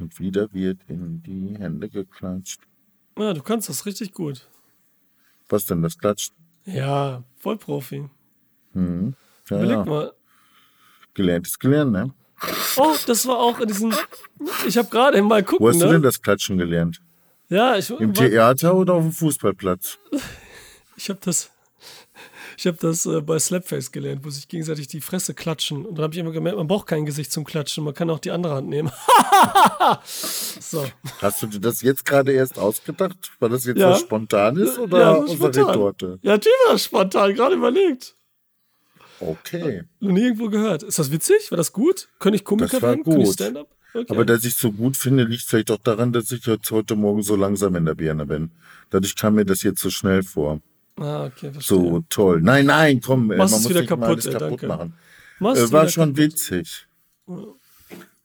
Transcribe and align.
Und 0.00 0.18
wieder 0.18 0.52
wird 0.52 0.80
in 0.88 1.22
die 1.22 1.58
Hände 1.58 1.88
geklatscht. 1.88 2.62
Ja, 3.18 3.34
du 3.34 3.42
kannst 3.42 3.68
das 3.68 3.84
richtig 3.84 4.12
gut. 4.12 4.48
Was 5.48 5.66
denn, 5.66 5.82
das 5.82 5.98
klatscht? 5.98 6.32
Ja, 6.64 7.22
Vollprofi. 7.36 8.08
Hm. 8.72 9.14
Ja, 9.48 9.56
Überleg 9.56 9.76
ja. 9.76 9.84
mal. 9.84 10.12
Gelernt 11.12 11.46
ist 11.46 11.60
gelernt, 11.60 11.92
ne? 11.92 12.14
Oh, 12.76 12.96
das 13.06 13.26
war 13.26 13.38
auch 13.38 13.60
in 13.60 13.68
diesen. 13.68 13.94
Ich 14.66 14.78
habe 14.78 14.88
gerade 14.88 15.20
mal 15.22 15.42
gucken, 15.42 15.66
Wo 15.66 15.68
hast 15.68 15.80
du 15.82 15.86
denn 15.86 15.96
ne? 15.96 16.00
das 16.00 16.22
Klatschen 16.22 16.56
gelernt? 16.56 17.02
Ja, 17.48 17.76
ich, 17.76 17.90
Im 17.90 18.14
Theater 18.14 18.74
oder 18.74 18.94
auf 18.94 19.02
dem 19.02 19.12
Fußballplatz? 19.12 19.98
ich 20.96 21.10
habe 21.10 21.20
das. 21.22 21.50
Ich 22.60 22.66
habe 22.66 22.76
das 22.78 23.06
äh, 23.06 23.22
bei 23.22 23.38
Slapface 23.38 23.90
gelernt, 23.90 24.22
wo 24.22 24.28
sich 24.28 24.46
gegenseitig 24.46 24.86
die 24.86 25.00
Fresse 25.00 25.32
klatschen. 25.32 25.86
Und 25.86 25.96
dann 25.96 26.02
habe 26.02 26.12
ich 26.12 26.20
immer 26.20 26.30
gemerkt, 26.30 26.58
man 26.58 26.66
braucht 26.66 26.88
kein 26.88 27.06
Gesicht 27.06 27.32
zum 27.32 27.46
Klatschen, 27.46 27.82
man 27.84 27.94
kann 27.94 28.10
auch 28.10 28.18
die 28.18 28.32
andere 28.32 28.52
Hand 28.56 28.68
nehmen. 28.68 28.90
so. 30.04 30.84
Hast 31.22 31.42
du 31.42 31.46
dir 31.46 31.58
das 31.60 31.80
jetzt 31.80 32.04
gerade 32.04 32.32
erst 32.32 32.58
ausgedacht? 32.58 33.32
War 33.38 33.48
das 33.48 33.64
jetzt 33.64 33.78
Ja. 33.78 33.92
was 33.92 34.00
Spontanes 34.00 34.78
oder 34.78 35.00
Ja, 35.00 35.26
spontan. 35.26 35.64
Retorte? 35.64 36.18
Ja, 36.20 36.36
die 36.36 36.50
war 36.68 36.76
spontan, 36.76 37.34
gerade 37.34 37.54
überlegt. 37.54 38.14
Okay. 39.20 39.84
Noch 40.00 40.12
nie 40.12 40.24
irgendwo 40.24 40.50
gehört. 40.50 40.82
Ist 40.82 40.98
das 40.98 41.10
witzig? 41.10 41.50
War 41.50 41.56
das 41.56 41.72
gut? 41.72 42.08
Könnte 42.18 42.36
ich 42.36 42.44
Komiker 42.44 42.72
Das 42.72 42.82
war 42.82 42.90
werden? 42.90 43.04
Könnte 43.04 43.20
ich 43.20 43.24
gut. 43.26 43.34
Stand-up? 43.36 43.68
Okay. 43.94 44.06
Aber 44.10 44.26
dass 44.26 44.44
ich 44.44 44.54
so 44.54 44.70
gut 44.70 44.98
finde, 44.98 45.24
liegt 45.24 45.44
vielleicht 45.44 45.70
auch 45.70 45.78
daran, 45.82 46.12
dass 46.12 46.30
ich 46.30 46.44
jetzt 46.44 46.70
heute 46.70 46.94
Morgen 46.94 47.22
so 47.22 47.36
langsam 47.36 47.74
in 47.76 47.86
der 47.86 47.94
Birne 47.94 48.26
bin. 48.26 48.50
Dadurch 48.90 49.16
kam 49.16 49.36
mir 49.36 49.46
das 49.46 49.62
jetzt 49.62 49.80
so 49.80 49.88
schnell 49.88 50.22
vor. 50.22 50.60
Ah, 50.98 51.26
okay, 51.26 51.52
verstehe. 51.52 51.78
So 51.78 52.02
toll. 52.08 52.40
Nein, 52.42 52.66
nein, 52.66 53.00
komm, 53.00 53.30
äh, 53.30 53.36
Machst 53.36 53.52
man 53.52 53.58
es 53.60 53.64
muss 53.64 53.70
wieder 53.70 53.86
kaputt, 53.86 54.22
kaputt 54.24 54.40
danke. 54.40 54.66
machen. 54.66 54.94
Machst 55.38 55.62
Äh, 55.62 55.72
war 55.72 55.88
schon 55.88 56.10
kaputt. 56.14 56.18
witzig. 56.18 56.86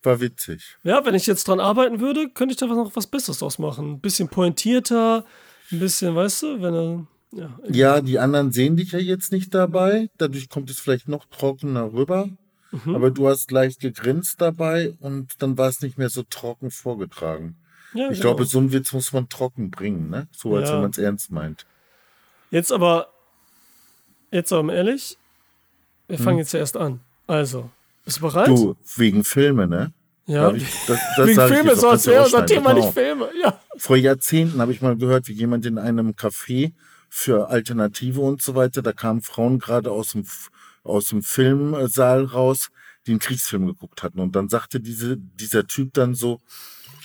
War 0.04 0.20
witzig. 0.22 0.78
Ja, 0.84 1.04
wenn 1.06 1.16
ich 1.16 1.26
jetzt 1.26 1.48
dran 1.48 1.59
arbeiten 1.59 2.00
würde, 2.00 2.30
könnte 2.30 2.54
ich 2.54 2.58
da 2.59 2.70
was- 2.70 2.76
noch 2.78 2.96
was 2.96 3.08
Besseres 3.08 3.40
draus 3.40 3.58
machen. 3.58 3.94
Ein 3.94 4.00
bisschen 4.00 4.28
pointierter, 4.28 5.26
ein 5.72 5.80
bisschen, 5.80 6.16
weißt 6.16 6.44
du, 6.44 6.62
wenn 6.62 6.73
er. 6.73 7.08
Ja, 7.31 7.59
Ja, 7.70 8.02
die 8.02 8.20
anderen 8.20 8.52
sehen 8.52 8.78
dich 8.78 8.92
ja 8.92 9.00
jetzt 9.00 9.32
nicht 9.32 9.54
dabei. 9.54 10.09
Dadurch 10.17 10.48
kommt 10.48 10.70
es 10.70 10.80
vielleicht 10.80 11.08
noch 11.09 11.26
trockener 11.26 11.92
rüber. 11.92 12.30
Mhm. 12.72 12.95
Aber 12.95 13.09
du 13.11 13.28
hast 13.28 13.52
leicht 13.52 13.80
gegrinst 13.80 14.39
dabei 14.42 14.94
und 15.00 15.42
dann 15.42 15.58
war 15.58 15.70
es 15.70 15.82
nicht 15.82 15.98
mehr 15.98 16.09
so 16.09 16.23
trocken 16.23 16.72
vorgetragen. 16.72 17.56
ja 17.94 18.09
Ich 18.11 18.20
genau. 18.20 18.36
glaube, 18.36 18.45
so 18.45 18.59
einen 18.59 18.72
Witz 18.73 18.94
muss 18.94 19.11
man 19.11 19.28
trocken 19.30 19.72
bringen, 19.72 20.09
ne? 20.09 20.28
So 20.32 20.56
als 20.56 20.70
Ja. 20.70 20.76
wenn 20.76 20.82
man 20.84 20.92
es 20.92 20.98
ernst 20.98 21.32
meint. 21.32 21.66
Jetzt 22.52 22.72
aber, 22.72 23.08
jetzt 24.32 24.52
aber 24.54 24.74
ehrlich, 24.74 25.18
wir 26.08 26.18
Hm. 26.18 26.24
fangen 26.24 26.38
jetzt 26.40 26.54
ja 26.54 26.60
erst 26.60 26.78
an. 26.78 27.02
Also, 27.28 27.70
bist 28.04 28.18
du 28.18 28.22
bereit? 28.22 28.48
Du, 28.48 28.76
wegen 28.98 29.24
Filme, 29.24 29.68
ne? 29.68 29.94
ja. 30.28 30.52
Ich- 30.52 30.86
das, 30.88 31.00
das 31.18 31.28
Wegen 31.28 31.48
Filme, 31.48 31.76
so 31.76 31.90
als 31.90 32.06
wäre 32.08 32.23
unser 32.26 32.46
Thema 32.46 32.73
genau. 32.73 32.86
nicht 32.86 32.94
Filme. 32.94 33.30
Ja. 33.42 33.60
Vor 33.78 33.98
Jahrzehnten 33.98 34.60
habe 34.62 34.72
ich 34.72 34.82
mal 34.82 34.96
gehört, 34.96 35.28
wie 35.28 35.34
jemand 35.34 35.66
in 35.66 35.78
einem 35.78 36.12
Café 36.12 36.73
für 37.10 37.50
Alternative 37.50 38.22
und 38.22 38.42
so 38.42 38.56
weiter, 38.56 38.82
da 38.82 38.92
kamen 38.94 39.22
Frauen 39.22 39.60
gerade 39.60 39.92
aus 39.92 40.12
dem, 40.12 40.26
aus 40.84 41.08
dem 41.10 41.22
Filmsaal 41.23 42.26
raus, 42.26 42.70
die 43.08 43.12
einen 43.12 43.20
Kriegsfilm 43.20 43.68
geguckt 43.68 44.04
hatten. 44.04 44.20
Und 44.20 44.36
dann 44.36 44.50
sagte 44.50 44.80
diese, 44.80 45.18
dieser 45.18 45.66
Typ 45.68 45.94
dann 45.94 46.14
so, 46.16 46.40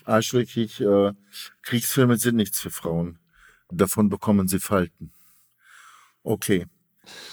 arschlöchig, 0.05 0.81
äh, 0.81 1.13
Kriegsfilme 1.63 2.17
sind 2.17 2.37
nichts 2.37 2.61
für 2.61 2.71
Frauen. 2.71 3.19
Davon 3.71 4.09
bekommen 4.09 4.49
sie 4.49 4.59
Falten. 4.59 5.13
Okay. 6.23 6.67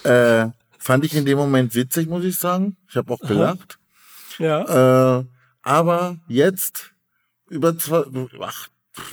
Äh, 0.03 0.47
fand 0.77 1.05
ich 1.05 1.15
in 1.15 1.25
dem 1.25 1.37
Moment 1.37 1.75
witzig, 1.75 2.07
muss 2.07 2.23
ich 2.23 2.37
sagen. 2.37 2.77
Ich 2.89 2.95
habe 2.95 3.13
auch 3.13 3.19
gelacht. 3.19 3.79
Ja. 4.39 5.19
Äh, 5.19 5.25
aber 5.61 6.17
jetzt, 6.27 6.93
über 7.49 7.77
zwei, 7.77 8.03
ach, 8.41 8.69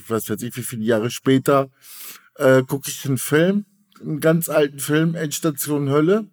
was 0.08 0.31
weiß 0.31 0.42
ich, 0.42 0.56
wie 0.56 0.62
viele 0.62 0.84
Jahre 0.84 1.11
später, 1.11 1.69
äh, 2.36 2.62
gucke 2.62 2.89
ich 2.91 3.05
einen 3.06 3.19
Film, 3.19 3.66
einen 4.00 4.20
ganz 4.20 4.48
alten 4.48 4.78
Film, 4.78 5.14
Endstation 5.14 5.91
Hölle. 5.91 6.27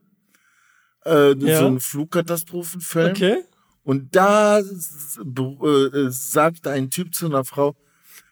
Äh, 1.05 1.33
Ja. 1.39 1.59
So 1.59 1.67
einen 1.67 1.79
Flugkatastrophenfilm. 1.79 3.11
Okay. 3.11 3.37
Und 3.83 4.15
da 4.15 4.59
äh, 4.59 6.09
sagt 6.09 6.67
ein 6.67 6.91
Typ 6.91 7.15
zu 7.15 7.25
einer 7.25 7.43
Frau, 7.43 7.75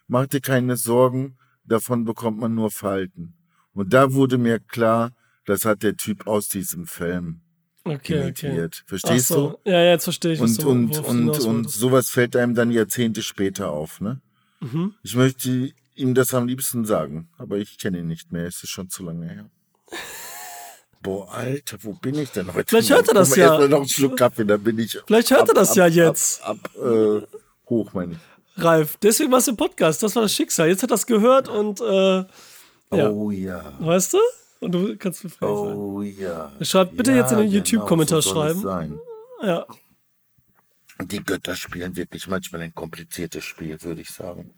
mach 0.08 0.28
dir 0.28 0.42
keine 0.42 0.78
Sorgen, 0.78 1.38
davon 1.64 2.06
bekommt 2.06 2.38
man 2.38 2.54
nur 2.54 2.70
Falten. 2.70 3.34
Und 3.74 3.94
da 3.94 4.14
wurde 4.14 4.38
mir 4.38 4.60
klar, 4.60 5.12
das 5.46 5.66
hat 5.66 5.84
der 5.84 5.96
Typ 5.96 6.28
aus 6.28 6.48
diesem 6.50 6.86
Film 6.86 7.42
Okay, 7.84 7.96
okay. 7.96 8.22
imitiert. 8.22 8.82
Ach 8.84 8.90
Verstehst 8.90 9.30
du? 9.32 9.36
so. 9.36 9.60
Ja, 9.64 9.82
ja, 9.82 9.92
jetzt 9.92 10.04
verstehe 10.04 10.34
ich, 10.34 10.42
Und, 10.42 10.62
du 10.62 10.70
und, 10.70 10.96
du 10.96 11.02
und, 11.02 11.40
und 11.40 11.70
sowas 11.70 12.10
fällt 12.10 12.36
einem 12.36 12.54
dann 12.56 12.72
Jahrzehnte 12.72 13.24
später 13.24 13.72
auf. 13.72 14.02
Ne? 14.02 14.22
Mhm. 14.60 14.94
Ich 15.04 15.16
möchte 15.16 15.72
ihm 15.96 16.14
das 16.14 16.34
am 16.34 16.48
liebsten 16.48 16.86
sagen, 16.86 17.30
aber 17.38 17.58
ich 17.58 17.78
kenne 17.78 18.00
ihn 18.00 18.08
nicht 18.08 18.32
mehr. 18.32 18.46
Es 18.46 18.64
ist 18.64 18.70
schon 18.70 18.90
zu 18.90 19.04
lange 19.04 19.28
her. 19.28 19.50
Boah, 21.02 21.34
Alter, 21.34 21.78
wo 21.82 21.94
bin 21.94 22.16
ich 22.16 22.32
denn 22.32 22.54
heute? 22.54 22.68
Vielleicht 22.68 22.90
hört 22.90 23.08
er 23.08 23.14
das 23.14 23.34
ja. 23.36 23.58
noch 23.68 23.78
einen 23.78 23.88
Schluck 23.88 24.18
Kaffee, 24.18 24.44
dann 24.44 24.62
bin 24.62 24.78
ich. 24.78 25.00
Vielleicht 25.08 25.32
hört 25.32 25.48
er 25.48 25.54
das 25.54 25.74
ja 25.76 25.88
jetzt. 25.88 26.44
Ab, 26.44 26.58
ab 26.64 26.76
äh, 26.76 27.22
hoch, 27.70 27.94
meine 27.94 28.14
ich. 28.14 28.64
Ralf, 28.64 28.98
deswegen 29.02 29.32
warst 29.32 29.48
du 29.48 29.52
im 29.52 29.58
Podcast. 29.58 30.04
Das 30.04 30.14
war 30.16 30.24
das 30.24 30.34
Schicksal. 30.34 30.68
Jetzt 30.68 30.84
hat 30.84 30.90
er 30.90 30.96
das 30.96 31.06
gehört 31.06 31.48
und, 31.48 31.80
äh. 31.80 32.26
Oh 32.92 33.32
ja. 33.32 33.74
weißt 33.80 34.14
du? 34.14 34.18
Und 34.62 34.72
du 34.74 34.98
kannst 34.98 35.24
befreit 35.24 35.50
sein. 35.50 35.76
Oh 35.76 36.02
ja. 36.02 36.52
Schreibt 36.62 36.98
bitte 36.98 37.12
jetzt 37.14 37.32
in 37.32 37.38
den 37.38 37.50
genau, 37.50 37.58
YouTube-Kommentar 37.58 38.22
so 38.22 38.34
soll 38.34 38.48
es 38.48 38.62
schreiben. 38.62 38.62
Sein. 38.62 39.00
Ja. 39.44 39.66
Die 41.02 41.24
Götter 41.24 41.56
spielen 41.56 41.96
wirklich 41.96 42.28
manchmal 42.28 42.62
ein 42.62 42.76
kompliziertes 42.76 43.44
Spiel, 43.46 43.82
würde 43.82 44.02
ich 44.02 44.10
sagen. 44.10 44.54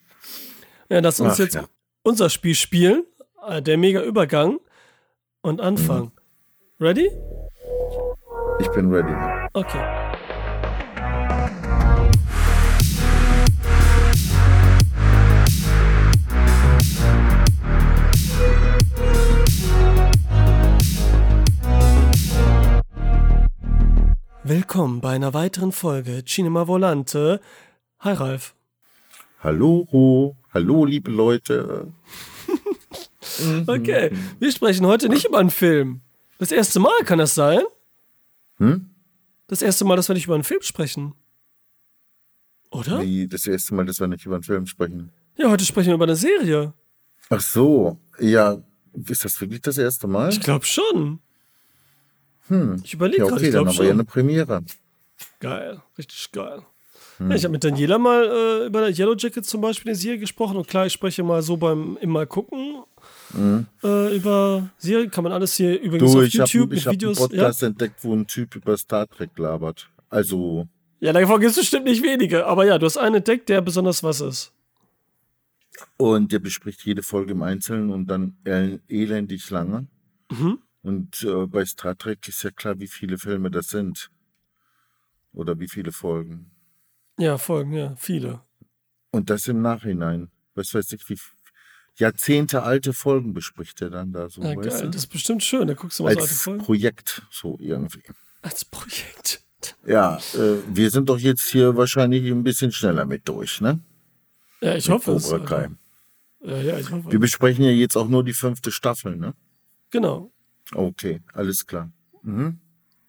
Ja, 0.90 1.00
lass 1.00 1.19
uns 1.19 1.34
Ach, 1.34 1.40
jetzt 1.40 1.56
ja. 1.56 1.66
unser 2.03 2.30
Spiel 2.30 2.56
spielen. 2.56 3.06
Äh, 3.47 3.62
Der 3.62 3.78
mega 3.78 4.02
Übergang. 4.02 4.59
Und 5.42 5.59
anfangen. 5.62 6.12
Mhm. 6.80 6.86
Ready? 6.86 7.12
Ich 8.59 8.68
bin 8.72 8.92
ready. 8.92 9.13
Okay. 9.53 10.00
Willkommen 24.53 25.00
bei 25.00 25.12
einer 25.12 25.34
weiteren 25.34 25.72
Folge 25.72 26.25
Cinema 26.25 26.67
Volante. 26.67 27.39
Hi 28.00 28.12
Ralf. 28.12 28.53
Hallo, 29.39 30.35
hallo, 30.53 30.84
liebe 30.84 31.09
Leute. 31.09 31.88
Okay, 33.66 34.12
wir 34.39 34.51
sprechen 34.51 34.85
heute 34.85 35.07
nicht 35.07 35.23
über 35.25 35.39
einen 35.39 35.51
Film. 35.51 36.01
Das 36.38 36.51
erste 36.51 36.81
Mal 36.81 37.06
kann 37.06 37.19
das 37.19 37.34
sein? 37.34 37.62
Hm? 38.57 38.89
Das 39.47 39.62
erste 39.62 39.85
Mal, 39.85 39.95
dass 39.95 40.09
wir 40.09 40.16
nicht 40.16 40.25
über 40.25 40.35
einen 40.35 40.44
Film 40.44 40.63
sprechen. 40.63 41.13
Oder? 42.72 43.01
Wie 43.01 43.28
das 43.29 43.47
erste 43.47 43.73
Mal, 43.73 43.85
dass 43.85 44.01
wir 44.01 44.07
nicht 44.07 44.25
über 44.25 44.35
einen 44.35 44.44
Film 44.44 44.68
sprechen. 44.68 45.13
Ja, 45.38 45.50
heute 45.50 45.63
sprechen 45.63 45.88
wir 45.88 45.95
über 45.95 46.03
eine 46.03 46.18
Serie. 46.18 46.73
Ach 47.29 47.39
so, 47.39 47.97
ja. 48.19 48.62
Ist 49.07 49.23
das 49.23 49.39
wirklich 49.39 49.62
das 49.62 49.78
erste 49.78 50.07
Mal? 50.07 50.28
Ich 50.28 50.41
glaube 50.41 50.66
schon. 50.66 51.22
Hm. 52.47 52.81
Ich 52.84 52.94
überlege 52.94 53.19
Ja, 53.24 53.25
gerade, 53.25 53.35
okay, 53.40 53.47
ich 53.47 53.53
dann 53.53 53.63
glaube 53.66 53.78
wir 53.78 53.84
ja 53.85 53.90
schon. 53.91 54.00
eine 54.00 54.03
Premiere. 54.06 54.63
Geil, 55.40 55.81
richtig 55.97 56.31
geil. 56.31 56.62
Hm. 57.18 57.29
Ja, 57.29 57.35
ich 57.38 57.44
habe 57.44 57.52
mit 57.52 57.63
Daniela 57.63 57.97
mal 57.97 58.24
äh, 58.25 58.66
über 58.68 58.90
Yellow 58.90 59.16
Jacket 59.16 59.46
zum 59.46 59.62
Beispiel 59.62 59.91
eine 59.91 59.96
Serie 59.97 60.19
gesprochen 60.19 60.57
und 60.57 60.68
klar, 60.68 60.85
ich 60.88 60.94
spreche 60.94 61.24
mal 61.24 61.41
so 61.41 61.57
beim 61.57 61.97
im 62.01 62.09
Mal 62.09 62.25
gucken 62.28 62.84
äh, 63.84 64.16
über 64.16 64.69
Serien. 64.78 65.09
Kann 65.12 65.24
man 65.24 65.34
alles 65.34 65.56
hier 65.56 65.80
übrigens. 65.80 66.12
Du, 66.12 66.19
auf 66.19 66.25
ich 66.25 66.40
habe 66.40 66.50
YouTube 66.50 66.74
ich 66.74 66.78
mit 66.78 66.85
hab 66.85 66.91
einen 66.91 67.01
Videos. 67.01 67.19
Ja? 67.19 67.28
Podcast 67.28 67.63
entdeckt, 67.63 67.96
wo 68.03 68.13
ein 68.13 68.28
Typ 68.28 68.56
über 68.56 68.78
Star 68.78 69.07
Trek 69.07 69.31
labert. 69.38 69.90
Also, 70.09 70.68
ja, 71.00 71.13
davon 71.13 71.40
gibt 71.40 71.51
es 71.51 71.57
bestimmt 71.57 71.85
nicht 71.85 72.03
wenige. 72.03 72.46
Aber 72.46 72.66
ja, 72.66 72.78
du 72.78 72.85
hast 72.85 72.97
einen 72.97 73.16
entdeckt, 73.16 73.50
der 73.50 73.62
besonders 73.62 74.03
was 74.03 74.22
ist. 74.22 74.51
und 75.98 76.31
der 76.31 76.39
bespricht 76.39 76.83
jede 76.86 77.01
Folge 77.04 77.31
im 77.31 77.42
Einzelnen 77.44 77.89
und 77.92 78.07
dann 78.07 78.36
el- 78.44 78.81
elendig 78.89 79.50
lange. 79.50 79.88
Mhm. 80.31 80.60
Und 80.83 81.24
äh, 81.24 81.45
bei 81.45 81.66
Star 81.66 81.98
Trek 81.98 82.28
ist 82.28 82.44
ja 82.44 82.51
klar, 82.51 82.80
wie 82.80 82.88
viele 82.88 83.18
Filme 83.18 83.51
das 83.51 83.68
sind. 83.68 84.10
Oder 85.33 85.60
wie 85.60 85.68
viele 85.68 85.92
Folgen. 85.92 86.51
Ja, 87.18 87.38
Folgen, 87.38 87.74
ja, 87.74 87.95
viele. 87.98 88.42
Und 89.12 89.30
das 89.30 89.48
im 89.48 89.62
Nachhinein. 89.62 90.31
Was 90.56 90.74
weiß 90.74 90.92
ich, 90.94 91.07
wie 91.10 91.18
Jahrzehnte 91.95 92.63
alte 92.63 92.94
Folgen 92.94 93.33
bespricht 93.33 93.81
er 93.81 93.89
dann 93.89 94.12
da 94.12 94.30
so. 94.30 94.42
Ja, 94.42 94.56
weißt 94.56 94.69
geil, 94.69 94.81
du? 94.81 94.88
das 94.88 95.04
ist 95.04 95.07
bestimmt 95.07 95.44
schön. 95.44 95.68
Da 95.68 95.74
guckst 95.74 96.00
du 96.00 96.04
mal 96.04 96.13
so 96.13 96.19
alte 96.19 96.30
Als 96.30 96.42
Folgen. 96.42 96.63
Projekt, 96.63 97.22
so 97.30 97.57
irgendwie. 97.60 98.04
Als 98.42 98.66
Projekt. 98.66 99.45
Ja, 99.86 100.18
äh, 100.33 100.57
wir 100.68 100.89
sind 100.89 101.10
doch 101.10 101.19
jetzt 101.19 101.50
hier 101.50 101.78
wahrscheinlich 101.78 102.30
ein 102.31 102.44
bisschen 102.44 102.72
schneller 102.72 103.06
mit 103.06 103.28
durch, 103.28 103.62
ne? 103.62 103.80
Ja, 104.62 104.75
ich 104.75 104.88
Mit 104.88 104.95
hoffe 104.95 105.13
es. 105.13 105.30
Ja, 105.30 106.57
ja, 106.57 106.80
ich 106.80 106.89
hoffe 106.89 107.12
Wir 107.12 107.19
besprechen 107.19 107.63
ja 107.63 107.72
jetzt 107.72 107.95
auch 107.95 108.07
nur 108.07 108.24
die 108.24 108.33
fünfte 108.33 108.72
Staffel, 108.72 109.16
ne? 109.16 109.33
Genau. 109.92 110.31
Okay, 110.75 111.21
alles 111.33 111.65
klar. 111.65 111.89
Mhm. 112.23 112.59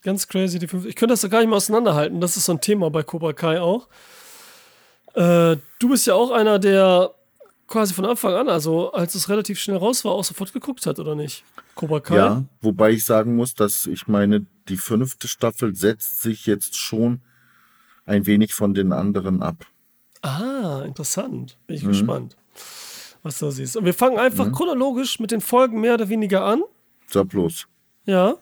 Ganz 0.02 0.26
crazy, 0.26 0.58
die 0.58 0.66
fünf. 0.66 0.84
Ich 0.84 0.96
könnte 0.96 1.12
das 1.12 1.20
doch 1.20 1.30
gar 1.30 1.38
nicht 1.38 1.48
mehr 1.48 1.56
auseinanderhalten. 1.56 2.20
Das 2.20 2.36
ist 2.36 2.46
so 2.46 2.52
ein 2.52 2.60
Thema 2.60 2.90
bei 2.90 3.02
Cobra 3.02 3.32
Kai 3.32 3.60
auch. 3.60 3.88
Äh, 5.14 5.56
du 5.78 5.88
bist 5.88 6.06
ja 6.06 6.14
auch 6.14 6.30
einer, 6.30 6.58
der 6.58 7.14
quasi 7.68 7.94
von 7.94 8.04
Anfang 8.04 8.34
an, 8.34 8.48
also 8.48 8.92
als 8.92 9.14
es 9.14 9.28
relativ 9.28 9.58
schnell 9.58 9.76
raus 9.76 10.04
war, 10.04 10.12
auch 10.12 10.24
sofort 10.24 10.52
geguckt 10.52 10.84
hat, 10.86 10.98
oder 10.98 11.14
nicht? 11.14 11.44
Cobra 11.74 12.00
Kai? 12.00 12.16
Ja, 12.16 12.44
wobei 12.60 12.90
ich 12.90 13.04
sagen 13.04 13.36
muss, 13.36 13.54
dass 13.54 13.86
ich 13.86 14.08
meine, 14.08 14.46
die 14.68 14.76
fünfte 14.76 15.28
Staffel 15.28 15.74
setzt 15.74 16.22
sich 16.22 16.46
jetzt 16.46 16.76
schon 16.76 17.22
ein 18.04 18.26
wenig 18.26 18.54
von 18.54 18.74
den 18.74 18.92
anderen 18.92 19.42
ab. 19.42 19.66
Ah, 20.22 20.82
interessant. 20.84 21.56
Bin 21.66 21.76
ich 21.76 21.82
mhm. 21.84 21.88
gespannt, 21.88 22.36
was 23.22 23.38
du 23.38 23.50
siehst. 23.50 23.76
Und 23.76 23.84
wir 23.84 23.94
fangen 23.94 24.18
einfach 24.18 24.46
mhm. 24.46 24.52
chronologisch 24.52 25.18
mit 25.20 25.30
den 25.30 25.40
Folgen 25.40 25.80
mehr 25.80 25.94
oder 25.94 26.08
weniger 26.08 26.44
an. 26.44 26.62
Sag 27.12 27.28
bloß. 27.28 27.66
Ja. 28.06 28.36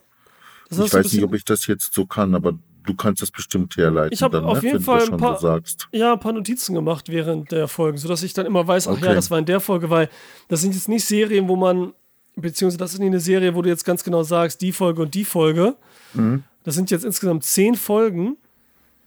ich 0.70 0.78
weiß 0.78 1.12
nicht, 1.12 1.24
ob 1.24 1.34
ich 1.34 1.44
das 1.44 1.66
jetzt 1.66 1.92
so 1.92 2.06
kann, 2.06 2.34
aber 2.34 2.54
du 2.84 2.94
kannst 2.94 3.22
das 3.22 3.30
bestimmt 3.30 3.76
herleiten. 3.76 4.12
Ich 4.12 4.22
habe 4.22 4.42
auf 4.42 4.62
ne, 4.62 4.68
jeden 4.68 4.80
Fall 4.80 5.02
ein 5.02 5.16
paar, 5.16 5.38
so 5.38 5.60
ja, 5.92 6.12
ein 6.12 6.20
paar 6.20 6.32
Notizen 6.32 6.74
gemacht 6.74 7.08
während 7.08 7.52
der 7.52 7.68
Folgen, 7.68 7.98
sodass 7.98 8.22
ich 8.22 8.32
dann 8.32 8.46
immer 8.46 8.66
weiß, 8.66 8.88
ach 8.88 8.92
okay. 8.92 9.06
ja, 9.06 9.14
das 9.14 9.30
war 9.30 9.38
in 9.38 9.46
der 9.46 9.60
Folge, 9.60 9.90
weil 9.90 10.08
das 10.48 10.60
sind 10.60 10.74
jetzt 10.74 10.88
nicht 10.88 11.04
Serien, 11.04 11.48
wo 11.48 11.56
man, 11.56 11.92
beziehungsweise 12.36 12.78
das 12.78 12.94
ist 12.94 12.98
nicht 13.00 13.08
eine 13.08 13.20
Serie, 13.20 13.54
wo 13.54 13.62
du 13.62 13.68
jetzt 13.68 13.84
ganz 13.84 14.04
genau 14.04 14.22
sagst, 14.22 14.60
die 14.62 14.72
Folge 14.72 15.02
und 15.02 15.14
die 15.14 15.24
Folge. 15.24 15.76
Mhm. 16.14 16.44
Das 16.64 16.74
sind 16.74 16.90
jetzt 16.90 17.04
insgesamt 17.04 17.44
zehn 17.44 17.74
Folgen 17.74 18.36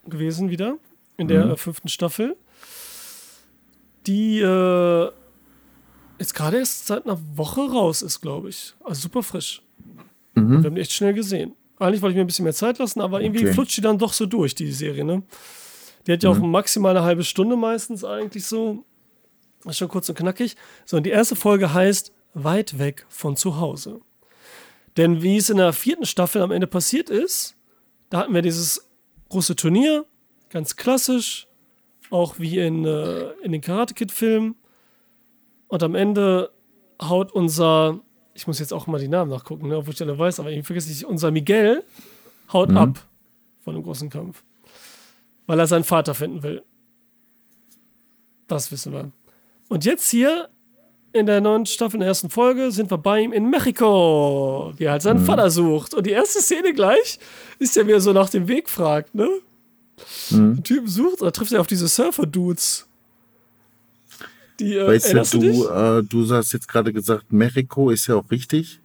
gewesen 0.05 0.49
wieder 0.49 0.77
in 1.17 1.27
der 1.27 1.45
mhm. 1.45 1.57
fünften 1.57 1.87
Staffel, 1.87 2.35
die 4.05 4.39
äh, 4.39 5.11
jetzt 6.19 6.33
gerade 6.33 6.57
erst 6.57 6.87
seit 6.87 7.05
einer 7.05 7.19
Woche 7.35 7.61
raus 7.61 8.01
ist, 8.01 8.21
glaube 8.21 8.49
ich. 8.49 8.73
Also 8.83 9.01
super 9.01 9.23
frisch. 9.23 9.61
Mhm. 10.35 10.63
Wir 10.63 10.69
haben 10.69 10.75
die 10.75 10.81
echt 10.81 10.93
schnell 10.93 11.13
gesehen. 11.13 11.53
Eigentlich 11.79 12.01
wollte 12.01 12.13
ich 12.13 12.17
mir 12.17 12.23
ein 12.23 12.27
bisschen 12.27 12.43
mehr 12.43 12.53
Zeit 12.53 12.77
lassen, 12.77 13.01
aber 13.01 13.21
irgendwie 13.21 13.45
okay. 13.45 13.53
flutscht 13.53 13.77
die 13.77 13.81
dann 13.81 13.97
doch 13.97 14.13
so 14.13 14.25
durch, 14.25 14.55
die 14.55 14.71
Serie, 14.71 15.03
ne? 15.03 15.23
Die 16.05 16.11
hat 16.11 16.23
ja 16.23 16.33
mhm. 16.33 16.37
auch 16.37 16.45
maximal 16.45 16.95
eine 16.95 17.05
halbe 17.05 17.23
Stunde 17.23 17.55
meistens 17.55 18.03
eigentlich 18.03 18.45
so. 18.45 18.85
ist 19.65 19.77
schon 19.77 19.87
kurz 19.87 20.09
und 20.09 20.15
knackig. 20.15 20.55
So, 20.85 20.97
und 20.97 21.03
die 21.03 21.09
erste 21.09 21.35
Folge 21.35 21.73
heißt 21.73 22.11
Weit 22.33 22.79
weg 22.79 23.05
von 23.09 23.35
zu 23.35 23.57
Hause. 23.59 24.01
Denn 24.97 25.21
wie 25.23 25.37
es 25.37 25.49
in 25.49 25.57
der 25.57 25.73
vierten 25.73 26.05
Staffel 26.05 26.41
am 26.41 26.51
Ende 26.51 26.67
passiert 26.67 27.09
ist, 27.09 27.55
da 28.09 28.19
hatten 28.19 28.33
wir 28.33 28.41
dieses 28.41 28.89
große 29.29 29.55
Turnier, 29.55 30.05
ganz 30.49 30.75
klassisch, 30.75 31.47
auch 32.09 32.37
wie 32.37 32.59
in, 32.59 32.85
äh, 32.85 33.31
in 33.43 33.51
den 33.51 33.61
Karate 33.61 33.93
Kid-Filmen. 33.93 34.55
Und 35.73 35.81
am 35.81 35.95
Ende 35.95 36.51
haut 37.01 37.31
unser 37.31 37.99
ich 38.33 38.47
muss 38.47 38.59
jetzt 38.59 38.73
auch 38.73 38.87
mal 38.87 38.99
die 38.99 39.07
Namen 39.07 39.31
nachgucken, 39.31 39.67
ne, 39.67 39.77
obwohl 39.77 39.93
ich 39.93 40.01
alle 40.01 40.17
weiß, 40.17 40.39
aber 40.39 40.51
ich 40.51 40.65
vergesse 40.65 40.89
nicht, 40.89 41.05
unser 41.05 41.31
Miguel 41.31 41.83
haut 42.51 42.69
mhm. 42.69 42.77
ab 42.77 43.07
von 43.63 43.75
dem 43.75 43.83
großen 43.83 44.09
Kampf. 44.09 44.43
Weil 45.45 45.59
er 45.59 45.67
seinen 45.67 45.83
Vater 45.83 46.13
finden 46.13 46.43
will. 46.43 46.63
Das 48.47 48.71
wissen 48.71 48.93
wir. 48.93 49.11
Und 49.69 49.85
jetzt 49.85 50.09
hier 50.09 50.49
in 51.11 51.25
der 51.25 51.41
neuen 51.41 51.65
Staffel, 51.65 51.95
in 51.95 51.99
der 52.01 52.09
ersten 52.09 52.29
Folge, 52.29 52.71
sind 52.71 52.89
wir 52.89 52.97
bei 52.97 53.21
ihm 53.21 53.33
in 53.33 53.49
Mexiko, 53.49 54.73
wie 54.77 54.85
er 54.85 54.93
halt 54.93 55.01
seinen 55.01 55.21
mhm. 55.21 55.25
Vater 55.25 55.49
sucht. 55.49 55.93
Und 55.93 56.05
die 56.05 56.11
erste 56.11 56.41
Szene 56.41 56.73
gleich 56.73 57.19
ist 57.59 57.75
ja, 57.75 57.85
wie 57.85 57.91
er 57.91 58.01
so 58.01 58.13
nach 58.13 58.29
dem 58.29 58.47
Weg 58.47 58.69
fragt, 58.69 59.13
ne? 59.13 59.29
Mhm. 60.31 60.55
Der 60.55 60.63
Typ 60.63 60.89
sucht, 60.89 61.21
da 61.21 61.31
trifft 61.31 61.51
er 61.51 61.61
auf 61.61 61.67
diese 61.67 61.87
Surfer-Dudes. 61.87 62.87
Die, 64.63 64.77
äh, 64.77 64.87
weißt 64.87 65.33
du, 65.33 65.39
du, 65.39 65.67
äh, 65.67 66.03
du 66.03 66.29
hast 66.29 66.53
jetzt 66.53 66.67
gerade 66.67 66.93
gesagt, 66.93 67.31
Mexiko 67.31 67.89
ist 67.89 68.07
ja 68.07 68.15
auch 68.15 68.29
richtig. 68.31 68.79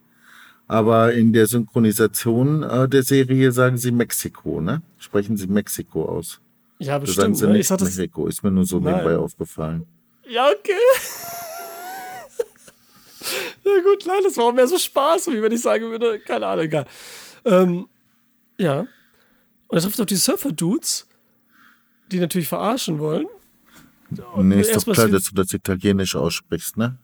Aber 0.66 1.14
in 1.14 1.32
der 1.32 1.46
Synchronisation 1.46 2.62
äh, 2.62 2.88
der 2.88 3.02
Serie 3.02 3.52
sagen 3.52 3.78
sie 3.78 3.90
Mexiko, 3.90 4.60
ne? 4.60 4.82
Sprechen 4.98 5.36
sie 5.36 5.46
Mexiko 5.46 6.04
aus. 6.04 6.40
Ja, 6.78 6.98
bestimmt. 6.98 7.16
Sagen 7.16 7.34
sie 7.34 7.46
ne? 7.46 7.52
Mexiko, 7.54 8.26
ist 8.26 8.42
mir 8.42 8.50
nur 8.50 8.66
so 8.66 8.78
Nein. 8.78 8.96
nebenbei 8.96 9.16
aufgefallen. 9.16 9.86
Ja, 10.28 10.46
okay. 10.46 10.74
ja 13.64 13.82
gut, 13.82 14.04
nein, 14.06 14.20
das 14.22 14.36
war 14.36 14.44
auch 14.44 14.52
mehr 14.52 14.68
so 14.68 14.76
Spaß, 14.76 15.28
wie 15.28 15.40
wenn 15.40 15.52
ich 15.52 15.62
sagen 15.62 15.90
würde, 15.90 16.20
keine 16.20 16.46
Ahnung, 16.46 16.66
egal. 16.66 16.84
Ähm, 17.46 17.88
ja. 18.58 18.80
Und 19.68 19.78
er 19.78 19.80
trifft 19.80 20.00
auf 20.00 20.06
die 20.06 20.16
Surfer-Dudes, 20.16 21.06
die 22.12 22.20
natürlich 22.20 22.48
verarschen 22.48 22.98
wollen. 22.98 23.26
Nee, 24.10 24.60
ist 24.60 24.74
doch 24.74 24.92
klar, 24.92 25.08
dass 25.08 25.24
du 25.24 25.34
das 25.34 25.52
Italienisch 25.52 26.16
aussprichst, 26.16 26.76
ne? 26.76 26.98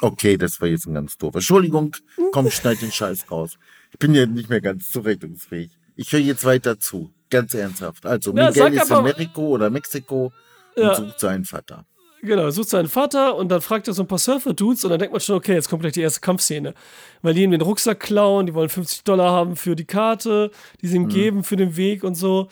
Okay, 0.00 0.36
das 0.36 0.60
war 0.60 0.68
jetzt 0.68 0.86
ein 0.86 0.94
ganz 0.94 1.16
doof. 1.16 1.34
Entschuldigung, 1.34 1.94
komm, 2.32 2.50
schneid 2.50 2.82
den 2.82 2.92
Scheiß 2.92 3.30
raus. 3.30 3.58
Ich 3.92 3.98
bin 3.98 4.14
ja 4.14 4.26
nicht 4.26 4.48
mehr 4.48 4.60
ganz 4.60 4.90
zurechnungsfähig. 4.90 5.70
Ich 5.96 6.12
höre 6.12 6.20
jetzt 6.20 6.44
weiter 6.44 6.78
zu. 6.78 7.12
Ganz 7.30 7.54
ernsthaft. 7.54 8.04
Also, 8.04 8.34
ja, 8.34 8.48
Miguel 8.48 8.74
ist 8.74 8.90
in 8.90 9.02
Mexiko 9.04 9.48
oder 9.48 9.70
Mexiko 9.70 10.32
und 10.76 10.82
ja. 10.82 10.94
sucht 10.94 11.20
seinen 11.20 11.44
Vater. 11.44 11.86
Genau, 12.24 12.50
sucht 12.50 12.68
seinen 12.68 12.88
Vater 12.88 13.34
und 13.34 13.48
dann 13.48 13.60
fragt 13.60 13.88
er 13.88 13.94
so 13.94 14.02
ein 14.02 14.06
paar 14.06 14.18
Surfer-Dudes 14.18 14.84
und 14.84 14.90
dann 14.90 15.00
denkt 15.00 15.12
man 15.12 15.20
schon, 15.20 15.36
okay, 15.36 15.54
jetzt 15.54 15.68
kommt 15.68 15.82
gleich 15.82 15.94
die 15.94 16.02
erste 16.02 16.20
Kampfszene. 16.20 16.72
Weil 17.20 17.34
die 17.34 17.42
ihm 17.42 17.50
den 17.50 17.62
Rucksack 17.62 17.98
klauen, 17.98 18.46
die 18.46 18.54
wollen 18.54 18.68
50 18.68 19.02
Dollar 19.02 19.32
haben 19.32 19.56
für 19.56 19.74
die 19.74 19.86
Karte, 19.86 20.52
die 20.80 20.86
sie 20.86 20.96
ihm 20.96 21.04
mhm. 21.04 21.08
geben 21.08 21.44
für 21.44 21.56
den 21.56 21.76
Weg 21.76 22.04
und 22.04 22.14
so 22.14 22.48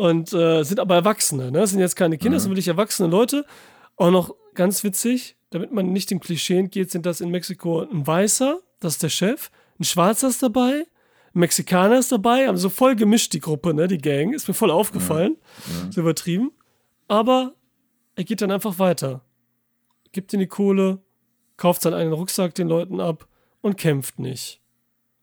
und 0.00 0.32
äh, 0.32 0.62
sind 0.62 0.80
aber 0.80 0.94
Erwachsene. 0.94 1.50
Ne? 1.50 1.60
Das 1.60 1.70
sind 1.70 1.80
jetzt 1.80 1.94
keine 1.94 2.16
Kinder, 2.16 2.36
das 2.36 2.44
sind 2.44 2.50
mhm. 2.50 2.54
wirklich 2.54 2.68
erwachsene 2.68 3.06
Leute. 3.06 3.44
Auch 3.96 4.10
noch 4.10 4.34
ganz 4.54 4.82
witzig, 4.82 5.36
damit 5.50 5.72
man 5.72 5.92
nicht 5.92 6.10
dem 6.10 6.20
Klischee 6.20 6.58
entgeht, 6.58 6.90
sind 6.90 7.04
das 7.04 7.20
in 7.20 7.28
Mexiko 7.28 7.82
ein 7.82 8.06
Weißer, 8.06 8.60
das 8.80 8.94
ist 8.94 9.02
der 9.02 9.10
Chef, 9.10 9.50
ein 9.78 9.84
Schwarzer 9.84 10.28
ist 10.28 10.42
dabei, 10.42 10.86
ein 11.34 11.40
Mexikaner 11.40 11.98
ist 11.98 12.10
dabei, 12.10 12.48
haben 12.48 12.56
so 12.56 12.70
voll 12.70 12.96
gemischt 12.96 13.34
die 13.34 13.40
Gruppe, 13.40 13.74
ne, 13.74 13.88
die 13.88 13.98
Gang, 13.98 14.32
ist 14.34 14.48
mir 14.48 14.54
voll 14.54 14.70
aufgefallen. 14.70 15.36
Ja. 15.66 15.92
so 15.92 16.00
übertrieben. 16.00 16.50
Aber 17.06 17.52
er 18.16 18.24
geht 18.24 18.40
dann 18.40 18.50
einfach 18.50 18.78
weiter, 18.78 19.22
gibt 20.12 20.32
ihnen 20.32 20.40
die 20.40 20.46
Kohle, 20.46 21.02
kauft 21.58 21.84
dann 21.84 21.92
einen 21.92 22.14
Rucksack 22.14 22.54
den 22.54 22.68
Leuten 22.68 23.00
ab 23.00 23.28
und 23.60 23.76
kämpft 23.76 24.18
nicht. 24.18 24.62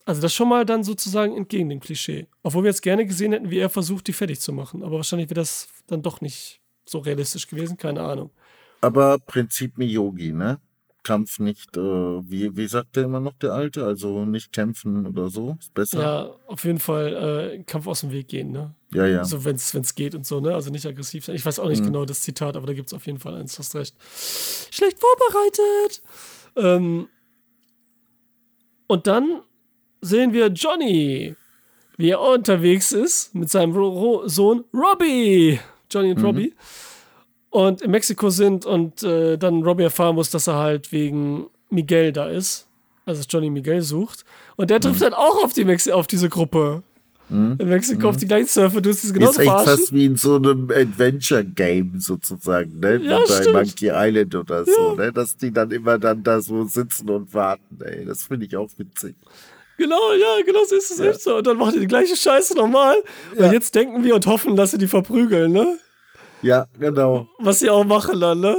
Also 0.07 0.21
das 0.21 0.33
schon 0.33 0.47
mal 0.47 0.65
dann 0.65 0.85
sozusagen 0.85 1.35
entgegen 1.35 1.67
dem 1.67 1.81
Klischee. 1.81 2.27
Obwohl 2.41 2.63
wir 2.63 2.69
jetzt 2.69 2.81
gerne 2.81 3.05
gesehen 3.05 3.33
hätten, 3.33 3.51
wie 3.51 3.59
er 3.59 3.69
versucht, 3.69 4.07
die 4.07 4.13
fertig 4.13 4.39
zu 4.39 4.53
machen. 4.53 4.81
Aber 4.81 4.95
wahrscheinlich 4.95 5.29
wäre 5.29 5.41
das 5.41 5.67
dann 5.87 6.01
doch 6.01 6.21
nicht 6.21 6.61
so 6.85 6.99
realistisch 6.99 7.45
gewesen, 7.45 7.75
keine 7.75 8.01
Ahnung. 8.01 8.31
Aber 8.79 9.19
Prinzip 9.19 9.77
Miyogi, 9.77 10.31
ne? 10.31 10.61
Kampf 11.03 11.39
nicht, 11.39 11.75
äh, 11.75 11.81
wie, 11.81 12.55
wie 12.55 12.67
sagt 12.67 12.95
der 12.95 13.03
immer 13.03 13.19
noch, 13.19 13.33
der 13.33 13.51
Alte? 13.51 13.85
Also 13.85 14.23
nicht 14.23 14.53
kämpfen 14.53 15.05
oder 15.05 15.29
so, 15.29 15.57
ist 15.59 15.73
besser. 15.73 16.01
Ja, 16.01 16.35
auf 16.47 16.63
jeden 16.63 16.79
Fall 16.79 17.57
äh, 17.57 17.63
Kampf 17.63 17.87
aus 17.87 17.99
dem 17.99 18.11
Weg 18.11 18.29
gehen, 18.29 18.51
ne? 18.51 18.73
Ja, 18.93 19.05
ja. 19.07 19.19
Also 19.19 19.43
wenn 19.43 19.57
es 19.57 19.95
geht 19.95 20.15
und 20.15 20.25
so, 20.25 20.39
ne? 20.39 20.53
Also 20.53 20.71
nicht 20.71 20.85
aggressiv 20.85 21.25
sein. 21.25 21.35
Ich 21.35 21.45
weiß 21.45 21.59
auch 21.59 21.67
nicht 21.67 21.81
mhm. 21.81 21.87
genau 21.87 22.05
das 22.05 22.21
Zitat, 22.21 22.55
aber 22.55 22.67
da 22.67 22.73
gibt 22.73 22.87
es 22.87 22.93
auf 22.93 23.05
jeden 23.07 23.19
Fall 23.19 23.35
eins, 23.35 23.59
hast 23.59 23.75
recht. 23.75 23.93
Schlecht 24.71 24.99
vorbereitet! 25.01 26.01
Ähm, 26.55 27.09
und 28.87 29.05
dann 29.07 29.41
sehen 30.01 30.33
wir 30.33 30.47
Johnny, 30.47 31.35
wie 31.97 32.09
er 32.09 32.21
unterwegs 32.21 32.91
ist 32.91 33.33
mit 33.33 33.49
seinem 33.49 33.75
Ro 33.75 34.27
Sohn 34.27 34.63
Robbie. 34.73 35.59
Johnny 35.89 36.11
und 36.11 36.19
mhm. 36.19 36.25
Robbie. 36.25 36.53
Und 37.49 37.81
in 37.81 37.91
Mexiko 37.91 38.29
sind 38.29 38.65
und 38.65 39.03
äh, 39.03 39.37
dann 39.37 39.63
Robbie 39.63 39.83
erfahren 39.83 40.15
muss, 40.15 40.29
dass 40.29 40.47
er 40.47 40.55
halt 40.55 40.91
wegen 40.91 41.47
Miguel 41.69 42.11
da 42.11 42.29
ist. 42.29 42.67
Also 43.05 43.23
Johnny 43.27 43.49
Miguel 43.49 43.81
sucht. 43.81 44.25
Und 44.57 44.69
der 44.69 44.79
trifft 44.79 44.99
mhm. 44.99 45.05
dann 45.05 45.13
auch 45.13 45.43
auf, 45.43 45.53
die 45.53 45.63
Mexi 45.63 45.91
auf 45.91 46.07
diese 46.07 46.29
Gruppe. 46.29 46.83
Mhm. 47.29 47.55
In 47.59 47.69
Mexiko 47.69 48.01
mhm. 48.01 48.07
auf 48.07 48.17
die 48.17 48.27
gleichen 48.27 48.47
Surfer, 48.47 48.81
du 48.81 48.89
hast 48.89 49.03
es 49.03 49.13
genauso 49.13 49.41
Ist 49.41 49.47
echt 49.47 49.65
fast 49.65 49.93
wie 49.93 50.05
in 50.05 50.15
so 50.15 50.35
einem 50.35 50.69
Adventure-Game 50.69 51.99
sozusagen, 51.99 52.79
ne? 52.79 53.01
Ja, 53.03 53.19
bei 53.19 53.41
stimmt. 53.41 53.53
Monkey 53.53 53.91
Island 53.91 54.35
oder 54.35 54.65
so, 54.65 54.95
ja. 54.97 55.05
ne? 55.05 55.13
Dass 55.13 55.35
die 55.35 55.51
dann 55.51 55.71
immer 55.71 55.97
dann 55.97 56.23
da 56.23 56.41
so 56.41 56.65
sitzen 56.65 57.09
und 57.09 57.33
warten, 57.33 57.79
ey. 57.83 58.05
Das 58.05 58.23
finde 58.23 58.45
ich 58.45 58.55
auch 58.55 58.69
witzig. 58.77 59.15
Genau, 59.77 60.13
ja, 60.13 60.43
genau 60.43 60.63
so 60.65 60.75
ist 60.75 60.91
es 60.91 60.97
ja. 60.97 61.05
echt 61.05 61.21
so. 61.21 61.37
Und 61.37 61.47
dann 61.47 61.57
macht 61.57 61.75
ihr 61.75 61.81
die 61.81 61.87
gleiche 61.87 62.15
Scheiße 62.15 62.55
nochmal. 62.55 62.95
Ja. 63.37 63.45
Und 63.45 63.53
jetzt 63.53 63.75
denken 63.75 64.03
wir 64.03 64.15
und 64.15 64.25
hoffen, 64.25 64.55
dass 64.55 64.71
sie 64.71 64.77
die 64.77 64.87
verprügeln, 64.87 65.51
ne? 65.51 65.77
Ja, 66.41 66.67
genau. 66.79 67.29
Was 67.37 67.59
sie 67.59 67.69
auch 67.69 67.83
machen 67.83 68.19
dann, 68.19 68.39
ne? 68.39 68.57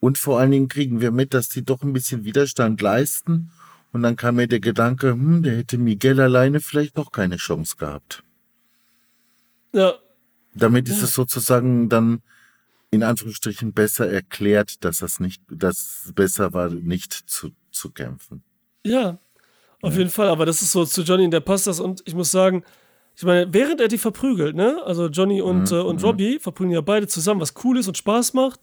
Und 0.00 0.18
vor 0.18 0.40
allen 0.40 0.50
Dingen 0.50 0.68
kriegen 0.68 1.00
wir 1.00 1.12
mit, 1.12 1.32
dass 1.32 1.48
die 1.48 1.64
doch 1.64 1.82
ein 1.82 1.92
bisschen 1.92 2.24
Widerstand 2.24 2.80
leisten. 2.80 3.52
Und 3.92 4.02
dann 4.02 4.16
kam 4.16 4.36
mir 4.36 4.48
der 4.48 4.58
Gedanke, 4.58 5.10
hm, 5.10 5.42
der 5.44 5.58
hätte 5.58 5.78
Miguel 5.78 6.20
alleine 6.20 6.60
vielleicht 6.60 6.98
doch 6.98 7.12
keine 7.12 7.36
Chance 7.36 7.76
gehabt. 7.76 8.24
Ja. 9.72 9.94
Damit 10.54 10.88
ist 10.88 10.98
ja. 10.98 11.04
es 11.04 11.14
sozusagen 11.14 11.88
dann 11.88 12.22
in 12.90 13.02
Anführungsstrichen 13.02 13.72
besser 13.72 14.08
erklärt, 14.08 14.84
dass 14.84 14.98
das 14.98 15.20
nicht, 15.20 15.42
dass 15.48 16.06
es 16.06 16.12
besser 16.12 16.52
war, 16.52 16.68
nicht 16.68 17.12
zu, 17.12 17.50
zu 17.70 17.90
kämpfen. 17.90 18.42
Ja, 18.84 19.18
auf 19.82 19.92
ja. 19.92 19.98
jeden 19.98 20.10
Fall, 20.10 20.28
aber 20.28 20.46
das 20.46 20.62
ist 20.62 20.72
so 20.72 20.84
zu 20.84 21.02
Johnny, 21.02 21.28
der 21.28 21.40
passt 21.40 21.66
das 21.66 21.80
und 21.80 22.02
ich 22.06 22.14
muss 22.14 22.30
sagen, 22.30 22.64
ich 23.14 23.24
meine, 23.24 23.52
während 23.52 23.80
er 23.80 23.88
die 23.88 23.98
verprügelt, 23.98 24.56
ne? 24.56 24.82
Also 24.86 25.08
Johnny 25.08 25.42
und, 25.42 25.70
mhm. 25.70 25.76
äh, 25.76 25.80
und 25.80 26.00
mhm. 26.00 26.06
Robbie 26.06 26.38
verprügeln 26.38 26.72
ja 26.72 26.80
beide 26.80 27.06
zusammen, 27.06 27.40
was 27.40 27.54
cool 27.62 27.78
ist 27.78 27.88
und 27.88 27.98
Spaß 27.98 28.32
macht. 28.32 28.60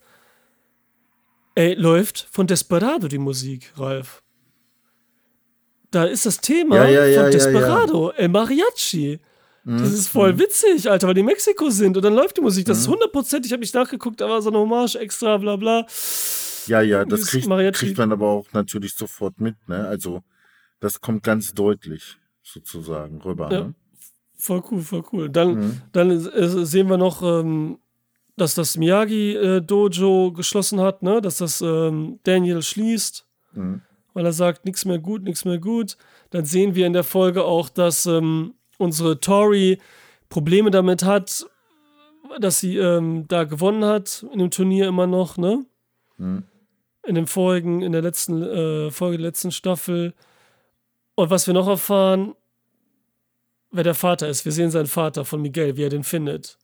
Ey, 1.54 1.76
läuft 1.76 2.28
von 2.32 2.48
Desperado 2.48 3.08
die 3.08 3.18
Musik, 3.20 3.74
Ralf. 3.78 4.24
Da 5.92 6.06
ist 6.06 6.26
das 6.26 6.40
Thema 6.40 6.88
ja, 6.88 7.06
ja, 7.06 7.24
von 7.24 7.32
Desperado, 7.32 8.12
El 8.12 8.30
Mariachi. 8.30 9.20
Das 9.66 9.92
ist 9.92 10.08
voll 10.08 10.34
mhm. 10.34 10.40
witzig, 10.40 10.90
Alter, 10.90 11.08
weil 11.08 11.14
die 11.14 11.20
in 11.20 11.28
Mexiko 11.28 11.70
sind 11.70 11.96
und 11.96 12.04
dann 12.04 12.16
läuft 12.16 12.38
die 12.38 12.42
Musik. 12.42 12.66
Das 12.66 12.80
ist 12.80 12.88
mhm. 12.88 12.94
hundertprozentig, 12.94 13.50
ich 13.50 13.54
habe 13.54 13.62
nicht 13.62 13.76
nachgeguckt, 13.76 14.20
da 14.20 14.28
war 14.28 14.42
so 14.42 14.50
eine 14.50 14.58
Hommage 14.58 14.96
extra, 14.96 15.38
bla 15.38 15.58
bla. 15.58 15.86
Ja, 16.66 16.82
ja, 16.82 17.06
das 17.06 17.28
kriegt, 17.28 17.48
kriegt 17.74 17.98
man 17.98 18.12
aber 18.12 18.28
auch 18.28 18.46
natürlich 18.54 18.96
sofort 18.96 19.40
mit, 19.40 19.56
ne? 19.68 19.88
Also, 19.88 20.22
das 20.80 21.02
kommt 21.02 21.24
ganz 21.24 21.54
deutlich 21.54 22.18
sozusagen 22.44 23.22
rüber. 23.22 23.52
Ja, 23.52 23.64
ne? 23.66 23.76
Voll 24.38 24.64
cool, 24.72 24.82
voll 24.82 25.04
cool. 25.12 25.30
Dann, 25.30 25.56
mhm. 25.56 25.82
dann 25.92 26.12
äh, 26.12 26.66
sehen 26.66 26.90
wir 26.90 26.98
noch, 26.98 27.22
ähm, 27.22 27.80
dass 28.38 28.56
das 28.56 28.78
Miyagi-Dojo 28.78 30.28
äh, 30.28 30.32
geschlossen 30.32 30.80
hat, 30.80 31.04
ne? 31.04 31.22
dass 31.22 31.38
das 31.38 31.62
ähm, 31.62 32.20
Daniel 32.24 32.62
schließt, 32.62 33.28
mhm. 33.54 33.82
weil 34.14 34.26
er 34.26 34.32
sagt, 34.32 34.66
nichts 34.66 34.86
mehr 34.86 35.00
gut, 35.00 35.24
nichts 35.24 35.44
mehr 35.44 35.60
gut. 35.60 35.98
Dann 36.30 36.46
sehen 36.46 36.74
wir 36.74 36.88
in 36.88 36.94
der 36.94 37.04
Folge 37.04 37.44
auch, 37.44 37.68
dass 37.68 38.06
ähm, 38.06 38.54
unsere 38.78 39.20
Tori 39.20 39.80
Probleme 40.30 40.72
damit 40.72 41.04
hat, 41.04 41.46
dass 42.40 42.60
sie 42.60 42.78
ähm, 42.78 43.28
da 43.28 43.44
gewonnen 43.44 43.84
hat 43.84 44.26
in 44.32 44.40
dem 44.40 44.52
Turnier 44.52 44.88
immer 44.88 45.08
noch, 45.08 45.38
ne? 45.38 45.66
Mhm. 46.18 46.44
In 47.06 47.16
den 47.16 47.28
vorigen, 47.28 47.82
in 47.82 47.92
der 47.92 48.02
letzten 48.02 48.42
äh, 48.42 48.92
Folge 48.92 49.18
der 49.18 49.28
letzten 49.28 49.52
Staffel. 49.52 50.14
Und 51.20 51.30
was 51.30 51.48
wir 51.48 51.54
noch 51.54 51.68
erfahren, 51.68 52.34
wer 53.72 53.84
der 53.84 53.94
Vater 53.94 54.30
ist. 54.30 54.46
Wir 54.46 54.54
sehen 54.54 54.72
seinen 54.72 54.88
Vater 54.88 55.26
von 55.26 55.42
Miguel, 55.42 55.76
wie 55.76 55.84
er 55.84 55.90
den 55.90 56.06
findet. 56.06 56.58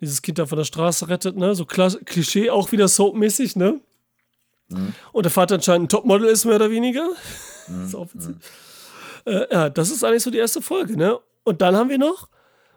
Dieses 0.00 0.20
Kind 0.20 0.40
da 0.40 0.46
von 0.46 0.58
der 0.58 0.64
Straße 0.64 1.08
rettet, 1.08 1.36
ne? 1.36 1.54
So 1.54 1.64
Klischee, 1.64 2.50
auch 2.50 2.72
wieder 2.72 2.88
soapmäßig, 2.88 3.54
ne? 3.54 3.80
Mhm. 4.66 4.94
Und 5.12 5.22
der 5.22 5.30
Vater 5.30 5.54
anscheinend 5.54 5.84
ein 5.84 5.88
Topmodel 5.90 6.26
ist, 6.26 6.44
mehr 6.44 6.56
oder 6.56 6.72
weniger. 6.72 7.08
Mhm. 7.68 7.84
ist 7.86 7.94
auch 7.94 8.12
witzig. 8.12 8.34
Mhm. 9.26 9.32
Äh, 9.32 9.52
ja, 9.52 9.70
das 9.70 9.92
ist 9.92 10.02
eigentlich 10.02 10.24
so 10.24 10.32
die 10.32 10.38
erste 10.38 10.60
Folge, 10.60 10.96
ne? 10.96 11.20
Und 11.44 11.62
dann 11.62 11.76
haben 11.76 11.88
wir 11.88 11.98
noch 11.98 12.28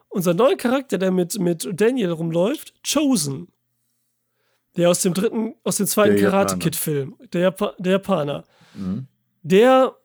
unseren 0.10 0.38
neuen 0.38 0.58
Charakter, 0.58 1.00
der 1.00 1.10
mit, 1.10 1.40
mit 1.40 1.68
Daniel 1.74 2.12
rumläuft, 2.12 2.76
Chosen. 2.88 3.48
Der 4.76 4.92
aus 4.92 5.02
dem 5.02 5.16
dritten, 5.16 5.56
aus 5.64 5.78
dem 5.78 5.88
zweiten 5.88 6.22
Karate 6.22 6.60
Kid-Film. 6.60 7.16
Der, 7.34 7.42
Japa 7.42 7.74
der 7.80 7.94
Japaner. 7.94 8.44
Mhm. 8.76 9.08
Der, 9.42 9.96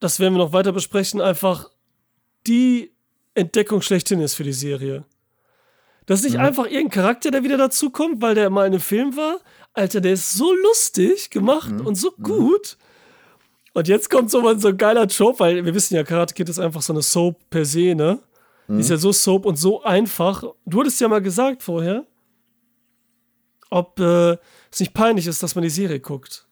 das 0.00 0.20
werden 0.20 0.34
wir 0.34 0.38
noch 0.38 0.52
weiter 0.52 0.72
besprechen, 0.72 1.20
einfach 1.20 1.70
die 2.46 2.92
Entdeckung 3.34 3.82
schlechthin 3.82 4.20
ist 4.20 4.34
für 4.34 4.44
die 4.44 4.52
Serie. 4.52 5.04
Das 6.06 6.20
ist 6.20 6.26
nicht 6.26 6.38
mhm. 6.38 6.44
einfach 6.44 6.64
irgendein 6.64 6.90
Charakter, 6.90 7.30
der 7.30 7.42
wieder 7.42 7.58
dazukommt, 7.58 8.22
weil 8.22 8.34
der 8.34 8.48
mal 8.50 8.66
in 8.66 8.72
einem 8.72 8.80
Film 8.80 9.16
war. 9.16 9.40
Alter, 9.74 10.00
der 10.00 10.14
ist 10.14 10.32
so 10.32 10.54
lustig 10.54 11.30
gemacht 11.30 11.70
mhm. 11.70 11.86
und 11.86 11.96
so 11.96 12.12
mhm. 12.16 12.22
gut. 12.22 12.78
Und 13.74 13.88
jetzt 13.88 14.08
kommt 14.10 14.30
so 14.30 14.40
mal 14.40 14.58
so 14.58 14.68
ein 14.68 14.76
geiler 14.76 15.06
Trope, 15.06 15.40
weil 15.40 15.64
wir 15.64 15.74
wissen 15.74 15.94
ja, 15.94 16.04
Karate 16.04 16.34
Kid 16.34 16.48
ist 16.48 16.58
einfach 16.58 16.82
so 16.82 16.92
eine 16.92 17.02
Soap 17.02 17.50
per 17.50 17.64
se, 17.64 17.94
ne? 17.94 18.20
Mhm. 18.66 18.80
Ist 18.80 18.90
ja 18.90 18.96
so 18.96 19.12
Soap 19.12 19.44
und 19.44 19.56
so 19.56 19.82
einfach. 19.82 20.42
Du 20.64 20.80
hattest 20.80 21.00
ja 21.00 21.08
mal 21.08 21.22
gesagt 21.22 21.62
vorher, 21.62 22.06
ob 23.70 24.00
äh, 24.00 24.38
es 24.72 24.80
nicht 24.80 24.94
peinlich 24.94 25.26
ist, 25.26 25.42
dass 25.42 25.54
man 25.54 25.62
die 25.62 25.70
Serie 25.70 26.00
guckt. 26.00 26.46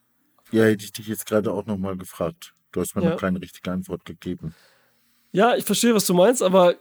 Ja, 0.52 0.64
hätte 0.64 0.84
ich 0.84 0.92
dich 0.92 1.08
jetzt 1.08 1.26
gerade 1.26 1.50
auch 1.50 1.66
nochmal 1.66 1.96
gefragt. 1.96 2.54
Du 2.76 2.82
hast 2.82 2.94
mir 2.94 3.02
ja. 3.02 3.10
noch 3.10 3.16
keine 3.16 3.40
richtige 3.40 3.72
Antwort 3.72 4.04
gegeben. 4.04 4.54
Ja, 5.32 5.56
ich 5.56 5.64
verstehe, 5.64 5.94
was 5.94 6.04
du 6.04 6.12
meinst, 6.12 6.42
aber 6.42 6.74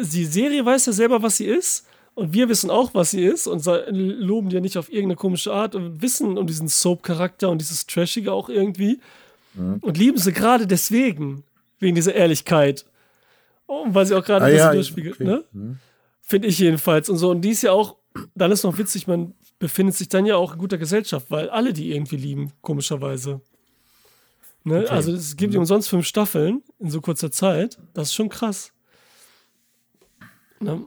die 0.00 0.24
Serie 0.24 0.64
weiß 0.64 0.86
ja 0.86 0.92
selber, 0.92 1.20
was 1.20 1.38
sie 1.38 1.46
ist. 1.46 1.84
Und 2.14 2.32
wir 2.32 2.48
wissen 2.48 2.70
auch, 2.70 2.94
was 2.94 3.10
sie 3.10 3.24
ist 3.24 3.48
und 3.48 3.66
loben 3.90 4.50
die 4.50 4.54
ja 4.54 4.60
nicht 4.60 4.78
auf 4.78 4.88
irgendeine 4.88 5.16
komische 5.16 5.52
Art 5.52 5.74
und 5.74 6.00
wissen 6.00 6.38
um 6.38 6.46
diesen 6.46 6.68
Soap-Charakter 6.68 7.50
und 7.50 7.60
dieses 7.60 7.86
Trashige 7.86 8.32
auch 8.32 8.48
irgendwie. 8.48 9.00
Mhm. 9.54 9.78
Und 9.80 9.98
lieben 9.98 10.16
sie 10.16 10.32
gerade 10.32 10.68
deswegen, 10.68 11.42
wegen 11.80 11.96
dieser 11.96 12.14
Ehrlichkeit. 12.14 12.86
Und 13.66 13.96
weil 13.96 14.06
sie 14.06 14.14
auch 14.14 14.24
gerade 14.24 14.44
ah, 14.44 14.48
das 14.48 14.58
ja, 14.58 14.72
durchspiegelt, 14.72 15.16
okay. 15.16 15.24
ne? 15.24 15.44
Mhm. 15.52 15.78
Finde 16.22 16.46
ich 16.46 16.60
jedenfalls. 16.60 17.10
Und 17.10 17.16
so, 17.16 17.30
und 17.30 17.40
die 17.40 17.50
ist 17.50 17.62
ja 17.62 17.72
auch, 17.72 17.96
dann 18.36 18.52
ist 18.52 18.62
noch 18.62 18.78
witzig, 18.78 19.08
man 19.08 19.34
befindet 19.58 19.96
sich 19.96 20.08
dann 20.08 20.24
ja 20.24 20.36
auch 20.36 20.52
in 20.52 20.58
guter 20.60 20.78
Gesellschaft, 20.78 21.32
weil 21.32 21.50
alle 21.50 21.72
die 21.72 21.92
irgendwie 21.92 22.16
lieben, 22.16 22.52
komischerweise. 22.62 23.40
Ne? 24.66 24.80
Okay. 24.80 24.88
Also 24.88 25.12
es 25.12 25.36
gibt 25.36 25.52
mhm. 25.54 25.60
umsonst 25.60 25.88
fünf 25.88 26.06
Staffeln 26.06 26.60
in 26.80 26.90
so 26.90 27.00
kurzer 27.00 27.30
Zeit. 27.30 27.78
Das 27.94 28.08
ist 28.08 28.14
schon 28.14 28.28
krass. 28.28 28.72
Ne? 30.58 30.84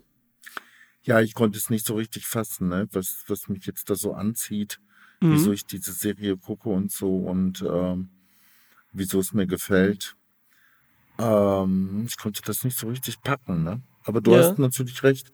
Ja, 1.04 1.22
ich 1.22 1.34
konnte 1.34 1.58
es 1.58 1.70
nicht 1.70 1.86
so 1.86 1.96
richtig 1.96 2.28
fassen, 2.28 2.68
ne? 2.68 2.90
was, 2.92 3.24
was 3.28 3.48
mich 3.48 3.66
jetzt 3.66 3.90
da 3.90 3.96
so 3.96 4.14
anzieht, 4.14 4.82
mhm. 5.22 5.32
wieso 5.32 5.54
ich 5.54 5.66
diese 5.66 5.94
Serie 5.94 6.36
gucke 6.36 6.68
und 6.68 6.92
so 6.92 7.20
und 7.20 7.62
ähm, 7.62 8.10
wieso 8.92 9.22
es 9.22 9.32
mir 9.32 9.48
gefällt. 9.48 10.18
Ähm, 11.18 12.04
ich 12.06 12.18
konnte 12.18 12.42
das 12.46 12.66
nicht 12.66 12.78
so 12.78 12.90
richtig 12.90 13.22
packen, 13.22 13.64
ne? 13.64 13.82
Aber 14.04 14.20
du 14.20 14.32
ja. 14.32 14.40
hast 14.40 14.60
natürlich 14.60 15.04
recht. 15.04 15.32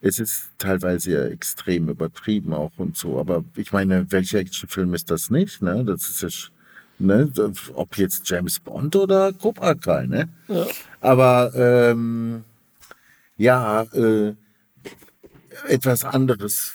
Es 0.00 0.18
ist 0.18 0.50
teilweise 0.58 1.12
ja 1.12 1.24
extrem 1.26 1.88
übertrieben 1.88 2.52
auch 2.52 2.78
und 2.78 2.96
so. 2.96 3.20
Aber 3.20 3.44
ich 3.54 3.72
meine, 3.72 4.10
welcher 4.10 4.38
Actionfilm 4.38 4.92
ist 4.94 5.10
das 5.10 5.30
nicht? 5.30 5.62
Ne? 5.62 5.84
Das 5.84 6.08
ist 6.08 6.22
ja, 6.22 6.28
ne? 6.98 7.30
ob 7.74 7.96
jetzt 7.98 8.28
James 8.28 8.60
Bond 8.60 8.96
oder 8.96 9.32
Cobra 9.32 9.74
Kai, 9.74 10.06
ne? 10.06 10.28
Ja. 10.48 10.66
Aber 11.00 11.52
ähm, 11.54 12.44
ja, 13.36 13.82
äh, 13.82 14.34
etwas 15.68 16.04
anderes 16.04 16.74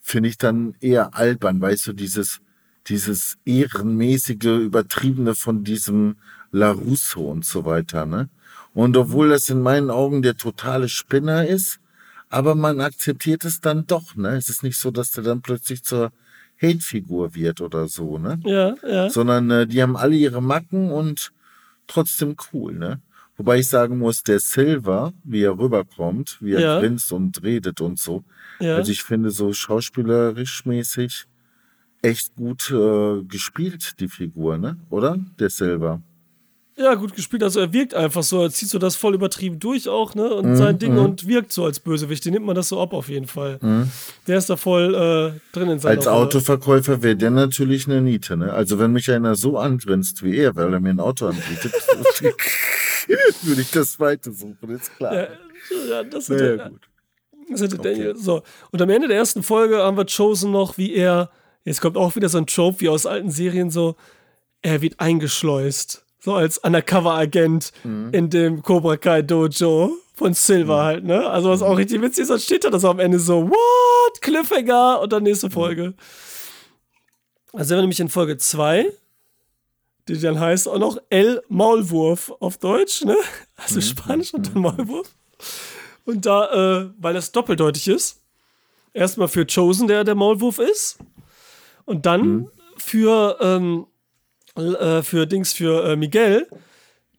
finde 0.00 0.28
ich 0.28 0.38
dann 0.38 0.74
eher 0.80 1.14
albern, 1.14 1.60
weißt 1.60 1.88
du, 1.88 1.92
dieses 1.92 2.40
dieses 2.88 3.36
ehrenmäßige, 3.44 4.58
übertriebene 4.64 5.34
von 5.34 5.64
diesem 5.64 6.16
LaRusso 6.50 7.20
und 7.20 7.44
so 7.44 7.64
weiter, 7.64 8.06
ne? 8.06 8.28
Und 8.72 8.96
obwohl 8.96 9.30
das 9.30 9.48
in 9.48 9.62
meinen 9.62 9.90
Augen 9.90 10.22
der 10.22 10.36
totale 10.36 10.88
Spinner 10.88 11.46
ist, 11.46 11.80
aber 12.28 12.54
man 12.54 12.80
akzeptiert 12.80 13.44
es 13.44 13.60
dann 13.60 13.86
doch, 13.86 14.16
ne? 14.16 14.36
Es 14.36 14.48
ist 14.48 14.62
nicht 14.62 14.78
so, 14.78 14.90
dass 14.90 15.12
der 15.12 15.24
dann 15.24 15.42
plötzlich 15.42 15.82
zur 15.82 16.12
Hate-Figur 16.62 17.34
wird 17.34 17.60
oder 17.60 17.88
so, 17.88 18.18
ne? 18.18 18.40
Ja, 18.44 18.74
ja. 18.86 19.10
Sondern 19.10 19.50
äh, 19.50 19.66
die 19.66 19.82
haben 19.82 19.96
alle 19.96 20.14
ihre 20.16 20.42
Macken 20.42 20.90
und 20.90 21.32
trotzdem 21.86 22.36
cool, 22.52 22.74
ne? 22.74 23.00
Wobei 23.36 23.60
ich 23.60 23.68
sagen 23.68 23.96
muss, 23.96 24.22
der 24.22 24.38
Silver, 24.38 25.14
wie 25.24 25.42
er 25.42 25.58
rüberkommt, 25.58 26.36
wie 26.40 26.52
er 26.52 26.60
ja. 26.60 26.80
grinst 26.80 27.10
und 27.10 27.42
redet 27.42 27.80
und 27.80 27.98
so. 27.98 28.22
Ja. 28.60 28.76
Also 28.76 28.92
ich 28.92 29.02
finde 29.02 29.30
so 29.30 29.54
schauspielerisch 29.54 30.66
mäßig 30.66 31.24
echt 32.02 32.34
gut 32.36 32.70
äh, 32.70 33.22
gespielt, 33.24 33.98
die 34.00 34.08
Figur, 34.08 34.58
ne? 34.58 34.76
Oder? 34.90 35.18
Der 35.38 35.48
Silver. 35.48 36.02
Ja, 36.80 36.94
gut 36.94 37.14
gespielt. 37.14 37.42
Also 37.42 37.60
er 37.60 37.72
wirkt 37.72 37.94
einfach 37.94 38.22
so, 38.22 38.42
er 38.42 38.50
zieht 38.50 38.70
so 38.70 38.78
das 38.78 38.96
voll 38.96 39.14
übertrieben 39.14 39.60
durch 39.60 39.88
auch, 39.88 40.14
ne? 40.14 40.32
Und 40.32 40.52
mm, 40.52 40.56
sein 40.56 40.78
Ding 40.78 40.94
mm. 40.94 40.98
und 40.98 41.26
wirkt 41.26 41.52
so 41.52 41.66
als 41.66 41.78
Bösewicht. 41.78 42.24
Den 42.24 42.32
nimmt 42.32 42.46
man 42.46 42.54
das 42.54 42.68
so 42.68 42.80
ab 42.80 42.94
auf 42.94 43.08
jeden 43.08 43.26
Fall. 43.26 43.58
Mm. 43.60 43.82
Der 44.26 44.38
ist 44.38 44.48
da 44.48 44.56
voll 44.56 44.94
äh, 44.94 45.40
drin 45.52 45.68
in 45.68 45.78
seiner 45.78 45.98
Als 45.98 46.06
Rolle. 46.06 46.16
Autoverkäufer 46.16 47.02
wäre 47.02 47.16
der 47.16 47.30
natürlich 47.30 47.86
eine 47.86 48.00
Niete, 48.00 48.36
ne? 48.36 48.52
Also 48.52 48.78
wenn 48.78 48.92
mich 48.92 49.10
einer 49.10 49.34
so 49.34 49.58
angrinst 49.58 50.22
wie 50.22 50.38
er, 50.38 50.56
weil 50.56 50.72
er 50.72 50.80
mir 50.80 50.90
ein 50.90 51.00
Auto 51.00 51.26
anbietet, 51.26 51.72
würde 53.42 53.60
ich 53.60 53.70
das 53.70 53.92
zweite 53.92 54.32
suchen, 54.32 54.70
ist 54.70 54.96
klar. 54.96 55.14
Ja, 55.14 55.28
ja 55.90 56.02
das 56.04 56.28
naja, 56.30 56.56
der, 56.56 56.68
gut. 56.70 56.88
Das 57.50 57.60
hätte 57.60 57.78
okay. 57.78 57.92
Daniel. 57.92 58.16
So. 58.16 58.42
Und 58.70 58.80
am 58.80 58.88
Ende 58.88 59.08
der 59.08 59.18
ersten 59.18 59.42
Folge 59.42 59.78
haben 59.78 59.96
wir 59.96 60.06
Chosen 60.06 60.50
noch, 60.50 60.78
wie 60.78 60.94
er 60.94 61.30
Jetzt 61.64 61.80
kommt 61.80 61.96
auch 61.96 62.16
wieder 62.16 62.28
so 62.28 62.38
ein 62.38 62.46
Trope 62.46 62.80
wie 62.80 62.88
aus 62.88 63.06
alten 63.06 63.30
Serien 63.30 63.70
so, 63.70 63.96
er 64.62 64.80
wird 64.80 64.98
eingeschleust. 64.98 66.04
So 66.20 66.34
als 66.34 66.58
Undercover-Agent 66.58 67.72
mhm. 67.82 68.10
in 68.12 68.30
dem 68.30 68.62
Cobra 68.62 68.96
Kai 68.96 69.22
Dojo 69.22 69.96
von 70.14 70.34
Silver 70.34 70.76
mhm. 70.76 70.84
halt, 70.84 71.04
ne? 71.04 71.26
Also 71.26 71.48
was 71.48 71.62
auch 71.62 71.70
mhm. 71.70 71.76
richtig 71.76 72.02
witzig 72.02 72.22
ist, 72.22 72.30
dann 72.30 72.40
steht 72.40 72.64
da 72.64 72.70
das 72.70 72.84
am 72.84 72.98
Ende 72.98 73.18
so, 73.18 73.48
what? 73.48 74.20
Cliffhanger 74.20 75.00
und 75.00 75.12
dann 75.12 75.22
nächste 75.22 75.46
mhm. 75.46 75.52
Folge. 75.52 75.94
Also 77.52 77.68
sind 77.68 77.78
wir 77.78 77.82
nämlich 77.82 78.00
in 78.00 78.10
Folge 78.10 78.36
2, 78.36 78.92
die 80.08 80.20
dann 80.20 80.38
heißt 80.38 80.68
auch 80.68 80.78
noch 80.78 80.98
El 81.08 81.42
Maulwurf 81.48 82.32
auf 82.38 82.58
Deutsch, 82.58 83.02
ne? 83.02 83.16
Also 83.56 83.76
mhm. 83.76 83.82
Spanisch 83.82 84.34
und 84.34 84.46
dann 84.46 84.60
Maulwurf. 84.60 85.08
Und 86.04 86.26
da, 86.26 86.82
äh, 86.82 86.90
weil 86.98 87.14
das 87.14 87.32
doppeldeutig 87.32 87.88
ist, 87.88 88.20
erstmal 88.92 89.28
für 89.28 89.46
Chosen, 89.46 89.88
der 89.88 90.04
der 90.04 90.14
Maulwurf 90.14 90.58
ist. 90.58 90.98
Und 91.86 92.04
dann 92.04 92.22
mhm. 92.22 92.50
für, 92.76 93.38
ähm, 93.40 93.86
äh, 94.56 95.02
für 95.02 95.26
Dings, 95.26 95.52
für 95.52 95.84
äh, 95.84 95.96
Miguel, 95.96 96.48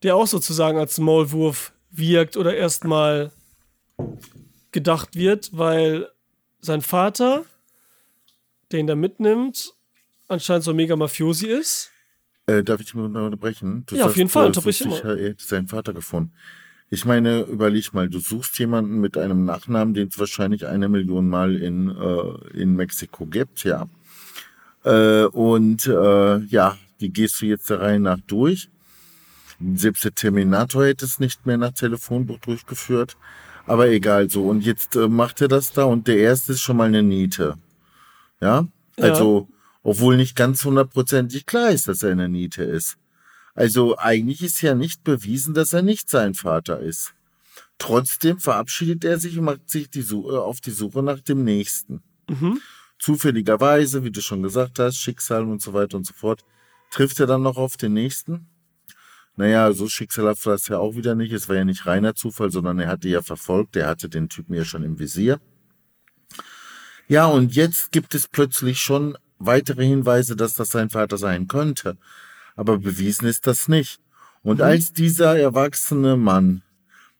der 0.03 0.15
auch 0.15 0.27
sozusagen 0.27 0.77
als 0.77 0.97
Maulwurf 0.97 1.73
wirkt 1.91 2.37
oder 2.37 2.55
erstmal 2.55 3.31
gedacht 4.71 5.15
wird, 5.15 5.49
weil 5.53 6.07
sein 6.59 6.81
Vater, 6.81 7.43
den 8.71 8.87
da 8.87 8.95
mitnimmt, 8.95 9.73
anscheinend 10.27 10.63
so 10.63 10.73
mega 10.73 10.95
Mafiosi 10.95 11.47
ist. 11.47 11.91
Äh, 12.47 12.63
darf 12.63 12.81
ich 12.81 12.93
mal 12.93 13.05
unterbrechen? 13.05 13.83
Du 13.85 13.95
ja, 13.95 14.03
sagst, 14.03 14.11
auf 14.11 14.17
jeden 14.17 14.29
Fall. 14.29 14.47
Unterbrich 14.47 14.81
immer. 14.81 15.03
Er 15.03 15.29
hätte 15.29 15.43
seinen 15.43 15.67
Vater 15.67 15.93
gefunden. 15.93 16.33
Ich 16.89 17.05
meine, 17.05 17.43
überleg 17.43 17.93
mal, 17.93 18.09
du 18.09 18.19
suchst 18.19 18.59
jemanden 18.59 18.99
mit 18.99 19.17
einem 19.17 19.45
Nachnamen, 19.45 19.93
den 19.93 20.09
es 20.09 20.19
wahrscheinlich 20.19 20.67
eine 20.67 20.89
Million 20.89 21.29
Mal 21.29 21.55
in, 21.55 21.89
äh, 21.89 22.59
in 22.59 22.75
Mexiko 22.75 23.25
gibt, 23.25 23.63
ja. 23.63 23.87
Äh, 24.83 25.23
und 25.25 25.85
äh, 25.87 26.39
ja, 26.39 26.77
die 27.01 27.11
gehst 27.11 27.41
du 27.41 27.45
jetzt 27.47 27.69
der 27.69 27.81
Reihe 27.81 27.99
nach 27.99 28.19
durch. 28.27 28.69
Selbst 29.75 30.03
der 30.03 30.15
Terminator 30.15 30.85
hätte 30.85 31.05
es 31.05 31.19
nicht 31.19 31.45
mehr 31.45 31.57
nach 31.57 31.71
Telefonbuch 31.71 32.39
durchgeführt. 32.39 33.17
Aber 33.65 33.89
egal 33.89 34.29
so. 34.29 34.47
Und 34.47 34.61
jetzt 34.61 34.95
äh, 34.95 35.07
macht 35.07 35.41
er 35.41 35.47
das 35.47 35.71
da 35.71 35.83
und 35.83 36.07
der 36.07 36.17
erste 36.17 36.53
ist 36.53 36.61
schon 36.61 36.77
mal 36.77 36.87
eine 36.87 37.03
Niete. 37.03 37.57
Ja? 38.39 38.67
Also, 38.97 39.47
ja. 39.49 39.57
obwohl 39.83 40.17
nicht 40.17 40.35
ganz 40.35 40.65
hundertprozentig 40.65 41.45
klar 41.45 41.69
ist, 41.69 41.87
dass 41.87 42.03
er 42.03 42.11
eine 42.11 42.29
Niete 42.29 42.63
ist. 42.63 42.97
Also 43.53 43.97
eigentlich 43.97 44.41
ist 44.41 44.61
ja 44.61 44.75
nicht 44.75 45.03
bewiesen, 45.03 45.53
dass 45.53 45.73
er 45.73 45.81
nicht 45.81 46.09
sein 46.09 46.33
Vater 46.33 46.79
ist. 46.79 47.13
Trotzdem 47.77 48.39
verabschiedet 48.39 49.03
er 49.03 49.17
sich 49.19 49.37
und 49.37 49.45
macht 49.45 49.69
sich 49.69 49.89
die 49.89 50.01
Suche, 50.01 50.35
äh, 50.35 50.37
auf 50.37 50.61
die 50.61 50.71
Suche 50.71 51.03
nach 51.03 51.19
dem 51.19 51.43
Nächsten. 51.43 52.01
Mhm. 52.29 52.59
Zufälligerweise, 52.99 54.03
wie 54.03 54.11
du 54.11 54.21
schon 54.21 54.43
gesagt 54.43 54.79
hast, 54.79 54.97
Schicksal 54.97 55.43
und 55.43 55.61
so 55.61 55.73
weiter 55.73 55.97
und 55.97 56.05
so 56.05 56.13
fort, 56.13 56.45
trifft 56.91 57.19
er 57.19 57.25
dann 57.25 57.41
noch 57.41 57.57
auf 57.57 57.77
den 57.77 57.93
Nächsten. 57.93 58.47
Naja, 59.35 59.71
so 59.71 59.87
schicksalhaft 59.87 60.45
war 60.45 60.53
es 60.53 60.67
ja 60.67 60.77
auch 60.77 60.95
wieder 60.95 61.15
nicht. 61.15 61.31
Es 61.31 61.49
war 61.49 61.55
ja 61.55 61.65
nicht 61.65 61.85
reiner 61.85 62.13
Zufall, 62.13 62.51
sondern 62.51 62.79
er 62.79 62.89
hatte 62.89 63.09
ja 63.09 63.21
verfolgt. 63.21 63.75
Er 63.75 63.87
hatte 63.87 64.09
den 64.09 64.29
Typen 64.29 64.53
ja 64.53 64.65
schon 64.65 64.83
im 64.83 64.99
Visier. 64.99 65.39
Ja, 67.07 67.25
und 67.25 67.55
jetzt 67.55 67.91
gibt 67.91 68.13
es 68.13 68.27
plötzlich 68.27 68.79
schon 68.79 69.17
weitere 69.39 69.85
Hinweise, 69.85 70.35
dass 70.35 70.53
das 70.53 70.69
sein 70.69 70.89
Vater 70.89 71.17
sein 71.17 71.47
könnte. 71.47 71.97
Aber 72.55 72.77
bewiesen 72.77 73.27
ist 73.27 73.47
das 73.47 73.67
nicht. 73.67 73.99
Und 74.43 74.57
mhm. 74.57 74.65
als 74.65 74.93
dieser 74.93 75.39
erwachsene 75.39 76.17
Mann 76.17 76.61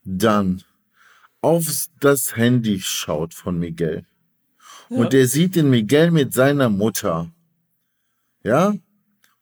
dann 0.04 0.63
auf 1.42 1.88
das 2.00 2.36
Handy 2.36 2.80
schaut 2.82 3.34
von 3.34 3.58
Miguel 3.58 4.06
ja. 4.90 4.98
und 4.98 5.13
er 5.13 5.28
sieht 5.28 5.56
den 5.56 5.70
Miguel 5.70 6.12
mit 6.12 6.34
seiner 6.34 6.70
Mutter, 6.70 7.32
ja, 8.44 8.74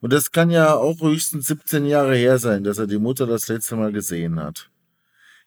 und 0.01 0.13
das 0.13 0.31
kann 0.31 0.49
ja 0.49 0.75
auch 0.75 1.01
höchstens 1.01 1.47
17 1.47 1.85
Jahre 1.85 2.15
her 2.15 2.37
sein, 2.37 2.63
dass 2.63 2.77
er 2.77 2.87
die 2.87 2.97
Mutter 2.97 3.27
das 3.27 3.47
letzte 3.47 3.75
Mal 3.75 3.91
gesehen 3.91 4.39
hat. 4.39 4.69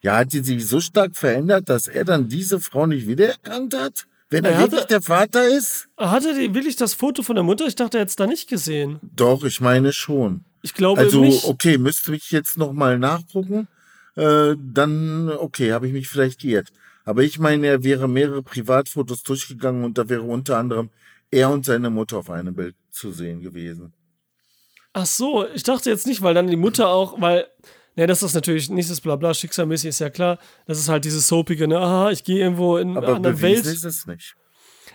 Ja, 0.03 0.17
hat 0.17 0.33
die 0.33 0.41
sich 0.41 0.67
so 0.67 0.81
stark 0.81 1.17
verändert, 1.17 1.69
dass 1.69 1.87
er 1.87 2.05
dann 2.05 2.29
diese 2.29 2.61
Frau 2.61 2.87
nicht 2.87 3.07
wiedererkannt 3.07 3.75
hat? 3.75 4.07
Wenn 4.31 4.45
er, 4.45 4.53
er 4.53 4.61
wirklich 4.61 4.85
der 4.85 5.01
Vater 5.01 5.47
ist? 5.47 5.89
Hatte 5.97 6.35
die 6.35 6.55
wirklich 6.55 6.77
das 6.77 6.95
Foto 6.95 7.23
von 7.23 7.37
der 7.37 7.45
Mutter? 7.45 7.67
Ich 7.67 7.77
dachte, 7.77 7.99
er 7.99 8.03
hätte 8.03 8.11
es 8.11 8.17
da 8.17 8.27
nicht 8.27 8.49
gesehen. 8.49 8.99
Doch, 9.03 9.45
ich 9.45 9.61
meine 9.61 9.93
schon. 9.93 10.45
Ich 10.63 10.75
glaube 10.75 11.03
also. 11.03 11.23
Also, 11.23 11.49
okay, 11.49 11.79
müsste 11.79 12.15
ich 12.15 12.31
jetzt 12.31 12.59
nochmal 12.59 12.99
nachgucken. 12.99 13.69
Äh, 14.17 14.57
dann, 14.59 15.31
okay, 15.31 15.73
habe 15.73 15.87
ich 15.87 15.93
mich 15.93 16.09
vielleicht 16.09 16.41
geirrt. 16.41 16.73
Aber 17.05 17.23
ich 17.23 17.39
meine, 17.39 17.67
er 17.67 17.85
wäre 17.85 18.09
mehrere 18.09 18.43
Privatfotos 18.43 19.23
durchgegangen 19.23 19.85
und 19.85 19.99
da 19.99 20.09
wäre 20.09 20.23
unter 20.23 20.59
anderem 20.59 20.91
er 21.31 21.51
und 21.51 21.65
seine 21.65 21.91
Mutter 21.91 22.19
auf 22.19 22.31
einem 22.31 22.55
Bild 22.55 22.75
zu 22.91 23.11
sehen 23.11 23.41
gewesen. 23.41 23.93
Ach 24.93 25.07
so, 25.07 25.47
ich 25.55 25.63
dachte 25.63 25.91
jetzt 25.91 26.07
nicht, 26.07 26.23
weil 26.23 26.35
dann 26.35 26.49
die 26.49 26.57
Mutter 26.57 26.89
auch, 26.89 27.21
weil, 27.21 27.47
ne, 27.97 28.07
das 28.07 28.23
ist 28.23 28.35
natürlich 28.35 28.69
nächstes 28.69 29.01
Blabla, 29.01 29.33
schicksalmäßig 29.33 29.89
ist 29.91 30.01
ja 30.01 30.11
klar. 30.11 30.39
Das 30.67 30.79
ist 30.79 30.89
halt 30.89 31.05
dieses 31.05 31.29
soapige, 31.29 31.67
ne, 31.67 31.79
aha, 31.79 32.11
ich 32.11 32.25
gehe 32.25 32.39
irgendwo 32.39 32.77
in 32.77 32.97
aber 32.97 33.17
eine 33.17 33.41
Welt. 33.41 33.65
ist 33.65 33.85
es 33.85 34.07
nicht. 34.07 34.35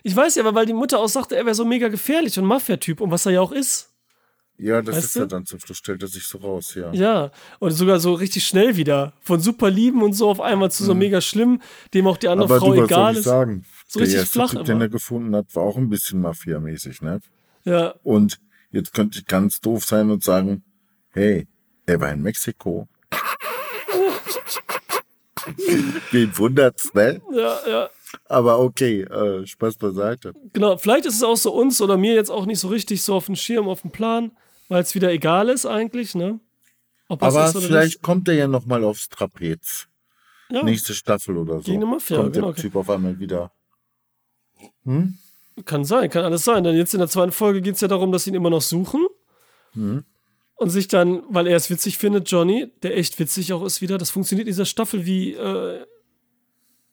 Ich 0.04 0.16
weiß 0.16 0.36
ja, 0.36 0.44
aber 0.44 0.54
weil 0.54 0.66
die 0.66 0.74
Mutter 0.74 1.00
auch 1.00 1.10
sagte, 1.10 1.36
er 1.36 1.46
wäre 1.46 1.56
so 1.56 1.66
mega 1.66 1.88
gefährlich 1.88 2.38
und 2.38 2.46
Mafia-Typ 2.46 3.02
und 3.02 3.12
was 3.12 3.26
er 3.26 3.34
ja 3.34 3.42
auch 3.42 3.52
ist. 3.52 3.94
Ja, 4.60 4.82
das 4.82 4.96
weißt 4.96 5.06
ist 5.06 5.16
du? 5.16 5.20
ja 5.22 5.26
dann 5.28 5.46
zum 5.46 5.60
Schluss, 5.60 5.78
stellt 5.78 6.02
er 6.02 6.08
sich 6.08 6.26
so 6.26 6.40
raus, 6.40 6.74
ja. 6.74 6.92
Ja, 6.92 7.32
und 7.60 7.72
sogar 7.72 8.00
so 8.00 8.14
richtig 8.14 8.46
schnell 8.46 8.76
wieder. 8.76 9.14
Von 9.22 9.40
super 9.40 9.70
lieben 9.70 10.02
und 10.02 10.14
so 10.14 10.30
auf 10.30 10.42
einmal 10.42 10.72
zu 10.72 10.84
so 10.84 10.94
mhm. 10.94 11.00
mega 11.00 11.22
schlimm, 11.22 11.62
dem 11.94 12.08
auch 12.08 12.18
die 12.18 12.28
andere 12.28 12.50
aber 12.50 12.60
Frau 12.60 12.74
du, 12.74 12.84
egal 12.84 13.14
soll 13.14 13.20
ich 13.20 13.26
sagen? 13.26 13.66
So 13.88 14.00
der 14.00 14.08
richtig 14.08 14.30
flach. 14.30 14.52
Typ, 14.52 14.66
den 14.66 14.82
er 14.82 14.90
gefunden 14.90 15.36
hat, 15.36 15.56
war 15.56 15.64
auch 15.64 15.78
ein 15.78 15.90
bisschen 15.90 16.22
Mafia-mäßig, 16.22 17.02
ne? 17.02 17.20
Ja. 17.66 17.96
Und 18.04 18.40
Jetzt 18.78 18.94
könnte 18.94 19.18
ich 19.18 19.26
ganz 19.26 19.60
doof 19.60 19.86
sein 19.86 20.12
und 20.12 20.24
sagen, 20.24 20.64
hey, 21.10 21.48
er 21.88 22.00
war 22.00 22.12
in 22.12 22.22
Mexiko. 22.22 22.88
Wen 26.12 26.38
wundert's, 26.38 26.94
ne? 26.94 27.20
Ja, 27.32 27.58
ja. 27.68 27.90
Aber 28.26 28.60
okay, 28.60 29.02
äh, 29.02 29.48
Spaß 29.48 29.78
beiseite. 29.78 30.36
Genau, 30.54 30.78
vielleicht 30.78 31.08
ist 31.08 31.16
es 31.16 31.24
auch 31.24 31.38
so 31.38 31.56
uns 31.56 31.82
oder 31.82 31.98
mir 31.98 32.14
jetzt 32.14 32.30
auch 32.30 32.46
nicht 32.46 32.60
so 32.60 32.68
richtig 32.68 33.02
so 33.02 33.16
auf 33.16 33.26
dem 33.26 33.36
Schirm, 33.36 33.68
auf 33.68 33.82
dem 33.82 33.90
Plan, 33.90 34.38
weil 34.70 34.84
es 34.84 34.94
wieder 34.94 35.12
egal 35.12 35.50
ist 35.50 35.66
eigentlich, 35.66 36.14
ne? 36.14 36.40
Aber 37.08 37.32
vielleicht 37.32 37.96
nicht. 37.96 38.04
kommt 38.04 38.28
er 38.28 38.36
ja 38.36 38.48
noch 38.48 38.68
mal 38.68 38.84
aufs 38.84 39.10
Trapez. 39.10 39.88
Ja. 40.52 40.62
Nächste 40.62 40.94
Staffel 40.94 41.36
oder 41.36 41.62
so. 41.64 41.72
Eine 41.74 41.88
Mafia, 41.88 42.18
kommt 42.18 42.34
genau. 42.34 42.52
der 42.52 42.62
Typ 42.62 42.76
auf 42.76 42.92
einmal 42.92 43.18
wieder. 43.18 43.52
Hm? 44.84 45.18
Kann 45.66 45.86
sein, 45.86 46.10
kann 46.10 46.24
alles 46.24 46.44
sein. 46.44 46.64
Denn 46.64 46.76
jetzt 46.76 46.94
in 46.94 47.00
der 47.00 47.10
zweiten 47.10 47.32
Folge 47.32 47.62
geht 47.62 47.76
es 47.76 47.82
ja 47.82 47.88
darum, 47.88 48.12
dass 48.12 48.24
sie 48.24 48.32
ihn 48.32 48.36
immer 48.36 48.50
noch 48.50 48.62
suchen. 48.62 49.08
Mhm. 49.74 50.04
Und 50.56 50.70
sich 50.70 50.88
dann, 50.88 51.24
weil 51.30 51.46
er 51.46 51.56
es 51.56 51.70
witzig 51.70 51.98
findet, 51.98 52.30
Johnny, 52.32 52.72
der 52.82 52.98
echt 52.98 53.20
witzig 53.20 53.54
auch 53.54 53.64
ist 53.64 53.82
wieder, 53.82 54.00
das 54.00 54.10
funktioniert 54.10 54.48
in 54.48 54.52
dieser 54.52 54.66
Staffel 54.66 55.06
wie 55.06 55.34
äh, 55.34 55.86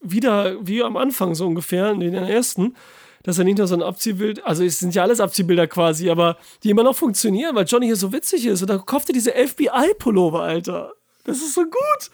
wieder, 0.04 0.54
wie 0.66 0.82
am 0.82 0.96
Anfang 0.96 1.34
so 1.34 1.46
ungefähr, 1.46 1.90
in 1.90 2.00
den 2.00 2.14
ersten, 2.14 2.76
dass 3.22 3.38
er 3.38 3.44
nicht 3.44 3.58
nur 3.58 3.66
so 3.66 3.74
ein 3.74 3.82
Abziehbild, 3.82 4.44
also 4.44 4.62
es 4.62 4.78
sind 4.78 4.94
ja 4.94 5.02
alles 5.02 5.18
Abziehbilder 5.18 5.66
quasi, 5.66 6.10
aber 6.10 6.36
die 6.62 6.70
immer 6.70 6.82
noch 6.82 6.94
funktionieren, 6.94 7.56
weil 7.56 7.64
Johnny 7.64 7.86
hier 7.86 7.96
so 7.96 8.12
witzig 8.12 8.44
ist. 8.46 8.60
Und 8.60 8.68
dann 8.68 8.84
kauft 8.84 9.08
er 9.08 9.14
diese 9.14 9.32
FBI-Pullover, 9.32 10.42
Alter. 10.42 10.92
Das 11.24 11.38
ist 11.38 11.54
so 11.54 11.62
gut. 11.62 12.10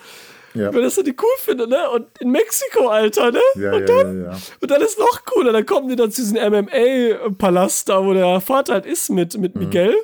Ja. 0.55 0.75
Weil 0.75 0.83
das 0.83 0.97
so 0.97 1.03
die 1.03 1.15
cool 1.21 1.39
finde, 1.39 1.69
ne? 1.69 1.91
Und 1.91 2.07
in 2.19 2.31
Mexiko, 2.31 2.89
Alter, 2.89 3.31
ne? 3.31 3.41
Ja, 3.55 3.73
und, 3.73 3.89
dann, 3.89 4.25
ja, 4.25 4.31
ja, 4.33 4.39
und 4.61 4.71
dann 4.71 4.83
ist 4.83 4.99
noch 4.99 5.25
cooler. 5.25 5.53
Dann 5.53 5.65
kommen 5.65 5.89
die 5.89 5.97
dann 5.97 6.11
zu 6.11 6.23
diesem 6.23 6.37
MMA-Palast 6.37 7.89
da, 7.89 8.05
wo 8.05 8.13
der 8.13 8.41
Vater 8.41 8.75
halt 8.75 8.87
ist 8.87 9.11
mit, 9.11 9.39
mit 9.39 9.55
mhm. 9.55 9.63
Miguel. 9.63 9.97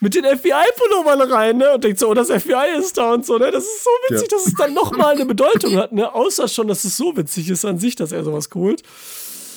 Mit 0.00 0.16
den 0.16 0.24
FBI-Pullovern 0.24 1.20
rein, 1.30 1.58
ne? 1.58 1.74
Und 1.74 1.84
denkt 1.84 1.98
so, 1.98 2.08
oh, 2.08 2.14
das 2.14 2.28
FBI 2.28 2.76
ist 2.76 2.98
da 2.98 3.12
und 3.12 3.24
so, 3.24 3.38
ne? 3.38 3.50
Das 3.50 3.62
ist 3.62 3.84
so 3.84 3.90
witzig, 4.08 4.28
dass 4.28 4.46
es 4.46 4.54
dann 4.54 4.74
nochmal 4.74 5.14
eine 5.14 5.26
Bedeutung 5.26 5.76
hat, 5.76 5.92
ne? 5.92 6.12
Außer 6.12 6.48
schon, 6.48 6.66
dass 6.66 6.84
es 6.84 6.96
so 6.96 7.16
witzig 7.16 7.48
ist 7.50 7.64
an 7.64 7.78
sich, 7.78 7.94
dass 7.94 8.10
er 8.10 8.24
sowas 8.24 8.48
holt. 8.54 8.82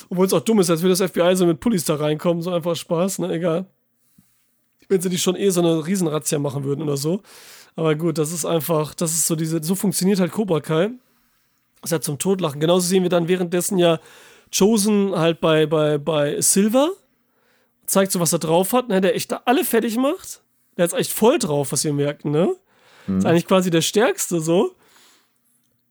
Obwohl 0.08 0.26
es 0.26 0.32
auch 0.32 0.40
dumm 0.40 0.60
ist, 0.60 0.70
als 0.70 0.82
würde 0.82 0.94
das 0.94 1.10
FBI 1.10 1.34
so 1.34 1.46
mit 1.46 1.58
Pullis 1.58 1.84
da 1.84 1.96
reinkommen, 1.96 2.42
so 2.42 2.52
einfach 2.52 2.76
Spaß, 2.76 3.20
ne? 3.20 3.32
Egal. 3.32 3.66
Wenn 4.88 5.00
sie 5.00 5.08
die 5.08 5.18
schon 5.18 5.34
eh 5.34 5.50
so 5.50 5.60
eine 5.60 5.84
Riesenrazzia 5.84 6.38
machen 6.38 6.62
würden 6.62 6.82
oder 6.82 6.96
so. 6.96 7.22
Aber 7.76 7.94
gut, 7.94 8.16
das 8.16 8.32
ist 8.32 8.46
einfach, 8.46 8.94
das 8.94 9.12
ist 9.12 9.26
so 9.26 9.36
diese, 9.36 9.62
so 9.62 9.74
funktioniert 9.74 10.18
halt 10.18 10.32
Cobra 10.32 10.60
Kai. 10.60 10.90
Das 11.82 11.90
ist 11.90 11.92
halt 11.92 12.04
zum 12.04 12.18
Totlachen. 12.18 12.58
Genauso 12.58 12.88
sehen 12.88 13.02
wir 13.02 13.10
dann 13.10 13.28
währenddessen 13.28 13.78
ja 13.78 14.00
Chosen 14.56 15.14
halt 15.14 15.40
bei, 15.40 15.66
bei, 15.66 15.98
bei 15.98 16.40
Silver. 16.40 16.90
Zeigt 17.84 18.12
so, 18.12 18.18
was 18.18 18.32
er 18.32 18.38
drauf 18.38 18.72
hat, 18.72 18.88
ne, 18.88 19.00
der 19.00 19.14
echt 19.14 19.30
da 19.30 19.42
alle 19.44 19.62
fertig 19.62 19.96
macht. 19.98 20.40
Der 20.78 20.86
ist 20.86 20.94
echt 20.94 21.12
voll 21.12 21.38
drauf, 21.38 21.70
was 21.70 21.84
wir 21.84 21.92
merken, 21.92 22.30
ne? 22.30 22.56
Mhm. 23.06 23.18
Ist 23.18 23.26
eigentlich 23.26 23.46
quasi 23.46 23.70
der 23.70 23.82
Stärkste 23.82 24.40
so. 24.40 24.74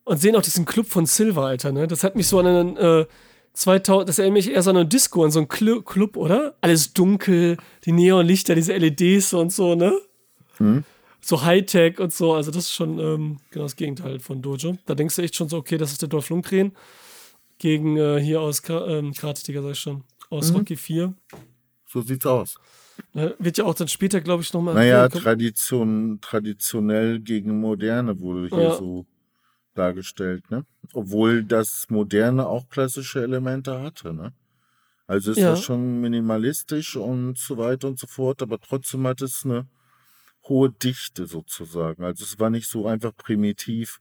Und 0.04 0.20
sehen 0.20 0.36
auch 0.36 0.42
diesen 0.42 0.66
Club 0.66 0.88
von 0.88 1.06
Silver, 1.06 1.46
Alter, 1.46 1.72
ne? 1.72 1.88
Das 1.88 2.04
hat 2.04 2.16
mich 2.16 2.28
so 2.28 2.40
an 2.40 2.48
einen, 2.48 2.78
äh, 2.78 3.06
2000, 3.54 4.10
das 4.10 4.20
erinnert 4.20 4.34
mich 4.34 4.52
eher 4.52 4.62
so 4.62 4.72
an 4.72 4.78
eine 4.78 4.86
Disco, 4.86 5.24
an 5.24 5.32
so 5.32 5.40
einen 5.40 5.48
Club, 5.48 6.18
oder? 6.18 6.56
Alles 6.62 6.94
dunkel, 6.94 7.58
die 7.86 7.92
Neonlichter, 7.94 8.56
diese 8.56 8.74
LEDs 8.74 9.34
und 9.34 9.54
so, 9.54 9.76
ne? 9.76 9.94
Mhm 10.60 10.84
so 11.26 11.42
Hightech 11.42 12.00
und 12.00 12.14
so. 12.14 12.34
Also 12.34 12.52
das 12.52 12.66
ist 12.66 12.74
schon 12.74 13.00
ähm, 13.00 13.38
genau 13.50 13.66
das 13.66 13.76
Gegenteil 13.76 14.20
von 14.20 14.44
Dojo. 14.44 14.78
Da 14.86 14.94
denkst 14.94 15.16
du 15.16 15.24
echt 15.24 15.36
schon 15.36 15.50
so, 15.50 15.58
okay, 15.58 15.78
das 15.78 15.92
ist 15.92 16.02
der 16.04 16.10
Dolph 16.10 16.30
Lundgren 16.30 16.72
gegen 17.58 17.98
äh, 17.98 18.20
hier 18.22 18.42
aus 18.42 18.62
ähm, 18.70 19.12
Karate-Tiger, 19.12 19.64
sag 19.64 19.72
ich 19.72 19.80
schon, 19.80 20.04
aus 20.30 20.52
mhm. 20.52 20.58
Rocky 20.58 20.76
4. 20.76 21.16
So 21.88 22.02
sieht's 22.02 22.28
aus. 22.28 22.58
Ne, 23.14 23.36
wird 23.40 23.58
ja 23.58 23.66
auch 23.66 23.74
dann 23.74 23.88
später, 23.88 24.22
glaube 24.22 24.44
ich, 24.44 24.54
nochmal. 24.54 24.76
Naja, 24.76 25.10
Tradition, 25.10 26.20
traditionell 26.22 27.20
gegen 27.20 27.60
Moderne 27.60 28.20
wurde 28.20 28.48
hier 28.48 28.64
ja. 28.64 28.76
so 28.76 29.06
dargestellt, 29.74 30.50
ne? 30.52 30.64
Obwohl 30.94 31.44
das 31.44 31.88
Moderne 31.90 32.48
auch 32.48 32.70
klassische 32.70 33.24
Elemente 33.24 33.82
hatte, 33.82 34.14
ne? 34.14 34.32
Also 35.08 35.32
es 35.32 35.38
ja. 35.38 35.50
war 35.50 35.58
schon 35.58 36.02
minimalistisch 36.02 36.96
und 36.96 37.38
so 37.38 37.58
weiter 37.58 37.88
und 37.88 38.00
so 38.00 38.08
fort, 38.08 38.42
aber 38.42 38.60
trotzdem 38.60 39.06
hat 39.08 39.22
es 39.22 39.44
eine 39.44 39.68
hohe 40.48 40.70
Dichte 40.70 41.26
sozusagen. 41.26 42.04
Also 42.04 42.24
es 42.24 42.40
war 42.40 42.50
nicht 42.50 42.68
so 42.70 42.88
einfach 42.88 43.16
primitiv 43.16 44.00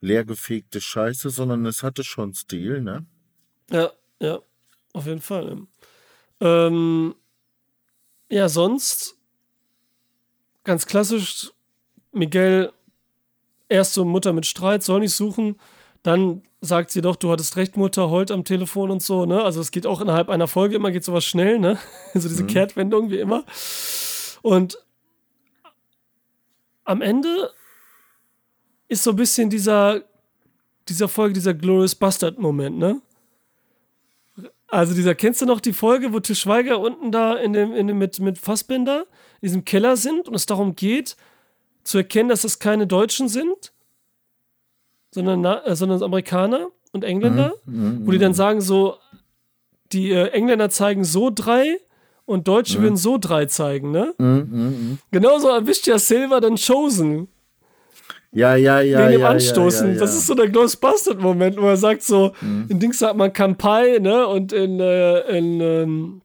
leergefegte 0.00 0.80
Scheiße, 0.80 1.30
sondern 1.30 1.64
es 1.66 1.82
hatte 1.82 2.04
schon 2.04 2.34
Stil, 2.34 2.80
ne? 2.80 3.06
Ja, 3.70 3.92
ja, 4.20 4.40
auf 4.92 5.06
jeden 5.06 5.20
Fall. 5.20 5.66
Ähm, 6.40 7.14
ja, 8.28 8.48
sonst 8.48 9.16
ganz 10.64 10.86
klassisch, 10.86 11.52
Miguel, 12.12 12.72
erst 13.68 13.94
so 13.94 14.04
Mutter 14.04 14.32
mit 14.32 14.46
Streit, 14.46 14.82
soll 14.82 15.00
nicht 15.00 15.14
suchen, 15.14 15.56
dann 16.02 16.42
sagt 16.60 16.90
sie 16.90 17.00
doch, 17.00 17.16
du 17.16 17.30
hattest 17.30 17.56
recht, 17.56 17.76
Mutter, 17.76 18.10
heult 18.10 18.30
am 18.30 18.44
Telefon 18.44 18.90
und 18.90 19.02
so, 19.02 19.26
ne? 19.26 19.42
Also 19.42 19.60
es 19.60 19.70
geht 19.70 19.86
auch 19.86 20.00
innerhalb 20.00 20.28
einer 20.28 20.48
Folge, 20.48 20.76
immer 20.76 20.90
geht 20.90 21.04
sowas 21.04 21.24
schnell, 21.24 21.58
ne? 21.58 21.78
so 22.14 22.28
diese 22.28 22.44
mhm. 22.44 22.48
Kehrtwendung 22.48 23.10
wie 23.10 23.18
immer. 23.18 23.44
Und 24.42 24.78
am 26.84 27.02
Ende 27.02 27.52
ist 28.88 29.04
so 29.04 29.10
ein 29.10 29.16
bisschen 29.16 29.50
dieser, 29.50 30.02
dieser 30.88 31.08
Folge, 31.08 31.34
dieser 31.34 31.54
Glorious 31.54 31.94
Bastard-Moment, 31.94 32.78
ne? 32.78 33.00
Also 34.68 34.94
dieser, 34.94 35.14
kennst 35.14 35.42
du 35.42 35.46
noch 35.46 35.60
die 35.60 35.74
Folge, 35.74 36.14
wo 36.14 36.20
Til 36.20 36.34
Schweiger 36.34 36.80
unten 36.80 37.12
da 37.12 37.34
in 37.34 37.52
dem, 37.52 37.74
in 37.74 37.88
dem, 37.88 37.98
mit, 37.98 38.20
mit 38.20 38.38
Fassbinder 38.38 39.06
in 39.42 39.46
diesem 39.48 39.64
Keller 39.66 39.98
sind 39.98 40.28
und 40.28 40.34
es 40.34 40.46
darum 40.46 40.74
geht, 40.76 41.16
zu 41.84 41.98
erkennen, 41.98 42.30
dass 42.30 42.42
das 42.42 42.58
keine 42.58 42.86
Deutschen 42.86 43.28
sind, 43.28 43.72
sondern, 45.10 45.44
äh, 45.44 45.76
sondern 45.76 46.02
Amerikaner 46.02 46.68
und 46.92 47.04
Engländer, 47.04 47.52
mhm. 47.66 48.06
wo 48.06 48.12
die 48.12 48.18
dann 48.18 48.32
sagen 48.32 48.62
so, 48.62 48.96
die 49.92 50.10
äh, 50.10 50.28
Engländer 50.28 50.70
zeigen 50.70 51.04
so 51.04 51.30
drei 51.30 51.78
und 52.24 52.48
Deutsche 52.48 52.78
mhm. 52.78 52.82
würden 52.82 52.96
so 52.96 53.18
drei 53.18 53.46
zeigen, 53.46 53.90
ne? 53.90 54.14
Mhm, 54.18 54.48
mhm, 54.50 54.98
Genauso 55.10 55.48
erwischt 55.48 55.86
ja 55.86 55.98
Silver 55.98 56.40
dann 56.40 56.56
Chosen. 56.56 57.28
Ja, 58.32 58.56
ja, 58.56 58.80
ja. 58.80 59.08
Dem 59.08 59.20
ja, 59.20 59.28
Anstoßen. 59.28 59.88
Ja, 59.88 59.94
ja, 59.94 60.00
das 60.00 60.16
ist 60.16 60.26
so 60.26 60.34
der 60.34 60.48
Ghostbusters-Moment, 60.48 61.60
wo 61.60 61.68
er 61.68 61.76
sagt 61.76 62.02
so, 62.02 62.32
mhm. 62.40 62.66
in 62.68 62.80
Dings 62.80 62.98
sagt 62.98 63.16
man 63.16 63.32
Kampai, 63.32 63.98
ne? 64.00 64.26
Und 64.26 64.54
in, 64.54 64.80
äh, 64.80 65.20
in, 65.36 65.60
ähm, 65.60 66.22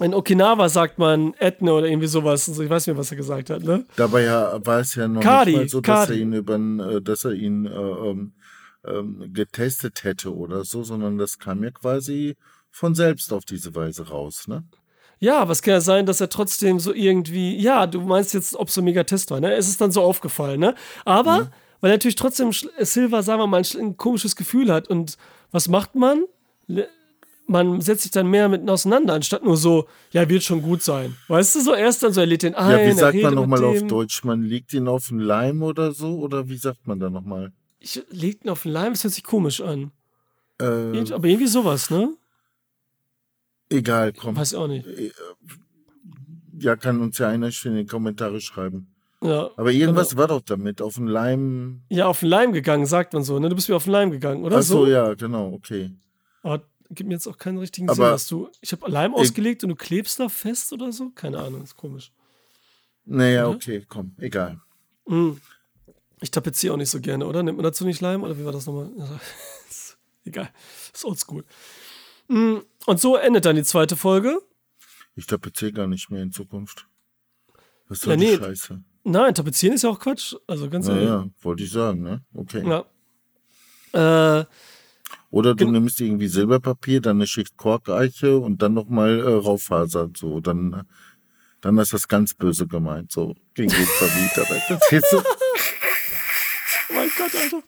in 0.00 0.12
Okinawa 0.12 0.68
sagt 0.68 0.98
man 0.98 1.32
Ethne 1.38 1.72
oder 1.72 1.86
irgendwie 1.86 2.06
sowas. 2.06 2.48
Also 2.48 2.62
ich 2.62 2.68
weiß 2.68 2.86
nicht 2.86 2.94
mehr, 2.94 3.00
was 3.00 3.10
er 3.10 3.16
gesagt 3.16 3.48
hat, 3.48 3.62
ne? 3.62 3.86
Dabei 3.96 4.24
ja, 4.24 4.64
war 4.64 4.80
es 4.80 4.94
ja 4.94 5.08
noch 5.08 5.22
Kadi, 5.22 5.52
nicht 5.52 5.58
mal 5.60 5.68
so, 5.68 5.80
dass 5.80 6.06
Kadi. 6.06 6.18
er 6.18 6.20
ihn 6.20 6.32
über, 6.34 6.54
äh, 6.56 7.00
dass 7.00 7.24
er 7.24 7.32
ihn 7.32 7.64
äh, 7.64 7.70
ähm, 7.70 8.32
ähm, 8.86 9.30
getestet 9.32 10.04
hätte 10.04 10.34
oder 10.34 10.64
so, 10.64 10.82
sondern 10.82 11.16
das 11.16 11.38
kam 11.38 11.64
ja 11.64 11.70
quasi 11.70 12.36
von 12.70 12.94
selbst 12.94 13.32
auf 13.32 13.44
diese 13.44 13.74
Weise 13.74 14.08
raus, 14.08 14.46
ne? 14.46 14.64
Ja, 15.20 15.40
aber 15.40 15.52
es 15.52 15.62
kann 15.62 15.72
ja 15.72 15.80
sein, 15.80 16.06
dass 16.06 16.20
er 16.20 16.28
trotzdem 16.28 16.78
so 16.78 16.94
irgendwie, 16.94 17.56
ja, 17.56 17.86
du 17.86 18.00
meinst 18.00 18.34
jetzt, 18.34 18.54
ob 18.54 18.68
es 18.68 18.74
so 18.74 18.80
ein 18.80 18.84
Megatest 18.84 19.30
war, 19.30 19.40
ne? 19.40 19.54
Es 19.54 19.68
ist 19.68 19.80
dann 19.80 19.90
so 19.90 20.02
aufgefallen, 20.02 20.60
ne? 20.60 20.74
Aber, 21.04 21.44
mhm. 21.44 21.48
weil 21.80 21.90
natürlich 21.92 22.14
trotzdem 22.14 22.52
Silver, 22.52 23.22
sagen 23.22 23.40
wir 23.40 23.46
mal, 23.46 23.62
ein, 23.78 23.96
komisches 23.96 24.36
Gefühl 24.36 24.72
hat. 24.72 24.88
Und 24.88 25.16
was 25.50 25.68
macht 25.68 25.94
man? 25.96 26.24
Man 27.46 27.80
setzt 27.80 28.02
sich 28.02 28.12
dann 28.12 28.28
mehr 28.28 28.48
mit 28.48 28.68
auseinander, 28.68 29.14
anstatt 29.14 29.42
nur 29.42 29.56
so, 29.56 29.86
ja, 30.12 30.28
wird 30.28 30.44
schon 30.44 30.62
gut 30.62 30.82
sein. 30.82 31.16
Weißt 31.28 31.56
du, 31.56 31.60
so 31.60 31.74
erst 31.74 32.02
dann 32.02 32.12
so, 32.12 32.20
er 32.20 32.26
lädt 32.26 32.42
den 32.42 32.54
ein. 32.54 32.70
Ja, 32.70 32.86
wie 32.86 32.92
sagt 32.92 33.20
man 33.20 33.34
nochmal 33.34 33.64
auf 33.64 33.82
Deutsch? 33.86 34.22
Man 34.22 34.42
legt 34.42 34.72
ihn 34.72 34.86
auf 34.86 35.08
den 35.08 35.18
Leim 35.18 35.62
oder 35.62 35.92
so? 35.92 36.18
Oder 36.18 36.48
wie 36.48 36.58
sagt 36.58 36.86
man 36.86 37.00
da 37.00 37.10
nochmal? 37.10 37.52
Ich 37.80 38.02
leg 38.10 38.44
ihn 38.44 38.50
auf 38.50 38.62
den 38.62 38.72
Leim, 38.72 38.92
das 38.92 39.02
hört 39.02 39.14
sich 39.14 39.24
komisch 39.24 39.60
an. 39.60 39.90
Äh, 40.60 41.12
aber 41.12 41.26
irgendwie 41.26 41.46
sowas, 41.46 41.90
ne? 41.90 42.12
Egal, 43.70 44.12
komm. 44.12 44.36
Weiß 44.36 44.54
auch 44.54 44.66
nicht. 44.66 44.86
Äh, 44.86 45.12
ja, 46.58 46.76
kann 46.76 47.00
uns 47.00 47.18
ja 47.18 47.28
einer 47.28 47.50
schon 47.52 47.72
in 47.72 47.78
die 47.78 47.86
Kommentare 47.86 48.40
schreiben. 48.40 48.94
Ja. 49.22 49.50
Aber 49.56 49.72
irgendwas 49.72 50.10
genau. 50.10 50.20
war 50.20 50.28
doch 50.28 50.40
damit, 50.42 50.80
auf 50.80 50.94
den 50.94 51.06
Leim. 51.06 51.82
Ja, 51.88 52.06
auf 52.06 52.20
den 52.20 52.28
Leim 52.28 52.52
gegangen, 52.52 52.86
sagt 52.86 53.12
man 53.12 53.24
so, 53.24 53.38
ne? 53.38 53.48
Du 53.48 53.54
bist 53.54 53.68
mir 53.68 53.76
auf 53.76 53.84
den 53.84 53.92
Leim 53.92 54.10
gegangen, 54.10 54.44
oder? 54.44 54.58
Ach 54.58 54.62
so, 54.62 54.84
so? 54.84 54.90
ja, 54.90 55.14
genau, 55.14 55.52
okay. 55.52 55.90
Aber 56.42 56.62
gibt 56.90 57.08
mir 57.08 57.14
jetzt 57.14 57.26
auch 57.26 57.36
keinen 57.36 57.58
richtigen 57.58 57.88
Aber 57.88 57.96
Sinn, 57.96 58.04
dass 58.04 58.28
du. 58.28 58.48
Ich 58.60 58.72
habe 58.72 58.90
Leim 58.90 59.14
ausgelegt 59.14 59.62
und 59.64 59.70
du 59.70 59.76
klebst 59.76 60.20
da 60.20 60.28
fest 60.28 60.72
oder 60.72 60.92
so? 60.92 61.10
Keine 61.10 61.38
Ahnung, 61.38 61.62
ist 61.62 61.76
komisch. 61.76 62.12
Naja, 63.04 63.46
oder? 63.46 63.56
okay, 63.56 63.84
komm, 63.88 64.14
egal. 64.18 64.60
Mhm. 65.06 65.40
Ich 66.20 66.30
tapeziere 66.30 66.74
auch 66.74 66.78
nicht 66.78 66.90
so 66.90 67.00
gerne, 67.00 67.26
oder? 67.26 67.42
Nimmt 67.42 67.58
man 67.58 67.64
dazu 67.64 67.84
nicht 67.84 68.00
Leim? 68.00 68.22
Oder 68.22 68.38
wie 68.38 68.44
war 68.44 68.52
das 68.52 68.66
nochmal? 68.66 68.90
egal. 70.24 70.50
Ist 70.92 71.04
oldschool. 71.04 71.44
Mhm. 72.28 72.62
Und 72.86 73.00
so 73.00 73.16
endet 73.16 73.44
dann 73.44 73.56
die 73.56 73.64
zweite 73.64 73.96
Folge. 73.96 74.40
Ich 75.14 75.26
tapeziere 75.26 75.72
gar 75.72 75.86
nicht 75.86 76.10
mehr 76.10 76.22
in 76.22 76.32
Zukunft. 76.32 76.86
Was 77.88 78.00
soll 78.00 78.12
ja, 78.12 78.16
nee. 78.16 78.36
die 78.36 78.44
Scheiße? 78.44 78.82
Nein, 79.04 79.34
tapezieren 79.34 79.74
ist 79.74 79.82
ja 79.82 79.90
auch 79.90 79.98
Quatsch. 79.98 80.34
Also 80.46 80.68
ganz 80.68 80.88
ehrlich. 80.88 81.04
Ja, 81.04 81.26
wollte 81.40 81.64
ich 81.64 81.70
sagen, 81.70 82.02
ne? 82.02 82.22
Okay. 82.34 82.62
Ja. 82.66 84.40
Äh, 84.40 84.44
Oder 85.30 85.54
du 85.54 85.70
nimmst 85.70 86.00
irgendwie 86.00 86.28
Silberpapier, 86.28 87.00
dann 87.00 87.16
eine 87.16 87.26
Schicht 87.26 87.56
Korkeiche 87.56 88.38
und 88.38 88.60
dann 88.60 88.74
nochmal 88.74 89.18
äh, 89.20 89.32
Raufaser. 89.32 90.10
So, 90.14 90.40
dann, 90.40 90.86
dann 91.62 91.78
ist 91.78 91.94
das 91.94 92.06
ganz 92.06 92.34
böse 92.34 92.66
gemeint. 92.66 93.12
So, 93.12 93.34
gegen 93.54 93.70
den 93.70 93.86
Vermieter. 93.86 94.44
Verstehst 94.44 95.06
du? 95.10 95.16
mein 96.94 97.10
Gott, 97.16 97.34
Alter. 97.34 97.62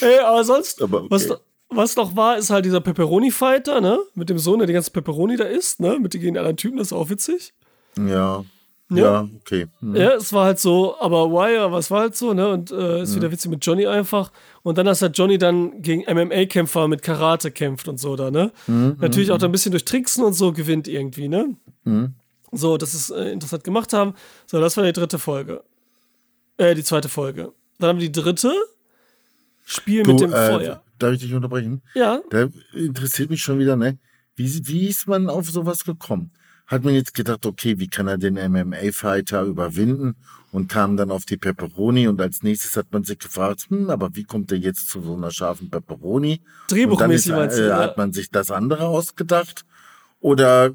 Ey, 0.00 0.20
aber 0.20 0.44
sonst, 0.44 0.80
aber 0.80 1.02
okay. 1.02 1.10
was, 1.10 1.40
was 1.70 1.96
noch 1.96 2.16
war, 2.16 2.38
ist 2.38 2.50
halt 2.50 2.64
dieser 2.64 2.80
Pepperoni-Fighter, 2.80 3.80
ne? 3.80 3.98
Mit 4.14 4.30
dem 4.30 4.38
Sohn, 4.38 4.58
der 4.58 4.66
die 4.66 4.72
ganze 4.72 4.90
Pepperoni 4.90 5.36
da 5.36 5.44
isst, 5.44 5.80
ne? 5.80 5.98
Mit 5.98 6.14
den 6.14 6.36
anderen 6.36 6.56
Typen, 6.56 6.78
das 6.78 6.88
ist 6.88 6.92
auch 6.92 7.10
witzig. 7.10 7.52
Ja. 7.98 8.44
Ja, 8.90 8.96
ja 8.96 9.28
okay. 9.40 9.66
Mhm. 9.80 9.96
Ja, 9.96 10.14
es 10.14 10.32
war 10.32 10.46
halt 10.46 10.58
so, 10.58 10.98
aber 10.98 11.30
Wire, 11.30 11.70
was 11.70 11.90
war 11.90 12.00
halt 12.00 12.16
so, 12.16 12.32
ne? 12.32 12.48
Und 12.48 12.70
äh, 12.70 13.02
ist 13.02 13.10
mhm. 13.12 13.16
wieder 13.16 13.30
witzig 13.30 13.50
mit 13.50 13.64
Johnny 13.64 13.86
einfach. 13.86 14.32
Und 14.62 14.78
dann, 14.78 14.86
dass 14.86 15.02
halt 15.02 15.18
Johnny 15.18 15.36
dann 15.36 15.82
gegen 15.82 16.04
MMA-Kämpfer 16.10 16.88
mit 16.88 17.02
Karate 17.02 17.50
kämpft 17.50 17.86
und 17.86 18.00
so 18.00 18.16
da, 18.16 18.30
ne? 18.30 18.50
Mhm. 18.66 18.96
Natürlich 18.98 19.30
auch 19.30 19.36
mhm. 19.36 19.40
da 19.40 19.48
ein 19.48 19.52
bisschen 19.52 19.72
durch 19.72 19.84
Tricksen 19.84 20.24
und 20.24 20.32
so 20.32 20.52
gewinnt 20.52 20.88
irgendwie, 20.88 21.28
ne? 21.28 21.54
Mhm. 21.84 22.14
So, 22.50 22.78
das 22.78 22.94
ist 22.94 23.10
äh, 23.10 23.30
interessant 23.30 23.62
gemacht 23.62 23.92
haben. 23.92 24.14
So, 24.46 24.58
das 24.58 24.78
war 24.78 24.84
die 24.84 24.92
dritte 24.94 25.18
Folge. 25.18 25.62
Äh, 26.56 26.74
die 26.74 26.82
zweite 26.82 27.10
Folge. 27.10 27.52
Dann 27.78 27.90
haben 27.90 28.00
wir 28.00 28.08
die 28.08 28.20
dritte. 28.20 28.54
Spiel 29.66 30.02
du, 30.02 30.12
mit 30.12 30.20
dem 30.20 30.32
äh, 30.32 30.50
Feuer 30.50 30.82
darf 30.98 31.14
ich 31.14 31.20
dich 31.20 31.34
unterbrechen? 31.34 31.82
Ja. 31.94 32.20
Da 32.30 32.48
interessiert 32.72 33.30
mich 33.30 33.42
schon 33.42 33.58
wieder, 33.58 33.76
ne? 33.76 33.98
Wie, 34.36 34.66
wie 34.66 34.88
ist 34.88 35.08
man 35.08 35.28
auf 35.28 35.50
sowas 35.50 35.84
gekommen? 35.84 36.30
Hat 36.66 36.84
man 36.84 36.94
jetzt 36.94 37.14
gedacht, 37.14 37.46
okay, 37.46 37.78
wie 37.78 37.88
kann 37.88 38.08
er 38.08 38.18
den 38.18 38.34
MMA-Fighter 38.34 39.42
überwinden 39.42 40.16
und 40.52 40.68
kam 40.68 40.96
dann 40.96 41.10
auf 41.10 41.24
die 41.24 41.36
Pepperoni 41.36 42.08
und 42.08 42.20
als 42.20 42.42
nächstes 42.42 42.76
hat 42.76 42.92
man 42.92 43.04
sich 43.04 43.18
gefragt, 43.18 43.66
hm, 43.68 43.90
aber 43.90 44.14
wie 44.14 44.24
kommt 44.24 44.52
er 44.52 44.58
jetzt 44.58 44.90
zu 44.90 45.00
so 45.00 45.16
einer 45.16 45.30
scharfen 45.30 45.70
Pepperoni? 45.70 46.42
Drehbuchmäßig 46.68 47.32
meinst 47.32 47.58
du? 47.58 47.68
Äh, 47.68 47.72
hat 47.72 47.96
man 47.96 48.12
sich 48.12 48.30
das 48.30 48.50
andere 48.50 48.86
ausgedacht? 48.86 49.64
Oder 50.20 50.74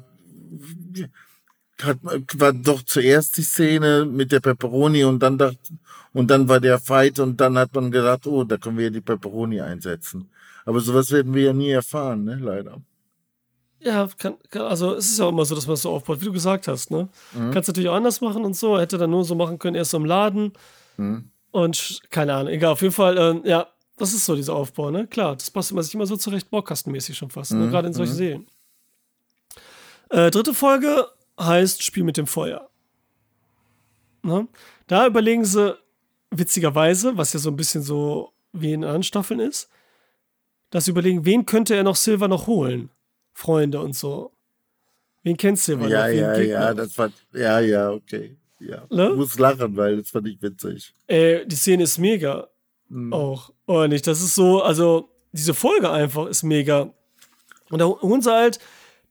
hat, 1.82 1.98
war 2.36 2.52
doch 2.52 2.82
zuerst 2.82 3.36
die 3.36 3.42
Szene 3.42 4.04
mit 4.04 4.32
der 4.32 4.40
Pepperoni 4.40 5.04
und 5.04 5.20
dann 5.20 5.38
dachte, 5.38 5.58
und 6.12 6.30
dann 6.30 6.48
war 6.48 6.60
der 6.60 6.78
Fight 6.78 7.18
und 7.18 7.40
dann 7.40 7.58
hat 7.58 7.74
man 7.74 7.90
gedacht, 7.90 8.26
oh, 8.26 8.44
da 8.44 8.56
können 8.56 8.78
wir 8.78 8.84
ja 8.84 8.90
die 8.90 9.00
Pepperoni 9.00 9.60
einsetzen. 9.60 10.30
Aber 10.64 10.80
sowas 10.80 11.10
werden 11.10 11.34
wir 11.34 11.44
ja 11.44 11.52
nie 11.52 11.70
erfahren, 11.70 12.24
ne, 12.24 12.38
leider. 12.40 12.80
Ja, 13.80 14.08
kann, 14.16 14.36
kann, 14.48 14.62
also 14.62 14.94
es 14.94 15.10
ist 15.10 15.18
ja 15.18 15.26
auch 15.26 15.30
immer 15.30 15.44
so, 15.44 15.54
dass 15.54 15.66
man 15.66 15.74
es 15.74 15.82
so 15.82 15.90
aufbaut, 15.90 16.20
wie 16.20 16.24
du 16.24 16.32
gesagt 16.32 16.68
hast, 16.68 16.90
ne? 16.90 17.08
Mhm. 17.34 17.50
Kannst 17.50 17.68
natürlich 17.68 17.90
auch 17.90 17.94
anders 17.94 18.22
machen 18.22 18.42
und 18.44 18.56
so. 18.56 18.78
Hätte 18.78 18.96
dann 18.96 19.10
nur 19.10 19.24
so 19.24 19.34
machen 19.34 19.58
können, 19.58 19.76
erst 19.76 19.92
im 19.92 20.06
Laden. 20.06 20.52
Mhm. 20.96 21.30
Und 21.50 22.00
keine 22.08 22.34
Ahnung, 22.34 22.52
egal, 22.52 22.72
auf 22.72 22.80
jeden 22.80 22.94
Fall, 22.94 23.18
äh, 23.18 23.48
ja, 23.48 23.66
das 23.98 24.14
ist 24.14 24.24
so 24.24 24.34
dieser 24.34 24.54
Aufbau, 24.54 24.90
ne? 24.90 25.06
Klar, 25.06 25.36
das 25.36 25.50
passt 25.50 25.70
immer 25.70 25.82
sich 25.82 25.94
immer 25.94 26.06
so 26.06 26.16
zurecht, 26.16 26.50
baukastenmäßig 26.50 27.16
schon 27.16 27.30
fast, 27.30 27.52
ne? 27.52 27.58
mhm. 27.58 27.64
ne? 27.66 27.70
gerade 27.70 27.88
in 27.88 27.94
solchen 27.94 28.14
mhm. 28.14 28.16
Serien. 28.16 28.46
Äh, 30.10 30.30
dritte 30.30 30.54
Folge 30.54 31.06
heißt 31.38 31.82
Spiel 31.82 32.04
mit 32.04 32.16
dem 32.16 32.26
Feuer. 32.26 32.68
Ne? 34.22 34.48
Da 34.86 35.06
überlegen 35.06 35.44
sie, 35.44 35.76
witzigerweise, 36.30 37.16
was 37.16 37.32
ja 37.32 37.40
so 37.40 37.50
ein 37.50 37.56
bisschen 37.56 37.82
so 37.82 38.32
wie 38.52 38.72
in 38.72 38.84
anderen 38.84 39.02
Staffeln 39.02 39.40
ist, 39.40 39.68
dass 40.70 40.86
sie 40.86 40.90
überlegen, 40.90 41.24
wen 41.24 41.46
könnte 41.46 41.74
er 41.74 41.82
noch 41.82 41.96
Silver 41.96 42.28
noch 42.28 42.46
holen? 42.46 42.90
Freunde 43.32 43.80
und 43.80 43.94
so. 43.94 44.32
Wen 45.22 45.36
kennt 45.36 45.58
Silver 45.58 45.88
ja, 45.88 46.06
noch? 46.06 46.14
Ja, 46.14 46.36
ja, 46.36 46.42
ja, 46.42 46.74
das 46.74 46.96
war, 46.98 47.10
ja, 47.32 47.60
ja, 47.60 47.90
okay. 47.90 48.36
Ja. 48.60 48.84
Ne? 48.90 49.10
Ich 49.10 49.16
muss 49.16 49.38
lachen, 49.38 49.76
weil 49.76 49.98
das 49.98 50.10
fand 50.10 50.28
ich 50.28 50.40
witzig. 50.40 50.94
Äh, 51.06 51.44
die 51.46 51.56
Szene 51.56 51.84
ist 51.84 51.98
mega. 51.98 52.48
Hm. 52.88 53.12
Auch. 53.12 53.52
Oder 53.66 53.88
nicht? 53.88 54.06
Das 54.06 54.20
ist 54.20 54.34
so, 54.34 54.62
also, 54.62 55.10
diese 55.32 55.54
Folge 55.54 55.90
einfach 55.90 56.26
ist 56.26 56.42
mega. 56.42 56.92
Und 57.70 57.78
da 57.80 57.86
holen 57.86 58.22
sie 58.22 58.32
halt 58.32 58.58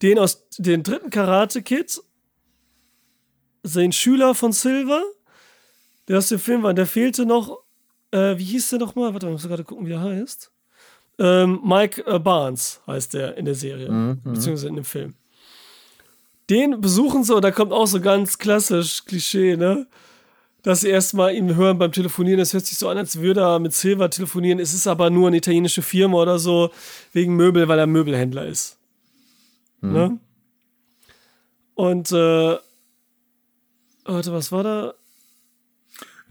den 0.02 0.20
aus 0.20 0.48
den 0.58 0.84
dritten 0.84 1.10
Karate-Kid, 1.10 2.02
den 3.64 3.92
Schüler 3.92 4.36
von 4.36 4.52
Silver, 4.52 5.04
der 6.08 6.18
aus 6.18 6.30
dem 6.30 6.40
Film 6.40 6.64
war. 6.64 6.74
Der 6.74 6.86
fehlte 6.86 7.26
noch, 7.26 7.60
äh, 8.12 8.38
wie 8.38 8.44
hieß 8.44 8.70
der 8.72 8.80
nochmal? 8.80 9.14
Warte, 9.14 9.28
ich 9.28 9.32
muss 9.32 9.48
gerade 9.48 9.64
gucken, 9.64 9.88
wie 9.88 9.94
er 9.94 10.02
heißt. 10.02 10.52
Ähm, 11.20 11.62
Mike 11.64 12.04
äh, 12.06 12.20
Barnes 12.20 12.82
heißt 12.88 13.14
der 13.14 13.38
in 13.38 13.46
der 13.46 13.56
Serie, 13.56 13.90
mhm, 13.92 14.22
beziehungsweise 14.24 14.68
in 14.68 14.76
dem 14.76 14.86
Film. 14.86 15.14
Den 16.50 16.82
besuchen 16.82 17.24
sie 17.24 17.36
und 17.36 17.44
da 17.44 17.52
kommt 17.52 17.72
auch 17.72 17.86
so 17.86 18.02
ganz 18.02 18.38
klassisch 18.38 19.06
Klischee, 19.06 19.56
ne? 19.56 19.88
Dass 20.64 20.82
sie 20.82 20.90
erstmal 20.90 21.36
ihn 21.36 21.56
hören 21.56 21.78
beim 21.78 21.92
Telefonieren. 21.92 22.40
Es 22.40 22.54
hört 22.54 22.66
sich 22.66 22.78
so 22.78 22.90
an, 22.90 22.98
als 22.98 23.20
würde 23.20 23.42
er 23.42 23.60
mit 23.60 23.74
Silver 23.74 24.10
telefonieren. 24.10 24.60
Es 24.60 24.74
ist 24.74 24.88
aber 24.88 25.10
nur 25.10 25.28
eine 25.28 25.38
italienische 25.38 25.82
Firma 25.82 26.18
oder 26.18 26.40
so, 26.40 26.72
wegen 27.12 27.36
Möbel, 27.36 27.68
weil 27.68 27.80
er 27.80 27.88
Möbelhändler 27.88 28.46
ist. 28.46 28.78
Mhm. 29.82 29.94
Ne? 29.94 30.20
Und, 31.76 32.12
äh, 32.12 32.58
warte, 34.06 34.34
was 34.34 34.52
war 34.52 34.64
da? 34.64 34.94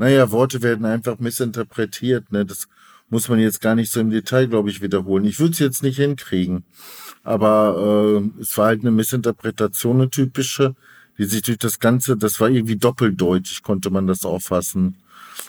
naja, 0.02 0.30
Worte 0.30 0.62
werden 0.62 0.84
einfach 0.84 1.18
missinterpretiert. 1.18 2.32
Ne? 2.32 2.44
Das 2.44 2.68
muss 3.08 3.28
man 3.28 3.38
jetzt 3.38 3.60
gar 3.60 3.74
nicht 3.74 3.92
so 3.92 4.00
im 4.00 4.10
Detail, 4.10 4.48
glaube 4.48 4.70
ich, 4.70 4.80
wiederholen. 4.80 5.24
Ich 5.24 5.38
würde 5.38 5.52
es 5.52 5.58
jetzt 5.58 5.82
nicht 5.82 5.96
hinkriegen. 5.96 6.64
Aber 7.22 8.20
äh, 8.20 8.40
es 8.40 8.56
war 8.58 8.66
halt 8.66 8.80
eine 8.80 8.90
Missinterpretation, 8.90 10.00
eine 10.00 10.10
typische, 10.10 10.74
die 11.18 11.24
sich 11.24 11.42
durch 11.42 11.58
das 11.58 11.78
Ganze, 11.78 12.16
das 12.16 12.40
war 12.40 12.48
irgendwie 12.48 12.76
doppeldeutig, 12.76 13.62
konnte 13.62 13.90
man 13.90 14.06
das 14.06 14.24
auffassen. 14.24 14.96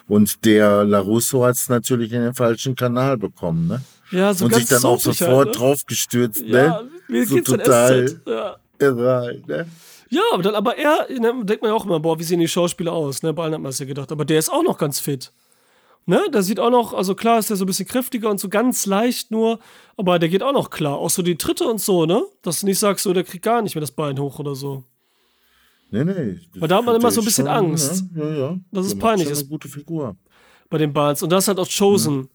Und 0.06 0.44
der 0.44 0.84
LaRusso 0.84 1.44
hat 1.44 1.56
es 1.56 1.68
natürlich 1.68 2.12
in 2.12 2.22
den 2.22 2.34
falschen 2.34 2.76
Kanal 2.76 3.16
bekommen, 3.16 3.66
ne? 3.66 3.82
Ja, 4.10 4.34
so 4.34 4.44
Und 4.44 4.54
sich 4.54 4.66
dann 4.66 4.84
auch 4.84 5.00
sofort 5.00 5.30
halt, 5.30 5.46
ne? 5.46 5.52
draufgestürzt, 5.52 6.42
ja, 6.42 6.82
ne? 6.82 6.88
Wie 7.08 7.24
so 7.24 7.40
total. 7.40 8.20
Ja. 8.26 8.56
Irre, 8.78 9.42
ne? 9.46 9.66
Ja, 10.10 10.22
aber 10.32 10.42
dann, 10.42 10.54
aber 10.54 10.76
er, 10.76 11.08
ne, 11.10 11.44
denkt 11.44 11.62
man 11.62 11.70
ja 11.70 11.74
auch 11.74 11.84
immer, 11.86 11.98
boah, 12.00 12.18
wie 12.18 12.24
sehen 12.24 12.40
die 12.40 12.48
Schauspieler 12.48 12.92
aus, 12.92 13.22
ne? 13.22 13.32
Bei 13.32 13.44
allen 13.44 13.54
hat 13.54 13.60
man 13.60 13.70
es 13.70 13.78
ja 13.78 13.86
gedacht. 13.86 14.12
Aber 14.12 14.24
der 14.24 14.38
ist 14.38 14.50
auch 14.50 14.62
noch 14.62 14.78
ganz 14.78 15.00
fit. 15.00 15.32
Ne, 16.06 16.20
der 16.32 16.42
sieht 16.42 16.60
auch 16.60 16.70
noch, 16.70 16.92
also 16.92 17.14
klar 17.14 17.38
ist 17.38 17.48
der 17.48 17.56
so 17.56 17.64
ein 17.64 17.66
bisschen 17.66 17.88
kräftiger 17.88 18.28
und 18.28 18.38
so 18.38 18.50
ganz 18.50 18.84
leicht 18.84 19.30
nur, 19.30 19.58
aber 19.96 20.18
der 20.18 20.28
geht 20.28 20.42
auch 20.42 20.52
noch 20.52 20.68
klar. 20.68 20.98
Auch 20.98 21.08
so 21.08 21.22
die 21.22 21.36
Tritte 21.36 21.64
und 21.66 21.80
so, 21.80 22.04
ne? 22.04 22.22
Dass 22.42 22.60
du 22.60 22.66
nicht 22.66 22.78
sagst, 22.78 23.04
so, 23.04 23.12
der 23.14 23.24
kriegt 23.24 23.42
gar 23.44 23.62
nicht 23.62 23.74
mehr 23.74 23.80
das 23.80 23.90
Bein 23.92 24.18
hoch 24.18 24.38
oder 24.38 24.54
so. 24.54 24.84
Nee, 25.90 26.04
nee. 26.04 26.38
Weil 26.56 26.68
da 26.68 26.76
hat 26.78 26.84
man 26.84 26.96
immer 26.96 27.10
so 27.10 27.20
ein 27.20 27.24
bisschen 27.24 27.46
schon, 27.46 27.54
Angst. 27.54 28.04
Ja, 28.14 28.24
ja. 28.28 28.34
ja. 28.36 28.58
Das 28.72 28.86
ist 28.86 28.98
peinlich. 28.98 29.28
Das- 29.28 29.40
Eine 29.40 29.48
gute 29.48 29.68
Figur. 29.68 30.16
bei 30.68 30.78
den 30.78 30.92
Barnes. 30.92 31.22
Und 31.22 31.30
das 31.30 31.48
hat 31.48 31.58
auch 31.58 31.68
Chosen, 31.68 32.28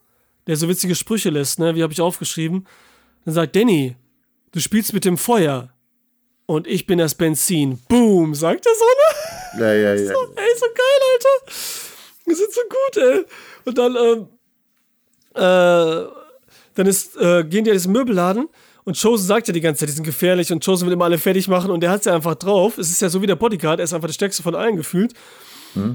der 0.47 0.55
so 0.55 0.67
witzige 0.69 0.95
Sprüche 0.95 1.29
lässt, 1.29 1.59
ne? 1.59 1.75
Wie 1.75 1.83
habe 1.83 1.93
ich 1.93 2.01
aufgeschrieben? 2.01 2.65
Dann 3.25 3.33
sagt 3.33 3.55
Danny, 3.55 3.95
du 4.51 4.59
spielst 4.59 4.93
mit 4.93 5.03
dem 5.05 5.17
Feuer 5.17 5.69
und 6.49 6.65
ich 6.65 6.87
bin 6.87 6.97
das 6.97 7.13
Benzin. 7.13 7.77
Boom, 7.87 8.33
sagt 8.33 8.65
er 8.65 8.71
so, 8.73 9.59
ne? 9.59 9.67
Ja, 9.67 9.73
ja, 9.73 9.93
ja. 9.93 10.07
So, 10.13 10.19
ey, 10.35 10.57
so 10.57 10.65
geil, 10.65 10.99
Alter. 11.13 11.53
Wir 12.25 12.35
sind 12.35 12.51
so 12.51 12.61
gut, 12.61 13.03
ey. 13.03 13.25
Und 13.65 13.77
dann, 13.77 13.95
ähm, 13.95 14.27
äh, 15.35 16.09
dann 16.73 16.87
ist, 16.87 17.15
äh, 17.17 17.43
gehen 17.43 17.65
die 17.65 17.69
an 17.69 17.75
diesen 17.75 17.91
Möbelladen 17.91 18.49
und 18.83 18.99
Chosen 18.99 19.27
sagt 19.27 19.47
ja 19.47 19.53
die 19.53 19.61
ganze 19.61 19.81
Zeit, 19.81 19.89
die 19.89 19.93
sind 19.93 20.05
gefährlich 20.05 20.51
und 20.51 20.65
Chosen 20.65 20.87
will 20.87 20.93
immer 20.93 21.05
alle 21.05 21.19
fertig 21.19 21.47
machen 21.47 21.69
und 21.69 21.81
der 21.81 21.91
hat 21.91 22.03
ja 22.05 22.15
einfach 22.15 22.33
drauf. 22.33 22.79
Es 22.79 22.89
ist 22.89 22.99
ja 23.03 23.09
so 23.09 23.21
wie 23.21 23.27
der 23.27 23.35
Bodyguard, 23.35 23.79
er 23.79 23.83
ist 23.83 23.93
einfach 23.93 24.07
der 24.07 24.13
stärkste 24.15 24.41
von 24.41 24.55
allen 24.55 24.75
gefühlt. 24.75 25.13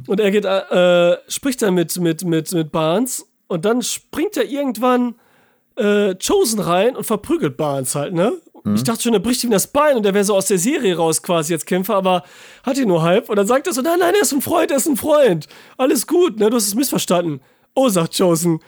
Und 0.07 0.21
er 0.21 0.31
geht, 0.31 0.45
äh, 0.45 1.17
spricht 1.27 1.63
dann 1.63 1.75
mit, 1.75 1.99
mit, 1.99 2.23
mit, 2.25 2.53
mit 2.53 2.71
Barnes 2.71 3.27
und 3.49 3.65
dann 3.65 3.83
springt 3.83 4.37
er 4.37 4.45
irgendwann 4.45 5.17
äh, 5.75 6.15
Chosen 6.25 6.61
rein 6.61 6.95
und 6.95 7.03
verprügelt 7.03 7.57
Barnes 7.57 7.97
halt, 7.97 8.15
ne? 8.15 8.35
Ich 8.73 8.83
dachte 8.83 9.03
schon, 9.03 9.13
er 9.13 9.21
bricht 9.21 9.45
ihm 9.45 9.51
das 9.51 9.67
Bein 9.67 9.97
und 9.99 10.07
er 10.07 10.15
wäre 10.15 10.25
so 10.25 10.35
aus 10.35 10.47
der 10.47 10.57
Serie 10.57 10.97
raus 10.97 11.23
quasi 11.23 11.53
als 11.53 11.67
Kämpfer, 11.67 11.97
aber 11.97 12.25
hat 12.63 12.79
ihn 12.79 12.89
nur 12.89 13.03
halb. 13.03 13.29
Und 13.29 13.37
dann 13.37 13.47
sagt 13.47 13.67
er 13.67 13.75
so, 13.75 13.83
nein, 13.83 13.99
nein, 13.99 14.15
er 14.15 14.23
ist 14.23 14.33
ein 14.33 14.41
Freund, 14.41 14.71
er 14.71 14.79
ist 14.79 14.87
ein 14.87 14.97
Freund. 14.97 15.49
Alles 15.77 16.07
gut, 16.07 16.39
ne? 16.39 16.49
Du 16.49 16.57
hast 16.57 16.67
es 16.67 16.75
missverstanden. 16.75 17.43
Oh, 17.75 17.91
sagt 17.91 18.17
Chosen, 18.17 18.61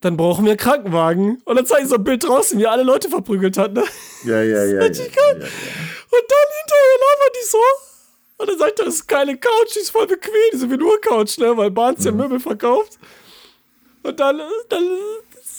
dann 0.00 0.16
brauchen 0.16 0.44
wir 0.44 0.52
einen 0.52 0.58
Krankenwagen. 0.58 1.40
Und 1.44 1.54
dann 1.54 1.66
zeigt 1.66 1.88
so 1.88 1.94
ein 1.94 2.02
Bild 2.02 2.24
draußen, 2.24 2.58
wie 2.58 2.64
er 2.64 2.72
alle 2.72 2.82
Leute 2.82 3.08
verprügelt 3.08 3.56
hat, 3.56 3.74
ne? 3.74 3.84
Ja, 4.24 4.42
ja, 4.42 4.64
ja. 4.64 4.72
ja, 4.72 4.88
geil. 4.88 4.90
ja, 4.90 5.38
ja. 5.38 5.44
Und 5.44 6.24
dann 6.28 6.48
hinterher 6.60 6.98
labern 6.98 7.32
die 7.40 7.48
so. 7.48 7.58
Und 8.38 8.50
dann 8.50 8.58
sagt 8.58 8.78
er, 8.80 8.84
das 8.86 8.94
ist 8.94 9.06
keine 9.06 9.36
Couch, 9.36 9.74
die 9.76 9.78
ist 9.78 9.90
voll 9.90 10.08
bequem, 10.08 10.32
die 10.52 10.56
ist 10.56 10.68
wie 10.68 10.76
nur 10.76 11.00
Couch, 11.00 11.38
ne? 11.38 11.56
Weil 11.56 11.70
Barnes 11.70 12.04
ja 12.04 12.10
Möbel 12.10 12.40
verkauft. 12.40 12.98
Und 14.02 14.18
dann, 14.18 14.42
dann 14.68 14.84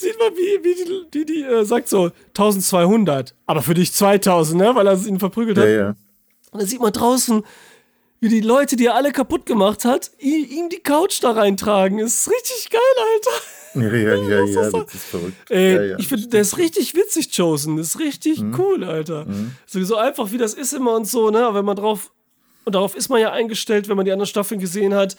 sieht 0.06 0.20
man, 0.20 0.34
wie, 0.34 0.64
wie 0.64 0.76
die, 0.76 1.02
die, 1.14 1.26
die 1.26 1.42
äh, 1.44 1.64
sagt 1.66 1.90
so 1.90 2.12
1200, 2.30 3.36
aber 3.46 3.62
für 3.62 3.74
dich 3.74 3.92
2000, 3.94 4.62
ne? 4.62 4.76
Weil 4.76 4.88
er 4.88 5.06
ihn 5.06 5.20
verprügelt 5.20 5.58
Ja, 5.58 5.64
hat. 5.64 5.70
ja. 5.70 5.90
Und 6.52 6.60
dann 6.62 6.68
sieht 6.68 6.80
man 6.80 6.94
draußen, 6.94 7.44
wie 8.22 8.30
die 8.30 8.42
Leute, 8.42 8.76
die 8.76 8.86
er 8.86 8.96
alle 8.96 9.12
kaputt 9.12 9.46
gemacht 9.46 9.84
hat, 9.86 10.12
ihm, 10.20 10.46
ihm 10.50 10.70
die 10.70 10.80
Couch 10.80 11.22
da 11.22 11.32
reintragen. 11.32 12.00
Ist 12.00 12.30
richtig 12.30 12.70
geil, 12.70 12.82
Alter. 13.14 13.42
Ja, 13.76 13.94
ja, 13.94 14.16
ja, 14.16 14.40
Das 14.46 14.56
ja, 14.56 14.70
so- 14.72 14.84
das 14.84 14.94
ist 14.96 15.04
verrückt. 15.04 15.52
Ey, 15.52 15.76
ja, 15.76 15.84
ja. 15.84 15.96
ich 16.00 16.08
finde, 16.08 16.28
der 16.28 16.42
ist 16.42 16.58
richtig 16.58 16.96
witzig, 16.96 17.30
Chosen. 17.36 17.76
Das 17.78 17.88
ist 17.88 18.00
richtig 18.00 18.42
cool, 18.58 18.84
Alter. 18.86 19.26
So, 19.66 19.84
so 19.84 19.96
einfach, 19.98 20.32
wie 20.32 20.38
das 20.38 20.54
ist 20.54 20.74
immer 20.74 20.96
und 20.96 21.08
so, 21.08 21.30
ne? 21.30 21.46
Aber 21.46 21.60
wenn 21.60 21.66
man 21.66 21.76
drauf, 21.76 22.12
und 22.64 22.74
darauf 22.74 22.96
ist 22.96 23.10
man 23.10 23.20
ja 23.20 23.32
eingestellt, 23.32 23.90
wenn 23.90 23.98
man 23.98 24.06
die 24.06 24.12
anderen 24.14 24.28
Staffeln 24.30 24.60
gesehen 24.62 24.94
hat, 24.94 25.18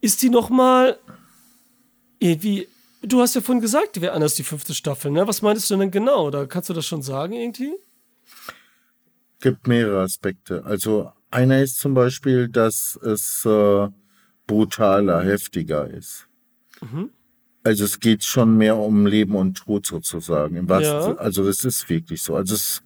ist 0.00 0.22
die 0.22 0.30
nochmal 0.30 0.98
irgendwie, 2.18 2.66
du 3.02 3.20
hast 3.20 3.34
ja 3.34 3.40
vorhin 3.40 3.62
gesagt, 3.62 3.96
die 3.96 4.02
wäre 4.02 4.12
anders, 4.12 4.34
die 4.34 4.42
fünfte 4.42 4.74
Staffel, 4.74 5.10
ne? 5.10 5.26
Was 5.26 5.42
meintest 5.42 5.70
du 5.70 5.76
denn 5.76 5.90
genau? 5.90 6.30
Da 6.30 6.46
kannst 6.46 6.68
du 6.68 6.74
das 6.74 6.86
schon 6.86 7.02
sagen, 7.02 7.32
irgendwie? 7.32 7.72
gibt 9.40 9.66
mehrere 9.66 10.02
Aspekte. 10.02 10.64
Also 10.64 11.12
einer 11.30 11.62
ist 11.62 11.78
zum 11.78 11.94
Beispiel, 11.94 12.48
dass 12.48 12.96
es 12.96 13.44
äh, 13.44 13.88
brutaler, 14.46 15.22
heftiger 15.22 15.88
ist. 15.88 16.26
Mhm. 16.80 17.10
Also 17.62 17.84
es 17.84 18.00
geht 18.00 18.24
schon 18.24 18.56
mehr 18.56 18.76
um 18.76 19.06
Leben 19.06 19.34
und 19.34 19.56
Tod 19.56 19.86
sozusagen. 19.86 20.56
Im 20.56 20.68
wahrsten 20.68 21.14
Ja. 21.14 21.16
Also 21.16 21.44
das 21.44 21.64
ist 21.64 21.88
wirklich 21.88 22.22
so. 22.22 22.36
Also 22.36 22.54
es 22.54 22.82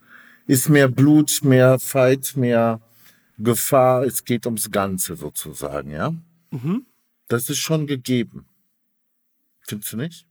ist 0.47 0.69
mehr 0.69 0.89
Blut, 0.89 1.41
mehr 1.43 1.79
Fight, 1.79 2.37
mehr 2.37 2.81
Gefahr. 3.39 4.05
Es 4.05 4.25
geht 4.25 4.47
ums 4.47 4.71
Ganze 4.71 5.17
sozusagen, 5.17 5.91
ja. 5.91 6.15
Mhm. 6.51 6.87
Das 7.29 7.49
ist 7.49 7.59
schon 7.59 7.87
gegeben. 7.87 8.47
Findest 9.71 9.93
du 9.93 9.97
nicht? 9.99 10.27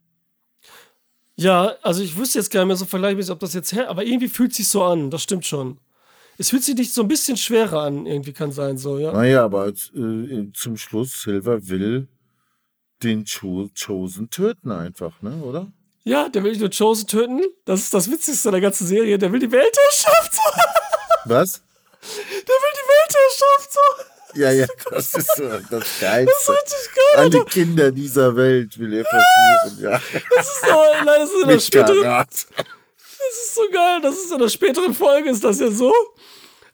Ja, 1.37 1.75
also 1.81 2.03
ich 2.03 2.17
wüsste 2.17 2.39
jetzt 2.39 2.51
gar 2.51 2.59
nicht 2.59 2.67
mehr 2.67 2.75
so 2.75 2.83
vergleichmäßig, 2.83 3.31
ob 3.31 3.39
das 3.39 3.53
jetzt 3.53 3.71
her, 3.71 3.89
aber 3.89 4.03
irgendwie 4.03 4.27
fühlt 4.27 4.53
sich 4.53 4.67
so 4.67 4.83
an, 4.83 5.09
das 5.09 5.23
stimmt 5.23 5.45
schon. 5.45 5.79
Es 6.37 6.49
fühlt 6.49 6.65
sich 6.65 6.75
nicht 6.75 6.93
so 6.93 7.03
ein 7.03 7.07
bisschen 7.07 7.37
schwerer 7.37 7.83
an, 7.83 8.05
irgendwie 8.05 8.33
kann 8.33 8.51
sein, 8.51 8.77
so, 8.77 8.99
ja. 8.99 9.13
Naja, 9.13 9.45
aber 9.45 9.69
äh, 9.69 10.51
zum 10.53 10.75
Schluss, 10.75 11.21
Silver 11.21 11.69
will 11.69 12.09
den 13.01 13.23
Cho 13.23 13.69
Chosen 13.73 14.29
töten 14.29 14.71
einfach, 14.71 15.21
ne, 15.21 15.41
oder? 15.41 15.71
Ja, 16.03 16.27
der 16.27 16.43
will 16.43 16.51
nicht 16.51 16.59
nur 16.59 16.71
Chosen 16.71 17.07
töten. 17.07 17.41
Das 17.63 17.79
ist 17.79 17.93
das 17.93 18.11
Witzigste 18.11 18.51
der 18.51 18.59
ganzen 18.59 18.87
Serie. 18.87 19.17
Der 19.17 19.31
will 19.31 19.39
die 19.39 19.51
Weltherrschaft 19.51 20.33
so. 20.33 20.41
Was? 21.25 21.61
Der 22.01 22.07
will 22.09 22.73
die 22.73 22.89
Weltherrschaft 22.89 23.71
so. 23.71 24.18
Ja, 24.35 24.51
ja, 24.51 24.65
das 24.91 25.13
ist 25.15 25.35
so 25.37 25.43
das 25.47 25.63
Das 25.69 25.81
ist 25.87 25.99
Geilste. 26.01 26.51
richtig 26.51 26.89
geil, 26.95 27.15
Alle 27.17 27.25
Alter. 27.25 27.45
Kinder 27.45 27.91
dieser 27.91 28.35
Welt 28.35 28.77
will 28.79 28.93
er 28.93 29.05
verführen, 29.05 29.91
ja. 29.91 30.01
Das 30.35 30.47
ist 30.47 30.61
so, 30.61 31.05
das 31.05 31.29
ist 31.29 31.41
in 31.43 31.49
der 31.49 31.59
späteren, 31.59 32.03
das 32.03 32.47
ist 33.43 33.55
so 33.55 33.61
geil. 33.71 33.99
Das 34.01 34.15
ist 34.15 34.31
in 34.31 34.39
der 34.39 34.49
späteren 34.49 34.93
Folge 34.93 35.29
ist 35.29 35.43
das 35.43 35.59
ja 35.59 35.69
so. 35.71 35.93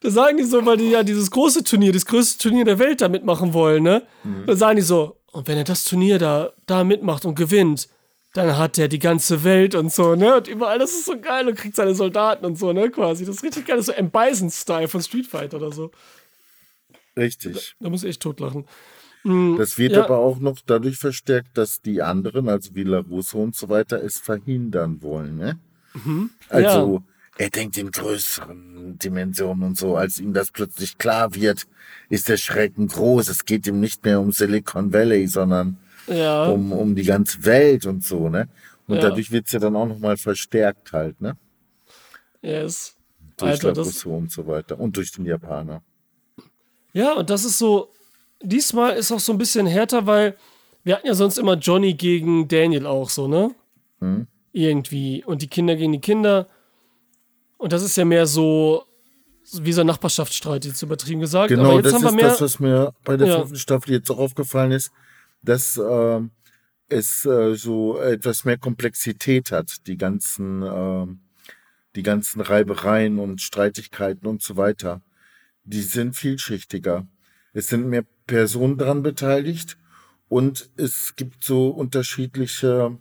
Da 0.02 0.10
sagen 0.12 0.38
die 0.38 0.44
so, 0.44 0.64
weil 0.66 0.78
die 0.78 0.90
ja 0.92 1.04
dieses 1.04 1.32
große 1.32 1.64
Turnier, 1.64 1.92
das 1.92 2.06
größte 2.06 2.44
Turnier 2.44 2.66
der 2.66 2.78
Welt 2.80 3.02
da 3.02 3.10
mitmachen 3.10 3.54
wollen, 3.54 3.84
ne? 3.84 4.04
Dann 4.46 4.58
sagen 4.58 4.76
die 4.76 4.82
so, 4.82 5.18
und 5.32 5.48
wenn 5.48 5.58
er 5.58 5.64
das 5.64 5.84
Turnier 5.86 6.20
da, 6.20 6.52
da 6.68 6.84
mitmacht 6.84 7.26
und 7.26 7.36
gewinnt, 7.36 7.88
dann 8.34 8.58
hat 8.58 8.78
er 8.78 8.90
die 8.90 9.00
ganze 9.00 9.44
Welt 9.46 9.76
und 9.76 9.92
so, 9.94 10.16
ne? 10.16 10.36
Und 10.36 10.48
überall, 10.50 10.78
das 10.78 10.92
ist 10.92 11.06
so 11.06 11.18
geil 11.20 11.48
und 11.48 11.56
kriegt 11.56 11.76
seine 11.78 11.96
Soldaten 11.96 12.46
und 12.46 12.60
so, 12.60 12.74
ne? 12.74 12.90
Quasi. 12.92 13.26
Das 13.26 13.38
ist 13.38 13.44
richtig 13.44 13.66
geil. 13.66 13.78
Das 13.78 13.88
ist 13.88 13.96
so 13.96 14.00
M. 14.00 14.12
Bison-Style 14.12 14.88
von 14.90 15.02
Street 15.02 15.26
Fighter 15.26 15.58
oder 15.58 15.72
so. 15.72 15.92
Richtig. 17.18 17.76
Da 17.80 17.90
muss 17.90 18.04
ich 18.04 18.10
echt 18.10 18.22
totlachen. 18.22 18.66
Das 19.58 19.80
wird 19.80 19.94
Ja. 19.94 20.04
aber 20.06 20.20
auch 20.20 20.38
noch 20.40 20.60
dadurch 20.66 20.98
verstärkt, 20.98 21.58
dass 21.58 21.82
die 21.82 22.02
anderen, 22.04 22.48
also 22.48 22.76
wie 22.76 22.84
LaRusso 22.84 23.42
und 23.42 23.56
so 23.56 23.70
weiter, 23.70 24.04
es 24.04 24.20
verhindern 24.20 25.02
wollen, 25.02 25.38
ne? 25.38 25.60
Also, 26.50 27.02
er 27.38 27.50
denkt 27.50 27.78
in 27.78 27.90
größeren 27.90 29.00
Dimensionen 29.00 29.64
und 29.64 29.78
so. 29.78 29.96
Als 29.96 30.20
ihm 30.20 30.34
das 30.34 30.52
plötzlich 30.52 30.98
klar 31.00 31.34
wird, 31.34 31.66
ist 32.10 32.30
der 32.30 32.38
Schrecken 32.38 32.88
groß. 32.88 33.30
Es 33.30 33.46
geht 33.46 33.66
ihm 33.66 33.80
nicht 33.80 34.06
mehr 34.06 34.20
um 34.20 34.32
Silicon 34.32 34.94
Valley, 34.94 35.28
sondern 35.28 35.78
Ja. 36.08 36.46
um, 36.46 36.72
um 36.72 36.94
die 36.96 37.04
ganze 37.04 37.44
Welt 37.46 37.86
und 37.88 38.04
so, 38.04 38.30
ne? 38.30 38.48
Und 38.88 38.98
Ja. 38.98 39.02
dadurch 39.10 39.32
wird's 39.32 39.52
ja 39.54 39.60
dann 39.60 39.76
auch 39.76 39.88
nochmal 39.88 40.18
verstärkt 40.18 40.94
halt, 40.94 41.20
ne? 41.20 41.36
Yes. 42.44 42.96
Durch 43.38 43.52
Alter, 43.54 43.74
LaRusso 43.74 44.16
und 44.16 44.32
so 44.32 44.46
weiter. 44.46 44.80
Und 44.80 44.96
durch 44.98 45.12
den 45.12 45.26
Japaner. 45.26 45.82
Ja, 46.96 47.14
und 47.14 47.30
das 47.30 47.44
ist 47.44 47.58
so, 47.58 47.92
diesmal 48.42 48.96
ist 48.96 49.12
auch 49.12 49.20
so 49.20 49.34
ein 49.34 49.38
bisschen 49.38 49.68
härter, 49.68 50.06
weil 50.08 50.38
wir 50.84 50.96
hatten 50.96 51.08
ja 51.08 51.14
sonst 51.14 51.38
immer 51.38 51.56
Johnny 51.56 51.94
gegen 51.94 52.48
Daniel 52.48 52.86
auch 52.88 53.10
so, 53.10 53.28
ne? 53.28 53.54
Hm. 54.00 54.28
Irgendwie. 54.54 55.24
Und 55.26 55.42
die 55.42 55.48
Kinder 55.48 55.76
gegen 55.76 55.92
die 55.92 56.00
Kinder. 56.00 56.48
Und 57.58 57.74
das 57.74 57.84
ist 57.84 57.98
ja 57.98 58.06
mehr 58.06 58.26
so, 58.26 58.86
wie 59.54 59.74
so 59.74 59.82
ein 59.82 59.88
Nachbarschaftsstreit, 59.88 60.64
jetzt 60.64 60.82
übertrieben 60.82 61.20
gesagt. 61.20 61.50
Genau, 61.50 61.66
Aber 61.72 61.76
jetzt 61.76 61.88
das 61.88 61.94
haben 61.96 62.04
wir 62.04 62.10
ist 62.10 62.16
mehr. 62.16 62.28
das, 62.28 62.42
was 62.42 62.60
mir 62.62 62.94
bei 63.04 63.18
der 63.18 63.28
Ja. 63.28 63.38
fünften 63.40 63.58
Staffel 63.58 63.92
jetzt 63.92 64.10
auch 64.10 64.18
aufgefallen 64.20 64.72
ist, 64.72 64.92
dass 65.42 65.78
ähm, 65.78 66.32
es 66.88 67.26
äh, 67.26 67.56
so 67.56 67.98
etwas 68.00 68.46
mehr 68.46 68.58
Komplexität 68.58 69.52
hat, 69.52 69.86
die 69.88 69.98
ganzen, 69.98 70.64
ähm, 70.64 71.20
die 71.96 72.04
ganzen 72.04 72.40
Reibereien 72.40 73.20
und 73.20 73.42
Streitigkeiten 73.42 74.28
und 74.28 74.42
so 74.42 74.56
weiter. 74.56 75.02
Die 75.66 75.82
sind 75.82 76.16
vielschichtiger. 76.16 77.08
Es 77.54 77.68
sind 77.68 77.88
mehr 77.88 78.04
Personen 78.28 78.78
daran 78.78 79.04
beteiligt 79.04 79.78
und 80.30 80.70
es 80.78 81.16
gibt 81.16 81.44
so 81.44 81.70
unterschiedliche 81.70 82.98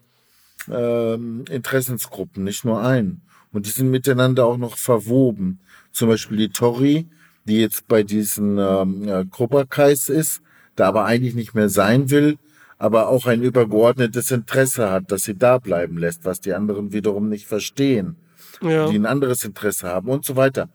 ähm, 0.70 1.44
Interessensgruppen, 1.50 2.44
nicht 2.44 2.64
nur 2.64 2.82
einen. 2.82 3.22
Und 3.52 3.66
die 3.66 3.70
sind 3.70 3.90
miteinander 3.90 4.46
auch 4.46 4.56
noch 4.56 4.76
verwoben. 4.76 5.60
Zum 5.92 6.08
Beispiel 6.08 6.38
die 6.38 6.48
Tori, 6.48 7.06
die 7.44 7.60
jetzt 7.60 7.86
bei 7.86 8.02
diesen 8.02 8.58
ähm, 8.58 9.04
ja, 9.04 9.24
Cobra 9.24 9.64
Kais 9.64 10.08
ist, 10.08 10.42
da 10.76 10.88
aber 10.88 11.04
eigentlich 11.04 11.34
nicht 11.34 11.54
mehr 11.54 11.68
sein 11.68 12.10
will, 12.10 12.38
aber 12.78 13.08
auch 13.08 13.26
ein 13.26 13.42
übergeordnetes 13.42 14.30
Interesse 14.30 14.90
hat, 14.90 15.12
dass 15.12 15.22
sie 15.22 15.36
da 15.36 15.58
bleiben 15.58 15.98
lässt, 15.98 16.24
was 16.24 16.40
die 16.40 16.54
anderen 16.54 16.92
wiederum 16.92 17.28
nicht 17.28 17.46
verstehen, 17.46 18.16
ja. 18.60 18.88
die 18.88 18.96
ein 18.96 19.06
anderes 19.06 19.44
Interesse 19.44 19.88
haben 19.88 20.08
und 20.08 20.24
so 20.24 20.36
weiter. 20.36 20.68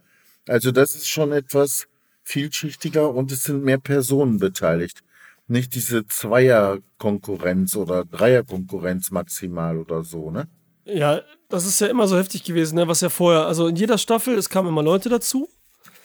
Also 0.50 0.72
das 0.72 0.94
ist 0.94 1.08
schon 1.08 1.32
etwas 1.32 1.86
vielschichtiger 2.22 3.14
und 3.14 3.30
es 3.32 3.44
sind 3.44 3.62
mehr 3.64 3.78
Personen 3.78 4.38
beteiligt. 4.38 5.02
Nicht 5.46 5.74
diese 5.74 6.06
Zweierkonkurrenz 6.06 7.76
oder 7.76 8.04
Dreierkonkurrenz 8.04 9.10
maximal 9.10 9.78
oder 9.78 10.02
so, 10.04 10.30
ne? 10.30 10.48
ja, 10.84 11.20
das 11.48 11.66
ist 11.66 11.80
ja 11.80 11.86
immer 11.86 12.06
so 12.08 12.16
heftig 12.16 12.44
gewesen, 12.44 12.76
ne? 12.76 12.88
Was 12.88 13.00
ja 13.00 13.08
vorher, 13.08 13.46
also 13.46 13.68
in 13.68 13.76
jeder 13.76 13.98
Staffel, 13.98 14.36
es 14.36 14.48
kamen 14.48 14.68
immer 14.68 14.82
Leute 14.82 15.08
dazu. 15.08 15.48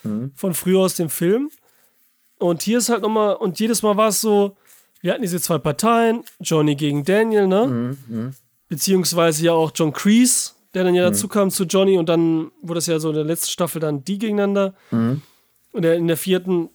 mhm. 0.03 0.31
von 0.35 0.53
früher 0.53 0.79
aus 0.79 0.95
dem 0.95 1.09
Film. 1.09 1.49
Und 2.37 2.61
hier 2.61 2.77
ist 2.77 2.89
halt 2.89 3.01
nochmal, 3.01 3.35
und 3.35 3.59
jedes 3.59 3.81
Mal 3.81 3.97
war 3.97 4.09
es 4.09 4.21
so, 4.21 4.57
wir 5.01 5.13
hatten 5.13 5.21
diese 5.21 5.41
zwei 5.41 5.57
Parteien, 5.57 6.23
Johnny 6.39 6.75
gegen 6.75 7.03
Daniel, 7.03 7.47
ne? 7.47 7.67
Mhm, 7.67 7.97
mhm. 8.07 8.35
Beziehungsweise 8.67 9.45
ja 9.45 9.53
auch 9.53 9.71
John 9.73 9.93
Kreese, 9.93 10.54
der 10.75 10.83
dann 10.83 10.93
ja 10.93 11.07
mhm. 11.07 11.13
dazu 11.13 11.27
kam 11.27 11.49
zu 11.49 11.63
Johnny 11.63 11.97
und 11.97 12.09
dann 12.09 12.51
wurde 12.61 12.79
es 12.79 12.85
ja 12.85 12.99
so 12.99 13.09
in 13.09 13.15
der 13.15 13.23
letzten 13.23 13.49
Staffel 13.49 13.79
dann 13.79 14.03
die 14.03 14.19
gegeneinander. 14.19 14.75
Mhm. 14.91 15.21
Und 15.71 15.83
in 15.83 16.07
der 16.07 16.17
vierten. 16.17 16.69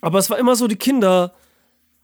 Aber 0.00 0.18
es 0.18 0.30
war 0.30 0.38
immer 0.38 0.54
so, 0.54 0.68
die 0.68 0.76
Kinder 0.76 1.32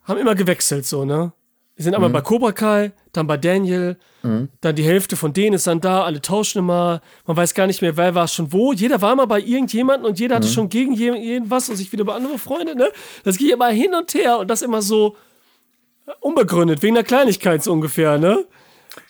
haben 0.04 0.18
immer 0.18 0.34
gewechselt, 0.34 0.86
so, 0.86 1.04
ne? 1.04 1.32
Die 1.78 1.82
sind 1.82 1.94
einmal 1.94 2.10
mhm. 2.10 2.14
bei 2.14 2.20
Cobra 2.20 2.52
Kai, 2.52 2.92
dann 3.12 3.26
bei 3.26 3.36
Daniel, 3.36 3.96
mhm. 4.22 4.48
dann 4.60 4.76
die 4.76 4.82
Hälfte 4.82 5.16
von 5.16 5.32
denen 5.32 5.54
ist 5.54 5.66
dann 5.66 5.80
da, 5.80 6.04
alle 6.04 6.20
tauschen 6.20 6.58
immer, 6.58 7.00
man 7.26 7.36
weiß 7.36 7.54
gar 7.54 7.66
nicht 7.66 7.80
mehr, 7.80 7.96
wer 7.96 8.14
war 8.14 8.28
schon 8.28 8.52
wo. 8.52 8.72
Jeder 8.72 9.00
war 9.00 9.14
mal 9.16 9.26
bei 9.26 9.40
irgendjemandem 9.40 10.10
und 10.10 10.18
jeder 10.18 10.36
hatte 10.36 10.48
mhm. 10.48 10.52
schon 10.52 10.68
gegen 10.68 10.92
jeden 10.94 11.50
was 11.50 11.68
und 11.68 11.76
sich 11.76 11.92
wieder 11.92 12.04
bei 12.04 12.14
anderen 12.14 12.38
Freunde, 12.38 12.76
ne? 12.76 12.90
Das 13.24 13.36
ging 13.38 13.50
immer 13.50 13.68
hin 13.68 13.94
und 13.94 14.12
her 14.14 14.38
und 14.38 14.50
das 14.50 14.62
immer 14.62 14.82
so 14.82 15.16
unbegründet, 16.20 16.82
wegen 16.82 16.94
der 16.94 17.04
Kleinigkeit 17.04 17.62
so 17.62 17.72
ungefähr, 17.72 18.18
ne? 18.18 18.44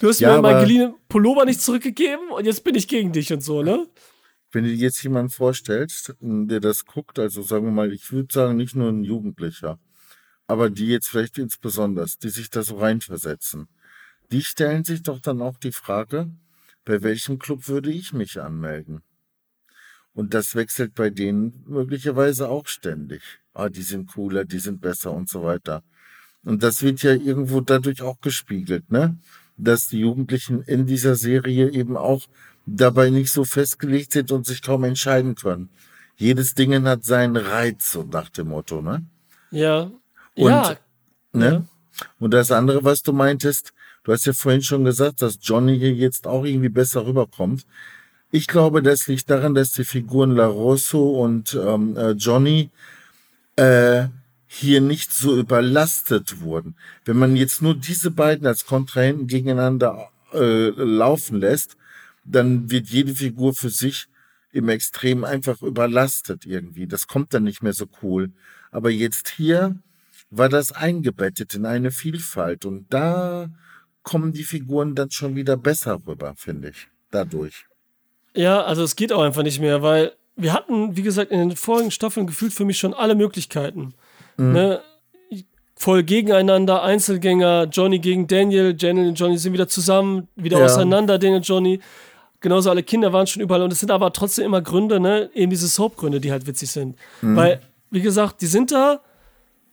Du 0.00 0.08
hast 0.08 0.18
ja, 0.18 0.34
mir 0.34 0.42
meinen 0.42 0.62
geliehenen 0.62 0.94
Pullover 1.08 1.44
nicht 1.44 1.60
zurückgegeben 1.60 2.30
und 2.30 2.46
jetzt 2.46 2.64
bin 2.64 2.74
ich 2.74 2.88
gegen 2.88 3.12
dich 3.12 3.32
und 3.34 3.42
so, 3.42 3.62
ne? 3.62 3.86
Wenn 4.50 4.64
du 4.64 4.70
dir 4.70 4.76
jetzt 4.76 5.02
jemanden 5.02 5.30
vorstellst, 5.30 6.14
der 6.20 6.58
das 6.58 6.86
guckt, 6.86 7.18
also 7.18 7.42
sagen 7.42 7.66
wir 7.66 7.72
mal, 7.72 7.92
ich 7.92 8.10
würde 8.10 8.32
sagen, 8.32 8.56
nicht 8.56 8.74
nur 8.74 8.88
ein 8.88 9.04
Jugendlicher, 9.04 9.78
aber 10.46 10.70
die 10.70 10.86
jetzt 10.86 11.08
vielleicht 11.08 11.36
insbesondere, 11.36 12.06
die 12.22 12.30
sich 12.30 12.48
da 12.48 12.62
so 12.62 12.78
reinversetzen, 12.78 13.68
die 14.32 14.42
stellen 14.42 14.84
sich 14.84 15.02
doch 15.02 15.20
dann 15.20 15.42
auch 15.42 15.58
die 15.58 15.70
Frage, 15.70 16.30
bei 16.86 17.02
welchem 17.02 17.38
Club 17.38 17.68
würde 17.68 17.90
ich 17.90 18.14
mich 18.14 18.40
anmelden? 18.40 19.02
Und 20.14 20.32
das 20.32 20.54
wechselt 20.54 20.94
bei 20.94 21.10
denen 21.10 21.62
möglicherweise 21.66 22.48
auch 22.48 22.66
ständig. 22.66 23.20
Ah, 23.52 23.68
die 23.68 23.82
sind 23.82 24.12
cooler, 24.14 24.46
die 24.46 24.58
sind 24.60 24.80
besser 24.80 25.12
und 25.12 25.28
so 25.28 25.44
weiter. 25.44 25.84
Und 26.42 26.62
das 26.62 26.82
wird 26.82 27.02
ja 27.02 27.12
irgendwo 27.12 27.60
dadurch 27.60 28.00
auch 28.00 28.18
gespiegelt, 28.20 28.90
ne? 28.90 29.18
Dass 29.62 29.88
die 29.88 30.00
Jugendlichen 30.00 30.62
in 30.62 30.86
dieser 30.86 31.14
Serie 31.14 31.70
eben 31.70 31.96
auch 31.96 32.22
dabei 32.66 33.10
nicht 33.10 33.32
so 33.32 33.44
festgelegt 33.44 34.12
sind 34.12 34.32
und 34.32 34.46
sich 34.46 34.62
kaum 34.62 34.84
entscheiden 34.84 35.34
können. 35.34 35.70
Jedes 36.16 36.54
Ding 36.54 36.84
hat 36.84 37.04
seinen 37.04 37.36
Reiz, 37.36 37.92
so 37.92 38.02
nach 38.02 38.28
dem 38.28 38.48
Motto, 38.48 38.82
ne? 38.82 39.04
Ja, 39.50 39.90
und, 40.36 40.50
ja. 40.50 40.76
Ne? 41.32 41.50
Ja. 41.50 42.06
Und 42.18 42.32
das 42.32 42.50
andere, 42.50 42.84
was 42.84 43.02
du 43.02 43.12
meintest, 43.12 43.72
du 44.04 44.12
hast 44.12 44.26
ja 44.26 44.32
vorhin 44.32 44.62
schon 44.62 44.84
gesagt, 44.84 45.22
dass 45.22 45.38
Johnny 45.40 45.78
hier 45.78 45.92
jetzt 45.92 46.26
auch 46.26 46.44
irgendwie 46.44 46.68
besser 46.68 47.06
rüberkommt. 47.06 47.66
Ich 48.30 48.46
glaube, 48.46 48.82
das 48.82 49.06
liegt 49.06 49.28
daran, 49.28 49.54
dass 49.54 49.72
die 49.72 49.84
Figuren 49.84 50.32
La 50.32 50.46
Rosso 50.46 51.22
und 51.22 51.54
ähm, 51.54 51.96
äh, 51.96 52.12
Johnny 52.12 52.70
äh, 53.56 54.04
hier 54.52 54.80
nicht 54.80 55.14
so 55.14 55.38
überlastet 55.38 56.40
wurden. 56.40 56.74
Wenn 57.04 57.16
man 57.16 57.36
jetzt 57.36 57.62
nur 57.62 57.76
diese 57.76 58.10
beiden 58.10 58.48
als 58.48 58.66
Kontrahenten 58.66 59.28
gegeneinander 59.28 60.10
äh, 60.32 60.70
laufen 60.70 61.38
lässt, 61.38 61.76
dann 62.24 62.68
wird 62.68 62.88
jede 62.88 63.14
Figur 63.14 63.54
für 63.54 63.70
sich 63.70 64.08
im 64.50 64.68
Extrem 64.68 65.22
einfach 65.22 65.62
überlastet 65.62 66.46
irgendwie. 66.46 66.88
Das 66.88 67.06
kommt 67.06 67.32
dann 67.32 67.44
nicht 67.44 67.62
mehr 67.62 67.74
so 67.74 67.86
cool. 68.02 68.32
Aber 68.72 68.90
jetzt 68.90 69.28
hier 69.28 69.76
war 70.30 70.48
das 70.48 70.72
eingebettet 70.72 71.54
in 71.54 71.64
eine 71.64 71.92
Vielfalt 71.92 72.64
und 72.64 72.92
da 72.92 73.50
kommen 74.02 74.32
die 74.32 74.42
Figuren 74.42 74.96
dann 74.96 75.12
schon 75.12 75.36
wieder 75.36 75.56
besser 75.56 76.00
rüber, 76.04 76.34
finde 76.36 76.70
ich, 76.70 76.88
dadurch. 77.12 77.66
Ja, 78.34 78.64
also 78.64 78.82
es 78.82 78.96
geht 78.96 79.12
auch 79.12 79.22
einfach 79.22 79.44
nicht 79.44 79.60
mehr, 79.60 79.80
weil 79.80 80.12
wir 80.34 80.52
hatten, 80.52 80.96
wie 80.96 81.02
gesagt, 81.02 81.30
in 81.30 81.38
den 81.38 81.56
vorigen 81.56 81.92
Staffeln 81.92 82.26
gefühlt 82.26 82.52
für 82.52 82.64
mich 82.64 82.78
schon 82.78 82.94
alle 82.94 83.14
Möglichkeiten. 83.14 83.94
Mhm. 84.40 84.52
Ne? 84.52 84.80
Voll 85.76 86.02
gegeneinander, 86.02 86.82
Einzelgänger, 86.82 87.68
Johnny 87.72 88.00
gegen 88.00 88.26
Daniel, 88.26 88.74
Daniel 88.74 89.08
und 89.08 89.14
Johnny 89.14 89.38
sind 89.38 89.52
wieder 89.54 89.66
zusammen, 89.66 90.28
wieder 90.36 90.58
ja. 90.58 90.66
auseinander, 90.66 91.18
Daniel 91.18 91.38
und 91.38 91.48
Johnny. 91.48 91.80
Genauso 92.40 92.70
alle 92.70 92.82
Kinder 92.82 93.12
waren 93.12 93.26
schon 93.26 93.42
überall 93.42 93.62
und 93.62 93.72
es 93.72 93.80
sind 93.80 93.90
aber 93.90 94.12
trotzdem 94.12 94.46
immer 94.46 94.60
Gründe, 94.60 95.00
ne? 95.00 95.30
Eben 95.34 95.50
diese 95.50 95.68
Soap-Gründe, 95.68 96.20
die 96.20 96.32
halt 96.32 96.46
witzig 96.46 96.70
sind. 96.70 96.96
Mhm. 97.22 97.36
Weil, 97.36 97.60
wie 97.90 98.00
gesagt, 98.00 98.42
die 98.42 98.46
sind 98.46 98.72
da, 98.72 99.00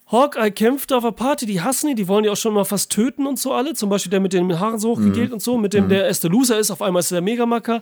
Hawkeye 0.10 0.52
kämpft 0.52 0.94
auf 0.94 1.04
der 1.04 1.12
Party, 1.12 1.46
die 1.46 1.62
hassen 1.62 1.90
ihn, 1.90 1.96
die 1.98 2.08
wollen 2.08 2.24
die 2.24 2.30
auch 2.30 2.38
schon 2.38 2.54
mal 2.54 2.64
fast 2.64 2.92
töten 2.92 3.28
und 3.28 3.38
so 3.38 3.54
alle. 3.54 3.74
Zum 3.74 3.90
Beispiel 3.90 4.10
der 4.10 4.22
mit 4.22 4.32
den 4.32 4.60
Haaren 4.60 4.80
so 4.80 4.92
hochgegelt 4.92 5.30
mhm. 5.30 5.34
und 5.34 5.42
so, 5.42 5.58
mit 5.58 5.74
dem 5.74 5.86
mhm. 5.86 5.90
der 5.90 6.06
erste 6.06 6.30
Loser 6.30 6.58
ist, 6.58 6.72
auf 6.72 6.82
einmal 6.82 7.02
ist 7.02 7.12
er 7.12 7.16
der 7.16 7.22
Megamacker. 7.24 7.82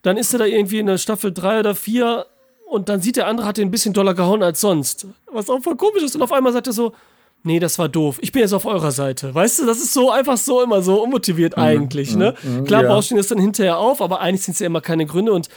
Dann 0.00 0.16
ist 0.16 0.32
er 0.32 0.38
da 0.38 0.44
irgendwie 0.46 0.78
in 0.78 0.86
der 0.86 0.98
Staffel 0.98 1.32
3 1.32 1.60
oder 1.60 1.74
4 1.74 2.26
und 2.66 2.88
dann 2.88 3.00
sieht 3.00 3.16
der 3.16 3.28
andere, 3.28 3.46
hat 3.46 3.58
den 3.58 3.68
ein 3.68 3.70
bisschen 3.70 3.94
doller 3.94 4.14
gehauen 4.14 4.42
als 4.42 4.60
sonst. 4.60 5.06
Was 5.32 5.48
auch 5.48 5.60
voll 5.60 5.76
komisch 5.76 6.02
ist. 6.02 6.16
Und 6.16 6.22
auf 6.22 6.32
einmal 6.32 6.52
sagt 6.52 6.66
er 6.66 6.72
so, 6.72 6.92
nee, 7.44 7.60
das 7.60 7.78
war 7.78 7.88
doof. 7.88 8.18
Ich 8.20 8.32
bin 8.32 8.42
jetzt 8.42 8.52
auf 8.52 8.66
eurer 8.66 8.90
Seite. 8.90 9.34
Weißt 9.34 9.60
du, 9.60 9.66
das 9.66 9.78
ist 9.78 9.92
so 9.92 10.10
einfach 10.10 10.36
so 10.36 10.62
immer 10.62 10.82
so 10.82 11.02
unmotiviert 11.02 11.56
mhm. 11.56 11.62
eigentlich, 11.62 12.12
mhm. 12.12 12.18
ne? 12.18 12.34
Mhm. 12.42 12.64
Klar 12.64 12.82
ja. 12.82 12.88
baust 12.88 13.12
du 13.12 13.16
das 13.16 13.28
dann 13.28 13.38
hinterher 13.38 13.78
auf, 13.78 14.02
aber 14.02 14.20
eigentlich 14.20 14.42
sind 14.42 14.54
es 14.54 14.60
ja 14.60 14.66
immer 14.66 14.80
keine 14.80 15.06
Gründe 15.06 15.32
und 15.32 15.48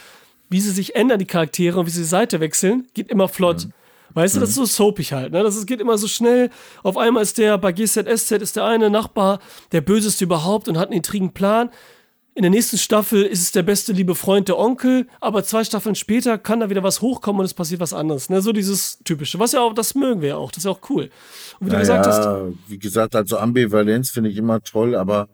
wie 0.48 0.60
sie 0.60 0.70
sich 0.70 0.94
ändern, 0.94 1.18
die 1.18 1.26
Charaktere 1.26 1.78
und 1.78 1.86
wie 1.86 1.90
sie 1.90 2.00
die 2.00 2.06
Seite 2.06 2.40
wechseln, 2.40 2.86
geht 2.94 3.10
immer 3.10 3.28
flott. 3.28 3.66
Mhm. 3.66 3.72
Weißt 4.14 4.36
du, 4.36 4.40
das 4.40 4.50
ist 4.50 4.56
so 4.56 4.64
soapig 4.64 5.12
halt, 5.12 5.32
ne? 5.32 5.42
Das 5.42 5.56
ist, 5.56 5.66
geht 5.66 5.80
immer 5.80 5.98
so 5.98 6.08
schnell. 6.08 6.50
Auf 6.82 6.96
einmal 6.96 7.22
ist 7.22 7.38
der, 7.38 7.58
bei 7.58 7.72
GZSZ 7.72 8.32
ist 8.32 8.56
der 8.56 8.64
eine 8.64 8.90
Nachbar 8.90 9.40
der 9.72 9.80
böseste 9.80 10.24
überhaupt 10.24 10.68
und 10.68 10.78
hat 10.78 10.88
einen 10.88 10.96
intrigen 10.96 11.32
Plan. 11.32 11.70
In 12.34 12.42
der 12.42 12.50
nächsten 12.50 12.78
Staffel 12.78 13.24
ist 13.24 13.40
es 13.40 13.52
der 13.52 13.64
beste 13.64 13.92
liebe 13.92 14.14
Freund, 14.14 14.48
der 14.48 14.56
Onkel, 14.56 15.08
aber 15.20 15.42
zwei 15.42 15.64
Staffeln 15.64 15.96
später 15.96 16.38
kann 16.38 16.60
da 16.60 16.70
wieder 16.70 16.82
was 16.82 17.00
hochkommen 17.00 17.40
und 17.40 17.44
es 17.44 17.54
passiert 17.54 17.80
was 17.80 17.92
anderes. 17.92 18.30
Ne? 18.30 18.40
So 18.40 18.52
dieses 18.52 19.00
typische. 19.04 19.38
Was 19.40 19.52
ja 19.52 19.60
auch, 19.60 19.74
das 19.74 19.96
mögen 19.96 20.20
wir 20.20 20.28
ja 20.30 20.36
auch. 20.36 20.52
Das 20.52 20.58
ist 20.58 20.64
ja 20.64 20.70
auch 20.70 20.80
cool. 20.90 21.10
Und 21.58 21.66
wie 21.66 21.70
du 21.70 21.78
gesagt 21.78 22.06
hast. 22.06 22.28
Wie 22.68 22.78
gesagt, 22.78 23.16
also 23.16 23.38
Ambivalenz 23.38 24.10
finde 24.10 24.30
ich 24.30 24.36
immer 24.36 24.62
toll, 24.62 24.94
aber 24.94 25.28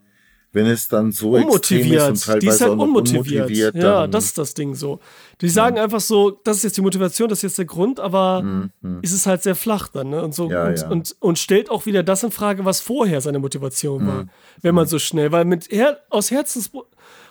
wenn 0.52 0.66
es 0.66 0.88
dann 0.88 1.12
so 1.12 1.32
unmotiviert. 1.32 1.84
extrem 1.84 1.92
ist 1.92 2.08
und 2.08 2.24
teilweise 2.24 2.40
die 2.40 2.46
ist 2.46 2.60
halt 2.62 2.72
unmotiviert. 2.72 3.44
unmotiviert 3.44 3.74
ja, 3.74 4.06
das 4.06 4.24
ist 4.24 4.38
das 4.38 4.54
Ding 4.54 4.74
so. 4.74 5.00
Die 5.40 5.48
sagen 5.48 5.76
ja. 5.76 5.84
einfach 5.84 6.00
so, 6.00 6.30
das 6.44 6.58
ist 6.58 6.62
jetzt 6.62 6.76
die 6.78 6.82
Motivation, 6.82 7.28
das 7.28 7.38
ist 7.38 7.42
jetzt 7.42 7.58
der 7.58 7.66
Grund, 7.66 8.00
aber 8.00 8.42
mhm. 8.42 9.00
ist 9.02 9.12
es 9.12 9.26
halt 9.26 9.42
sehr 9.42 9.54
flach 9.54 9.88
dann, 9.88 10.10
ne? 10.10 10.22
Und 10.22 10.34
so 10.34 10.50
ja, 10.50 10.66
und, 10.66 10.78
ja. 10.78 10.88
Und, 10.88 11.16
und, 11.20 11.38
stellt 11.38 11.70
auch 11.70 11.84
wieder 11.84 12.02
das 12.02 12.22
in 12.22 12.30
Frage, 12.30 12.64
was 12.64 12.80
vorher 12.80 13.20
seine 13.20 13.38
Motivation 13.38 14.04
mhm. 14.04 14.08
war, 14.08 14.26
wenn 14.62 14.74
man 14.74 14.86
so 14.86 14.98
schnell, 14.98 15.30
weil 15.30 15.44
mit 15.44 15.70
Her 15.70 16.00
aus 16.10 16.30
Herzens 16.30 16.70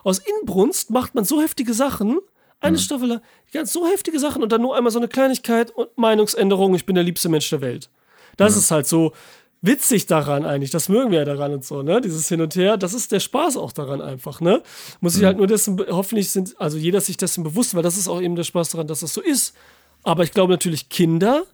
aus 0.04 0.20
Inbrunst 0.20 0.92
macht 0.92 1.16
man 1.16 1.26
so 1.26 1.42
heftige 1.42 1.74
Sachen, 1.74 2.20
eine 2.60 2.78
mhm. 2.78 2.82
Staffel 2.82 3.08
lang, 3.08 3.22
ganz 3.52 3.74
so 3.74 3.88
heftige 3.88 4.20
Sachen 4.20 4.44
und 4.44 4.52
dann 4.52 4.62
nur 4.62 4.76
einmal 4.76 4.92
so 4.92 5.00
eine 5.00 5.08
Kleinigkeit 5.08 5.72
und 5.72 5.98
Meinungsänderung, 5.98 6.76
ich 6.76 6.86
bin 6.86 6.96
der 6.96 7.04
liebste 7.04 7.30
Mensch 7.30 7.50
der 7.50 7.62
Welt. 7.62 7.90
Das 8.38 8.54
mhm. 8.54 8.60
ist 8.60 8.72
halt 8.72 8.88
so, 8.88 9.14
witzig 9.62 10.06
daran 10.06 10.46
eigentlich. 10.46 10.72
Das 10.72 10.90
mögen 10.90 11.12
wir 11.12 11.20
ja 11.20 11.26
daran 11.26 11.54
und 11.54 11.66
so, 11.66 11.82
ne? 11.82 12.02
Dieses 12.02 12.28
Hin 12.28 12.42
und 12.42 12.56
Her, 12.56 12.78
das 12.78 12.94
ist 12.94 13.12
der 13.12 13.20
Spaß 13.20 13.58
auch 13.58 13.72
daran 13.72 14.02
einfach, 14.02 14.42
ne? 14.42 14.62
Muss 15.02 15.16
ich 15.16 15.22
mhm. 15.22 15.26
halt 15.26 15.38
nur 15.38 15.48
dessen, 15.48 15.80
hoffentlich 15.90 16.32
sind, 16.32 16.60
also 16.60 16.78
jeder 16.78 17.02
sich 17.02 17.18
dessen 17.18 17.44
bewusst, 17.44 17.76
weil 17.76 17.84
das 17.84 17.98
ist 17.98 18.08
auch 18.08 18.22
eben 18.22 18.36
der 18.36 18.44
Spaß 18.44 18.70
daran, 18.70 18.88
dass 18.88 19.00
das 19.00 19.14
so 19.14 19.22
ist. 19.22 19.56
Aber 20.04 20.24
ich 20.24 20.32
glaube 20.32 20.54
natürlich 20.54 20.90
Kinder, 20.90 21.46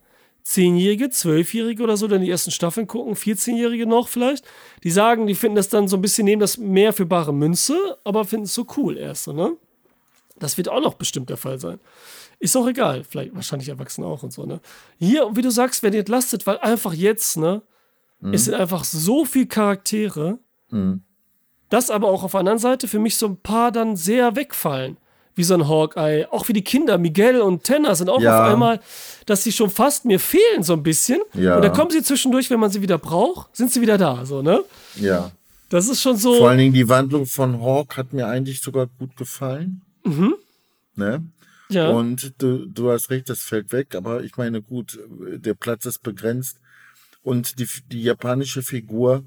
Zehnjährige, 0.43 1.09
Zwölfjährige 1.09 1.83
oder 1.83 1.97
so, 1.97 2.07
dann 2.07 2.21
die 2.21 2.29
ersten 2.29 2.51
Staffeln 2.51 2.87
gucken, 2.87 3.13
14-Jährige 3.13 3.85
noch 3.85 4.07
vielleicht, 4.07 4.43
die 4.83 4.91
sagen, 4.91 5.27
die 5.27 5.35
finden 5.35 5.55
das 5.55 5.69
dann 5.69 5.87
so 5.87 5.97
ein 5.97 6.01
bisschen, 6.01 6.25
nehmen 6.25 6.39
das 6.39 6.57
mehr 6.57 6.93
für 6.93 7.05
bare 7.05 7.33
Münze, 7.33 7.97
aber 8.03 8.25
finden 8.25 8.45
es 8.45 8.53
so 8.53 8.65
cool 8.77 8.97
erst, 8.97 9.27
ne? 9.27 9.55
Das 10.39 10.57
wird 10.57 10.69
auch 10.69 10.81
noch 10.81 10.95
bestimmt 10.95 11.29
der 11.29 11.37
Fall 11.37 11.59
sein. 11.59 11.79
Ist 12.39 12.57
auch 12.57 12.67
egal, 12.67 13.03
vielleicht 13.03 13.35
wahrscheinlich 13.35 13.69
Erwachsene 13.69 14.07
auch 14.07 14.23
und 14.23 14.33
so, 14.33 14.45
ne? 14.45 14.59
Hier, 14.97 15.29
wie 15.35 15.43
du 15.43 15.51
sagst, 15.51 15.83
werden 15.83 15.99
entlastet, 15.99 16.47
weil 16.47 16.57
einfach 16.57 16.93
jetzt, 16.93 17.37
ne? 17.37 17.61
Mhm. 18.21 18.33
Es 18.33 18.45
sind 18.45 18.53
einfach 18.53 18.83
so 18.83 19.25
viele 19.25 19.47
Charaktere, 19.47 20.39
mhm. 20.69 21.01
dass 21.69 21.89
aber 21.89 22.07
auch 22.07 22.23
auf 22.23 22.31
der 22.31 22.39
anderen 22.39 22.59
Seite 22.59 22.87
für 22.87 22.99
mich 22.99 23.17
so 23.17 23.27
ein 23.27 23.37
paar 23.37 23.71
dann 23.71 23.95
sehr 23.95 24.35
wegfallen. 24.35 24.97
Wie 25.33 25.45
so 25.45 25.53
ein 25.53 25.69
Hawkeye. 25.69 26.27
Auch 26.29 26.49
wie 26.49 26.53
die 26.53 26.63
Kinder, 26.63 26.97
Miguel 26.97 27.39
und 27.39 27.63
Tanner 27.63 27.95
sind 27.95 28.09
auch 28.09 28.19
ja. 28.19 28.43
auf 28.43 28.51
einmal, 28.51 28.81
dass 29.25 29.43
sie 29.43 29.53
schon 29.53 29.69
fast 29.69 30.03
mir 30.03 30.19
fehlen 30.19 30.61
so 30.61 30.73
ein 30.73 30.83
bisschen. 30.83 31.21
Ja. 31.33 31.55
Und 31.55 31.61
dann 31.63 31.71
kommen 31.71 31.89
sie 31.89 32.03
zwischendurch, 32.03 32.49
wenn 32.49 32.59
man 32.59 32.69
sie 32.69 32.81
wieder 32.81 32.97
braucht, 32.97 33.55
sind 33.55 33.71
sie 33.71 33.79
wieder 33.79 33.97
da, 33.97 34.25
so, 34.25 34.41
ne? 34.41 34.61
Ja. 34.95 35.31
Das 35.69 35.87
ist 35.87 36.01
schon 36.01 36.17
so. 36.17 36.35
Vor 36.35 36.49
allen 36.49 36.57
Dingen 36.57 36.73
die 36.73 36.89
Wandlung 36.89 37.25
von 37.25 37.61
Hawk 37.61 37.95
hat 37.95 38.11
mir 38.11 38.27
eigentlich 38.27 38.61
sogar 38.61 38.87
gut 38.99 39.15
gefallen. 39.15 39.81
Mhm. 40.03 40.35
Ne? 40.95 41.23
Ja. 41.69 41.89
Und 41.91 42.33
du, 42.39 42.65
du 42.65 42.91
hast 42.91 43.09
recht, 43.09 43.29
das 43.29 43.39
fällt 43.39 43.71
weg, 43.71 43.95
aber 43.95 44.23
ich 44.23 44.35
meine, 44.35 44.61
gut, 44.61 44.99
der 45.09 45.53
Platz 45.53 45.85
ist 45.85 46.03
begrenzt. 46.03 46.59
Und 47.21 47.59
die, 47.59 47.67
die 47.87 48.03
japanische 48.03 48.61
Figur, 48.61 49.25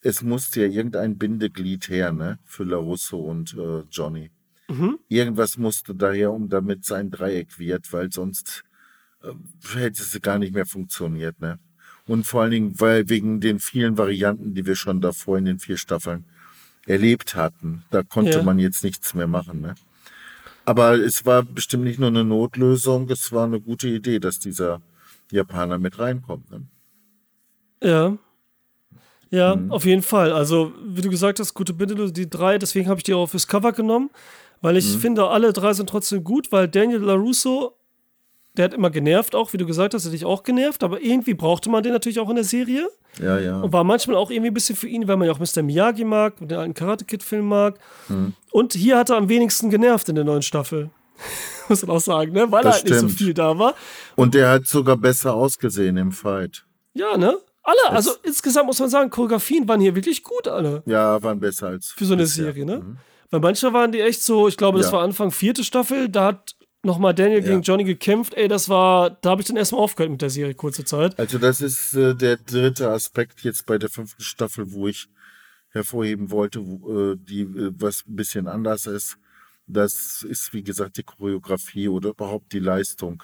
es 0.00 0.22
musste 0.22 0.62
ja 0.62 0.66
irgendein 0.66 1.18
Bindeglied 1.18 1.88
her, 1.88 2.12
ne? 2.12 2.38
Für 2.44 2.64
LaRusso 2.64 3.18
und 3.18 3.54
äh, 3.54 3.82
Johnny. 3.90 4.30
Mhm. 4.68 4.98
Irgendwas 5.08 5.58
musste 5.58 5.94
daher, 5.94 6.32
um 6.32 6.48
damit 6.48 6.84
sein 6.84 7.10
Dreieck 7.10 7.58
wird, 7.58 7.92
weil 7.92 8.12
sonst 8.12 8.64
äh, 9.22 9.32
hätte 9.74 10.02
es 10.02 10.20
gar 10.22 10.38
nicht 10.38 10.54
mehr 10.54 10.66
funktioniert, 10.66 11.40
ne? 11.40 11.58
Und 12.06 12.26
vor 12.26 12.42
allen 12.42 12.50
Dingen, 12.50 12.80
weil 12.80 13.08
wegen 13.08 13.40
den 13.40 13.60
vielen 13.60 13.96
Varianten, 13.96 14.54
die 14.54 14.66
wir 14.66 14.74
schon 14.74 15.00
davor 15.00 15.38
in 15.38 15.44
den 15.44 15.60
vier 15.60 15.76
Staffeln 15.76 16.24
erlebt 16.84 17.36
hatten, 17.36 17.84
da 17.90 18.02
konnte 18.02 18.38
ja. 18.38 18.42
man 18.42 18.58
jetzt 18.58 18.82
nichts 18.82 19.14
mehr 19.14 19.28
machen, 19.28 19.60
ne? 19.60 19.74
Aber 20.64 20.94
es 20.94 21.26
war 21.26 21.42
bestimmt 21.42 21.84
nicht 21.84 21.98
nur 21.98 22.08
eine 22.08 22.24
Notlösung, 22.24 23.10
es 23.10 23.32
war 23.32 23.46
eine 23.46 23.60
gute 23.60 23.88
Idee, 23.88 24.20
dass 24.20 24.38
dieser 24.38 24.80
Japaner 25.30 25.78
mit 25.78 25.98
reinkommt. 25.98 26.50
Ne? 26.50 26.66
Ja. 27.82 28.16
Ja, 29.30 29.56
mhm. 29.56 29.72
auf 29.72 29.86
jeden 29.86 30.02
Fall. 30.02 30.30
Also, 30.30 30.72
wie 30.84 31.00
du 31.00 31.08
gesagt 31.08 31.40
hast, 31.40 31.54
gute 31.54 31.72
Binde, 31.72 32.12
die 32.12 32.28
drei, 32.28 32.58
deswegen 32.58 32.88
habe 32.88 32.98
ich 32.98 33.04
die 33.04 33.14
auch 33.14 33.26
fürs 33.26 33.46
Cover 33.46 33.72
genommen, 33.72 34.10
weil 34.60 34.76
ich 34.76 34.94
mhm. 34.94 35.00
finde, 35.00 35.26
alle 35.26 35.54
drei 35.54 35.72
sind 35.72 35.88
trotzdem 35.88 36.22
gut, 36.22 36.52
weil 36.52 36.68
Daniel 36.68 37.00
LaRusso, 37.00 37.74
der 38.58 38.66
hat 38.66 38.74
immer 38.74 38.90
genervt, 38.90 39.34
auch 39.34 39.54
wie 39.54 39.56
du 39.56 39.64
gesagt 39.64 39.94
hast, 39.94 40.04
hat 40.04 40.12
dich 40.12 40.26
auch 40.26 40.42
genervt, 40.42 40.84
aber 40.84 41.00
irgendwie 41.00 41.32
brauchte 41.32 41.70
man 41.70 41.82
den 41.82 41.92
natürlich 41.92 42.20
auch 42.20 42.28
in 42.28 42.34
der 42.34 42.44
Serie. 42.44 42.86
Ja, 43.22 43.38
ja. 43.38 43.60
Und 43.60 43.72
war 43.72 43.84
manchmal 43.84 44.16
auch 44.16 44.30
irgendwie 44.30 44.50
ein 44.50 44.54
bisschen 44.54 44.76
für 44.76 44.88
ihn, 44.88 45.08
weil 45.08 45.16
man 45.16 45.26
ja 45.26 45.32
auch 45.32 45.38
Mr. 45.38 45.62
Miyagi 45.62 46.04
mag 46.04 46.38
und 46.38 46.50
den 46.50 46.58
alten 46.58 46.74
Karate 46.74 47.06
Kid-Film 47.06 47.46
mag. 47.46 47.78
Mhm. 48.10 48.34
Und 48.50 48.74
hier 48.74 48.98
hat 48.98 49.08
er 49.08 49.16
am 49.16 49.30
wenigsten 49.30 49.70
genervt 49.70 50.10
in 50.10 50.14
der 50.14 50.24
neuen 50.24 50.42
Staffel. 50.42 50.90
Muss 51.70 51.86
man 51.86 51.96
auch 51.96 52.00
sagen, 52.00 52.32
ne? 52.32 52.52
Weil 52.52 52.64
das 52.64 52.64
er 52.64 52.72
halt 52.72 52.88
stimmt. 52.88 53.02
nicht 53.02 53.18
so 53.18 53.24
viel 53.24 53.32
da 53.32 53.58
war. 53.58 53.74
Und 54.14 54.34
der 54.34 54.50
hat 54.50 54.66
sogar 54.66 54.98
besser 54.98 55.32
ausgesehen 55.32 55.96
im 55.96 56.12
Fight. 56.12 56.66
Ja, 56.92 57.16
ne? 57.16 57.38
Alle, 57.62 57.76
Jetzt. 57.84 57.94
also 57.94 58.10
insgesamt 58.22 58.66
muss 58.66 58.80
man 58.80 58.88
sagen, 58.88 59.10
Choreografien 59.10 59.68
waren 59.68 59.80
hier 59.80 59.94
wirklich 59.94 60.22
gut, 60.22 60.48
alle. 60.48 60.82
Ja, 60.86 61.22
waren 61.22 61.38
besser 61.38 61.68
als. 61.68 61.92
Für 61.92 62.04
so 62.04 62.14
eine 62.14 62.26
Serie, 62.26 62.64
ne? 62.64 62.78
Mhm. 62.78 62.98
Weil 63.30 63.40
manche 63.40 63.72
waren 63.72 63.92
die 63.92 64.00
echt 64.00 64.22
so, 64.22 64.48
ich 64.48 64.56
glaube, 64.56 64.78
das 64.78 64.88
ja. 64.88 64.94
war 64.94 65.02
Anfang 65.02 65.30
vierte 65.30 65.64
Staffel, 65.64 66.08
da 66.08 66.26
hat 66.26 66.56
nochmal 66.82 67.14
Daniel 67.14 67.40
ja. 67.40 67.48
gegen 67.48 67.62
Johnny 67.62 67.84
gekämpft. 67.84 68.34
Ey, 68.34 68.48
das 68.48 68.68
war, 68.68 69.10
da 69.10 69.30
habe 69.30 69.42
ich 69.42 69.48
dann 69.48 69.56
erstmal 69.56 69.80
aufgehört 69.80 70.10
mit 70.10 70.22
der 70.22 70.30
Serie, 70.30 70.54
kurze 70.54 70.84
Zeit. 70.84 71.18
Also, 71.18 71.38
das 71.38 71.60
ist 71.60 71.94
äh, 71.94 72.14
der 72.14 72.36
dritte 72.36 72.90
Aspekt 72.90 73.40
jetzt 73.42 73.66
bei 73.66 73.78
der 73.78 73.88
fünften 73.88 74.22
Staffel, 74.22 74.72
wo 74.72 74.88
ich 74.88 75.08
hervorheben 75.70 76.30
wollte, 76.30 76.60
wo, 76.66 77.12
äh, 77.12 77.16
die 77.16 77.42
äh, 77.42 77.72
was 77.78 78.04
ein 78.06 78.16
bisschen 78.16 78.48
anders 78.48 78.86
ist. 78.86 79.16
Das 79.66 80.22
ist, 80.28 80.52
wie 80.52 80.62
gesagt, 80.62 80.96
die 80.98 81.04
Choreografie 81.04 81.88
oder 81.88 82.10
überhaupt 82.10 82.52
die 82.52 82.58
Leistung 82.58 83.22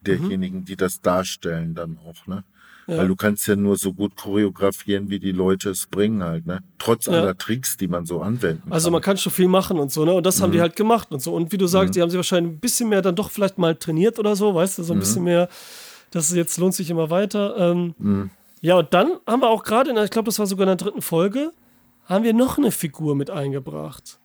derjenigen, 0.00 0.60
mhm. 0.60 0.64
die 0.64 0.76
das 0.76 1.00
darstellen, 1.00 1.74
dann 1.74 1.98
auch, 1.98 2.26
ne? 2.26 2.44
Ja. 2.86 2.98
Weil 2.98 3.08
du 3.08 3.16
kannst 3.16 3.46
ja 3.46 3.54
nur 3.54 3.76
so 3.76 3.92
gut 3.92 4.16
choreografieren, 4.16 5.08
wie 5.08 5.20
die 5.20 5.30
Leute 5.30 5.70
es 5.70 5.86
bringen 5.86 6.22
halt, 6.22 6.46
ne? 6.46 6.62
Trotz 6.78 7.06
ja. 7.06 7.12
aller 7.12 7.38
Tricks, 7.38 7.76
die 7.76 7.86
man 7.86 8.06
so 8.06 8.20
anwenden 8.20 8.62
kann. 8.62 8.72
Also 8.72 8.90
man 8.90 9.00
kann 9.00 9.16
schon 9.16 9.32
viel 9.32 9.48
machen 9.48 9.78
und 9.78 9.92
so, 9.92 10.04
ne? 10.04 10.12
Und 10.12 10.26
das 10.26 10.38
mhm. 10.38 10.42
haben 10.42 10.52
die 10.52 10.58
mhm. 10.58 10.62
halt 10.62 10.76
gemacht 10.76 11.12
und 11.12 11.22
so. 11.22 11.32
Und 11.34 11.52
wie 11.52 11.58
du 11.58 11.66
sagst, 11.66 11.90
mhm. 11.90 11.92
die 11.92 12.02
haben 12.02 12.10
sie 12.10 12.16
wahrscheinlich 12.16 12.54
ein 12.54 12.60
bisschen 12.60 12.88
mehr 12.88 13.00
dann 13.00 13.14
doch 13.14 13.30
vielleicht 13.30 13.56
mal 13.56 13.76
trainiert 13.76 14.18
oder 14.18 14.34
so, 14.34 14.54
weißt 14.54 14.78
du, 14.78 14.82
so 14.82 14.94
ein 14.94 14.96
mhm. 14.96 15.00
bisschen 15.00 15.24
mehr, 15.24 15.48
das 16.10 16.32
jetzt 16.34 16.58
lohnt 16.58 16.74
sich 16.74 16.90
immer 16.90 17.08
weiter. 17.08 17.56
Ähm, 17.56 17.94
mhm. 17.98 18.30
ja, 18.60 18.76
und 18.76 18.92
dann 18.92 19.12
haben 19.26 19.42
wir 19.42 19.48
auch 19.48 19.62
gerade, 19.62 19.90
ich 20.04 20.10
glaube, 20.10 20.26
das 20.26 20.38
war 20.38 20.46
sogar 20.46 20.64
in 20.64 20.76
der 20.76 20.84
dritten 20.84 21.02
Folge, 21.02 21.52
haben 22.06 22.24
wir 22.24 22.34
noch 22.34 22.58
eine 22.58 22.72
Figur 22.72 23.14
mit 23.14 23.30
eingebracht. 23.30 24.18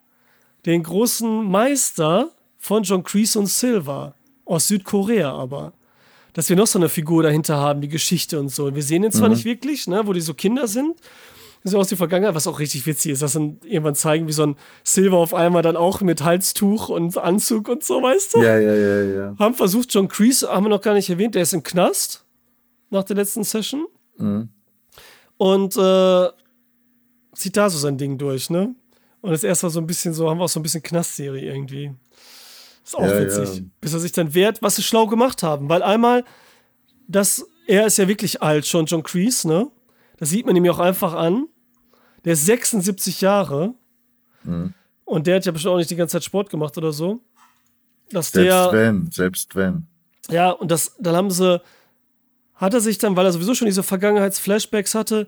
Den 0.65 0.81
großen 0.81 1.43
Meister 1.49 2.31
von 2.57 2.83
John 2.83 3.03
Kreese 3.03 3.37
und 3.39 3.47
Silver. 3.47 4.15
Aus 4.45 4.67
Südkorea 4.67 5.31
aber 5.31 5.73
dass 6.37 6.49
wir 6.49 6.55
noch 6.55 6.67
so 6.67 6.77
eine 6.77 6.87
Figur 6.87 7.23
dahinter 7.23 7.57
haben, 7.57 7.81
die 7.81 7.87
Geschichte 7.87 8.39
und 8.39 8.49
so. 8.49 8.75
Wir 8.75 8.83
sehen 8.83 9.03
ihn 9.03 9.11
zwar 9.11 9.27
mhm. 9.27 9.33
nicht 9.33 9.43
wirklich, 9.43 9.87
ne, 9.87 10.03
wo 10.05 10.13
die 10.13 10.21
so 10.21 10.35
Kinder 10.35 10.67
sind, 10.67 10.95
so 11.63 11.79
aus 11.79 11.87
der 11.87 11.97
Vergangenheit, 11.97 12.35
was 12.35 12.45
auch 12.45 12.59
richtig 12.59 12.85
witzig 12.85 13.13
ist, 13.13 13.23
dass 13.23 13.33
dann 13.33 13.57
irgendwann 13.63 13.95
zeigen, 13.95 14.27
wie 14.27 14.33
so 14.33 14.43
ein 14.43 14.55
Silver 14.83 15.17
auf 15.17 15.33
einmal 15.33 15.63
dann 15.63 15.75
auch 15.75 16.01
mit 16.01 16.23
Halstuch 16.23 16.89
und 16.89 17.17
Anzug 17.17 17.69
und 17.69 17.83
so, 17.83 18.03
weißt 18.03 18.35
du? 18.35 18.43
Ja, 18.43 18.59
ja, 18.59 18.75
ja, 18.75 19.03
ja. 19.03 19.35
Haben 19.39 19.55
versucht, 19.55 19.91
John 19.91 20.09
Kreese, 20.09 20.47
haben 20.47 20.65
wir 20.65 20.69
noch 20.69 20.81
gar 20.81 20.93
nicht 20.93 21.09
erwähnt, 21.09 21.33
der 21.33 21.41
ist 21.41 21.53
im 21.53 21.63
Knast 21.63 22.23
nach 22.91 23.03
der 23.03 23.15
letzten 23.15 23.43
Session. 23.43 23.87
Mhm. 24.17 24.49
Und 25.37 25.75
äh, 25.75 26.29
zieht 27.33 27.57
da 27.57 27.67
so 27.67 27.79
sein 27.79 27.97
Ding 27.97 28.19
durch, 28.19 28.51
ne? 28.51 28.75
Und 29.21 29.31
das 29.31 29.43
erste 29.43 29.63
war 29.63 29.71
so 29.71 29.79
ein 29.79 29.87
bisschen 29.87 30.13
so, 30.13 30.29
haben 30.29 30.37
wir 30.37 30.43
auch 30.43 30.49
so 30.49 30.59
ein 30.59 30.63
bisschen 30.63 30.83
Knastserie 30.83 31.51
irgendwie. 31.51 31.95
Ist 32.87 32.95
auch 32.95 33.05
ja, 33.05 33.19
witzig. 33.19 33.57
Ja. 33.57 33.65
Bis 33.81 33.93
er 33.93 33.99
sich 33.99 34.13
dann 34.13 34.33
wehrt, 34.33 34.61
was 34.61 34.77
sie 34.77 34.81
schlau 34.83 35.07
gemacht 35.07 35.43
haben. 35.43 35.67
Weil 35.67 35.83
einmal, 35.83 36.23
das, 37.05 37.45
er 37.67 37.85
ist 37.85 37.97
ja 37.97 38.07
wirklich 38.07 38.41
alt, 38.41 38.65
schon 38.65 38.85
John 38.85 39.03
Kreese, 39.03 39.45
ne? 39.45 39.69
Das 40.15 40.29
sieht 40.29 40.45
man 40.45 40.55
ihm 40.55 40.63
ja 40.63 40.71
auch 40.71 40.79
einfach 40.79 41.13
an. 41.13 41.47
Der 42.23 42.31
ist 42.31 42.45
76 42.45 43.19
Jahre. 43.19 43.73
Mhm. 44.43 44.73
Und 45.03 45.27
der 45.27 45.35
hat 45.35 45.45
ja 45.45 45.51
bestimmt 45.51 45.73
auch 45.73 45.77
nicht 45.77 45.89
die 45.89 45.97
ganze 45.97 46.13
Zeit 46.13 46.23
Sport 46.23 46.49
gemacht 46.49 46.77
oder 46.77 46.93
so. 46.93 47.19
Dass 48.09 48.31
selbst 48.31 48.47
der, 48.47 48.71
wenn, 48.71 49.11
selbst 49.11 49.53
wenn. 49.57 49.85
Ja, 50.29 50.51
und 50.51 50.71
das, 50.71 50.95
dann 50.97 51.15
haben 51.17 51.29
sie, 51.29 51.61
hat 52.55 52.73
er 52.73 52.79
sich 52.79 52.97
dann, 52.99 53.17
weil 53.17 53.25
er 53.25 53.33
sowieso 53.33 53.53
schon 53.53 53.65
diese 53.65 53.83
Vergangenheitsflashbacks 53.83 54.95
hatte, 54.95 55.27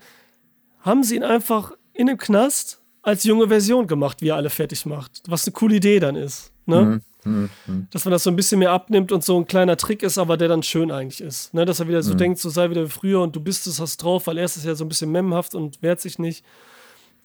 haben 0.80 1.04
sie 1.04 1.18
ihn 1.18 1.24
einfach 1.24 1.74
in 1.92 2.08
dem 2.08 2.18
Knast 2.18 2.80
als 3.02 3.26
junge 3.26 3.50
Version 3.50 3.86
gemacht, 3.86 4.22
wie 4.22 4.30
er 4.30 4.38
alle 4.38 4.50
fertig 4.50 4.86
macht. 4.86 5.24
Was 5.28 5.46
eine 5.46 5.52
coole 5.52 5.76
Idee 5.76 6.00
dann 6.00 6.16
ist. 6.16 6.54
Ne? 6.66 6.82
Mhm. 6.82 7.02
Mhm. 7.24 7.50
Dass 7.92 8.06
man 8.06 8.14
das 8.14 8.24
so 8.24 8.30
ein 8.30 8.36
bisschen 8.36 8.60
mehr 8.60 8.72
abnimmt 8.72 9.12
und 9.12 9.24
so 9.24 9.38
ein 9.38 9.46
kleiner 9.46 9.78
Trick 9.78 10.04
ist, 10.04 10.18
aber 10.18 10.38
der 10.38 10.48
dann 10.48 10.64
schön 10.64 10.92
eigentlich 10.92 11.22
ist. 11.22 11.54
Ne? 11.54 11.66
Dass 11.66 11.80
er 11.80 11.88
wieder 11.88 12.02
so 12.02 12.14
mhm. 12.14 12.18
denkt, 12.18 12.40
so 12.40 12.50
sei 12.50 12.70
wieder 12.70 12.86
wie 12.86 12.90
früher 12.90 13.22
und 13.22 13.36
du 13.36 13.42
bist 13.42 13.68
es, 13.68 13.80
hast 13.80 13.98
drauf, 13.98 14.28
weil 14.28 14.38
er 14.38 14.46
ist 14.46 14.64
ja 14.64 14.76
so 14.76 14.86
ein 14.86 14.90
bisschen 14.90 15.12
memhaft 15.12 15.54
und 15.56 15.82
wehrt 15.82 16.00
sich 16.00 16.18
nicht, 16.18 16.46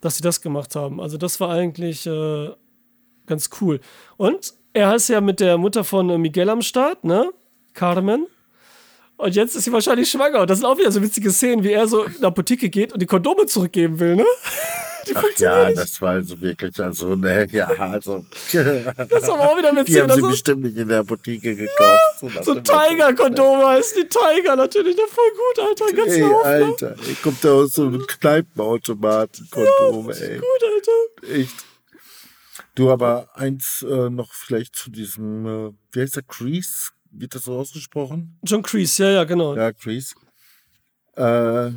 dass 0.01 0.17
sie 0.17 0.23
das 0.23 0.41
gemacht 0.41 0.75
haben. 0.75 0.99
Also 0.99 1.17
das 1.17 1.39
war 1.39 1.49
eigentlich 1.49 2.05
äh, 2.05 2.49
ganz 3.25 3.49
cool. 3.61 3.79
Und 4.17 4.53
er 4.73 4.95
ist 4.95 5.07
ja 5.07 5.21
mit 5.21 5.39
der 5.39 5.57
Mutter 5.57 5.83
von 5.83 6.09
äh, 6.09 6.17
Miguel 6.17 6.49
am 6.49 6.61
Start, 6.61 7.03
ne? 7.03 7.31
Carmen. 7.73 8.27
Und 9.17 9.35
jetzt 9.35 9.55
ist 9.55 9.63
sie 9.63 9.71
wahrscheinlich 9.71 10.09
schwanger. 10.11 10.41
Und 10.41 10.49
das 10.49 10.59
sind 10.59 10.67
auch 10.67 10.77
wieder 10.77 10.91
so 10.91 11.01
witzige 11.01 11.31
Szenen, 11.31 11.63
wie 11.63 11.71
er 11.71 11.87
so 11.87 12.03
in 12.03 12.15
die 12.19 12.23
Apotheke 12.25 12.69
geht 12.69 12.91
und 12.91 13.01
die 13.01 13.05
Kondome 13.05 13.45
zurückgeben 13.45 13.99
will, 13.99 14.17
ne? 14.17 14.25
Die 15.07 15.15
Ach 15.15 15.23
ja, 15.37 15.67
nicht. 15.67 15.77
das 15.77 16.01
war 16.01 16.11
also 16.11 16.39
wirklich, 16.41 16.79
also, 16.79 17.15
ne, 17.15 17.47
ja, 17.51 17.67
also. 17.67 18.25
Das 18.53 19.27
war 19.27 19.39
auch 19.39 19.57
wieder 19.57 19.73
mit 19.73 19.87
Die 19.87 19.99
haben 20.01 20.11
sie 20.11 20.19
so 20.19 20.29
bestimmt 20.29 20.63
nicht 20.63 20.77
in 20.77 20.87
der 20.87 20.99
Apotheke 20.99 21.55
gekauft. 21.55 22.21
Ja, 22.21 22.43
so, 22.43 22.53
so 22.53 22.59
Tiger-Kondome 22.59 23.65
heißt 23.67 23.95
die 23.97 24.07
Tiger 24.07 24.55
natürlich, 24.55 24.95
ja, 24.97 25.05
voll 25.07 25.31
gut, 25.31 25.59
Alter, 25.67 25.91
ganz 25.95 26.13
Ey, 26.13 26.21
Haufen, 26.21 26.45
Alter, 26.45 26.89
ne? 26.91 26.97
ey, 27.07 27.15
kommt 27.21 27.43
da 27.43 27.51
aus 27.51 27.73
so 27.73 27.87
einem 27.87 28.05
Kneipenautomaten-Kondom, 28.05 30.09
ja, 30.11 30.15
ey. 30.15 30.37
gut, 30.37 30.63
Alter. 30.73 30.91
Echt. 31.35 31.55
Du, 32.75 32.91
aber 32.91 33.29
eins 33.33 33.83
äh, 33.89 34.09
noch 34.09 34.33
vielleicht 34.33 34.75
zu 34.75 34.91
diesem, 34.91 35.45
äh, 35.45 35.71
wie 35.91 36.01
heißt 36.01 36.17
der, 36.17 36.23
Crease? 36.23 36.89
Wird 37.11 37.33
das 37.33 37.45
so 37.45 37.57
ausgesprochen? 37.57 38.37
John 38.43 38.61
Crease, 38.61 39.01
ja, 39.01 39.09
ja, 39.11 39.23
genau. 39.23 39.55
Ja, 39.55 39.71
Crease. 39.71 40.13
Äh, 41.15 41.71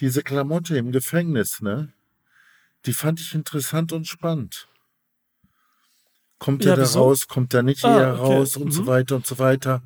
diese 0.00 0.22
Klamotte 0.22 0.76
im 0.76 0.92
Gefängnis, 0.92 1.60
ne? 1.60 1.92
Die 2.84 2.92
fand 2.92 3.20
ich 3.20 3.34
interessant 3.34 3.92
und 3.92 4.06
spannend. 4.06 4.68
Kommt 6.38 6.64
ja, 6.64 6.72
er 6.72 6.76
da 6.76 6.82
wieso? 6.82 7.00
raus, 7.00 7.28
kommt 7.28 7.54
er 7.54 7.62
nicht 7.62 7.84
ah, 7.84 7.98
eher 7.98 8.12
okay. 8.14 8.22
raus 8.22 8.56
und 8.56 8.66
mhm. 8.66 8.72
so 8.72 8.86
weiter 8.86 9.16
und 9.16 9.26
so 9.26 9.38
weiter. 9.38 9.82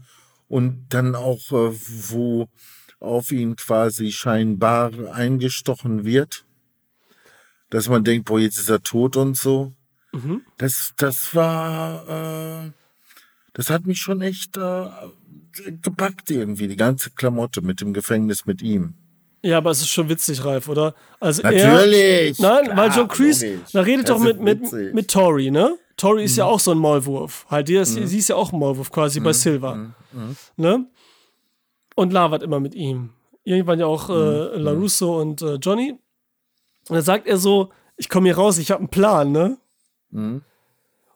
Und 0.48 0.86
dann 0.88 1.14
auch, 1.14 1.52
äh, 1.52 1.72
wo 2.11 2.48
auf 2.98 3.32
ihn 3.32 3.56
quasi 3.56 4.12
scheinbar 4.12 4.92
eingestochen 5.12 6.04
wird, 6.04 6.44
dass 7.70 7.88
man 7.88 8.04
denkt, 8.04 8.26
boah, 8.26 8.40
jetzt 8.40 8.58
ist 8.58 8.68
er 8.68 8.82
tot 8.82 9.16
und 9.16 9.36
so. 9.36 9.72
Mhm. 10.12 10.42
Das, 10.58 10.92
das 10.96 11.34
war, 11.34 12.66
äh, 12.66 12.72
das 13.52 13.70
hat 13.70 13.86
mich 13.86 14.00
schon 14.00 14.20
echt 14.20 14.56
äh, 14.56 14.86
gepackt 15.80 16.30
irgendwie, 16.30 16.68
die 16.68 16.76
ganze 16.76 17.11
Klamotte 17.11 17.62
mit 17.62 17.80
dem 17.80 17.94
Gefängnis 17.94 18.44
mit 18.44 18.61
ihm. 18.61 18.94
Ja, 19.43 19.59
aber 19.59 19.70
es 19.70 19.80
ist 19.80 19.88
schon 19.88 20.09
witzig, 20.09 20.45
Ralf, 20.45 20.68
oder? 20.68 20.95
Also 21.18 21.43
Natürlich! 21.43 22.38
Er, 22.38 22.43
nein, 22.43 22.64
klar, 22.64 22.76
weil 22.76 22.91
Joe 22.91 23.09
Crease, 23.09 23.61
da 23.72 23.80
redet 23.80 24.09
doch 24.09 24.18
mit, 24.18 24.41
mit, 24.41 24.72
mit 24.72 25.11
Tori, 25.11 25.51
ne? 25.51 25.78
Tori 25.97 26.24
ist 26.24 26.32
mhm. 26.32 26.38
ja 26.38 26.45
auch 26.47 26.61
so 26.61 26.72
ein 26.72 26.78
Maulwurf. 26.78 27.47
Halt, 27.51 27.68
die 27.68 27.76
ist, 27.76 27.99
mhm. 27.99 28.07
sie 28.07 28.18
ist 28.18 28.28
ja 28.28 28.36
auch 28.36 28.53
ein 28.53 28.59
Maulwurf 28.59 28.91
quasi 28.91 29.20
mhm. 29.20 29.24
bei 29.24 29.32
Silver. 29.32 29.74
Mhm. 29.74 29.95
Mhm. 30.12 30.36
Ne? 30.57 30.86
Und 31.95 32.12
labert 32.12 32.43
immer 32.43 32.61
mit 32.61 32.74
ihm. 32.74 33.11
Irgendwann 33.45 33.80
ja 33.80 33.86
auch 33.86 34.09
äh, 34.11 34.12
mhm. 34.12 34.62
LaRusso 34.62 35.20
und 35.20 35.43
äh, 35.43 35.55
Johnny. 35.55 35.93
Und 36.88 36.95
dann 36.95 37.03
sagt 37.03 37.26
er 37.26 37.36
so: 37.36 37.70
Ich 37.97 38.09
komme 38.09 38.28
hier 38.28 38.36
raus, 38.36 38.59
ich 38.59 38.70
habe 38.70 38.80
einen 38.80 38.88
Plan, 38.88 39.32
ne? 39.32 39.59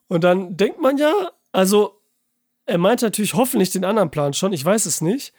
Und 0.09 0.25
dann 0.25 0.57
denkt 0.57 0.81
man 0.81 0.99
ja, 0.99 1.13
also, 1.53 2.01
er 2.67 2.79
meint 2.79 3.03
natürlich 3.03 3.35
hoffentlich 3.35 3.71
den 3.71 3.85
anderen 3.85 4.11
Plan 4.11 4.33
schon, 4.33 4.53
ich 4.53 4.65
weiß 4.65 4.87
es 4.87 5.01
nicht. 5.01 5.33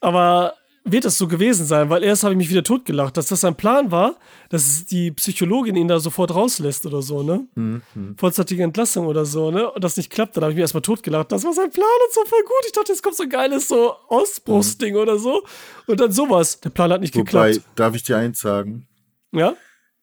Aber 0.00 0.54
wird 0.84 1.04
es 1.04 1.18
so 1.18 1.28
gewesen 1.28 1.66
sein, 1.66 1.90
weil 1.90 2.02
erst 2.02 2.22
habe 2.22 2.32
ich 2.32 2.38
mich 2.38 2.50
wieder 2.50 2.62
totgelacht, 2.62 3.16
dass 3.16 3.26
das 3.26 3.42
sein 3.42 3.54
Plan 3.54 3.90
war, 3.90 4.16
dass 4.48 4.86
die 4.86 5.10
Psychologin 5.10 5.76
ihn 5.76 5.88
da 5.88 6.00
sofort 6.00 6.34
rauslässt 6.34 6.86
oder 6.86 7.02
so, 7.02 7.22
ne? 7.22 7.46
Mhm. 7.54 7.82
Vorzeitige 8.16 8.62
Entlassung 8.62 9.06
oder 9.06 9.26
so, 9.26 9.50
ne? 9.50 9.70
Und 9.70 9.84
das 9.84 9.96
nicht 9.96 10.10
klappt, 10.10 10.36
dann 10.36 10.44
habe 10.44 10.52
ich 10.52 10.56
mich 10.56 10.62
erstmal 10.62 10.82
totgelacht. 10.82 11.32
Das 11.32 11.44
war 11.44 11.52
sein 11.52 11.70
Plan 11.70 11.86
und 12.06 12.14
so 12.14 12.24
voll 12.24 12.42
gut. 12.42 12.66
Ich 12.66 12.72
dachte, 12.72 12.92
jetzt 12.92 13.02
kommt 13.02 13.16
so 13.16 13.24
ein 13.24 13.28
geiles 13.28 13.68
so 13.68 13.94
Ausbruchsding 14.08 14.94
mhm. 14.94 15.00
oder 15.00 15.18
so. 15.18 15.44
Und 15.86 16.00
dann 16.00 16.12
sowas. 16.12 16.60
Der 16.60 16.70
Plan 16.70 16.90
hat 16.92 17.02
nicht 17.02 17.14
Wobei, 17.14 17.50
geklappt. 17.52 17.68
Darf 17.76 17.94
ich 17.94 18.02
dir 18.02 18.16
eins 18.16 18.40
sagen? 18.40 18.88
Ja? 19.32 19.54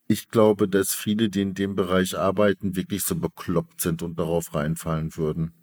Ich 0.07 0.29
glaube, 0.29 0.69
dass 0.69 0.93
viele, 0.93 1.29
die 1.29 1.41
in 1.41 1.53
dem 1.53 1.75
Bereich 1.75 2.17
arbeiten, 2.17 2.75
wirklich 2.75 3.03
so 3.03 3.15
bekloppt 3.15 3.81
sind 3.81 4.03
und 4.03 4.17
darauf 4.17 4.53
reinfallen 4.53 5.17
würden. 5.17 5.53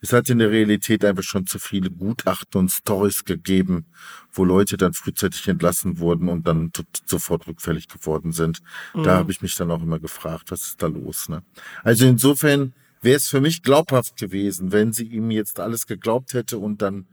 Es 0.00 0.12
hat 0.12 0.28
in 0.28 0.38
der 0.38 0.50
Realität 0.50 1.04
einfach 1.04 1.22
schon 1.22 1.46
zu 1.46 1.58
viele 1.58 1.90
Gutachten 1.90 2.60
und 2.60 2.70
Stories 2.70 3.24
gegeben, 3.24 3.86
wo 4.32 4.44
Leute 4.44 4.76
dann 4.76 4.92
frühzeitig 4.92 5.48
entlassen 5.48 5.98
wurden 5.98 6.28
und 6.28 6.46
dann 6.46 6.70
sofort 7.06 7.46
rückfällig 7.46 7.88
geworden 7.88 8.32
sind. 8.32 8.60
Mhm. 8.94 9.04
Da 9.04 9.16
habe 9.16 9.32
ich 9.32 9.40
mich 9.40 9.54
dann 9.56 9.70
auch 9.70 9.82
immer 9.82 9.98
gefragt, 9.98 10.50
was 10.50 10.62
ist 10.62 10.82
da 10.82 10.86
los? 10.86 11.28
Ne? 11.28 11.42
Also 11.82 12.06
insofern 12.06 12.74
wäre 13.00 13.16
es 13.16 13.28
für 13.28 13.40
mich 13.40 13.62
glaubhaft 13.62 14.16
gewesen, 14.16 14.72
wenn 14.72 14.92
sie 14.92 15.06
ihm 15.06 15.30
jetzt 15.30 15.60
alles 15.60 15.86
geglaubt 15.86 16.34
hätte 16.34 16.58
und 16.58 16.82
dann 16.82 17.06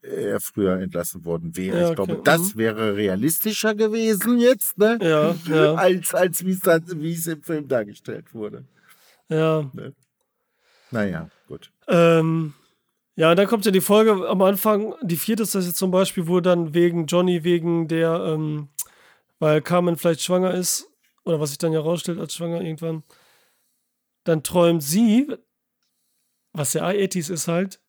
er 0.00 0.40
früher 0.40 0.78
entlassen 0.78 1.24
worden 1.24 1.56
wäre. 1.56 1.80
Ja, 1.80 1.82
okay. 1.82 1.90
Ich 1.90 1.96
glaube, 1.96 2.22
das 2.24 2.54
mhm. 2.54 2.58
wäre 2.58 2.96
realistischer 2.96 3.74
gewesen 3.74 4.38
jetzt, 4.38 4.78
ne? 4.78 4.98
Ja, 5.02 5.34
ja. 5.46 5.74
Als, 5.74 6.14
als 6.14 6.44
wie 6.44 7.12
es 7.12 7.26
im 7.26 7.42
Film 7.42 7.66
dargestellt 7.66 8.32
wurde. 8.32 8.64
Ja. 9.28 9.68
Ne? 9.72 9.92
Naja, 10.90 11.28
gut. 11.46 11.70
Ähm, 11.88 12.54
ja, 13.16 13.30
und 13.30 13.36
dann 13.36 13.46
kommt 13.46 13.64
ja 13.64 13.72
die 13.72 13.80
Folge 13.80 14.28
am 14.28 14.42
Anfang, 14.42 14.94
die 15.02 15.16
vierte 15.16 15.42
ist 15.42 15.54
das 15.54 15.66
jetzt 15.66 15.78
zum 15.78 15.90
Beispiel, 15.90 16.28
wo 16.28 16.40
dann 16.40 16.72
wegen 16.74 17.06
Johnny, 17.06 17.42
wegen 17.44 17.88
der, 17.88 18.14
ähm, 18.24 18.68
weil 19.38 19.60
Carmen 19.60 19.96
vielleicht 19.96 20.22
schwanger 20.22 20.54
ist, 20.54 20.88
oder 21.24 21.40
was 21.40 21.50
sich 21.50 21.58
dann 21.58 21.72
ja 21.72 21.80
rausstellt 21.80 22.18
als 22.18 22.34
schwanger 22.34 22.60
irgendwann, 22.60 23.02
dann 24.24 24.42
träumt 24.42 24.82
sie, 24.82 25.26
was 26.52 26.72
der 26.72 26.82
I-80s 26.82 27.32
ist 27.32 27.48
halt, 27.48 27.80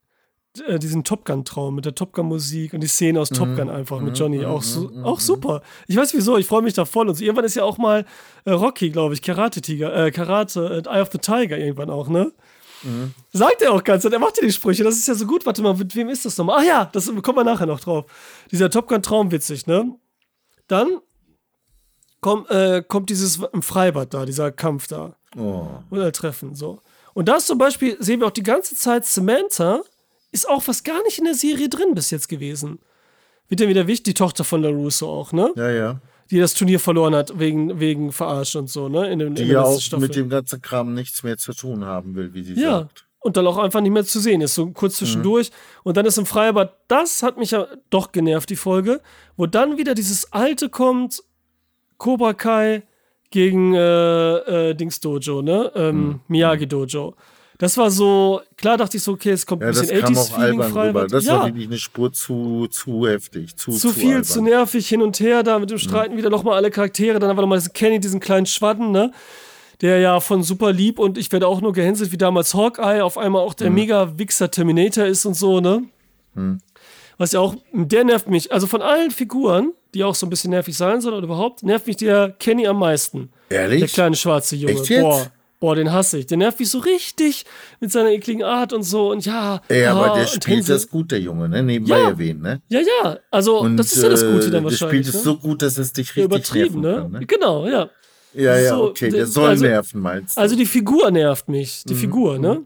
äh, 0.66 0.80
diesen 0.80 1.04
Top 1.04 1.26
Gun-Traum 1.26 1.76
mit 1.76 1.86
der 1.86 1.96
Top 1.96 2.14
Gun-Musik 2.14 2.74
und 2.74 2.82
die 2.82 2.88
Szene 2.88 3.20
aus 3.20 3.32
mhm. 3.32 3.36
Top 3.36 3.56
Gun 3.56 3.70
einfach 3.70 4.00
mit 4.00 4.14
mhm. 4.14 4.16
Johnny. 4.16 4.46
Auch, 4.46 4.64
so, 4.64 4.90
mhm. 4.90 5.06
auch 5.06 5.20
super. 5.20 5.62
Ich 5.88 5.96
weiß 5.96 6.14
wieso, 6.14 6.38
ich 6.38 6.48
freue 6.48 6.62
mich 6.62 6.74
da 6.74 6.86
voll. 6.86 7.08
Und 7.08 7.16
so. 7.16 7.24
irgendwann 7.24 7.46
ist 7.46 7.56
ja 7.56 7.64
auch 7.64 7.78
mal 7.78 8.06
äh, 8.46 8.52
Rocky, 8.52 8.90
glaube 8.90 9.14
ich, 9.14 9.22
Karate-Tiger, 9.22 10.08
äh, 10.08 10.12
Karate, 10.12 10.84
äh, 10.86 10.90
Eye 10.90 11.02
of 11.02 11.10
the 11.12 11.20
Tiger 11.20 11.58
irgendwann 11.58 11.90
auch, 11.90 12.10
ne? 12.10 12.32
Mhm. 12.84 13.14
Sagt 13.34 13.62
er 13.62 13.74
auch 13.74 13.84
ganz, 13.84 14.06
er 14.06 14.20
macht 14.20 14.38
ja 14.38 14.44
die 14.44 14.52
Sprüche, 14.52 14.84
das 14.84 14.96
ist 14.96 15.08
ja 15.08 15.14
so 15.14 15.26
gut. 15.26 15.46
Warte 15.46 15.62
mal, 15.62 15.76
mit 15.76 15.96
wem 15.96 16.10
ist 16.10 16.26
das 16.26 16.38
nochmal? 16.38 16.60
Ach 16.60 16.66
ja, 16.66 16.86
das 16.86 17.12
kommen 17.22 17.38
wir 17.38 17.44
nachher 17.44 17.66
noch 17.66 17.80
drauf. 17.80 18.06
Dieser 18.52 18.70
Top 18.70 18.88
Gun-Traum 18.88 19.32
witzig, 19.32 19.68
ne? 19.68 19.96
Dann 20.68 21.00
komm, 22.22 22.46
äh, 22.50 22.82
kommt 22.82 23.10
dieses 23.10 23.40
im 23.54 23.62
Freibad 23.62 24.14
da, 24.14 24.26
dieser 24.26 24.52
Kampf 24.52 24.88
da. 24.88 25.16
Oh. 25.38 25.68
Oder 25.92 26.12
Treffen, 26.12 26.56
so. 26.56 26.82
Und 27.14 27.28
da 27.28 27.36
ist 27.36 27.48
zum 27.48 27.58
Beispiel, 27.58 27.98
sehen 28.00 28.20
wir 28.20 28.28
auch 28.28 28.32
die 28.32 28.44
ganze 28.44 28.76
Zeit 28.76 29.06
Samantha, 29.06 29.82
ist 30.32 30.48
auch 30.48 30.64
fast 30.64 30.86
gar 30.86 31.02
nicht 31.04 31.18
in 31.18 31.26
der 31.26 31.34
Serie 31.34 31.70
drin 31.70 31.96
bis 31.96 32.12
jetzt 32.12 32.30
gewesen. 32.30 32.80
Wird 33.48 33.62
ja 33.62 33.68
wieder 33.68 33.88
wichtig, 33.88 34.04
die 34.04 34.14
Tochter 34.14 34.44
von 34.44 34.62
LaRusso 34.62 35.10
auch, 35.10 35.34
ne? 35.34 35.52
Ja, 35.56 35.70
ja. 35.70 36.02
Die 36.32 36.40
das 36.40 36.54
Turnier 36.54 36.80
verloren 36.80 37.16
hat 37.16 37.40
wegen, 37.40 37.80
wegen 37.80 38.12
Verarscht 38.12 38.56
und 38.56 38.70
so, 38.70 38.88
ne? 38.88 39.12
In, 39.12 39.20
in 39.20 39.36
die 39.36 39.46
ja 39.46 39.64
auch 39.64 39.80
Staffel. 39.80 40.08
mit 40.08 40.16
dem 40.16 40.30
ganzen 40.30 40.62
Kram 40.62 40.94
nichts 40.94 41.24
mehr 41.24 41.38
zu 41.38 41.54
tun 41.54 41.86
haben 41.86 42.16
will, 42.16 42.34
wie 42.34 42.44
sie 42.44 42.54
ja. 42.54 42.80
sagt. 42.80 43.06
Und 43.22 43.36
dann 43.36 43.48
auch 43.48 43.58
einfach 43.58 43.82
nicht 43.82 43.92
mehr 43.92 44.06
zu 44.06 44.20
sehen 44.20 44.40
ist, 44.40 44.56
so 44.56 44.70
kurz 44.72 44.98
zwischendurch. 44.98 45.50
Mhm. 45.50 45.56
Und 45.84 45.98
dann 45.98 46.06
ist 46.06 46.18
im 46.18 46.26
Freibad, 46.26 46.78
das 46.88 47.22
hat 47.22 47.38
mich 47.38 47.52
ja 47.52 47.68
doch 47.90 48.12
genervt, 48.12 48.50
die 48.50 48.56
Folge, 48.56 49.02
wo 49.36 49.46
dann 49.46 49.78
wieder 49.78 49.94
dieses 49.94 50.32
alte 50.32 50.70
kommt, 50.70 51.22
Cobra 51.98 52.34
Kai 52.34 52.84
gegen 53.32 53.74
äh, 53.74 54.70
äh, 54.70 54.74
Dings 54.76 55.00
Dojo, 55.00 55.42
ne? 55.42 55.72
Ähm, 55.76 55.96
mhm. 55.96 56.20
Miyagi 56.28 56.68
Dojo. 56.68 57.16
Das 57.60 57.76
war 57.76 57.92
so, 57.92 58.40
klar 58.56 58.78
dachte 58.78 58.96
ich 58.96 59.04
so, 59.04 59.12
okay, 59.12 59.32
es 59.32 59.46
kommt 59.46 59.62
ein 59.62 59.72
bisschen 59.72 59.90
80s-Feeling 59.90 60.64
frei. 60.64 60.94
Das 61.08 61.26
ja. 61.26 61.40
war 61.40 61.46
wirklich 61.48 61.68
eine 61.68 61.78
Spur 61.78 62.12
zu, 62.14 62.68
zu 62.68 63.06
heftig, 63.06 63.58
zu, 63.58 63.72
zu, 63.72 63.90
zu 63.90 63.90
viel, 63.90 64.12
albern. 64.12 64.24
zu 64.24 64.42
nervig, 64.42 64.88
hin 64.88 65.02
und 65.02 65.20
her, 65.20 65.44
da 65.44 65.60
mit 65.60 65.70
dem 65.70 65.78
Streiten 65.78 66.14
mhm. 66.14 66.20
wieder 66.20 66.30
nochmal 66.30 66.56
alle 66.56 66.72
Charaktere, 66.72 67.20
dann 67.20 67.30
einfach 67.30 67.42
nochmal 67.42 67.62
Kenny, 67.74 68.00
diesen 68.00 68.22
kleinen 68.22 68.46
Schwadden, 68.46 68.92
ne? 68.92 69.12
Der 69.82 70.00
ja 70.00 70.22
von 70.22 70.42
super 70.42 70.72
lieb 70.72 71.00
und 71.00 71.18
ich 71.18 71.34
werde 71.34 71.48
auch 71.48 71.60
nur 71.60 71.74
gehänselt 71.74 72.14
wie 72.14 72.18
damals 72.18 72.54
Hawkeye, 72.54 73.02
auf 73.02 73.18
einmal 73.18 73.42
auch 73.42 73.54
der 73.54 73.70
mhm. 73.70 73.76
mega-Wichser 73.76 74.50
Terminator 74.50 75.06
ist 75.06 75.26
und 75.26 75.34
so, 75.34 75.60
ne? 75.60 75.84
Mhm. 76.36 76.60
Was 77.18 77.34
ja 77.34 77.42
auch, 77.42 77.56
der 77.74 78.06
nervt 78.06 78.30
mich. 78.30 78.54
Also 78.54 78.68
von 78.68 78.82
allen 78.82 79.12
Figuren, 79.12 79.74
die 79.94 80.06
auch 80.06 80.16
so 80.16 80.26
ein 80.26 80.30
bisschen 80.30 80.52
nervig 80.52 80.78
sein 80.78 81.02
sollen 81.02 81.16
oder 81.16 81.26
überhaupt, 81.26 81.64
nervt 81.64 81.88
mich 81.88 81.98
der 81.98 82.32
Kenny 82.40 82.68
am 82.68 82.80
meisten. 82.80 83.34
Ehrlich? 83.50 83.82
Der 83.82 83.90
kleine 83.90 84.16
schwarze 84.16 84.56
Junge. 84.56 84.76
Echt 84.76 84.88
jetzt? 84.88 85.02
Boah. 85.02 85.30
Boah, 85.60 85.76
den 85.76 85.92
hasse 85.92 86.20
ich. 86.20 86.26
Der 86.26 86.38
nervt 86.38 86.60
mich 86.60 86.70
so 86.70 86.80
richtig 86.80 87.46
mit 87.82 87.92
seiner 87.92 88.12
ekligen 88.12 88.44
Art 88.44 88.72
und 88.72 88.84
so. 88.84 89.12
Und 89.12 89.26
ja. 89.26 89.62
Ja, 89.70 89.94
aber 89.94 90.18
der 90.18 90.28
spielt 90.28 90.70
das 90.70 90.90
gut, 90.90 91.12
der 91.12 91.20
Junge, 91.20 91.50
ne? 91.50 91.62
Nebenbei 91.62 92.00
ja. 92.00 92.10
erwähnt, 92.10 92.42
ne? 92.42 92.62
Ja, 92.70 92.80
ja. 92.80 93.18
Also, 93.30 93.60
und, 93.60 93.76
das 93.76 93.92
ist 93.92 94.02
ja 94.02 94.10
das 94.10 94.24
Gute 94.24 94.52
dann 94.52 94.64
wahrscheinlich. 94.64 94.80
Der 94.80 94.88
spielt 94.88 95.08
es 95.08 95.16
ne? 95.16 95.22
so 95.22 95.38
gut, 95.38 95.62
dass 95.62 95.78
es 95.78 95.92
dich 95.92 96.16
richtig 96.16 96.24
Übertrieben, 96.24 96.80
ne? 96.80 96.96
Kann, 96.96 97.12
ne? 97.12 97.26
Genau, 97.26 97.68
ja. 97.68 97.90
Ja, 98.34 98.58
ja, 98.58 98.76
so, 98.76 98.84
okay. 98.86 99.10
Der 99.10 99.26
soll 99.26 99.50
also, 99.50 99.66
nerven, 99.66 100.02
meinst 100.02 100.38
du? 100.38 100.42
Also, 100.42 100.56
die 100.56 100.66
Figur 100.66 101.12
nervt 101.12 101.50
mich. 101.50 101.84
Die 101.84 101.94
mhm. 101.94 101.98
Figur, 101.98 102.40
ne? 102.40 102.64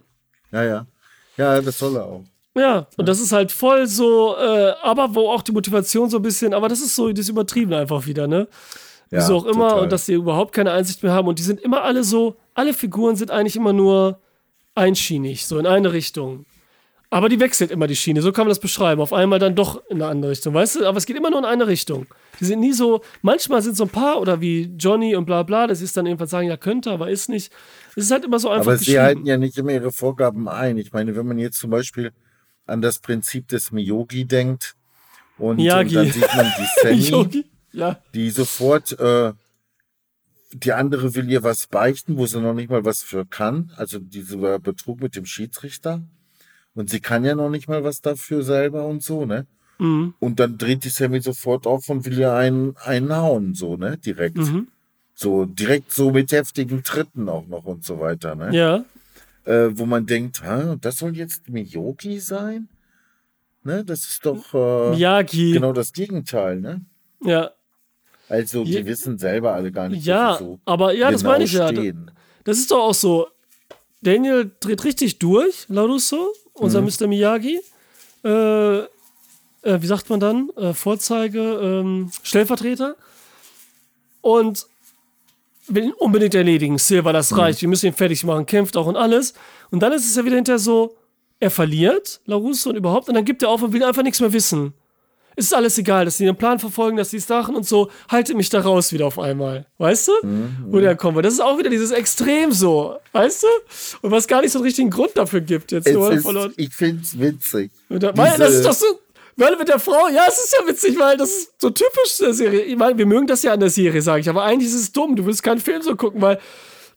Ja, 0.52 0.64
ja. 0.64 0.88
Ja, 1.36 1.62
das 1.62 1.80
soll 1.80 1.96
er 1.96 2.06
auch. 2.06 2.24
Ja, 2.56 2.86
und 2.98 3.10
das 3.10 3.20
ist 3.20 3.32
halt 3.32 3.52
voll 3.52 3.88
so, 3.88 4.36
äh, 4.38 4.74
aber 4.84 5.16
wo 5.16 5.32
auch 5.32 5.42
die 5.42 5.52
Motivation 5.52 6.12
so 6.12 6.18
ein 6.18 6.22
bisschen, 6.22 6.54
aber 6.54 6.70
das 6.70 6.82
ist 6.82 6.96
so 6.96 7.12
das 7.12 7.28
Übertriebene 7.28 7.78
einfach 7.78 8.06
wieder, 8.06 8.28
ne? 8.28 8.48
Ja, 9.14 9.20
Wieso 9.20 9.38
auch 9.38 9.46
immer, 9.46 9.70
total. 9.70 9.84
und 9.84 9.92
dass 9.92 10.08
sie 10.08 10.14
überhaupt 10.14 10.54
keine 10.54 10.72
Einsicht 10.72 11.04
mehr 11.04 11.14
haben 11.14 11.28
und 11.28 11.38
die 11.38 11.44
sind 11.44 11.62
immer 11.62 11.84
alle 11.84 12.04
so, 12.04 12.36
alle 12.56 12.74
Figuren 12.74 13.16
sind 13.16 13.30
eigentlich 13.30 13.56
immer 13.56 13.72
nur 13.72 14.20
einschienig, 14.74 15.46
so 15.46 15.60
in 15.60 15.68
eine 15.68 15.94
Richtung. 15.94 16.46
Aber 17.12 17.30
die 17.30 17.40
wechselt 17.40 17.70
immer 17.70 17.86
die 17.86 17.96
Schiene, 17.96 18.24
so 18.24 18.32
kann 18.32 18.46
man 18.46 18.50
das 18.50 18.60
beschreiben. 18.60 19.00
Auf 19.00 19.14
einmal 19.14 19.38
dann 19.38 19.54
doch 19.54 19.80
in 19.88 20.02
eine 20.02 20.08
andere 20.08 20.32
Richtung, 20.32 20.56
weißt 20.56 20.78
du? 20.78 20.88
Aber 20.88 20.98
es 20.98 21.06
geht 21.06 21.16
immer 21.16 21.30
nur 21.30 21.38
in 21.38 21.46
eine 21.46 21.68
Richtung. 21.68 22.08
Die 22.40 22.46
sind 22.46 22.60
nie 22.60 22.74
so, 22.74 23.02
manchmal 23.22 23.62
sind 23.62 23.78
so 23.78 23.84
ein 23.84 23.92
paar 23.92 24.20
oder 24.20 24.42
wie 24.42 24.74
Johnny 24.80 25.16
und 25.16 25.26
bla 25.26 25.44
bla, 25.44 25.68
das 25.68 25.82
ist 25.82 25.96
dann 25.96 26.08
irgendwann 26.08 26.28
sagen, 26.28 26.48
ja 26.48 26.58
könnte, 26.58 26.90
aber 26.90 27.12
ist 27.12 27.30
nicht. 27.30 27.54
Es 27.96 28.06
ist 28.06 28.12
halt 28.12 28.26
immer 28.26 28.40
so 28.40 28.50
einfach. 28.50 28.66
Aber 28.66 28.78
sie 28.78 29.00
halten 29.00 29.28
ja 29.28 29.38
nicht 29.38 29.56
immer 29.60 29.74
ihre 29.74 29.92
Vorgaben 29.92 30.50
ein. 30.50 30.80
Ich 30.80 30.92
meine, 30.92 31.16
wenn 31.16 31.28
man 31.28 31.38
jetzt 31.38 31.60
zum 31.60 31.70
Beispiel 31.70 32.14
an 32.66 32.82
das 32.82 32.98
Prinzip 32.98 33.48
des 33.48 33.72
Miyogi 33.72 34.26
denkt 34.26 34.76
und, 35.38 35.60
und 35.60 35.68
dann 35.68 35.88
sieht 35.88 36.36
man 36.36 36.52
die 36.58 37.02
Sammy, 37.12 37.46
ja. 37.74 38.00
die 38.14 38.30
sofort 38.30 38.98
äh, 39.00 39.34
die 40.54 40.74
andere 40.74 41.16
will 41.16 41.30
ihr 41.30 41.44
was 41.44 41.68
beichten, 41.68 42.18
wo 42.18 42.26
sie 42.26 42.40
noch 42.40 42.54
nicht 42.54 42.70
mal 42.70 42.86
was 42.86 43.02
für 43.02 43.26
kann. 43.26 43.72
Also 43.76 44.00
dieser 44.00 44.60
Betrug 44.60 45.02
mit 45.02 45.16
dem 45.16 45.26
Schiedsrichter. 45.26 46.02
Und 46.76 46.90
sie 46.90 47.00
kann 47.00 47.26
ja 47.26 47.36
noch 47.36 47.50
nicht 47.50 47.68
mal 47.68 47.84
was 47.84 48.02
dafür 48.02 48.44
selber 48.44 48.86
und 48.86 49.04
so, 49.04 49.26
ne? 49.26 49.46
Mhm. 49.80 50.14
Und 50.20 50.40
dann 50.40 50.58
dreht 50.58 50.84
die 50.84 50.90
Sammy 50.90 51.22
sofort 51.22 51.68
auf 51.68 51.90
und 51.90 52.06
will 52.06 52.18
ihr 52.18 52.34
einen, 52.34 52.76
einen 52.78 53.16
hauen, 53.16 53.54
so, 53.54 53.78
ne? 53.78 53.98
Direkt. 53.98 54.38
Mhm. 54.38 54.68
So, 55.16 55.46
direkt 55.46 55.92
so 55.92 56.12
mit 56.12 56.32
heftigen 56.32 56.84
Tritten 56.84 57.30
auch 57.30 57.48
noch 57.48 57.66
und 57.66 57.86
so 57.86 58.00
weiter, 58.00 58.36
ne? 58.36 58.56
Ja. 58.56 58.86
Äh, 59.46 59.78
wo 59.78 59.86
man 59.86 60.06
denkt, 60.06 60.42
Hä, 60.44 60.78
das 60.80 60.98
soll 60.98 61.16
jetzt 61.16 61.50
Miyogi 61.50 62.20
sein? 62.20 62.70
Ne? 63.64 63.84
Das 63.84 64.02
ist 64.02 64.26
doch 64.26 64.54
äh, 64.54 64.96
Miyagi. 64.96 65.54
genau 65.54 65.74
das 65.74 65.94
Gegenteil, 65.94 66.60
ne? 66.60 66.82
Ja. 67.24 67.52
Also, 68.30 68.64
die 68.64 68.74
ja, 68.74 68.86
wissen 68.86 69.18
selber 69.18 69.54
alle 69.54 69.72
gar 69.72 69.90
nicht, 69.90 70.06
ja, 70.06 70.38
so 70.40 70.60
aber 70.66 70.94
ja, 70.94 71.08
genau 71.08 71.12
das 71.12 71.24
meine 71.24 71.44
ich 71.44 71.54
ja. 71.54 71.72
Das 72.44 72.58
ist 72.58 72.72
doch 72.72 72.80
auch 72.80 72.94
so. 72.94 73.28
Daniel 74.02 74.52
dreht 74.60 74.84
richtig 74.84 75.20
durch, 75.20 75.66
Larusso, 75.70 76.34
unser 76.54 76.82
mhm. 76.82 76.88
Mr. 76.88 77.08
Miyagi. 77.08 77.62
Äh, 78.24 78.80
äh, 78.80 78.88
wie 79.64 79.86
sagt 79.86 80.10
man 80.10 80.20
dann? 80.20 80.50
Äh, 80.58 80.74
Vorzeige, 80.74 81.40
ähm, 81.40 82.12
Stellvertreter. 82.22 82.96
Und 84.22 84.66
will 85.68 85.86
ihn 85.86 85.94
unbedingt 85.94 86.36
erledigen. 86.36 86.78
Silver, 86.78 87.14
das 87.14 87.32
mhm. 87.32 87.40
reicht. 87.40 87.62
Wir 87.62 87.70
müssen 87.70 87.88
ihn 87.88 87.94
fertig 87.94 88.24
machen, 88.26 88.46
kämpft 88.46 88.76
auch 88.76 88.88
und 88.88 88.98
alles. 88.98 89.34
Und 89.72 89.80
dann 89.80 89.94
ist 89.94 90.06
es 90.06 90.16
ja 90.16 90.26
wieder 90.26 90.36
hinterher 90.36 90.60
so, 90.60 90.98
er 91.40 91.52
verliert, 91.52 92.22
Larusso 92.26 92.70
und 92.70 92.76
überhaupt, 92.76 93.08
und 93.08 93.16
dann 93.16 93.26
gibt 93.26 93.42
er 93.44 93.50
auf 93.50 93.62
und 93.62 93.74
will 93.74 93.84
einfach 93.84 94.04
nichts 94.04 94.20
mehr 94.20 94.34
wissen 94.34 94.74
ist 95.36 95.54
alles 95.54 95.78
egal, 95.78 96.06
dass 96.06 96.18
sie 96.18 96.26
den 96.26 96.36
Plan 96.36 96.60
verfolgen, 96.60 96.98
dass 96.98 97.12
sie 97.12 97.18
es 97.18 97.28
machen 97.30 97.56
und 97.56 97.66
so, 97.66 97.90
halte 98.10 98.36
mich 98.36 98.50
da 98.50 98.62
raus 98.62 98.94
wieder 98.94 99.08
auf 99.08 99.20
einmal. 99.20 99.66
Weißt 99.78 100.08
du? 100.08 100.12
Mhm. 100.24 100.66
Wo 100.68 100.80
der 100.80 100.96
kommt. 100.96 101.24
Das 101.24 101.34
ist 101.34 101.40
auch 101.40 101.58
wieder 101.58 101.70
dieses 101.70 101.92
Extrem 101.92 102.52
so. 102.52 102.98
Weißt 103.12 103.44
du? 103.44 103.48
Und 104.02 104.12
was 104.12 104.28
gar 104.28 104.42
nicht 104.42 104.52
so 104.52 104.60
einen 104.60 104.66
richtigen 104.66 104.90
Grund 104.90 105.12
dafür 105.16 105.42
gibt. 105.42 105.72
Jetzt 105.72 105.88
es 105.88 105.96
ist, 105.96 106.54
ich 106.58 106.74
finde 106.74 107.02
es 107.02 107.20
witzig. 107.20 107.72
Der, 107.90 108.16
weil, 108.18 108.38
das 108.38 108.56
ist 108.56 108.66
doch 108.66 108.74
so. 108.74 108.86
Weil 109.36 109.56
mit 109.58 109.68
der 109.68 109.80
Frau, 109.80 110.08
ja, 110.14 110.26
es 110.28 110.38
ist 110.38 110.56
ja 110.60 110.68
witzig, 110.68 111.00
weil 111.00 111.18
das 111.18 111.30
ist 111.30 111.54
so 111.60 111.70
typisch 111.72 112.18
der 112.20 112.34
Serie. 112.34 112.62
Ich 112.62 112.78
meine, 112.78 112.98
wir 112.98 113.08
mögen 113.08 113.26
das 113.26 113.42
ja 113.42 113.54
an 113.54 113.60
der 113.60 113.72
Serie, 113.72 114.02
sage 114.02 114.22
ich, 114.22 114.30
aber 114.30 114.44
eigentlich 114.44 114.70
ist 114.70 114.80
es 114.80 114.92
dumm. 114.92 115.16
Du 115.16 115.26
willst 115.26 115.42
keinen 115.42 115.60
Film 115.60 115.82
so 115.82 115.96
gucken, 115.96 116.22
weil 116.22 116.40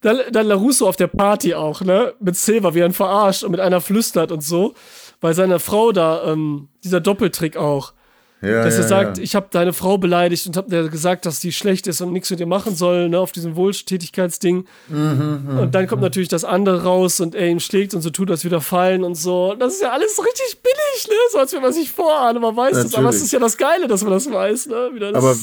dann, 0.01 0.19
dann 0.31 0.45
LaRusso 0.45 0.87
auf 0.87 0.95
der 0.95 1.07
Party 1.07 1.55
auch, 1.55 1.81
ne? 1.81 2.13
Mit 2.19 2.35
Silver, 2.35 2.75
wie 2.75 2.79
er 2.79 2.85
ihn 2.85 2.93
verarscht 2.93 3.43
und 3.43 3.51
mit 3.51 3.59
einer 3.59 3.81
flüstert 3.81 4.31
und 4.31 4.43
so. 4.43 4.75
Weil 5.19 5.33
seine 5.33 5.57
Frau 5.57 5.91
da, 5.91 6.31
ähm, 6.31 6.69
dieser 6.83 6.99
Doppeltrick 6.99 7.57
auch 7.57 7.93
ja, 8.41 8.63
dass 8.63 8.75
ja, 8.75 8.81
er 8.81 8.87
sagt, 8.87 9.17
ja. 9.17 9.23
ich 9.23 9.35
habe 9.35 9.47
deine 9.49 9.73
Frau 9.73 9.97
beleidigt 9.97 10.45
und 10.45 10.55
habe 10.57 10.89
gesagt, 10.89 11.25
dass 11.25 11.39
die 11.39 11.51
schlecht 11.51 11.87
ist 11.87 12.01
und 12.01 12.13
nichts 12.13 12.29
mit 12.29 12.39
ihr 12.39 12.45
machen 12.45 12.75
soll, 12.75 13.09
ne, 13.09 13.19
auf 13.19 13.31
diesem 13.31 13.55
Wohltätigkeitsding. 13.55 14.65
Mhm, 14.89 15.41
mhm, 15.47 15.59
und 15.59 15.73
dann 15.73 15.87
kommt 15.87 16.03
natürlich 16.03 16.27
das 16.29 16.43
andere 16.43 16.83
raus 16.83 17.19
und 17.19 17.33
er 17.33 17.47
ihn 17.47 17.59
schlägt 17.59 17.95
und 17.95 18.01
so 18.01 18.11
tut, 18.11 18.29
als 18.29 18.45
wieder 18.45 18.61
fallen 18.61 19.03
und 19.03 19.15
so. 19.15 19.55
Das 19.55 19.73
ist 19.73 19.81
ja 19.81 19.91
alles 19.91 20.19
richtig 20.19 20.61
billig, 20.61 21.07
ne? 21.07 21.15
So 21.31 21.39
als 21.39 21.53
wenn 21.53 21.63
man 21.63 21.73
sich 21.73 21.91
vorahne, 21.91 22.39
man 22.39 22.55
weiß 22.55 22.83
das. 22.83 22.93
Aber 22.93 23.09
es 23.09 23.21
ist 23.21 23.33
ja 23.33 23.39
das 23.39 23.57
Geile, 23.57 23.87
dass 23.87 24.03
man 24.03 24.13
das 24.13 24.31
weiß, 24.31 24.67
ne? 24.67 24.91
Das 24.99 25.15
aber 25.15 25.35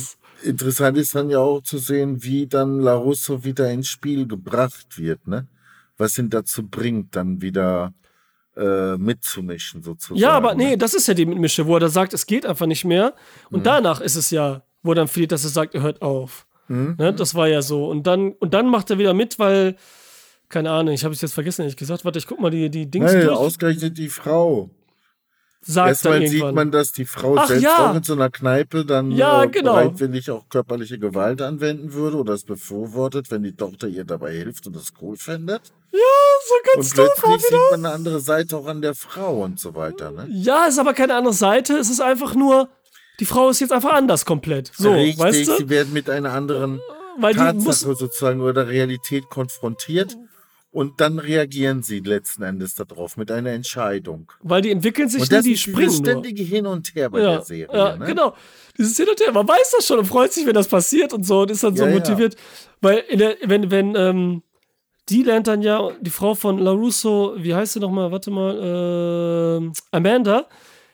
interessant 0.44 0.96
ist 0.96 1.16
dann 1.16 1.30
ja 1.30 1.38
auch 1.38 1.62
zu 1.62 1.78
sehen, 1.78 2.22
wie 2.22 2.46
dann 2.46 2.78
Larusso 2.78 3.42
wieder 3.42 3.70
ins 3.70 3.88
Spiel 3.88 4.28
gebracht 4.28 4.98
wird, 4.98 5.26
ne? 5.26 5.48
Was 5.96 6.16
ihn 6.18 6.30
dazu 6.30 6.62
bringt, 6.62 7.16
dann 7.16 7.42
wieder 7.42 7.92
äh, 8.56 8.96
mitzumischen, 8.96 9.82
sozusagen. 9.82 10.18
Ja, 10.18 10.30
aber 10.30 10.54
nee, 10.54 10.70
ne? 10.70 10.78
das 10.78 10.94
ist 10.94 11.06
ja 11.06 11.14
die 11.14 11.26
Mitmische, 11.26 11.66
wo 11.66 11.74
er 11.74 11.80
da 11.80 11.88
sagt, 11.88 12.14
es 12.14 12.26
geht 12.26 12.46
einfach 12.46 12.66
nicht 12.66 12.84
mehr. 12.84 13.14
Und 13.50 13.60
mhm. 13.60 13.64
danach 13.64 14.00
ist 14.00 14.16
es 14.16 14.30
ja, 14.30 14.62
wo 14.82 14.92
er 14.92 14.96
dann 14.96 15.08
verliert, 15.08 15.32
dass 15.32 15.44
er 15.44 15.50
sagt, 15.50 15.74
er 15.74 15.82
hört 15.82 16.02
auf. 16.02 16.46
Mhm. 16.68 16.96
Ne? 16.98 17.12
Das 17.12 17.34
war 17.34 17.48
ja 17.48 17.62
so. 17.62 17.88
Und 17.88 18.06
dann, 18.06 18.32
und 18.32 18.54
dann 18.54 18.68
macht 18.68 18.90
er 18.90 18.98
wieder 18.98 19.14
mit, 19.14 19.38
weil, 19.38 19.76
keine 20.48 20.70
Ahnung, 20.70 20.94
ich 20.94 21.04
habe 21.04 21.14
es 21.14 21.20
jetzt 21.20 21.34
vergessen, 21.34 21.62
ehrlich 21.62 21.76
gesagt. 21.76 22.04
Warte, 22.04 22.18
ich 22.18 22.26
guck 22.26 22.40
mal 22.40 22.50
die, 22.50 22.70
die 22.70 22.90
Dings 22.90 23.12
nee, 23.12 23.22
durch. 23.22 23.36
ausgerechnet 23.36 23.98
die 23.98 24.08
Frau. 24.08 24.70
Sagt 25.66 25.88
Erstmal 25.88 26.20
dann 26.20 26.28
sieht 26.28 26.52
man, 26.52 26.70
dass 26.70 26.92
die 26.92 27.06
Frau 27.06 27.36
Ach, 27.38 27.46
selbst 27.46 27.62
ja. 27.62 27.90
auch 27.90 27.96
in 27.96 28.02
so 28.02 28.12
einer 28.12 28.28
Kneipe 28.28 28.84
dann 28.84 29.10
ja, 29.10 29.44
äh, 29.44 29.48
genau. 29.48 29.72
bereitwillig 29.72 30.30
auch 30.30 30.46
körperliche 30.50 30.98
Gewalt 30.98 31.40
anwenden 31.40 31.94
würde 31.94 32.18
oder 32.18 32.34
es 32.34 32.44
befürwortet, 32.44 33.30
wenn 33.30 33.42
die 33.42 33.56
Tochter 33.56 33.88
ihr 33.88 34.04
dabei 34.04 34.32
hilft 34.32 34.66
und 34.66 34.76
das 34.76 34.92
cool 35.00 35.16
findet. 35.16 35.62
Ja, 35.90 35.98
so 36.46 36.54
ganz 36.74 36.90
Und 36.90 36.94
plötzlich 36.96 37.48
sieht 37.48 37.58
man 37.70 37.86
eine 37.86 37.94
andere 37.94 38.20
Seite 38.20 38.58
auch 38.58 38.66
an 38.66 38.82
der 38.82 38.94
Frau 38.94 39.42
und 39.42 39.58
so 39.58 39.74
weiter. 39.74 40.10
Ne? 40.10 40.26
Ja, 40.30 40.66
ist 40.66 40.78
aber 40.78 40.92
keine 40.92 41.14
andere 41.14 41.34
Seite. 41.34 41.78
Es 41.78 41.88
ist 41.88 42.02
einfach 42.02 42.34
nur, 42.34 42.68
die 43.20 43.24
Frau 43.24 43.48
ist 43.48 43.60
jetzt 43.60 43.72
einfach 43.72 43.92
anders 43.94 44.26
komplett. 44.26 44.70
So, 44.76 44.92
Richtig, 44.92 45.18
weißt 45.18 45.48
du? 45.48 45.56
sie 45.56 45.68
werden 45.70 45.94
mit 45.94 46.10
einer 46.10 46.32
anderen 46.32 46.80
Weil 47.18 47.34
Tatsache 47.34 47.94
sozusagen 47.94 48.42
oder 48.42 48.68
Realität 48.68 49.30
konfrontiert 49.30 50.18
und 50.74 51.00
dann 51.00 51.20
reagieren 51.20 51.84
sie 51.84 52.00
letzten 52.00 52.42
Endes 52.42 52.74
darauf 52.74 53.16
mit 53.16 53.30
einer 53.30 53.50
Entscheidung. 53.50 54.32
Weil 54.42 54.60
die 54.60 54.72
entwickeln 54.72 55.08
sich 55.08 55.22
und 55.22 55.32
das 55.32 55.44
nie, 55.44 55.52
die 55.52 55.56
springen. 55.56 55.86
Das 55.86 55.98
ständige 55.98 56.42
Hin 56.42 56.66
und 56.66 56.92
Her 56.96 57.10
bei 57.10 57.20
ja, 57.20 57.30
der 57.34 57.42
Serie. 57.42 57.78
Ja, 57.78 57.96
ne? 57.96 58.04
genau. 58.04 58.34
Dieses 58.76 58.96
Hin 58.96 59.06
und 59.08 59.20
Her, 59.20 59.30
man 59.30 59.46
weiß 59.46 59.72
das 59.76 59.86
schon 59.86 60.00
und 60.00 60.06
freut 60.06 60.32
sich, 60.32 60.44
wenn 60.44 60.54
das 60.54 60.66
passiert 60.66 61.12
und 61.12 61.24
so 61.24 61.42
und 61.42 61.52
ist 61.52 61.62
dann 61.62 61.76
so 61.76 61.86
ja, 61.86 61.92
motiviert. 61.92 62.34
Ja. 62.34 62.40
Weil 62.80 63.04
der, 63.12 63.36
wenn, 63.44 63.70
wenn, 63.70 63.94
ähm, 63.94 64.42
die 65.08 65.22
lernt 65.22 65.46
dann 65.46 65.62
ja 65.62 65.92
die 66.00 66.10
Frau 66.10 66.34
von 66.34 66.58
LaRusso, 66.58 67.36
wie 67.38 67.54
heißt 67.54 67.74
sie 67.74 67.80
nochmal? 67.80 68.10
Warte 68.10 68.32
mal, 68.32 69.62
äh, 69.62 69.96
Amanda, 69.96 70.48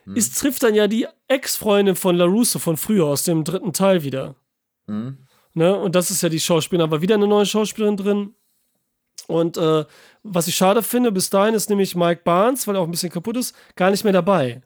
hm. 0.04 0.14
ist, 0.14 0.38
trifft 0.38 0.62
dann 0.62 0.74
ja 0.74 0.88
die 0.88 1.06
Ex-Freundin 1.26 1.96
von 1.96 2.16
LaRusso 2.16 2.58
von 2.58 2.76
früher 2.76 3.06
aus 3.06 3.22
dem 3.22 3.44
dritten 3.44 3.72
Teil 3.72 4.02
wieder. 4.02 4.34
Hm. 4.88 5.16
Ne? 5.54 5.74
Und 5.74 5.94
das 5.94 6.10
ist 6.10 6.22
ja 6.22 6.28
die 6.28 6.38
Schauspielerin, 6.38 6.90
war 6.90 7.00
wieder 7.00 7.14
eine 7.14 7.26
neue 7.26 7.46
Schauspielerin 7.46 7.96
drin. 7.96 8.34
Und 9.26 9.56
äh, 9.56 9.84
was 10.22 10.48
ich 10.48 10.54
schade 10.54 10.82
finde, 10.82 11.12
bis 11.12 11.30
dahin 11.30 11.54
ist 11.54 11.70
nämlich 11.70 11.96
Mike 11.96 12.22
Barnes, 12.24 12.66
weil 12.66 12.76
er 12.76 12.80
auch 12.80 12.86
ein 12.86 12.90
bisschen 12.90 13.12
kaputt 13.12 13.36
ist, 13.36 13.54
gar 13.76 13.90
nicht 13.90 14.04
mehr 14.04 14.12
dabei. 14.12 14.62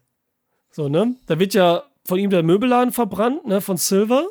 So, 0.71 0.89
ne? 0.89 1.15
Da 1.27 1.39
wird 1.39 1.53
ja 1.53 1.83
von 2.05 2.19
ihm 2.19 2.29
der 2.29 2.43
Möbelladen 2.43 2.91
verbrannt, 2.91 3.45
ne, 3.45 3.61
von 3.61 3.77
Silver. 3.77 4.27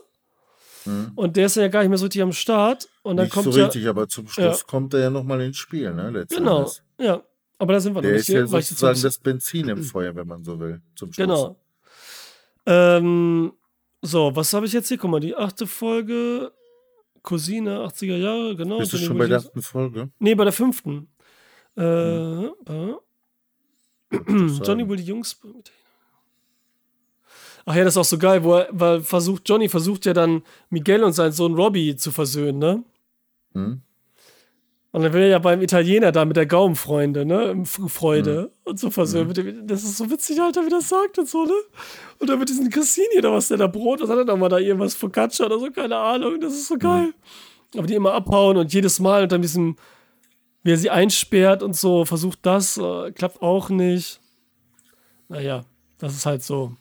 Mhm. 0.84 1.12
Und 1.14 1.36
der 1.36 1.46
ist 1.46 1.56
ja 1.56 1.68
gar 1.68 1.80
nicht 1.80 1.88
mehr 1.88 1.98
so 1.98 2.04
richtig 2.04 2.22
am 2.22 2.32
Start. 2.32 2.88
Und 3.02 3.16
dann 3.16 3.24
nicht 3.24 3.32
kommt 3.32 3.52
so 3.52 3.62
richtig, 3.62 3.84
ja, 3.84 3.90
aber 3.90 4.08
zum 4.08 4.28
Schluss 4.28 4.60
ja. 4.60 4.66
kommt 4.66 4.94
er 4.94 5.00
ja 5.00 5.10
nochmal 5.10 5.40
ins 5.40 5.56
Spiel, 5.56 5.92
ne? 5.94 6.26
Genau, 6.28 6.58
Endes. 6.58 6.82
ja. 6.98 7.22
Aber 7.56 7.72
da 7.72 7.80
sind 7.80 7.94
wir 7.94 8.02
der 8.02 8.10
noch 8.10 8.16
nicht. 8.16 8.28
Der 8.28 8.44
ist 8.44 8.52
ja 8.52 8.60
sozusagen 8.60 9.00
das 9.00 9.18
Benzin 9.18 9.68
im 9.68 9.82
Feuer, 9.82 10.14
wenn 10.14 10.26
man 10.26 10.44
so 10.44 10.58
will, 10.58 10.82
zum 10.96 11.12
Schluss. 11.12 11.26
Genau. 11.26 11.56
Ähm, 12.66 13.52
so, 14.02 14.34
was 14.34 14.52
habe 14.52 14.66
ich 14.66 14.72
jetzt 14.72 14.88
hier? 14.88 14.98
Guck 14.98 15.10
mal, 15.10 15.20
die 15.20 15.34
achte 15.34 15.66
Folge 15.66 16.52
Cousine, 17.24 17.80
80er 17.86 18.16
Jahre, 18.16 18.54
genau. 18.54 18.78
Bist 18.78 18.92
du 18.92 18.98
schon 18.98 19.18
bei 19.18 19.26
der 19.26 19.38
ersten 19.38 19.62
Folge? 19.62 20.10
Nee, 20.18 20.34
bei 20.34 20.44
der 20.44 20.52
fünften. 20.52 21.08
Äh, 21.76 21.82
hm. 21.82 22.98
Johnny 24.62 24.88
will 24.88 24.98
die 24.98 25.04
Jungs. 25.04 25.40
Ach 27.64 27.74
ja, 27.74 27.82
das 27.82 27.94
ist 27.94 27.98
auch 27.98 28.04
so 28.04 28.18
geil, 28.18 28.44
wo 28.44 28.54
er 28.54 28.68
weil 28.70 29.00
versucht, 29.00 29.48
Johnny 29.48 29.68
versucht 29.70 30.04
ja 30.04 30.12
dann 30.12 30.42
Miguel 30.68 31.02
und 31.02 31.14
seinen 31.14 31.32
Sohn 31.32 31.54
Robbie 31.54 31.96
zu 31.96 32.12
versöhnen, 32.12 32.58
ne? 32.58 32.84
Hm. 33.54 33.80
Und 34.94 35.02
dann 35.02 35.12
will 35.12 35.22
er 35.22 35.28
ja 35.28 35.38
beim 35.40 35.60
Italiener 35.60 36.12
da 36.12 36.24
mit 36.24 36.36
der 36.36 36.46
Gaumenfreunde, 36.46 37.24
ne? 37.24 37.64
Freude 37.64 38.42
mhm. 38.42 38.70
und 38.70 38.78
so 38.78 38.90
versöhnt. 38.90 39.36
Mhm. 39.36 39.66
Das 39.66 39.82
ist 39.82 39.96
so 39.96 40.08
witzig, 40.08 40.40
Alter, 40.40 40.64
wie 40.64 40.70
das 40.70 40.88
sagt 40.88 41.18
und 41.18 41.28
so, 41.28 41.44
ne? 41.44 41.52
Und 42.20 42.30
dann 42.30 42.38
mit 42.38 42.48
diesem 42.48 42.70
Christini 42.70 43.18
oder 43.18 43.32
was 43.32 43.48
der 43.48 43.56
da 43.56 43.66
Brot, 43.66 44.00
was 44.00 44.08
hat 44.08 44.18
er 44.18 44.24
nochmal 44.24 44.50
da 44.50 44.58
irgendwas 44.58 44.94
Focaccia 44.94 45.46
oder 45.46 45.58
so, 45.58 45.68
keine 45.72 45.96
Ahnung. 45.96 46.40
Das 46.40 46.52
ist 46.52 46.68
so 46.68 46.78
geil. 46.78 47.06
Mhm. 47.06 47.78
Aber 47.78 47.88
die 47.88 47.94
immer 47.94 48.12
abhauen 48.12 48.56
und 48.56 48.72
jedes 48.72 49.00
Mal 49.00 49.24
unter 49.24 49.40
diesem, 49.40 49.74
wie 50.62 50.70
er 50.70 50.76
sie 50.76 50.90
einsperrt 50.90 51.64
und 51.64 51.74
so, 51.74 52.04
versucht 52.04 52.38
das, 52.42 52.76
äh, 52.76 53.10
klappt 53.10 53.42
auch 53.42 53.70
nicht. 53.70 54.20
Naja, 55.28 55.64
das 55.98 56.14
ist 56.14 56.24
halt 56.24 56.44
so. 56.44 56.76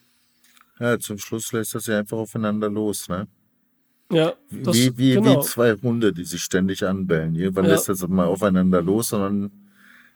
Ja, 0.80 0.99
zum 0.99 1.18
Schluss 1.18 1.51
lässt 1.51 1.74
er 1.74 1.80
sie 1.80 1.97
einfach 1.97 2.20
aufeinander 2.20 2.70
los, 2.70 3.09
ne? 3.09 3.28
Ja, 4.12 4.34
das, 4.51 4.76
wie, 4.76 4.97
wie, 4.97 5.14
genau. 5.14 5.41
wie 5.41 5.45
zwei 5.45 5.74
Hunde, 5.74 6.14
die 6.14 6.24
sich 6.24 6.41
ständig 6.43 6.86
anbellen. 6.86 7.36
Irgendwann 7.36 7.66
ja. 7.66 7.72
lässt 7.72 7.89
das 7.89 8.08
mal 8.08 8.26
aufeinander 8.26 8.82
los 8.82 9.12
und 9.14 9.22
dann 9.22 9.51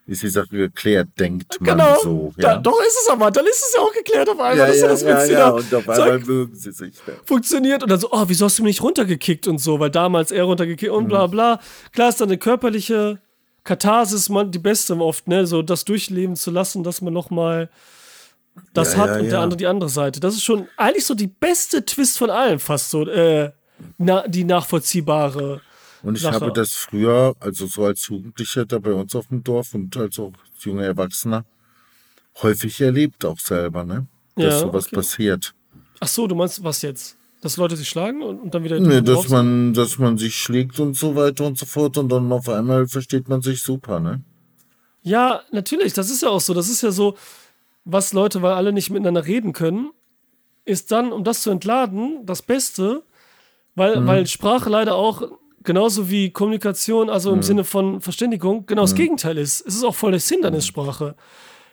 ist 0.08 0.24
die 0.24 0.30
Sache 0.30 0.50
geklärt, 0.50 1.10
denkt 1.20 1.60
man 1.60 1.78
genau. 1.78 2.00
so. 2.02 2.34
Ja. 2.38 2.56
Da, 2.56 2.58
doch 2.58 2.80
ist 2.80 2.98
es 3.04 3.10
aber, 3.10 3.30
dann 3.30 3.46
ist 3.46 3.62
es 3.62 3.74
ja 3.76 3.82
auch 3.82 3.92
geklärt 3.92 4.30
auf 4.30 4.40
einmal. 4.40 4.58
Ja, 4.58 4.74
ja, 4.74 4.88
das 4.88 5.02
ja, 5.02 5.26
ja. 5.26 5.50
und 5.50 5.74
auf 5.74 5.90
einmal 5.90 6.20
mögen 6.20 6.56
sie 6.56 6.72
sich. 6.72 6.96
Ja. 7.06 7.14
Funktioniert 7.26 7.84
und 7.84 7.90
dann 7.90 8.00
so, 8.00 8.10
oh, 8.12 8.24
wieso 8.28 8.46
hast 8.46 8.58
du 8.60 8.64
mich 8.64 8.76
nicht 8.76 8.84
runtergekickt 8.84 9.48
und 9.48 9.60
so, 9.60 9.80
weil 9.80 9.90
damals 9.90 10.32
er 10.32 10.46
runtergekickt 10.46 10.92
und 10.92 11.06
mhm. 11.06 11.10
bla 11.10 11.28
bla. 11.28 11.60
Klar 11.92 12.10
ist 12.10 12.22
dann 12.22 12.30
eine 12.30 12.38
körperliche 12.38 13.20
Katharsis 13.66 14.30
man, 14.30 14.50
die 14.52 14.60
beste 14.60 14.98
oft, 14.98 15.28
ne, 15.28 15.46
so 15.46 15.62
das 15.62 15.84
durchleben 15.84 16.38
zu 16.38 16.52
lassen, 16.52 16.84
dass 16.84 17.02
man 17.02 17.12
nochmal 17.12 17.70
das 18.74 18.94
ja, 18.94 19.00
hat 19.00 19.10
ja, 19.10 19.20
und 19.20 19.30
der 19.30 19.40
andere 19.42 19.58
die 19.58 19.68
andere 19.68 19.90
Seite. 19.90 20.22
Das 20.22 20.36
ist 20.36 20.44
schon 20.44 20.68
eigentlich 20.78 21.06
so 21.06 21.16
die 21.16 21.28
beste 21.28 21.84
Twist 21.84 22.18
von 22.18 22.30
allen 22.30 22.60
fast 22.60 22.90
so, 22.90 23.06
äh, 23.06 23.52
na, 23.98 24.28
die 24.28 24.44
nachvollziehbare. 24.44 25.62
Und 26.04 26.16
ich 26.16 26.22
Sache. 26.22 26.36
habe 26.36 26.52
das 26.52 26.74
früher, 26.74 27.36
also 27.40 27.68
so 27.68 27.86
als 27.86 28.08
Jugendlicher 28.08 28.66
da 28.66 28.80
bei 28.80 28.94
uns 28.94 29.16
auf 29.16 29.28
dem 29.28 29.44
Dorf 29.44 29.74
und 29.74 29.96
als 29.98 30.20
auch 30.20 30.34
junger 30.60 30.86
Erwachsener, 30.86 31.46
häufig 32.42 32.80
erlebt 32.82 33.26
auch 33.26 33.40
selber, 33.40 33.84
ne? 33.84 34.08
Dass 34.36 34.46
ja, 34.46 34.60
sowas 34.60 34.88
okay. 34.88 34.96
passiert. 34.96 35.54
Ach 36.00 36.08
so, 36.08 36.28
du 36.28 36.36
meinst 36.36 36.64
was 36.64 36.82
jetzt? 36.82 37.18
Dass 37.42 37.58
Leute 37.58 37.76
sich 37.76 37.88
schlagen 37.90 38.22
und, 38.22 38.54
dann 38.54 38.64
wieder. 38.64 38.80
Nee, 38.80 39.02
dass 39.02 39.30
man, 39.30 39.74
dass 39.74 39.98
man 39.98 40.18
sich 40.18 40.36
schlägt 40.36 40.80
und 40.80 40.96
so 40.96 41.16
weiter 41.16 41.46
und 41.46 41.58
so 41.58 41.66
fort 41.66 41.98
und 41.98 42.10
dann 42.10 42.32
auf 42.32 42.50
einmal 42.50 42.88
versteht 42.88 43.28
man 43.30 43.42
sich 43.42 43.62
super, 43.62 44.00
ne? 44.00 44.22
Ja, 45.04 45.42
natürlich, 45.52 45.94
das 45.94 46.10
ist 46.10 46.22
ja 46.22 46.30
auch 46.30 46.42
so. 46.42 46.54
Das 46.54 46.68
ist 46.68 46.82
ja 46.82 46.92
so, 46.92 47.16
was 47.86 48.14
Leute, 48.14 48.42
weil 48.42 48.54
alle 48.54 48.74
nicht 48.74 48.90
miteinander 48.90 49.26
reden 49.26 49.54
können, 49.54 49.92
ist 50.66 50.92
dann, 50.92 51.14
um 51.14 51.24
das 51.24 51.42
zu 51.42 51.50
entladen, 51.50 52.26
das 52.26 52.42
Beste, 52.42 53.04
weil, 53.78 54.02
mhm. 54.02 54.08
weil 54.08 54.28
Sprache 54.28 54.70
leider 54.70 54.96
auch 54.96 55.22
genauso 55.64 56.10
wie 56.10 56.32
Kommunikation, 56.32 57.10
also 57.10 57.30
im 57.30 57.38
mhm. 57.38 57.44
Sinne 57.44 57.64
von 57.64 58.02
Verständigung, 58.02 58.66
genau 58.66 58.82
das 58.82 58.94
mhm. 58.94 58.98
Gegenteil 58.98 59.38
ist. 59.38 59.62
Es 59.66 59.76
ist 59.76 59.84
auch 59.84 59.96
voll 59.96 60.12
das 60.12 60.28
Hindernis 60.28 60.66
Sprache. 60.66 61.16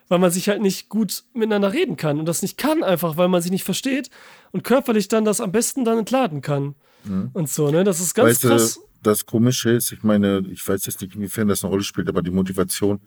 Weil 0.08 0.18
man 0.18 0.30
sich 0.30 0.50
halt 0.50 0.60
nicht 0.60 0.90
gut 0.90 1.24
miteinander 1.32 1.72
reden 1.72 1.96
kann 1.96 2.18
und 2.18 2.26
das 2.26 2.42
nicht 2.42 2.58
kann, 2.58 2.82
einfach 2.82 3.16
weil 3.16 3.28
man 3.28 3.40
sich 3.40 3.50
nicht 3.50 3.64
versteht 3.64 4.10
und 4.52 4.62
körperlich 4.62 5.08
dann 5.08 5.24
das 5.24 5.40
am 5.40 5.50
besten 5.50 5.86
dann 5.86 5.96
entladen 5.96 6.42
kann. 6.42 6.74
Mhm. 7.04 7.30
Und 7.32 7.48
so, 7.48 7.70
ne? 7.70 7.84
Das 7.84 8.00
ist 8.00 8.12
ganz 8.14 8.28
weißt 8.28 8.42
krass. 8.42 8.80
Das 9.02 9.24
Komische 9.24 9.70
ist, 9.70 9.90
ich 9.92 10.02
meine, 10.02 10.44
ich 10.50 10.66
weiß 10.66 10.84
jetzt 10.84 11.00
nicht, 11.00 11.14
inwiefern 11.14 11.48
das 11.48 11.64
eine 11.64 11.70
Rolle 11.70 11.84
spielt, 11.84 12.10
aber 12.10 12.20
die 12.20 12.30
Motivation 12.30 13.00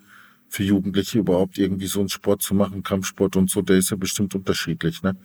für 0.49 0.63
Jugendliche 0.63 1.19
überhaupt 1.19 1.59
irgendwie 1.59 1.87
so 1.87 1.99
einen 1.99 2.09
Sport 2.09 2.41
zu 2.41 2.55
machen, 2.55 2.81
Kampfsport 2.81 3.35
und 3.35 3.51
so, 3.51 3.61
der 3.61 3.77
ist 3.77 3.91
ja 3.91 3.97
bestimmt 3.97 4.33
unterschiedlich, 4.33 5.03
ne? 5.03 5.15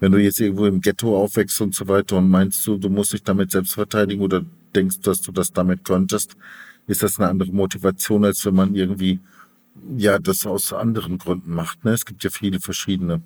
Wenn 0.00 0.12
du 0.12 0.18
jetzt 0.18 0.40
irgendwo 0.40 0.66
im 0.66 0.80
Ghetto 0.80 1.16
aufwächst 1.16 1.60
und 1.60 1.74
so 1.74 1.88
weiter 1.88 2.16
und 2.16 2.28
meinst 2.28 2.66
du, 2.66 2.76
du 2.76 2.88
musst 2.88 3.12
dich 3.12 3.22
damit 3.22 3.50
selbst 3.50 3.74
verteidigen 3.74 4.22
oder 4.22 4.44
denkst, 4.74 5.00
dass 5.00 5.20
du 5.20 5.32
das 5.32 5.52
damit 5.52 5.84
könntest, 5.84 6.36
ist 6.86 7.02
das 7.02 7.18
eine 7.18 7.28
andere 7.28 7.52
Motivation, 7.52 8.24
als 8.24 8.44
wenn 8.44 8.54
man 8.54 8.74
irgendwie 8.74 9.20
ja 9.96 10.18
das 10.18 10.46
aus 10.46 10.72
anderen 10.72 11.18
Gründen 11.18 11.54
macht. 11.54 11.84
Ne? 11.84 11.92
Es 11.92 12.04
gibt 12.04 12.24
ja 12.24 12.30
viele 12.30 12.60
verschiedene. 12.60 13.22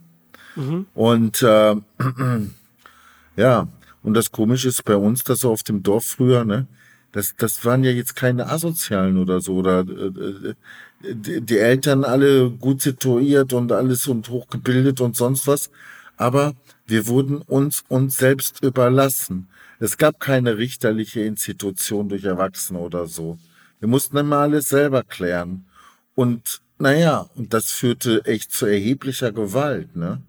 Mhm. 0.56 0.86
Und 0.94 1.42
äh, 1.42 1.76
ja, 3.36 3.68
und 4.02 4.14
das 4.14 4.30
Komische 4.30 4.68
ist 4.68 4.84
bei 4.84 4.96
uns, 4.96 5.24
dass 5.24 5.40
so 5.40 5.50
auf 5.50 5.62
dem 5.62 5.82
Dorf 5.82 6.04
früher, 6.04 6.44
ne, 6.44 6.66
das, 7.12 7.34
das 7.36 7.64
waren 7.64 7.84
ja 7.84 7.90
jetzt 7.90 8.16
keine 8.16 8.48
Asozialen 8.48 9.18
oder 9.18 9.40
so, 9.40 9.54
oder 9.54 9.80
äh, 9.80 10.54
die, 11.00 11.40
die 11.40 11.58
Eltern 11.58 12.04
alle 12.04 12.50
gut 12.50 12.82
situiert 12.82 13.52
und 13.52 13.72
alles 13.72 14.06
und 14.08 14.28
hochgebildet 14.28 15.00
und 15.00 15.16
sonst 15.16 15.46
was 15.46 15.70
aber 16.18 16.54
wir 16.86 17.06
wurden 17.06 17.38
uns 17.38 17.84
uns 17.88 18.16
selbst 18.16 18.62
überlassen. 18.62 19.48
Es 19.78 19.96
gab 19.96 20.20
keine 20.20 20.58
richterliche 20.58 21.20
Institution 21.20 22.08
durch 22.08 22.24
Erwachsene 22.24 22.80
oder 22.80 23.06
so. 23.06 23.38
Wir 23.78 23.88
mussten 23.88 24.16
immer 24.16 24.38
alles 24.38 24.68
selber 24.68 25.04
klären. 25.04 25.66
Und 26.14 26.60
naja, 26.78 27.28
und 27.36 27.54
das 27.54 27.70
führte 27.70 28.24
echt 28.24 28.52
zu 28.52 28.66
erheblicher 28.66 29.32
Gewalt, 29.32 29.96
ne? 29.96 30.20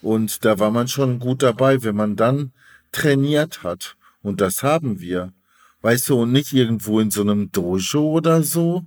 Und 0.00 0.44
da 0.44 0.58
war 0.58 0.70
man 0.70 0.86
schon 0.86 1.18
gut 1.18 1.42
dabei, 1.42 1.82
wenn 1.82 1.96
man 1.96 2.14
dann 2.14 2.52
trainiert 2.92 3.62
hat. 3.62 3.96
Und 4.22 4.40
das 4.40 4.62
haben 4.62 5.00
wir. 5.00 5.32
Weißt 5.80 6.08
du, 6.08 6.22
und 6.22 6.32
nicht 6.32 6.52
irgendwo 6.52 7.00
in 7.00 7.10
so 7.10 7.22
einem 7.22 7.50
Dojo 7.50 8.10
oder 8.10 8.42
so, 8.42 8.84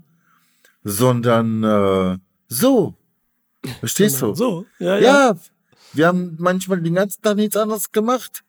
sondern 0.83 1.63
äh, 1.63 2.17
so. 2.47 2.95
Verstehst 3.79 4.21
du? 4.21 4.33
So, 4.33 4.65
ja, 4.79 4.97
ja. 4.97 5.01
Ja, 5.01 5.37
wir 5.93 6.07
haben 6.07 6.35
manchmal 6.39 6.81
den 6.81 6.95
ganzen 6.95 7.21
Tag 7.21 7.35
nichts 7.35 7.57
anderes 7.57 7.91
gemacht. 7.91 8.43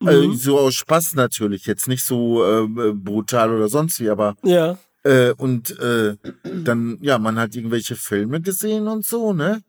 Mhm. 0.00 0.08
Also 0.08 0.32
so 0.32 0.58
aus 0.58 0.74
Spaß 0.74 1.14
natürlich, 1.14 1.66
jetzt 1.66 1.88
nicht 1.88 2.04
so 2.04 2.44
äh, 2.44 2.92
brutal 2.92 3.54
oder 3.54 3.68
sonst 3.68 4.00
wie, 4.00 4.10
aber 4.10 4.36
ja. 4.42 4.78
Äh, 5.02 5.32
und 5.32 5.78
äh, 5.78 6.16
dann, 6.42 6.98
ja, 7.00 7.18
man 7.18 7.38
hat 7.38 7.54
irgendwelche 7.54 7.96
Filme 7.96 8.40
gesehen 8.40 8.86
und 8.86 9.04
so, 9.04 9.32
ne? 9.32 9.62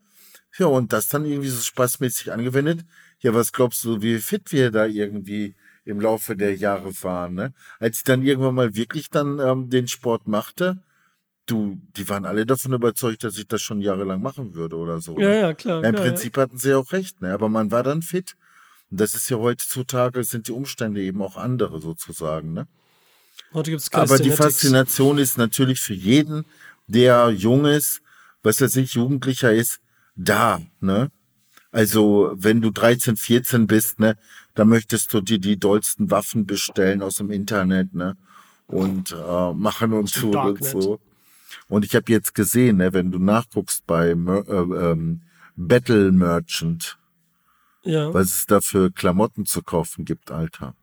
Ja, 0.57 0.65
und 0.65 0.91
das 0.91 1.07
dann 1.07 1.25
irgendwie 1.25 1.47
so 1.47 1.61
spaßmäßig 1.61 2.33
angewendet. 2.33 2.81
Ja, 3.19 3.33
was 3.33 3.53
glaubst 3.53 3.83
du, 3.85 4.01
wie 4.01 4.17
fit 4.17 4.51
wir 4.51 4.71
da 4.71 4.85
irgendwie 4.85 5.55
im 5.85 6.01
Laufe 6.01 6.35
der 6.35 6.55
Jahre 6.55 6.91
waren, 7.03 7.35
ne? 7.35 7.53
Als 7.79 7.97
ich 7.97 8.03
dann 8.03 8.23
irgendwann 8.23 8.55
mal 8.55 8.75
wirklich 8.75 9.09
dann 9.09 9.39
ähm, 9.39 9.69
den 9.69 9.87
Sport 9.87 10.27
machte, 10.27 10.83
du, 11.51 11.79
die 11.97 12.07
waren 12.09 12.25
alle 12.25 12.45
davon 12.45 12.73
überzeugt, 12.73 13.23
dass 13.23 13.37
ich 13.37 13.47
das 13.47 13.61
schon 13.61 13.81
jahrelang 13.81 14.21
machen 14.21 14.55
würde 14.55 14.77
oder 14.77 15.01
so. 15.01 15.19
Ja, 15.19 15.29
ne? 15.29 15.39
ja, 15.41 15.53
klar. 15.53 15.81
Ja, 15.81 15.89
Im 15.89 15.95
klar, 15.95 16.07
Prinzip 16.07 16.37
ja. 16.37 16.43
hatten 16.43 16.57
sie 16.57 16.73
auch 16.73 16.91
recht, 16.91 17.21
ne? 17.21 17.33
Aber 17.33 17.49
man 17.49 17.71
war 17.71 17.83
dann 17.83 18.01
fit. 18.01 18.35
Und 18.89 18.99
das 18.99 19.13
ist 19.15 19.29
ja 19.29 19.37
heutzutage, 19.37 20.23
sind 20.23 20.47
die 20.47 20.51
Umstände 20.51 21.01
eben 21.01 21.21
auch 21.21 21.37
andere 21.37 21.81
sozusagen, 21.81 22.53
ne? 22.53 22.67
Heute 23.53 23.71
gibt's 23.71 23.91
Aber 23.93 24.17
die 24.17 24.31
Faszination 24.31 25.17
ist 25.17 25.37
natürlich 25.37 25.79
für 25.79 25.93
jeden, 25.93 26.45
der 26.87 27.29
jung 27.29 27.65
ist, 27.65 28.01
was 28.43 28.61
er 28.61 28.69
sich 28.69 28.93
Jugendlicher 28.93 29.53
ist, 29.53 29.79
da, 30.15 30.61
ne? 30.79 31.11
Also, 31.73 32.33
wenn 32.35 32.61
du 32.61 32.69
13, 32.69 33.15
14 33.15 33.65
bist, 33.65 33.99
ne, 33.99 34.17
da 34.55 34.65
möchtest 34.65 35.13
du 35.13 35.21
dir 35.21 35.39
die 35.39 35.57
dollsten 35.57 36.11
Waffen 36.11 36.45
bestellen 36.45 37.01
aus 37.01 37.15
dem 37.15 37.31
Internet, 37.31 37.93
ne? 37.93 38.17
Und 38.67 39.11
äh, 39.11 39.53
machen 39.53 39.93
und 39.93 40.13
tun 40.13 40.35
und 40.35 40.63
so. 40.63 40.99
Und 41.67 41.85
ich 41.85 41.95
habe 41.95 42.11
jetzt 42.11 42.35
gesehen, 42.35 42.77
ne, 42.77 42.93
wenn 42.93 43.11
du 43.11 43.19
nachguckst 43.19 43.85
bei 43.87 44.15
Mer 44.15 44.47
äh, 44.47 44.91
ähm, 44.91 45.21
Battle 45.55 46.11
Merchant, 46.11 46.97
ja. 47.83 48.13
was 48.13 48.27
es 48.27 48.45
da 48.45 48.61
für 48.61 48.91
Klamotten 48.91 49.45
zu 49.45 49.61
kaufen 49.61 50.05
gibt, 50.05 50.31
Alter. 50.31 50.75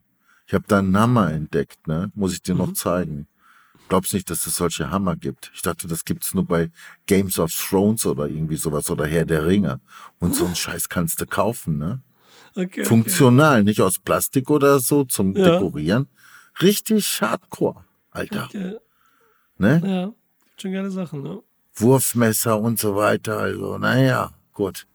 Ich 0.47 0.55
habe 0.55 0.65
da 0.67 0.79
einen 0.79 0.97
Hammer 0.97 1.31
entdeckt, 1.33 1.87
ne? 1.87 2.11
Muss 2.15 2.33
ich 2.33 2.43
dir 2.43 2.55
mhm. 2.55 2.61
noch 2.61 2.73
zeigen. 2.73 3.29
Glaubst 3.89 4.13
nicht, 4.13 4.29
dass 4.31 4.47
es 4.47 4.57
solche 4.57 4.91
Hammer 4.91 5.17
gibt? 5.17 5.51
Ich 5.55 5.63
dachte, 5.63 5.89
das 5.89 6.05
gibt's 6.05 6.35
nur 6.35 6.45
bei 6.45 6.71
Games 7.07 7.39
of 7.39 7.53
Thrones 7.53 8.05
oder 8.07 8.27
irgendwie 8.27 8.57
sowas 8.57 8.91
oder 8.91 9.07
Herr 9.07 9.25
der 9.25 9.47
Ringe. 9.47 9.81
Und 10.19 10.35
so 10.35 10.45
einen 10.45 10.55
Scheiß 10.57 10.89
kannst 10.89 11.21
du 11.21 11.27
kaufen, 11.27 11.79
ne? 11.79 12.03
Okay, 12.55 12.85
Funktional, 12.85 13.57
okay. 13.57 13.65
nicht 13.65 13.81
aus 13.81 13.99
Plastik 13.99 14.51
oder 14.51 14.81
so 14.81 15.05
zum 15.05 15.37
ja. 15.37 15.53
Dekorieren. 15.53 16.09
Richtig 16.61 17.21
hardcore, 17.21 17.85
Alter. 18.11 18.47
Okay. 18.47 18.77
Ne? 19.59 19.83
Ja, 19.85 20.15
schon 20.61 20.73
geile 20.73 20.91
Sachen, 20.91 21.23
ne? 21.23 21.43
Wurfmesser 21.75 22.59
und 22.61 22.79
so 22.79 22.97
weiter. 22.97 23.39
Also, 23.39 23.79
naja, 23.79 24.33
gut. 24.53 24.87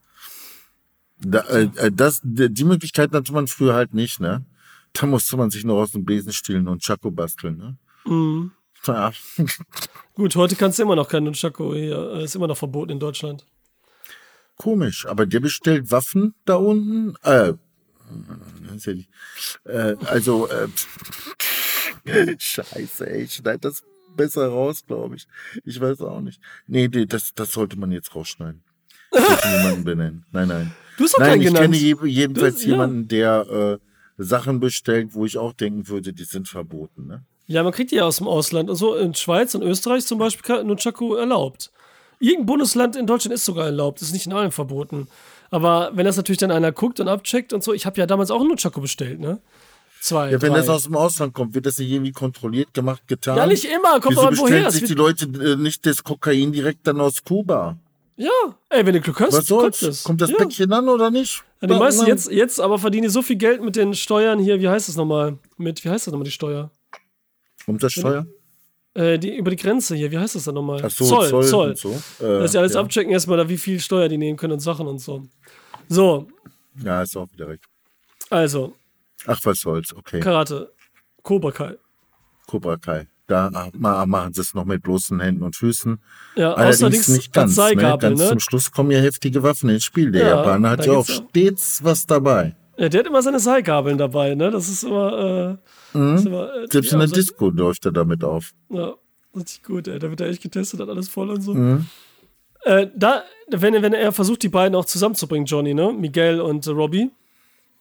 Da, 1.20 1.40
äh, 1.48 1.70
äh 1.78 1.92
das, 1.92 2.22
die 2.24 2.64
Möglichkeit 2.64 3.12
hatte 3.14 3.34
man 3.34 3.48
früher 3.48 3.74
halt 3.74 3.94
nicht, 3.94 4.20
ne? 4.20 4.46
Da 4.94 5.08
musste 5.08 5.38
man 5.38 5.50
sich 5.50 5.64
noch 5.64 5.82
aus 5.82 5.92
dem 5.92 6.06
Besen 6.06 6.34
stehlen 6.34 6.68
und 6.68 6.82
Chaco 6.84 7.10
basteln, 7.10 7.58
ne? 7.58 7.78
Mhm. 8.06 8.52
Ja. 8.86 9.12
Gut, 10.14 10.36
heute 10.36 10.56
kannst 10.56 10.78
du 10.78 10.84
immer 10.84 10.96
noch 10.96 11.08
keinen 11.08 11.34
Chaco 11.34 11.74
hier. 11.74 12.12
Ist 12.20 12.36
immer 12.36 12.48
noch 12.48 12.58
verboten 12.58 12.92
in 12.92 13.00
Deutschland. 13.00 13.46
Komisch, 14.58 15.06
aber 15.06 15.26
der 15.26 15.40
bestellt 15.40 15.90
Waffen 15.90 16.36
da 16.46 16.56
unten. 16.56 17.16
Äh, 17.24 17.54
äh 19.66 19.96
also, 20.06 20.48
äh, 20.50 20.68
Scheiße, 22.38 23.10
ey, 23.10 23.24
ich 23.24 23.34
schneide 23.34 23.60
das 23.60 23.84
besser 24.16 24.48
raus, 24.48 24.84
glaube 24.86 25.16
ich. 25.16 25.28
Ich 25.64 25.80
weiß 25.80 26.02
auch 26.02 26.22
nicht. 26.22 26.40
Nee, 26.68 26.90
nee, 26.94 27.06
das, 27.06 27.34
das 27.34 27.52
sollte 27.52 27.78
man 27.78 27.92
jetzt 27.92 28.16
rausschneiden. 28.16 28.64
Ich 29.16 29.46
niemanden 29.46 29.84
benennen. 29.84 30.26
Nein, 30.32 30.48
nein. 30.48 30.74
Du 30.98 31.04
hast 31.04 31.14
doch 31.14 31.20
Nein, 31.20 31.40
ich 31.42 31.48
genannt. 31.48 31.74
kenne 31.74 32.08
jedenfalls 32.08 32.62
du, 32.62 32.68
jemanden, 32.68 33.08
der 33.08 33.80
äh, 33.80 34.24
Sachen 34.24 34.60
bestellt, 34.60 35.10
wo 35.14 35.26
ich 35.26 35.38
auch 35.38 35.54
denken 35.54 35.88
würde, 35.88 36.14
die 36.14 36.24
sind 36.24 36.48
verboten. 36.48 37.08
Ne? 37.08 37.24
Ja, 37.46 37.64
man 37.64 37.72
kriegt 37.74 37.92
die 37.92 37.96
ja 37.96 38.06
aus 38.06 38.18
dem 38.18 38.28
Ausland. 38.28 38.70
Also 38.70 38.96
in 38.96 39.14
Schweiz 39.14 39.54
und 39.56 39.62
Österreich 39.64 40.06
zum 40.06 40.18
Beispiel 40.20 40.64
Nunchaku 40.64 41.16
erlaubt. 41.16 41.72
Irgendein 42.20 42.46
Bundesland 42.46 42.96
in 42.96 43.06
Deutschland 43.06 43.34
ist 43.34 43.46
sogar 43.46 43.66
erlaubt, 43.66 44.02
ist 44.02 44.14
nicht 44.14 44.26
in 44.26 44.34
allen 44.34 44.52
verboten. 44.52 45.08
Aber 45.52 45.92
wenn 45.94 46.06
das 46.06 46.18
natürlich 46.18 46.40
dann 46.40 46.52
einer 46.52 46.72
guckt 46.72 47.00
und 47.00 47.08
abcheckt 47.08 47.54
und 47.54 47.64
so, 47.64 47.74
ich 47.74 47.86
habe 47.86 48.00
ja 48.00 48.06
damals 48.06 48.32
auch 48.32 48.40
einen 48.40 48.50
Nunchaku 48.50 48.82
bestellt, 48.82 49.20
ne? 49.20 49.40
Zwei. 50.04 50.32
Ja, 50.32 50.42
wenn 50.42 50.52
drei. 50.52 50.60
das 50.60 50.68
aus 50.68 50.84
dem 50.84 50.98
Ausland 50.98 51.34
kommt, 51.34 51.56
wird 51.56 51.66
das 51.66 51.78
nicht 51.78 51.90
irgendwie 51.90 52.12
kontrolliert 52.12 52.74
gemacht, 52.74 53.08
getan? 53.08 53.38
Ja, 53.38 53.46
nicht 53.46 53.64
immer, 53.64 54.02
kommt 54.02 54.18
Wieso 54.18 54.28
auch 54.28 54.38
woher. 54.38 54.70
sich 54.70 54.84
die 54.84 54.96
Leute 54.96 55.28
äh, 55.28 55.56
nicht 55.56 55.86
das 55.86 56.04
Kokain 56.04 56.52
direkt 56.52 56.86
dann 56.86 57.00
aus 57.00 57.24
Kuba? 57.24 57.78
Ja, 58.18 58.30
ey, 58.70 58.86
wenn 58.86 58.96
du 58.96 59.00
Glück 59.00 59.22
hast, 59.22 59.32
Was 59.32 59.48
soll's? 59.48 59.80
kommt 59.80 59.82
das. 59.82 60.04
Kommt 60.04 60.22
das 60.22 60.32
ja. 60.32 60.36
Päckchen 60.36 60.74
an 60.74 60.90
oder 60.90 61.10
nicht? 61.10 61.42
Ja, 61.62 61.70
die 61.70 61.76
meisten 61.76 62.06
jetzt, 62.06 62.30
jetzt 62.30 62.60
aber 62.60 62.80
verdienen 62.80 63.10
so 63.10 63.22
viel 63.22 63.38
Geld 63.38 63.64
mit 63.64 63.78
den 63.78 63.94
Steuern 63.94 64.40
hier, 64.40 64.60
wie 64.60 64.68
heißt 64.68 64.90
das 64.90 64.98
nochmal? 64.98 65.38
Mit, 65.56 65.82
wie 65.86 65.90
heißt 65.90 66.06
das 66.06 66.12
nochmal, 66.12 66.26
die 66.26 66.32
Steuer? 66.32 66.70
Umsatzsteuer? 67.66 68.28
Äh, 68.96 69.18
die, 69.18 69.38
über 69.38 69.52
die 69.52 69.56
Grenze 69.56 69.96
hier, 69.96 70.12
wie 70.12 70.18
heißt 70.18 70.36
das 70.36 70.44
dann 70.44 70.56
nochmal? 70.56 70.82
Ach 70.84 70.92
so, 70.92 71.06
Zoll, 71.06 71.30
Zoll. 71.30 71.46
Zoll. 71.46 71.76
So. 71.78 71.92
Äh, 72.26 72.40
Dass 72.40 72.52
sie 72.52 72.58
alles 72.58 72.74
ja. 72.74 72.82
abchecken 72.82 73.14
erstmal, 73.14 73.38
da 73.38 73.48
wie 73.48 73.58
viel 73.58 73.80
Steuer 73.80 74.10
die 74.10 74.18
nehmen 74.18 74.36
können 74.36 74.52
und 74.52 74.60
Sachen 74.60 74.86
und 74.86 75.00
so. 75.00 75.24
So. 75.88 76.28
Ja, 76.84 77.02
ist 77.04 77.16
auch 77.16 77.32
wieder 77.32 77.48
recht. 77.48 77.64
Also. 78.30 78.74
Ach, 79.28 79.40
was 79.44 79.62
soll's, 79.62 79.94
okay. 79.96 80.20
Karate. 80.20 80.72
Cobra 81.22 81.52
Kai. 81.52 81.78
Cobra 82.48 82.78
Kai. 82.78 83.08
Da 83.28 83.50
machen 83.76 84.34
sie 84.34 84.42
es 84.42 84.54
noch 84.54 84.66
mit 84.66 84.84
bloßen 84.84 85.20
Händen 85.22 85.44
und 85.44 85.56
Füßen. 85.56 85.98
Ja, 86.36 86.54
Allerdings 86.54 87.08
nicht 87.08 87.32
ganz. 87.32 87.56
Ne? 87.56 87.76
Ganz 87.76 88.20
ne? 88.20 88.30
zum 88.30 88.40
Schluss 88.40 88.72
kommen 88.72 88.92
ja 88.92 89.00
heftige 89.00 89.42
Waffen 89.44 89.70
ins 89.70 89.86
Spiel. 89.86 90.12
Der 90.12 90.28
ja, 90.28 90.36
Japaner 90.36 90.72
hat 90.72 90.86
ja 90.86 90.94
auch 90.94 91.06
stets 91.06 91.84
was 91.84 92.06
dabei. 92.06 92.56
Ja, 92.78 92.90
der 92.90 93.00
hat 93.00 93.08
immer 93.08 93.22
seine 93.22 93.40
Seilgabeln 93.40 93.98
dabei, 93.98 94.36
ne? 94.36 94.52
Das 94.52 94.68
ist 94.68 94.84
immer. 94.84 95.60
Äh, 95.94 95.98
mhm. 95.98 96.16
ist 96.16 96.26
immer 96.26 96.54
äh, 96.56 96.68
Selbst 96.70 96.92
in 96.92 97.00
der 97.00 97.08
Disco 97.08 97.50
läuft 97.50 97.86
er 97.86 97.92
damit 97.92 98.24
auf. 98.24 98.52
Ja, 98.70 98.94
richtig 99.36 99.64
gut, 99.64 99.88
ey. 99.88 100.00
Da 100.00 100.10
wird 100.10 100.20
er 100.20 100.28
echt 100.28 100.42
getestet, 100.42 100.82
hat 100.82 100.90
alles 100.90 101.08
voll 101.08 101.30
und 101.30 101.42
so. 101.42 101.54
Mhm. 101.54 101.86
Äh, 102.64 102.88
da, 102.96 103.24
wenn, 103.50 103.82
wenn 103.82 103.94
er 103.94 104.12
versucht, 104.12 104.44
die 104.44 104.50
beiden 104.50 104.76
auch 104.76 104.86
zusammenzubringen, 104.86 105.46
Johnny, 105.46 105.74
ne? 105.74 105.94
Miguel 105.94 106.42
und 106.42 106.68
Robbie. 106.68 107.10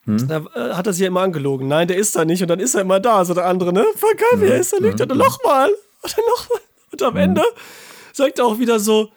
Hm? 0.05 0.29
Da 0.29 0.45
äh, 0.55 0.75
hat 0.75 0.87
er 0.87 0.93
sich 0.93 1.03
ja 1.03 1.09
immer 1.09 1.21
angelogen. 1.21 1.69
Nein, 1.69 1.89
der 1.89 1.97
ist 1.97 2.17
da 2.17 2.25
nicht. 2.25 2.43
Und 2.43 2.49
dann 2.49 2.61
ist 2.61 2.75
er 2.75 2.81
immer 2.81 3.01
da, 3.01 3.25
so 3.25 3.35
der 3.35 3.47
andere, 3.47 3.73
ne? 3.73 3.85
Voll 3.97 4.15
geil, 4.15 4.41
wie 4.41 4.51
er 4.51 4.59
ist, 4.59 4.73
da 4.73 4.79
liegt 4.79 5.01
er. 5.01 5.07
Nochmal. 5.07 5.71
Und 6.03 6.17
dann 6.17 6.25
nochmal. 6.29 6.61
Und 6.91 7.03
am 7.03 7.17
Ende 7.17 7.43
sagt 8.13 8.39
er 8.39 8.47
auch 8.47 8.59
wieder 8.59 8.79
so, 8.81 9.11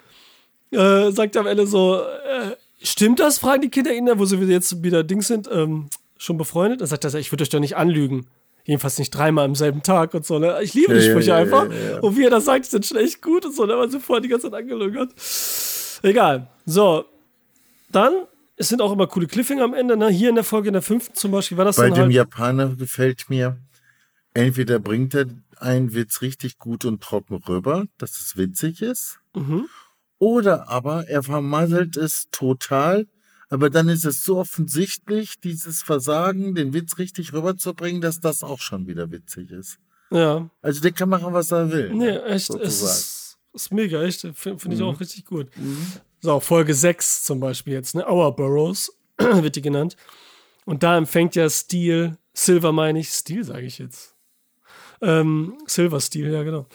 äh, 0.71 1.11
sagt 1.11 1.35
er 1.35 1.41
am 1.41 1.47
Ende 1.47 1.67
so, 1.67 1.99
äh, 1.99 2.55
stimmt 2.81 3.19
das? 3.19 3.39
Fragen 3.39 3.61
die 3.61 3.69
Kinder 3.69 3.91
ihn, 3.93 4.09
wo 4.15 4.25
sie 4.25 4.37
jetzt 4.37 4.83
wieder 4.83 5.03
Dings 5.03 5.27
sind, 5.27 5.49
ähm, 5.51 5.89
schon 6.17 6.37
befreundet. 6.37 6.81
Dann 6.81 6.87
sagt 6.87 7.03
er, 7.03 7.13
ich 7.15 7.31
würde 7.31 7.43
euch 7.43 7.49
doch 7.49 7.59
nicht 7.59 7.75
anlügen. 7.75 8.27
Jedenfalls 8.63 8.97
nicht 8.97 9.11
dreimal 9.11 9.45
am 9.45 9.53
selben 9.53 9.83
Tag 9.83 10.13
und 10.15 10.25
so, 10.25 10.39
ne? 10.39 10.57
Ich 10.63 10.73
liebe 10.73 10.93
die 10.93 11.01
Sprüche 11.01 11.29
ja, 11.29 11.35
ja, 11.35 11.43
einfach. 11.43 11.67
Ja, 11.69 11.99
und 11.99 12.17
wie 12.17 12.23
er 12.23 12.31
das 12.31 12.45
sagt, 12.45 12.65
sind 12.65 12.85
schon 12.85 12.97
echt 12.97 13.21
gut 13.21 13.45
und 13.45 13.55
so, 13.55 13.65
ne? 13.65 13.77
Weil 13.77 13.91
sie 13.91 13.99
vorher 13.99 14.21
die 14.21 14.27
ganze 14.27 14.49
Zeit 14.49 14.59
angelogen 14.59 14.99
hat. 14.99 15.09
Egal. 16.01 16.47
So. 16.65 17.05
Dann 17.91 18.13
es 18.57 18.69
sind 18.69 18.81
auch 18.81 18.91
immer 18.91 19.07
coole 19.07 19.27
Cliffhanger 19.27 19.63
am 19.63 19.73
Ende. 19.73 19.97
Ne? 19.97 20.09
Hier 20.09 20.29
in 20.29 20.35
der 20.35 20.43
Folge, 20.43 20.69
in 20.69 20.73
der 20.73 20.81
fünften 20.81 21.15
zum 21.15 21.31
Beispiel, 21.31 21.57
war 21.57 21.65
das 21.65 21.77
Bei 21.77 21.89
dem 21.89 22.03
halt 22.03 22.11
Japaner 22.11 22.75
gefällt 22.75 23.29
mir, 23.29 23.57
entweder 24.33 24.79
bringt 24.79 25.13
er 25.13 25.27
einen 25.57 25.93
Witz 25.93 26.21
richtig 26.21 26.57
gut 26.57 26.85
und 26.85 27.01
trocken 27.01 27.35
rüber, 27.35 27.85
dass 27.97 28.19
es 28.19 28.37
witzig 28.37 28.81
ist, 28.81 29.19
mhm. 29.35 29.67
oder 30.19 30.69
aber 30.69 31.07
er 31.07 31.23
vermasselt 31.23 31.97
es 31.97 32.27
total, 32.31 33.07
aber 33.49 33.69
dann 33.69 33.89
ist 33.89 34.05
es 34.05 34.23
so 34.23 34.37
offensichtlich, 34.37 35.39
dieses 35.39 35.83
Versagen, 35.83 36.55
den 36.55 36.73
Witz 36.73 36.97
richtig 36.97 37.33
rüberzubringen, 37.33 38.01
dass 38.01 38.19
das 38.19 38.43
auch 38.43 38.59
schon 38.59 38.87
wieder 38.87 39.11
witzig 39.11 39.51
ist. 39.51 39.77
Ja. 40.11 40.49
Also 40.61 40.81
der 40.81 40.91
kann 40.91 41.09
machen, 41.09 41.33
was 41.33 41.51
er 41.51 41.71
will. 41.71 41.93
Nee, 41.93 42.09
echt, 42.17 42.49
es 42.49 42.81
ist, 42.81 43.37
ist, 43.53 43.71
mega, 43.71 44.03
echt. 44.03 44.21
Finde 44.21 44.59
find 44.59 44.73
ich 44.73 44.79
mhm. 44.79 44.85
auch 44.85 44.99
richtig 44.99 45.25
gut. 45.25 45.47
Mhm. 45.57 45.87
So, 46.25 46.39
Folge 46.39 46.73
6 46.73 47.21
zum 47.21 47.39
Beispiel 47.39 47.73
jetzt, 47.73 47.93
ne? 47.93 48.03
Our 48.09 48.35
Burrows 48.35 48.91
wird 49.19 49.57
die 49.57 49.61
genannt. 49.61 49.95
Und 50.65 50.81
da 50.81 50.97
empfängt 50.97 51.35
ja 51.35 51.47
Steel, 51.47 52.17
Silver 52.33 52.71
meine 52.71 52.97
ich, 52.97 53.09
Steel 53.09 53.43
sage 53.43 53.67
ich 53.67 53.77
jetzt. 53.77 54.15
Ähm, 55.03 55.53
Silver 55.67 55.99
Steel, 55.99 56.33
ja 56.33 56.41
genau. 56.41 56.65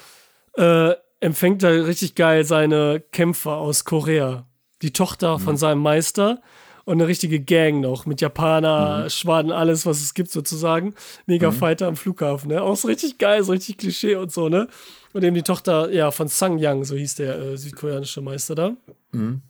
Äh, 0.56 0.94
empfängt 1.18 1.64
da 1.64 1.70
richtig 1.70 2.14
geil 2.14 2.44
seine 2.44 3.02
Kämpfer 3.10 3.56
aus 3.56 3.84
Korea. 3.84 4.46
Die 4.82 4.92
Tochter 4.92 5.38
mhm. 5.38 5.42
von 5.42 5.56
seinem 5.56 5.82
Meister 5.82 6.40
und 6.84 7.00
eine 7.00 7.08
richtige 7.08 7.40
Gang 7.40 7.80
noch 7.80 8.06
mit 8.06 8.20
Japaner, 8.20 9.02
mhm. 9.02 9.10
Schwaden, 9.10 9.50
alles, 9.50 9.84
was 9.84 10.00
es 10.00 10.14
gibt 10.14 10.30
sozusagen. 10.30 10.94
Mega 11.26 11.50
mhm. 11.50 11.56
Fighter 11.56 11.88
am 11.88 11.96
Flughafen, 11.96 12.50
ne? 12.50 12.62
Auch 12.62 12.76
so 12.76 12.86
richtig 12.86 13.18
geil, 13.18 13.42
so 13.42 13.50
richtig 13.50 13.78
Klischee 13.78 14.14
und 14.14 14.30
so, 14.30 14.48
ne? 14.48 14.68
Und 15.12 15.24
eben 15.24 15.34
die 15.34 15.42
Tochter, 15.42 15.90
ja, 15.90 16.12
von 16.12 16.28
Sang 16.28 16.58
Yang, 16.58 16.84
so 16.84 16.94
hieß 16.94 17.16
der 17.16 17.36
äh, 17.36 17.56
südkoreanische 17.56 18.20
Meister 18.20 18.54
da. 18.54 18.76
Mhm. 19.12 19.42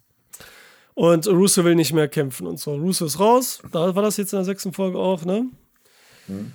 Und 0.94 1.26
Russo 1.28 1.64
will 1.64 1.74
nicht 1.74 1.92
mehr 1.92 2.08
kämpfen 2.08 2.46
und 2.46 2.58
so. 2.58 2.74
Russo 2.74 3.06
ist 3.06 3.18
raus. 3.18 3.62
Da 3.72 3.94
war 3.94 4.02
das 4.02 4.16
jetzt 4.16 4.32
in 4.32 4.38
der 4.38 4.44
sechsten 4.44 4.72
Folge 4.72 4.98
auch, 4.98 5.24
ne? 5.24 5.46
Mhm. 6.28 6.52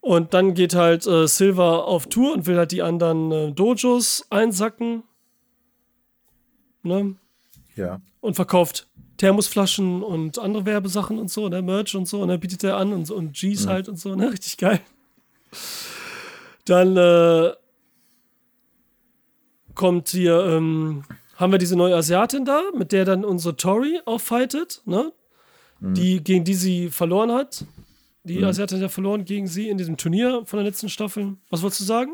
Und 0.00 0.32
dann 0.32 0.54
geht 0.54 0.74
halt 0.74 1.06
äh, 1.06 1.26
Silver 1.26 1.86
auf 1.86 2.06
Tour 2.06 2.32
und 2.32 2.46
will 2.46 2.56
halt 2.56 2.72
die 2.72 2.82
anderen 2.82 3.32
äh, 3.32 3.52
Dojos 3.52 4.26
einsacken. 4.30 5.02
Ne? 6.82 7.16
Ja. 7.76 8.00
Und 8.20 8.34
verkauft 8.34 8.88
Thermosflaschen 9.18 10.02
und 10.02 10.38
andere 10.38 10.64
Werbesachen 10.64 11.18
und 11.18 11.30
so, 11.30 11.48
ne? 11.48 11.60
Merch 11.60 11.94
und 11.94 12.08
so, 12.08 12.22
und 12.22 12.28
ne? 12.28 12.38
Bietet 12.38 12.64
er 12.64 12.76
an 12.78 12.92
und 12.92 13.04
so 13.04 13.14
und 13.14 13.34
G's 13.34 13.66
mhm. 13.66 13.70
halt 13.70 13.88
und 13.88 13.98
so, 13.98 14.14
ne? 14.14 14.30
Richtig 14.32 14.56
geil. 14.56 14.80
Dann 16.64 16.96
äh, 16.96 17.52
kommt 19.74 20.08
hier, 20.08 20.44
ähm, 20.46 21.04
haben 21.40 21.52
wir 21.52 21.58
diese 21.58 21.74
neue 21.74 21.96
Asiatin 21.96 22.44
da, 22.44 22.62
mit 22.76 22.92
der 22.92 23.06
dann 23.06 23.24
unsere 23.24 23.56
Tori 23.56 24.00
auch 24.04 24.20
fightet, 24.20 24.82
ne? 24.84 25.12
Mhm. 25.80 25.94
Die, 25.94 26.22
gegen 26.22 26.44
die 26.44 26.54
sie 26.54 26.90
verloren 26.90 27.32
hat. 27.32 27.64
Die 28.24 28.38
mhm. 28.38 28.44
Asiatin 28.44 28.76
hat 28.76 28.82
ja 28.82 28.88
verloren 28.90 29.24
gegen 29.24 29.46
sie 29.46 29.70
in 29.70 29.78
diesem 29.78 29.96
Turnier 29.96 30.42
von 30.44 30.58
der 30.58 30.66
letzten 30.66 30.90
Staffel. 30.90 31.38
Was 31.48 31.62
wolltest 31.62 31.80
du 31.80 31.84
sagen? 31.86 32.12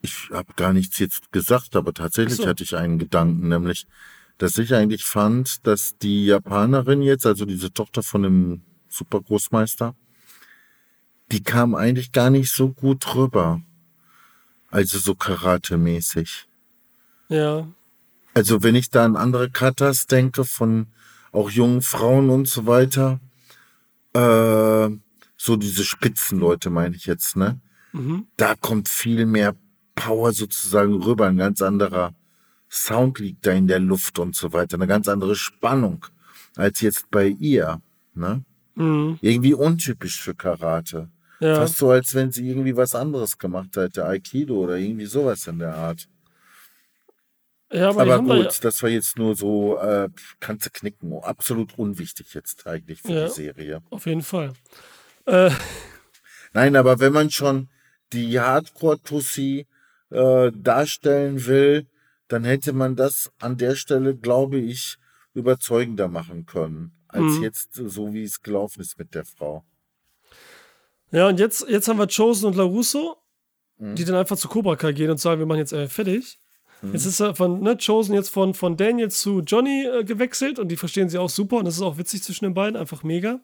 Ich 0.00 0.30
habe 0.32 0.52
gar 0.56 0.72
nichts 0.72 0.98
jetzt 0.98 1.30
gesagt, 1.30 1.76
aber 1.76 1.94
tatsächlich 1.94 2.38
so. 2.38 2.46
hatte 2.48 2.64
ich 2.64 2.74
einen 2.74 2.98
Gedanken, 2.98 3.48
nämlich, 3.48 3.86
dass 4.36 4.58
ich 4.58 4.74
eigentlich 4.74 5.04
fand, 5.04 5.64
dass 5.64 5.96
die 5.96 6.26
Japanerin 6.26 7.02
jetzt, 7.02 7.24
also 7.24 7.44
diese 7.44 7.72
Tochter 7.72 8.02
von 8.02 8.24
dem 8.24 8.62
Supergroßmeister, 8.88 9.94
die 11.30 11.44
kam 11.44 11.76
eigentlich 11.76 12.10
gar 12.10 12.30
nicht 12.30 12.50
so 12.50 12.70
gut 12.70 13.14
rüber. 13.14 13.62
Also 14.72 14.98
so 14.98 15.14
Karate-mäßig. 15.14 16.48
Ja. 17.32 17.66
Also 18.34 18.62
wenn 18.62 18.74
ich 18.74 18.90
da 18.90 19.04
an 19.04 19.16
andere 19.16 19.50
Katas 19.50 20.06
denke, 20.06 20.44
von 20.44 20.86
auch 21.32 21.50
jungen 21.50 21.82
Frauen 21.82 22.30
und 22.30 22.48
so 22.48 22.66
weiter, 22.66 23.20
äh, 24.14 24.88
so 25.36 25.56
diese 25.56 25.84
Spitzenleute 25.84 26.70
meine 26.70 26.94
ich 26.94 27.06
jetzt, 27.06 27.36
ne? 27.36 27.60
Mhm. 27.92 28.26
Da 28.36 28.54
kommt 28.54 28.88
viel 28.88 29.26
mehr 29.26 29.54
Power 29.94 30.32
sozusagen 30.32 31.02
rüber, 31.02 31.26
ein 31.26 31.36
ganz 31.36 31.60
anderer 31.62 32.14
Sound 32.70 33.18
liegt 33.18 33.46
da 33.46 33.52
in 33.52 33.66
der 33.66 33.80
Luft 33.80 34.18
und 34.18 34.34
so 34.34 34.52
weiter, 34.52 34.76
eine 34.76 34.86
ganz 34.86 35.08
andere 35.08 35.36
Spannung 35.36 36.06
als 36.56 36.80
jetzt 36.80 37.10
bei 37.10 37.26
ihr, 37.26 37.80
ne? 38.14 38.44
Mhm. 38.74 39.18
Irgendwie 39.20 39.54
untypisch 39.54 40.22
für 40.22 40.34
Karate. 40.34 41.10
Ja. 41.40 41.56
Fast 41.56 41.78
so, 41.78 41.90
als 41.90 42.14
wenn 42.14 42.30
sie 42.30 42.48
irgendwie 42.48 42.76
was 42.76 42.94
anderes 42.94 43.36
gemacht 43.36 43.76
hätte, 43.76 44.06
Aikido 44.06 44.54
oder 44.56 44.76
irgendwie 44.76 45.06
sowas 45.06 45.46
in 45.46 45.58
der 45.58 45.74
Art. 45.74 46.08
Ja, 47.72 47.88
aber, 47.88 48.02
aber 48.02 48.18
gut, 48.18 48.52
ja. 48.52 48.60
das 48.60 48.82
war 48.82 48.90
jetzt 48.90 49.16
nur 49.16 49.34
so, 49.34 49.78
äh, 49.78 50.08
kannst 50.40 50.66
du 50.66 50.70
knicken. 50.70 51.12
Absolut 51.22 51.78
unwichtig 51.78 52.34
jetzt 52.34 52.66
eigentlich 52.66 53.00
für 53.00 53.12
ja, 53.12 53.26
die 53.26 53.32
Serie. 53.32 53.82
Auf 53.90 54.06
jeden 54.06 54.22
Fall. 54.22 54.52
Äh. 55.24 55.50
Nein, 56.52 56.76
aber 56.76 57.00
wenn 57.00 57.14
man 57.14 57.30
schon 57.30 57.70
die 58.12 58.38
Hardcore-Tussi 58.38 59.66
äh, 60.10 60.52
darstellen 60.54 61.46
will, 61.46 61.86
dann 62.28 62.44
hätte 62.44 62.74
man 62.74 62.94
das 62.94 63.32
an 63.40 63.56
der 63.56 63.74
Stelle, 63.74 64.14
glaube 64.14 64.58
ich, 64.58 64.98
überzeugender 65.32 66.08
machen 66.08 66.44
können, 66.44 66.92
als 67.08 67.34
mhm. 67.34 67.42
jetzt 67.42 67.74
so, 67.74 68.12
wie 68.12 68.24
es 68.24 68.42
gelaufen 68.42 68.82
ist 68.82 68.98
mit 68.98 69.14
der 69.14 69.24
Frau. 69.24 69.64
Ja, 71.10 71.28
und 71.28 71.40
jetzt, 71.40 71.66
jetzt 71.68 71.88
haben 71.88 71.98
wir 71.98 72.06
Chosen 72.06 72.46
und 72.46 72.56
LaRusso, 72.56 73.16
mhm. 73.78 73.94
die 73.94 74.04
dann 74.04 74.16
einfach 74.16 74.36
zu 74.36 74.48
Cobra 74.48 74.76
Kai 74.76 74.92
gehen 74.92 75.10
und 75.10 75.18
sagen, 75.18 75.38
wir 75.38 75.46
machen 75.46 75.58
jetzt 75.58 75.72
äh, 75.72 75.88
fertig. 75.88 76.38
Mhm. 76.82 76.92
Jetzt 76.92 77.06
ist 77.06 77.20
er 77.20 77.34
von 77.34 77.60
ne, 77.60 77.76
Chosen 77.76 78.14
jetzt 78.14 78.28
von, 78.28 78.54
von 78.54 78.76
Daniel 78.76 79.10
zu 79.10 79.40
Johnny 79.40 79.86
äh, 79.86 80.04
gewechselt 80.04 80.58
und 80.58 80.68
die 80.68 80.76
verstehen 80.76 81.08
sie 81.08 81.18
auch 81.18 81.30
super 81.30 81.56
und 81.56 81.64
das 81.64 81.76
ist 81.76 81.82
auch 81.82 81.96
witzig 81.96 82.22
zwischen 82.22 82.44
den 82.44 82.54
beiden, 82.54 82.76
einfach 82.76 83.02
mega. 83.02 83.40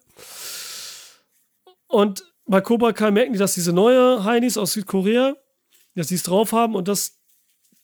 Und 1.87 2.25
bei 2.47 2.61
Cobra 2.61 2.93
Kai 2.93 3.11
merken 3.11 3.33
die, 3.33 3.39
dass 3.39 3.55
diese 3.55 3.73
neue 3.73 4.25
Heinis 4.25 4.59
aus 4.59 4.73
Südkorea, 4.73 5.35
dass 5.95 6.09
die 6.09 6.17
es 6.17 6.23
drauf 6.23 6.53
haben 6.53 6.75
und 6.75 6.89
dass 6.89 7.19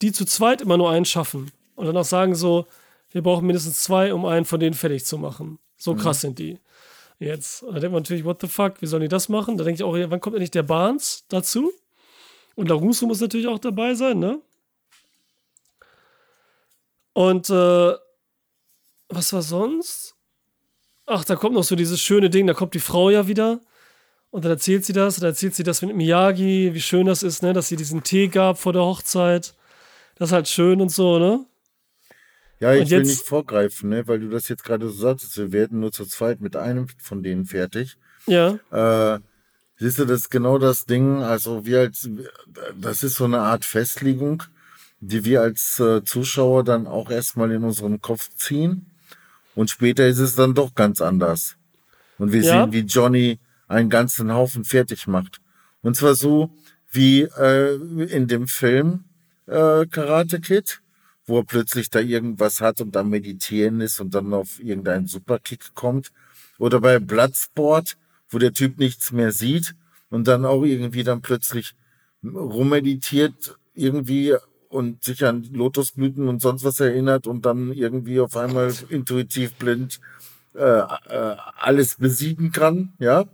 die 0.03 0.13
zu 0.13 0.25
zweit 0.25 0.61
immer 0.61 0.77
nur 0.77 0.91
einen 0.91 1.05
schaffen. 1.05 1.51
Und 1.75 1.87
dann 1.87 1.97
auch 1.97 2.05
sagen 2.05 2.35
so, 2.35 2.67
wir 3.11 3.23
brauchen 3.23 3.47
mindestens 3.47 3.83
zwei, 3.83 4.13
um 4.13 4.25
einen 4.25 4.45
von 4.45 4.61
denen 4.61 4.75
fertig 4.75 5.05
zu 5.05 5.19
machen. 5.19 5.59
So 5.77 5.95
mhm. 5.95 5.99
krass 5.99 6.21
sind 6.21 6.39
die 6.39 6.59
jetzt. 7.19 7.63
Und 7.63 7.75
da 7.75 7.81
denkt 7.81 7.93
man 7.93 8.03
natürlich, 8.03 8.25
what 8.25 8.41
the 8.41 8.49
fuck, 8.49 8.81
wie 8.81 8.87
sollen 8.87 9.03
die 9.03 9.09
das 9.09 9.29
machen? 9.29 9.57
Da 9.57 9.65
denke 9.65 9.77
ich 9.77 9.85
auch, 9.85 9.95
wann 10.11 10.21
kommt 10.21 10.35
endlich 10.35 10.51
der 10.51 10.63
Barnes 10.63 11.25
dazu? 11.29 11.73
Und 12.55 12.69
LaRusso 12.69 13.07
muss 13.07 13.21
natürlich 13.21 13.49
auch 13.49 13.59
dabei 13.59 13.95
sein, 13.95 14.19
ne? 14.19 14.41
Und 17.15 17.49
äh, 17.49 17.95
was 19.09 19.33
war 19.33 19.43
sonst? 19.43 20.15
Ach, 21.07 21.25
da 21.25 21.37
kommt 21.37 21.55
noch 21.55 21.65
so 21.65 21.77
dieses 21.77 22.01
schöne 22.01 22.29
Ding, 22.29 22.47
da 22.47 22.55
kommt 22.55 22.75
die 22.75 22.81
Frau 22.81 23.09
ja 23.09 23.27
wieder. 23.27 23.61
Und 24.31 24.45
dann 24.45 24.53
erzählt 24.53 24.85
sie 24.85 24.93
das, 24.93 25.17
dann 25.17 25.31
erzählt 25.31 25.55
sie 25.55 25.63
das 25.63 25.81
mit 25.83 25.95
Miyagi, 25.95 26.75
wie 26.75 26.81
schön 26.81 27.07
das 27.07 27.23
ist, 27.23 27.43
ne, 27.43 27.53
dass 27.53 27.69
sie 27.69 27.77
diesen 27.77 28.03
Tee 28.03 28.29
gab 28.29 28.59
vor 28.59 28.73
der 28.73 28.83
Hochzeit. 28.83 29.55
Das 30.17 30.31
ist 30.31 30.33
halt 30.33 30.49
schön 30.49 30.81
und 30.81 30.91
so, 30.91 31.19
ne? 31.19 31.47
Ja, 32.59 32.75
ich 32.75 32.91
will 32.91 33.03
nicht 33.03 33.27
vorgreifen, 33.27 33.91
ne, 33.91 34.09
weil 34.09 34.21
du 34.21 34.31
das 34.31 34.49
jetzt 34.49 34.65
gerade 34.65 34.89
so 34.89 34.95
sagst, 34.95 35.37
wir 35.37 35.53
werden 35.53 35.81
nur 35.81 35.93
zu 35.93 36.05
zweit 36.07 36.41
mit 36.41 36.57
einem 36.57 36.89
von 36.99 37.23
denen 37.23 37.47
fertig. 37.47 37.97
Ja. 38.27 38.59
Äh, 38.71 39.21
siehst 39.77 39.99
du, 39.99 40.05
das 40.05 40.23
ist 40.23 40.31
genau 40.31 40.59
das 40.59 40.87
Ding, 40.87 41.23
also 41.23 41.67
wir 41.67 41.81
als, 41.81 42.09
das 42.81 43.03
ist 43.03 43.17
so 43.17 43.25
eine 43.25 43.41
Art 43.41 43.65
Festlegung, 43.65 44.43
die 45.01 45.25
wir 45.25 45.43
als 45.43 45.79
äh, 45.81 46.03
Zuschauer 46.05 46.65
dann 46.65 46.87
auch 46.87 47.11
erstmal 47.11 47.51
in 47.53 47.65
unserem 47.65 48.01
Kopf 48.01 48.31
ziehen. 48.37 48.87
Und 49.55 49.71
später 49.71 50.07
ist 50.07 50.19
es 50.19 50.35
dann 50.35 50.55
doch 50.55 50.75
ganz 50.75 51.01
anders. 51.01 51.57
Und 52.19 52.33
wir 52.33 52.43
ja. 52.43 52.63
sehen, 52.63 52.73
wie 52.73 52.81
Johnny 52.81 53.39
einen 53.69 53.91
ganzen 53.91 54.33
Haufen 54.33 54.65
fertig 54.65 55.07
macht. 55.07 55.41
Und 55.83 55.97
zwar 55.97 56.15
so 56.15 56.51
wie 56.91 57.23
äh, 57.23 57.75
in 57.75 58.29
dem 58.29 58.47
Film 58.47 59.05
äh, 59.47 59.87
Karate 59.87 60.41
Kid 60.41 60.81
wo 61.27 61.39
er 61.39 61.45
plötzlich 61.45 61.91
da 61.91 62.01
irgendwas 62.01 62.61
hat 62.61 62.81
und 62.81 62.95
dann 62.95 63.09
meditieren 63.09 63.81
ist 63.81 64.01
und 64.01 64.15
dann 64.15 64.33
auf 64.35 64.61
irgendeinen 64.61 65.07
Superkick 65.07 65.75
kommt. 65.75 66.13
Oder 66.59 66.81
bei 66.81 66.99
Bloodsport, 66.99 67.97
wo 68.29 68.39
der 68.39 68.53
Typ 68.53 68.79
nichts 68.79 69.13
mehr 69.13 69.33
sieht 69.33 69.75
und 70.11 70.29
dann 70.29 70.45
auch 70.45 70.63
irgendwie 70.65 71.03
dann 71.03 71.23
plötzlich 71.23 71.75
rummeditiert 72.23 73.59
irgendwie 73.75 74.35
und 74.75 75.05
sich 75.05 75.25
an 75.25 75.45
Lotusblüten 75.53 76.27
und 76.27 76.43
sonst 76.43 76.65
was 76.65 76.81
erinnert 76.81 77.29
und 77.29 77.47
dann 77.47 77.73
irgendwie 77.73 78.19
auf 78.19 78.37
einmal 78.37 78.75
intuitiv 78.89 79.55
blind 79.55 80.01
äh, 80.57 80.81
äh, 80.81 81.37
alles 81.57 81.95
besiegen 81.95 82.51
kann, 82.51 82.93
ja. 82.99 83.25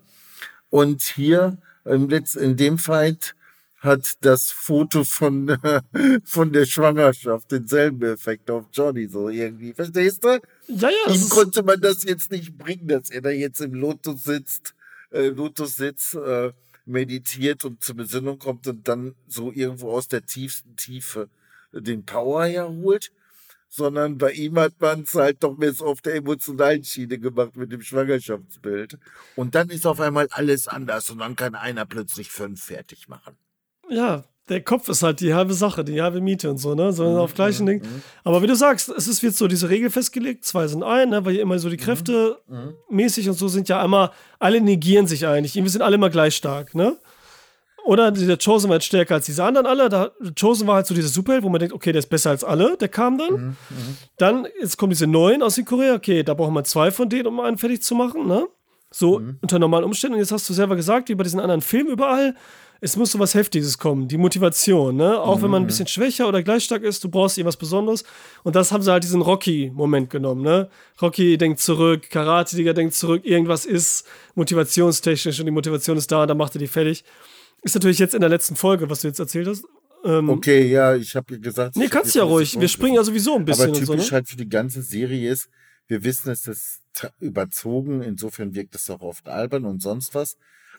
Und 0.69 1.01
hier 1.01 1.57
im 1.87 2.11
Letz 2.11 2.35
in 2.35 2.59
dem 2.59 2.77
Fight 2.77 3.35
hat 3.79 4.19
das 4.21 4.51
Foto 4.51 5.03
von, 5.03 5.57
von 6.25 6.53
der 6.53 6.67
Schwangerschaft 6.67 7.51
denselben 7.51 8.03
Effekt 8.03 8.51
auf 8.51 8.67
Johnny, 8.71 9.07
so 9.07 9.31
irgendwie. 9.31 9.73
Verstehst 9.73 10.23
du? 10.23 10.39
Ja, 10.69 10.91
ja. 10.91 11.15
Ihm 11.15 11.27
konnte 11.31 11.63
man 11.63 11.81
das 11.81 12.05
jetzt 12.05 12.31
nicht 12.31 12.59
bringen, 12.59 12.87
dass 12.87 13.09
er 13.09 13.23
da 13.23 13.31
jetzt 13.31 13.63
im 13.63 13.73
Lotus 13.73 14.25
sitzt, 14.25 14.75
äh, 15.11 15.29
Lotus 15.29 15.77
sitzt, 15.77 16.17
äh, 16.17 16.53
meditiert 16.91 17.65
und 17.65 17.83
zur 17.83 17.97
Besinnung 17.97 18.39
kommt 18.39 18.67
und 18.67 18.87
dann 18.89 19.15
so 19.27 19.53
irgendwo 19.53 19.93
aus 19.93 20.09
der 20.09 20.27
tiefsten 20.27 20.77
Tiefe 20.77 21.29
den 21.73 22.05
Power 22.05 22.45
herholt. 22.45 23.13
Sondern 23.73 24.19
bei 24.19 24.33
ihm 24.33 24.59
hat 24.59 24.81
man 24.81 25.03
es 25.03 25.15
halt 25.15 25.45
doch 25.45 25.57
mehr 25.57 25.73
so 25.73 25.87
auf 25.87 26.03
der 26.03 26.17
emotionalen 26.17 26.83
Schiene 26.83 27.21
gemacht 27.21 27.55
mit 27.57 27.71
dem 27.71 27.83
Schwangerschaftsbild. 27.83 28.99
Und 29.37 29.55
dann 29.55 29.71
ist 29.71 29.87
auf 29.87 30.01
einmal 30.01 30.27
alles 30.33 30.67
anders 30.67 31.09
und 31.11 31.21
dann 31.21 31.37
kann 31.37 31.55
einer 31.55 31.87
plötzlich 31.87 32.33
fünf 32.33 32.65
fertig 32.65 33.07
machen 33.07 33.37
ja, 33.91 34.25
der 34.51 34.61
Kopf 34.61 34.89
ist 34.89 35.03
halt 35.03 35.21
die 35.21 35.33
halbe 35.33 35.55
Sache, 35.55 35.85
die 35.85 36.03
halbe 36.03 36.21
Miete 36.21 36.51
und 36.51 36.59
so, 36.59 36.75
ne? 36.75 36.93
So 36.93 37.05
mhm, 37.05 37.17
auf 37.17 37.35
gleichen 37.35 37.63
mhm, 37.63 37.69
Ding. 37.69 37.83
Mhm. 37.83 38.03
Aber 38.25 38.43
wie 38.43 38.49
du 38.49 38.57
sagst, 38.57 38.89
es 38.89 39.07
ist 39.07 39.23
jetzt 39.23 39.39
so 39.39 39.47
diese 39.47 39.71
Regel 39.71 39.91
festgelegt, 39.91 40.45
zwei 40.45 40.67
sind 40.67 40.83
ein, 40.83 41.11
ne? 41.11 41.25
weil 41.25 41.37
immer 41.37 41.59
so 41.59 41.71
die 41.71 41.77
mhm, 41.77 41.81
Kräfte 41.81 42.39
mhm. 42.49 42.75
mäßig 42.91 43.29
und 43.29 43.37
so 43.37 43.47
sind 43.49 43.69
ja 43.69 43.83
einmal, 43.83 44.11
alle 44.41 44.61
negieren 44.61 45.07
sich 45.07 45.27
eigentlich. 45.27 45.57
Irgendwie 45.57 45.71
sind 45.71 45.83
alle 45.83 45.95
immer 45.95 46.11
gleich 46.11 46.35
stark, 46.35 46.75
ne? 46.75 46.97
Oder 47.85 48.11
der 48.11 48.37
Chosen 48.37 48.69
war 48.69 48.77
jetzt 48.77 48.87
stärker 48.87 49.15
als 49.15 49.25
diese 49.25 49.43
anderen 49.43 49.67
alle. 49.67 49.89
Der 49.89 50.13
Chosen 50.39 50.67
war 50.67 50.75
halt 50.75 50.87
so 50.87 50.95
dieser 50.95 51.09
Superheld, 51.09 51.45
wo 51.45 51.49
man 51.49 51.61
denkt, 51.61 51.75
okay, 51.75 51.93
der 51.93 52.01
ist 52.01 52.11
besser 52.11 52.29
als 52.31 52.45
alle, 52.45 52.77
der 52.77 52.89
kam 52.89 53.17
dann. 53.17 53.33
Mhm, 53.33 53.57
dann, 54.19 54.47
jetzt 54.61 54.77
kommen 54.77 54.91
diese 54.91 55.07
neuen 55.07 55.43
aus 55.43 55.55
Südkorea, 55.55 55.95
okay, 55.95 56.23
da 56.23 56.35
brauchen 56.35 56.53
wir 56.53 56.65
zwei 56.65 56.91
von 56.91 57.09
denen, 57.09 57.29
um 57.29 57.41
einen 57.41 57.57
fertig 57.57 57.83
zu 57.83 57.95
machen, 57.95 58.27
ne? 58.27 58.47
So 58.91 59.23
unter 59.41 59.61
normalen 59.61 59.85
Umständen. 59.85 60.15
Und 60.15 60.21
jetzt 60.21 60.33
hast 60.33 60.49
du 60.51 60.53
selber 60.53 60.75
gesagt, 60.75 61.09
wie 61.09 61.15
bei 61.15 61.23
diesen 61.23 61.41
anderen 61.41 61.61
Filmen 61.61 61.91
überall, 61.91 62.35
es 62.81 62.97
muss 62.97 63.13
so 63.13 63.19
was 63.19 63.35
Heftiges 63.35 63.79
kommen, 63.79 64.09
die 64.09 64.17
Motivation, 64.17 64.97
ne? 64.97 65.21
Auch 65.21 65.39
mhm. 65.39 65.43
wenn 65.43 65.51
man 65.51 65.63
ein 65.63 65.65
mhm. 65.65 65.69
bisschen 65.69 65.87
schwächer 65.87 66.29
oder 66.29 66.43
gleich 66.43 66.65
stark 66.65 66.83
ist, 66.83 67.05
du 67.05 67.09
brauchst 67.09 67.37
irgendwas 67.37 67.57
Besonderes. 67.57 68.05
Und 68.43 68.57
das 68.57 68.73
haben 68.73 68.83
sie 68.83 68.91
halt 68.91 69.05
diesen 69.05 69.21
Rocky-Moment 69.21 70.09
genommen, 70.09 70.43
ne? 70.43 70.71
Rocky 71.01 71.37
denkt 71.37 71.61
zurück, 71.61 72.09
Karate-Digger 72.11 72.73
denkt 72.73 72.95
zurück, 72.95 73.25
irgendwas 73.25 73.67
ist 73.67 74.07
motivationstechnisch 74.35 75.39
und 75.41 75.47
die 75.47 75.53
Motivation 75.53 75.97
ist 75.97 76.11
da 76.11 76.23
und 76.23 76.29
dann 76.29 76.39
macht 76.39 76.57
er 76.57 76.59
die 76.59 76.69
fertig. 76.69 77.05
Ist 77.63 77.75
natürlich 77.75 77.99
jetzt 77.99 78.15
in 78.15 78.21
der 78.21 78.31
letzten 78.31 78.57
Folge, 78.57 78.89
was 78.89 79.03
du 79.03 79.09
jetzt 79.09 79.19
erzählt 79.19 79.47
hast. 79.47 79.65
Ähm, 80.03 80.31
okay, 80.31 80.67
ja, 80.67 80.97
ich 80.97 81.15
habe 81.15 81.39
gesagt. 81.39 81.77
Nee, 81.77 81.89
kannst 81.89 82.15
ja 82.15 82.25
ruhig. 82.25 82.59
Wir 82.59 82.69
springen 82.69 82.95
ja 82.95 83.05
sowieso 83.05 83.37
ein 83.37 83.45
bisschen. 83.45 83.65
Aber 83.65 83.75
typisch 83.75 83.87
so, 83.87 83.95
ne? 83.95 84.11
halt 84.11 84.29
für 84.29 84.37
die 84.37 84.49
ganze 84.49 84.81
Serie 84.81 85.31
ist, 85.31 85.51
wir 85.87 86.03
wissen, 86.05 86.31
es 86.31 86.47
ist 86.47 86.81
überzogen, 87.19 88.03
insofern 88.03 88.55
wirkt 88.55 88.75
es 88.75 88.89
auch 88.89 89.01
oft 89.01 89.29
albern 89.29 89.67
und 89.67 89.83
sonst 89.83 90.15
was. 90.15 90.39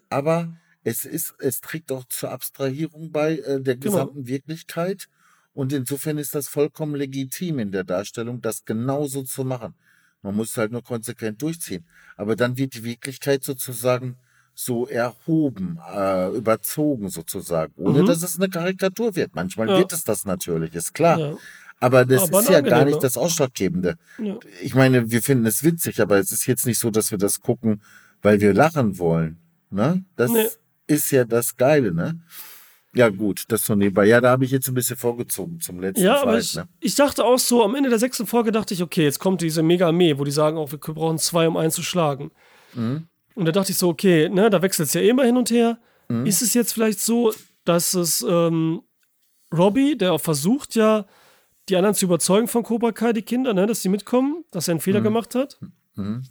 Aber 0.09 0.57
es 0.83 1.05
ist, 1.05 1.35
es 1.39 1.61
trägt 1.61 1.91
auch 1.91 2.05
zur 2.05 2.31
Abstrahierung 2.31 3.11
bei 3.11 3.37
äh, 3.37 3.61
der 3.61 3.75
genau. 3.75 3.79
gesamten 3.79 4.15
genau. 4.23 4.27
Wirklichkeit. 4.27 5.07
Und 5.53 5.73
insofern 5.73 6.17
ist 6.17 6.33
das 6.33 6.47
vollkommen 6.47 6.95
legitim 6.95 7.59
in 7.59 7.71
der 7.71 7.83
Darstellung, 7.83 8.41
das 8.41 8.63
genauso 8.65 9.23
zu 9.23 9.43
machen. 9.43 9.75
Man 10.21 10.35
muss 10.35 10.51
es 10.51 10.57
halt 10.57 10.71
nur 10.71 10.83
konsequent 10.83 11.41
durchziehen. 11.41 11.85
Aber 12.15 12.35
dann 12.35 12.57
wird 12.57 12.73
die 12.75 12.83
Wirklichkeit 12.83 13.43
sozusagen 13.43 14.17
so 14.53 14.87
erhoben, 14.87 15.79
äh, 15.93 16.29
überzogen 16.35 17.09
sozusagen, 17.09 17.73
ohne 17.77 18.03
mhm. 18.03 18.05
dass 18.05 18.21
es 18.21 18.37
eine 18.37 18.49
Karikatur 18.49 19.15
wird. 19.15 19.33
Manchmal 19.33 19.69
ja. 19.69 19.77
wird 19.77 19.93
es 19.93 20.03
das 20.03 20.25
natürlich, 20.25 20.75
ist 20.75 20.93
klar. 20.93 21.19
Ja. 21.19 21.37
Aber 21.79 22.05
das 22.05 22.23
aber 22.23 22.41
ist 22.41 22.49
ja 22.49 22.61
gar 22.61 22.85
nicht 22.85 23.01
das 23.01 23.17
Ausschlaggebende. 23.17 23.97
Ja. 24.19 24.37
Ich 24.61 24.75
meine, 24.75 25.09
wir 25.09 25.23
finden 25.23 25.47
es 25.47 25.63
witzig, 25.63 25.99
aber 25.99 26.19
es 26.19 26.31
ist 26.31 26.45
jetzt 26.45 26.67
nicht 26.67 26.77
so, 26.77 26.91
dass 26.91 27.09
wir 27.09 27.17
das 27.17 27.41
gucken, 27.41 27.81
weil 28.21 28.39
wir 28.39 28.53
lachen 28.53 28.99
wollen. 28.99 29.39
Ne? 29.71 30.05
Das 30.15 30.31
nee. 30.31 30.47
Ist 30.87 31.11
ja 31.11 31.23
das 31.23 31.55
Geile, 31.55 31.93
ne? 31.93 32.19
Ja, 32.93 33.07
gut, 33.09 33.45
das 33.47 33.65
so 33.65 33.75
nebenbei. 33.75 34.05
Ja, 34.05 34.19
da 34.19 34.31
habe 34.31 34.43
ich 34.43 34.51
jetzt 34.51 34.67
ein 34.67 34.73
bisschen 34.73 34.97
vorgezogen 34.97 35.61
zum 35.61 35.79
letzten 35.79 36.03
Ja, 36.03 36.15
Fight, 36.15 36.27
aber 36.27 36.39
ich, 36.39 36.55
ne? 36.55 36.67
ich, 36.81 36.95
dachte 36.95 37.23
auch 37.23 37.39
so, 37.39 37.63
am 37.63 37.75
Ende 37.75 37.89
der 37.89 37.99
sechsten 37.99 38.27
Folge 38.27 38.51
dachte 38.51 38.73
ich, 38.73 38.83
okay, 38.83 39.03
jetzt 39.03 39.19
kommt 39.19 39.41
diese 39.41 39.63
Mega-Armee, 39.63 40.17
wo 40.19 40.25
die 40.25 40.31
sagen 40.31 40.57
auch, 40.57 40.71
wir 40.71 40.79
brauchen 40.79 41.17
zwei, 41.17 41.47
um 41.47 41.55
einen 41.55 41.71
zu 41.71 41.83
schlagen. 41.83 42.31
Mhm. 42.73 43.07
Und 43.35 43.45
da 43.45 43.53
dachte 43.53 43.71
ich 43.71 43.77
so, 43.77 43.87
okay, 43.87 44.27
ne, 44.27 44.49
da 44.49 44.61
wechselt 44.61 44.89
es 44.89 44.93
ja 44.93 45.01
immer 45.01 45.23
hin 45.23 45.37
und 45.37 45.49
her. 45.49 45.79
Mhm. 46.09 46.25
Ist 46.25 46.41
es 46.41 46.53
jetzt 46.53 46.73
vielleicht 46.73 46.99
so, 46.99 47.33
dass 47.63 47.93
es 47.93 48.25
ähm, 48.27 48.81
Robbie, 49.53 49.97
der 49.97 50.11
auch 50.11 50.21
versucht 50.21 50.75
ja, 50.75 51.05
die 51.69 51.77
anderen 51.77 51.95
zu 51.95 52.05
überzeugen 52.05 52.49
von 52.49 52.63
Cobra 52.63 52.91
Kai, 52.91 53.13
die 53.13 53.21
Kinder, 53.21 53.53
ne, 53.53 53.67
dass 53.67 53.81
sie 53.81 53.89
mitkommen, 53.89 54.43
dass 54.51 54.67
er 54.67 54.73
einen 54.73 54.81
Fehler 54.81 54.99
mhm. 54.99 55.05
gemacht 55.05 55.35
hat? 55.35 55.59
Mhm. 55.95 56.23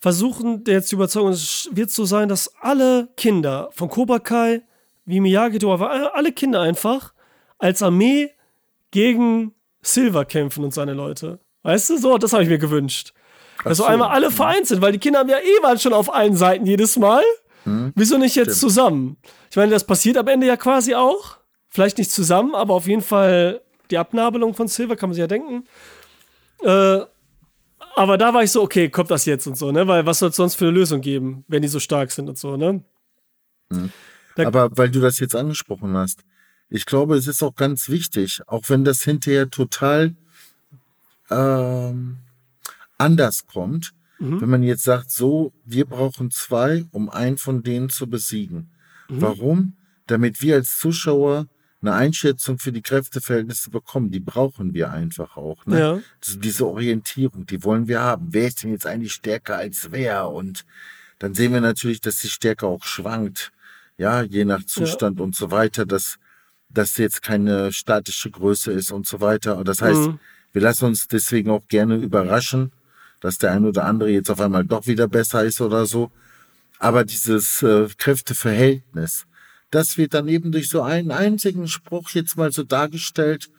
Versuchen, 0.00 0.64
der 0.64 0.74
jetzt 0.74 0.88
zu 0.88 0.96
überzeugen, 0.96 1.28
es 1.28 1.68
wird 1.72 1.90
so 1.90 2.06
sein, 2.06 2.28
dass 2.28 2.54
alle 2.60 3.08
Kinder 3.16 3.68
von 3.72 3.90
Cobra 3.90 4.18
Kai 4.18 4.62
wie 5.04 5.20
Miyagi-Do, 5.20 5.72
aber 5.72 6.14
alle 6.14 6.32
Kinder 6.32 6.60
einfach 6.60 7.12
als 7.58 7.82
Armee 7.82 8.30
gegen 8.90 9.54
Silver 9.82 10.24
kämpfen 10.24 10.64
und 10.64 10.72
seine 10.72 10.94
Leute. 10.94 11.38
Weißt 11.62 11.90
du, 11.90 11.98
so, 11.98 12.16
das 12.16 12.32
habe 12.32 12.42
ich 12.42 12.48
mir 12.48 12.58
gewünscht. 12.58 13.12
Dass 13.62 13.78
so. 13.78 13.84
einmal 13.84 14.08
alle 14.08 14.30
vereint 14.30 14.66
sind, 14.66 14.80
weil 14.80 14.92
die 14.92 14.98
Kinder 14.98 15.20
haben 15.20 15.28
ja 15.28 15.38
eh 15.38 15.60
mal 15.62 15.78
schon 15.78 15.92
auf 15.92 16.12
allen 16.12 16.34
Seiten 16.34 16.64
jedes 16.64 16.96
Mal. 16.96 17.22
Hm. 17.64 17.92
Wieso 17.94 18.16
nicht 18.16 18.36
jetzt 18.36 18.56
Stimmt. 18.56 18.72
zusammen? 18.72 19.16
Ich 19.50 19.56
meine, 19.56 19.70
das 19.70 19.84
passiert 19.84 20.16
am 20.16 20.26
Ende 20.28 20.46
ja 20.46 20.56
quasi 20.56 20.94
auch. 20.94 21.36
Vielleicht 21.68 21.98
nicht 21.98 22.10
zusammen, 22.10 22.54
aber 22.54 22.74
auf 22.74 22.86
jeden 22.86 23.02
Fall 23.02 23.60
die 23.90 23.98
Abnabelung 23.98 24.54
von 24.54 24.66
Silver, 24.66 24.96
kann 24.96 25.10
man 25.10 25.14
sich 25.14 25.20
ja 25.20 25.26
denken. 25.26 25.64
Äh, 26.62 27.00
aber 28.00 28.16
da 28.16 28.32
war 28.32 28.42
ich 28.42 28.50
so, 28.50 28.62
okay, 28.62 28.88
kommt 28.88 29.10
das 29.10 29.26
jetzt 29.26 29.46
und 29.46 29.58
so, 29.58 29.72
ne? 29.72 29.86
Weil 29.86 30.06
was 30.06 30.20
soll 30.20 30.30
es 30.30 30.36
sonst 30.36 30.54
für 30.54 30.64
eine 30.64 30.72
Lösung 30.72 31.02
geben, 31.02 31.44
wenn 31.48 31.60
die 31.60 31.68
so 31.68 31.78
stark 31.78 32.10
sind 32.10 32.30
und 32.30 32.38
so, 32.38 32.56
ne? 32.56 32.82
Hm. 33.70 33.90
Aber 34.36 34.74
weil 34.74 34.88
du 34.88 35.00
das 35.00 35.18
jetzt 35.18 35.36
angesprochen 35.36 35.94
hast, 35.94 36.24
ich 36.70 36.86
glaube, 36.86 37.18
es 37.18 37.26
ist 37.26 37.42
auch 37.42 37.54
ganz 37.54 37.90
wichtig, 37.90 38.40
auch 38.46 38.62
wenn 38.68 38.84
das 38.84 39.02
hinterher 39.02 39.50
total 39.50 40.14
ähm, 41.30 42.16
anders 42.96 43.46
kommt, 43.46 43.92
mhm. 44.18 44.40
wenn 44.40 44.48
man 44.48 44.62
jetzt 44.62 44.84
sagt, 44.84 45.10
so, 45.10 45.52
wir 45.66 45.84
brauchen 45.84 46.30
zwei, 46.30 46.86
um 46.92 47.10
einen 47.10 47.36
von 47.36 47.62
denen 47.62 47.90
zu 47.90 48.08
besiegen. 48.08 48.70
Mhm. 49.10 49.20
Warum? 49.20 49.76
Damit 50.06 50.40
wir 50.40 50.54
als 50.54 50.78
Zuschauer 50.78 51.48
eine 51.82 51.94
Einschätzung 51.94 52.58
für 52.58 52.72
die 52.72 52.82
Kräfteverhältnisse 52.82 53.70
bekommen. 53.70 54.10
Die 54.10 54.20
brauchen 54.20 54.74
wir 54.74 54.90
einfach 54.92 55.36
auch. 55.36 55.64
Ne? 55.66 55.80
Ja. 55.80 56.00
Also 56.20 56.38
diese 56.38 56.66
Orientierung, 56.66 57.46
die 57.46 57.64
wollen 57.64 57.88
wir 57.88 58.00
haben. 58.00 58.28
Wer 58.30 58.48
ist 58.48 58.62
denn 58.62 58.70
jetzt 58.70 58.86
eigentlich 58.86 59.12
stärker 59.12 59.56
als 59.56 59.90
wer? 59.90 60.28
Und 60.28 60.64
dann 61.18 61.34
sehen 61.34 61.52
wir 61.52 61.60
natürlich, 61.60 62.00
dass 62.00 62.18
die 62.18 62.28
Stärke 62.28 62.66
auch 62.66 62.84
schwankt 62.84 63.52
ja, 64.00 64.22
je 64.22 64.46
nach 64.46 64.64
Zustand 64.64 65.18
ja. 65.18 65.24
und 65.24 65.36
so 65.36 65.50
weiter, 65.50 65.84
dass 65.84 66.16
das 66.70 66.96
jetzt 66.96 67.20
keine 67.20 67.70
statische 67.70 68.30
Größe 68.30 68.72
ist 68.72 68.92
und 68.92 69.06
so 69.06 69.20
weiter. 69.20 69.58
Und 69.58 69.68
das 69.68 69.82
heißt, 69.82 70.08
mhm. 70.08 70.18
wir 70.52 70.62
lassen 70.62 70.86
uns 70.86 71.06
deswegen 71.06 71.50
auch 71.50 71.68
gerne 71.68 71.96
überraschen, 71.96 72.72
dass 73.20 73.36
der 73.36 73.52
ein 73.52 73.66
oder 73.66 73.84
andere 73.84 74.08
jetzt 74.08 74.30
auf 74.30 74.40
einmal 74.40 74.64
doch 74.64 74.86
wieder 74.86 75.06
besser 75.06 75.44
ist 75.44 75.60
oder 75.60 75.84
so. 75.84 76.10
Aber 76.78 77.04
dieses 77.04 77.62
äh, 77.62 77.88
Kräfteverhältnis, 77.98 79.26
das 79.70 79.96
wird 79.96 80.14
dann 80.14 80.28
eben 80.28 80.52
durch 80.52 80.68
so 80.68 80.82
einen 80.82 81.10
einzigen 81.10 81.68
Spruch 81.68 82.10
jetzt 82.10 82.36
mal 82.36 82.52
so 82.52 82.62
dargestellt 82.62 83.50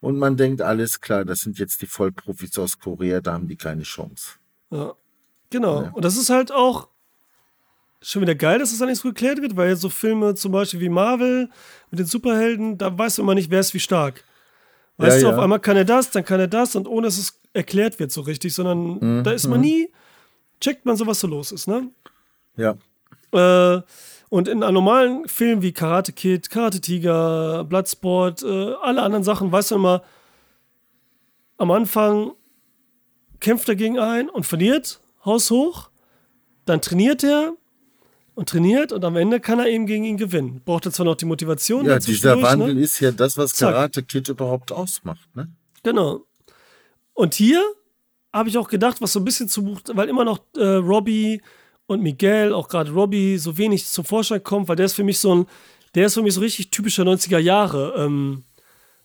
und 0.00 0.18
man 0.18 0.36
denkt, 0.36 0.62
alles 0.62 1.00
klar, 1.00 1.24
das 1.24 1.40
sind 1.40 1.58
jetzt 1.58 1.82
die 1.82 1.86
Vollprofis 1.86 2.58
aus 2.58 2.78
Korea, 2.78 3.20
da 3.20 3.34
haben 3.34 3.48
die 3.48 3.56
keine 3.56 3.82
Chance. 3.82 4.32
Ja, 4.70 4.94
genau. 5.50 5.82
Ja. 5.82 5.90
Und 5.90 6.04
das 6.04 6.16
ist 6.16 6.30
halt 6.30 6.52
auch 6.52 6.88
schon 8.02 8.22
wieder 8.22 8.34
geil, 8.34 8.58
dass 8.58 8.70
das 8.70 8.78
dann 8.78 8.88
nicht 8.88 9.00
so 9.00 9.08
geklärt 9.08 9.42
wird, 9.42 9.56
weil 9.56 9.76
so 9.76 9.90
Filme 9.90 10.34
zum 10.34 10.52
Beispiel 10.52 10.80
wie 10.80 10.88
Marvel 10.88 11.50
mit 11.90 12.00
den 12.00 12.06
Superhelden, 12.06 12.78
da 12.78 12.96
weißt 12.96 13.18
du 13.18 13.22
immer 13.22 13.34
nicht, 13.34 13.50
wer 13.50 13.60
ist 13.60 13.74
wie 13.74 13.80
stark. 13.80 14.24
Weißt 14.96 15.16
ja, 15.16 15.22
du, 15.22 15.28
ja. 15.28 15.34
auf 15.34 15.42
einmal 15.42 15.60
kann 15.60 15.76
er 15.76 15.84
das, 15.84 16.10
dann 16.10 16.24
kann 16.24 16.40
er 16.40 16.48
das 16.48 16.76
und 16.76 16.88
ohne 16.88 17.06
dass 17.06 17.18
es 17.18 17.40
erklärt 17.52 17.98
wird 17.98 18.10
so 18.12 18.22
richtig, 18.22 18.54
sondern 18.54 19.18
mhm. 19.18 19.24
da 19.24 19.32
ist 19.32 19.46
man 19.48 19.58
mhm. 19.58 19.64
nie, 19.64 19.92
checkt 20.60 20.86
man 20.86 20.96
so, 20.96 21.06
was 21.06 21.20
so 21.20 21.26
los 21.26 21.52
ist, 21.52 21.68
ne? 21.68 21.90
Ja. 22.56 22.76
Äh, 23.32 23.82
und 24.30 24.48
in 24.48 24.62
einem 24.62 24.74
normalen 24.74 25.28
Film 25.28 25.60
wie 25.60 25.72
Karate 25.72 26.12
Kid, 26.12 26.48
Karate 26.48 26.80
Tiger, 26.80 27.64
Bloodsport, 27.64 28.42
äh, 28.42 28.72
alle 28.80 29.02
anderen 29.02 29.24
Sachen, 29.24 29.52
weißt 29.52 29.72
du 29.72 29.74
immer, 29.74 30.02
am 31.58 31.70
Anfang 31.70 32.32
kämpft 33.40 33.68
er 33.68 33.76
gegen 33.76 33.98
einen 33.98 34.30
und 34.30 34.46
verliert, 34.46 35.00
Haus 35.24 35.50
hoch, 35.50 35.90
dann 36.64 36.80
trainiert 36.80 37.22
er, 37.22 37.54
und 38.40 38.48
trainiert 38.48 38.90
und 38.92 39.04
am 39.04 39.16
Ende 39.16 39.38
kann 39.38 39.58
er 39.58 39.66
eben 39.66 39.84
gegen 39.84 40.04
ihn 40.04 40.16
gewinnen. 40.16 40.62
Braucht 40.64 40.86
er 40.86 40.92
zwar 40.92 41.04
noch 41.04 41.16
die 41.16 41.26
Motivation. 41.26 41.84
Ja, 41.84 41.98
dieser 41.98 42.36
ne? 42.36 42.42
Wandel 42.42 42.74
ne? 42.74 42.80
ist 42.80 42.98
ja 43.00 43.10
das, 43.10 43.36
was 43.36 43.54
Karate 43.54 44.02
Kid 44.02 44.30
überhaupt 44.30 44.72
ausmacht. 44.72 45.28
Ne? 45.34 45.48
Genau. 45.82 46.24
Und 47.12 47.34
hier 47.34 47.62
habe 48.32 48.48
ich 48.48 48.56
auch 48.56 48.68
gedacht, 48.68 49.02
was 49.02 49.12
so 49.12 49.20
ein 49.20 49.26
bisschen 49.26 49.48
zu 49.50 49.62
Buch, 49.64 49.80
weil 49.92 50.08
immer 50.08 50.24
noch 50.24 50.40
äh, 50.56 50.64
Robbie 50.64 51.42
und 51.90 52.02
Miguel, 52.02 52.54
auch 52.54 52.68
gerade 52.68 52.92
Robbie, 52.92 53.36
so 53.36 53.58
wenig 53.58 53.84
zum 53.84 54.04
Vorschein 54.04 54.44
kommt, 54.44 54.68
weil 54.68 54.76
der 54.76 54.86
ist 54.86 54.92
für 54.92 55.02
mich 55.02 55.18
so 55.18 55.34
ein, 55.34 55.46
der 55.96 56.06
ist 56.06 56.14
für 56.14 56.22
mich 56.22 56.34
so 56.34 56.40
richtig 56.40 56.70
typischer 56.70 57.02
90er 57.02 57.38
Jahre, 57.38 57.94
ähm, 57.98 58.44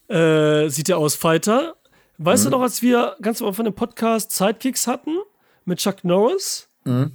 äh, 0.07 0.69
sieht 0.69 0.89
er 0.89 0.99
aus, 0.99 1.15
Fighter. 1.15 1.77
Weißt 2.19 2.45
mhm. 2.45 2.51
du 2.51 2.57
noch, 2.57 2.61
als 2.61 2.83
wir 2.83 3.15
ganz 3.23 3.41
am 3.41 3.47
Anfang 3.47 3.65
im 3.65 3.73
Podcast 3.73 4.33
Sidekicks 4.33 4.85
hatten 4.85 5.17
mit 5.65 5.79
Chuck 5.79 6.03
Norris? 6.03 6.67
Mhm. 6.83 7.13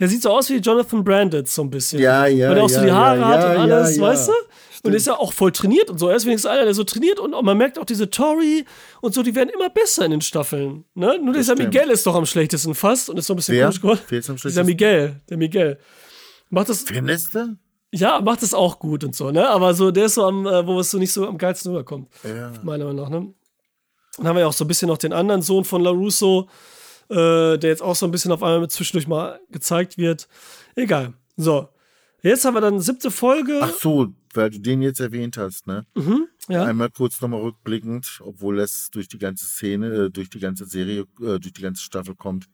Der 0.00 0.08
sieht 0.08 0.22
so 0.22 0.30
aus 0.30 0.50
wie 0.50 0.56
Jonathan 0.56 1.04
Branded, 1.04 1.48
so 1.48 1.62
ein 1.62 1.70
bisschen. 1.70 2.00
Ja, 2.00 2.26
ja. 2.26 2.50
Weil 2.50 2.56
er 2.56 2.64
auch 2.64 2.70
ja, 2.70 2.80
so 2.80 2.84
die 2.84 2.90
Haare 2.90 3.20
ja, 3.20 3.28
hat 3.28 3.44
und 3.44 3.56
alles, 3.58 3.96
ja, 3.96 4.02
weißt 4.02 4.28
du? 4.28 4.32
Stimmt. 4.82 4.94
Und 4.94 4.96
ist 4.96 5.06
ja 5.06 5.16
auch 5.16 5.32
voll 5.32 5.52
trainiert 5.52 5.90
und 5.90 5.98
so. 5.98 6.08
Er 6.08 6.16
ist 6.16 6.26
wenigstens 6.26 6.50
einer, 6.50 6.64
der 6.64 6.74
so 6.74 6.82
trainiert 6.82 7.20
und 7.20 7.30
man 7.44 7.56
merkt 7.56 7.78
auch 7.78 7.84
diese 7.84 8.10
Tori 8.10 8.64
und 9.00 9.14
so, 9.14 9.22
die 9.22 9.32
werden 9.36 9.48
immer 9.48 9.70
besser 9.70 10.04
in 10.04 10.10
den 10.10 10.20
Staffeln. 10.20 10.84
Ne? 10.94 11.20
Nur 11.22 11.34
dieser 11.34 11.54
stimmt. 11.54 11.72
Miguel 11.72 11.90
ist 11.90 12.04
doch 12.04 12.16
am 12.16 12.26
schlechtesten 12.26 12.74
fast 12.74 13.08
und 13.08 13.16
ist 13.16 13.28
so 13.28 13.34
ein 13.34 13.36
bisschen 13.36 13.54
Wer? 13.54 13.66
komisch 13.66 13.80
geworden. 13.80 14.00
Wer 14.08 14.18
ist 14.18 14.28
am 14.30 14.36
Dieser 14.36 14.64
Miguel, 14.64 15.20
der 15.30 15.36
Miguel. 15.36 15.78
Macht 16.50 16.68
das. 16.68 16.84
Du? 16.84 17.56
Ja, 17.92 18.20
macht 18.20 18.42
das 18.42 18.54
auch 18.54 18.80
gut 18.80 19.04
und 19.04 19.14
so, 19.14 19.30
ne? 19.30 19.48
Aber 19.48 19.72
so, 19.74 19.92
der 19.92 20.06
ist 20.06 20.14
so 20.14 20.24
am, 20.24 20.46
äh, 20.46 20.66
wo 20.66 20.80
es 20.80 20.90
so 20.90 20.98
nicht 20.98 21.12
so 21.12 21.28
am 21.28 21.38
geilsten 21.38 21.70
rüberkommt. 21.70 22.08
Ja. 22.24 22.52
Meiner 22.64 22.86
Meinung 22.86 23.04
nach, 23.04 23.08
ne? 23.08 23.32
Dann 24.16 24.26
haben 24.26 24.36
wir 24.36 24.40
ja 24.40 24.46
auch 24.48 24.52
so 24.52 24.64
ein 24.64 24.68
bisschen 24.68 24.88
noch 24.88 24.98
den 24.98 25.12
anderen 25.12 25.42
Sohn 25.42 25.64
von 25.64 25.80
LaRusso, 25.82 26.48
äh, 27.08 27.56
der 27.56 27.70
jetzt 27.70 27.82
auch 27.82 27.94
so 27.94 28.06
ein 28.06 28.10
bisschen 28.10 28.32
auf 28.32 28.42
einmal 28.42 28.68
zwischendurch 28.68 29.06
mal 29.06 29.38
gezeigt 29.50 29.96
wird. 29.96 30.26
Egal. 30.74 31.12
So. 31.36 31.68
Jetzt 32.22 32.44
haben 32.44 32.54
wir 32.54 32.60
dann 32.60 32.80
siebte 32.80 33.10
Folge. 33.10 33.60
Ach 33.62 33.72
so, 33.72 34.08
weil 34.34 34.50
du 34.50 34.60
den 34.60 34.82
jetzt 34.82 35.00
erwähnt 35.00 35.36
hast, 35.36 35.66
ne? 35.66 35.84
Mhm, 35.94 36.28
ja. 36.48 36.64
Einmal 36.64 36.90
kurz 36.90 37.20
nochmal 37.20 37.40
rückblickend, 37.40 38.20
obwohl 38.22 38.60
es 38.60 38.90
durch 38.90 39.08
die 39.08 39.18
ganze 39.18 39.46
Szene, 39.46 39.86
äh, 39.88 40.10
durch 40.10 40.30
die 40.30 40.40
ganze 40.40 40.66
Serie, 40.66 41.02
äh, 41.20 41.38
durch 41.38 41.52
die 41.52 41.62
ganze 41.62 41.82
Staffel 41.82 42.14
kommt. 42.14 42.46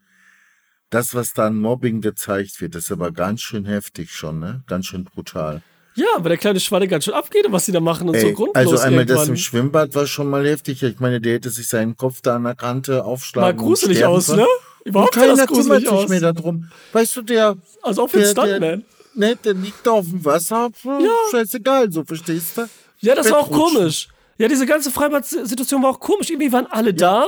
Das, 0.90 1.14
was 1.14 1.34
da 1.34 1.46
an 1.46 1.56
Mobbing 1.56 2.00
gezeigt 2.00 2.60
wird, 2.60 2.74
ist 2.74 2.90
aber 2.90 3.12
ganz 3.12 3.42
schön 3.42 3.66
heftig 3.66 4.12
schon, 4.12 4.38
ne? 4.38 4.62
Ganz 4.66 4.86
schön 4.86 5.04
brutal. 5.04 5.62
Ja, 5.94 6.06
aber 6.16 6.28
der 6.28 6.38
kleine 6.38 6.60
Schwalle 6.60 6.86
ganz 6.86 7.04
schön 7.04 7.14
abgeht 7.14 7.46
was 7.48 7.66
sie 7.66 7.72
da 7.72 7.80
machen 7.80 8.08
und 8.08 8.14
Ey, 8.14 8.20
so 8.20 8.32
grundlos. 8.32 8.54
Also 8.54 8.78
einmal 8.78 9.00
irgendwann. 9.00 9.16
das 9.16 9.28
im 9.28 9.36
Schwimmbad 9.36 9.94
war 9.96 10.06
schon 10.06 10.30
mal 10.30 10.46
heftig. 10.46 10.82
Ich 10.82 11.00
meine, 11.00 11.20
der 11.20 11.34
hätte 11.34 11.50
sich 11.50 11.66
seinen 11.66 11.96
Kopf 11.96 12.20
da 12.22 12.36
an 12.36 12.44
der 12.44 12.54
Kante 12.54 13.04
aufschlagen. 13.04 13.56
Mal 13.56 13.62
gruselig 13.62 14.04
aus, 14.04 14.28
ne? 14.28 14.46
Überhaupt 14.84 15.16
und 15.16 15.22
keiner 15.22 15.46
kümmert 15.46 15.80
sich 15.80 15.88
aus. 15.88 16.08
mehr 16.08 16.20
darum. 16.20 16.70
Weißt 16.92 17.16
du, 17.16 17.22
der. 17.22 17.56
Also 17.82 18.04
auch 18.04 18.10
für 18.10 18.20
den 18.20 18.30
Stuntman. 18.30 18.84
Ne, 19.18 19.34
der 19.34 19.54
liegt 19.54 19.84
da 19.84 19.90
auf 19.90 20.06
dem 20.08 20.24
Wasser. 20.24 20.70
Ja. 20.84 21.10
Scheißegal, 21.32 21.90
so 21.90 22.04
verstehst 22.04 22.56
du? 22.56 22.68
Ja, 23.00 23.16
das 23.16 23.30
war 23.30 23.40
auch 23.40 23.50
komisch. 23.50 24.08
Ja, 24.38 24.46
diese 24.46 24.64
ganze 24.64 24.92
Freibad-Situation 24.92 25.82
war 25.82 25.90
auch 25.90 25.98
komisch. 26.00 26.30
Irgendwie 26.30 26.52
waren 26.52 26.66
alle 26.66 26.90
ja. 26.90 26.96
da, 26.96 27.26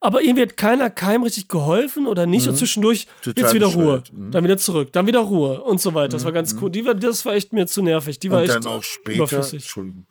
aber 0.00 0.22
irgendwie 0.22 0.42
hat 0.42 0.58
keiner 0.58 0.90
keinem 0.90 1.22
richtig 1.22 1.48
geholfen 1.48 2.06
oder 2.06 2.26
nicht. 2.26 2.44
Mhm. 2.44 2.50
Und 2.50 2.56
zwischendurch 2.56 3.06
Total 3.22 3.42
jetzt 3.42 3.54
wieder 3.54 3.68
Ruhe. 3.68 4.02
Mhm. 4.12 4.30
Dann 4.32 4.44
wieder 4.44 4.58
zurück, 4.58 4.92
dann 4.92 5.06
wieder 5.06 5.20
Ruhe 5.20 5.62
und 5.62 5.80
so 5.80 5.94
weiter. 5.94 6.08
Das 6.08 6.24
war 6.24 6.32
ganz 6.32 6.52
mhm. 6.52 6.62
cool. 6.62 6.70
Die 6.70 6.84
war, 6.84 6.94
das 6.94 7.24
war 7.24 7.32
echt 7.32 7.54
mir 7.54 7.66
zu 7.66 7.82
nervig. 7.82 8.18
Die 8.18 8.30
war 8.30 8.42
und 8.42 8.44
echt 8.44 8.56
dann 8.56 8.66
auch 8.66 8.82
später, 8.82 9.38
Entschuldigung. 9.38 10.06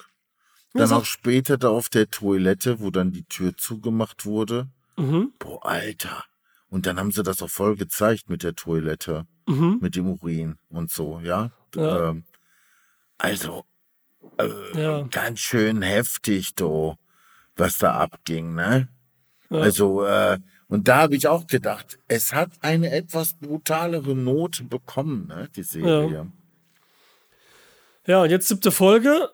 Dann 0.73 0.91
auch 0.91 1.05
später 1.05 1.57
da 1.57 1.69
auf 1.69 1.89
der 1.89 2.09
Toilette, 2.09 2.80
wo 2.80 2.89
dann 2.89 3.11
die 3.11 3.25
Tür 3.25 3.55
zugemacht 3.55 4.25
wurde. 4.25 4.67
Mhm. 4.97 5.34
Boah, 5.38 5.63
Alter. 5.63 6.23
Und 6.69 6.86
dann 6.88 6.99
haben 6.99 7.11
sie 7.11 7.23
das 7.23 7.41
auch 7.41 7.49
voll 7.49 7.75
gezeigt 7.75 8.30
mit 8.30 8.43
der 8.43 8.55
Toilette, 8.55 9.25
mhm. 9.50 9.80
mit 9.82 9.95
dem 9.95 10.08
Urin 10.08 10.58
und 10.70 10.91
so, 10.91 11.20
ja. 11.24 11.52
ja. 11.76 12.10
Ähm, 12.10 12.24
also, 13.18 13.66
äh, 14.38 14.82
ja. 14.82 15.02
ganz 15.12 15.39
schön 15.39 15.82
heftig, 15.82 16.56
do, 16.56 16.95
was 17.56 17.78
da 17.78 17.95
abging, 17.95 18.56
ne? 18.56 18.88
Ja. 19.50 19.60
Also, 19.60 20.06
äh, 20.06 20.38
Und 20.68 20.88
da 20.88 20.97
habe 20.97 21.16
ich 21.16 21.28
auch 21.28 21.47
gedacht, 21.47 21.97
es 22.08 22.32
hat 22.32 22.52
eine 22.62 22.91
etwas 22.91 23.34
brutalere 23.34 24.16
Note 24.16 24.64
bekommen, 24.64 25.28
ne, 25.28 25.50
die 25.56 25.64
Serie. 25.64 26.12
Ja. 26.14 26.28
ja, 28.06 28.24
und 28.24 28.30
jetzt 28.30 28.47
siebte 28.47 28.72
Folge. 28.72 29.32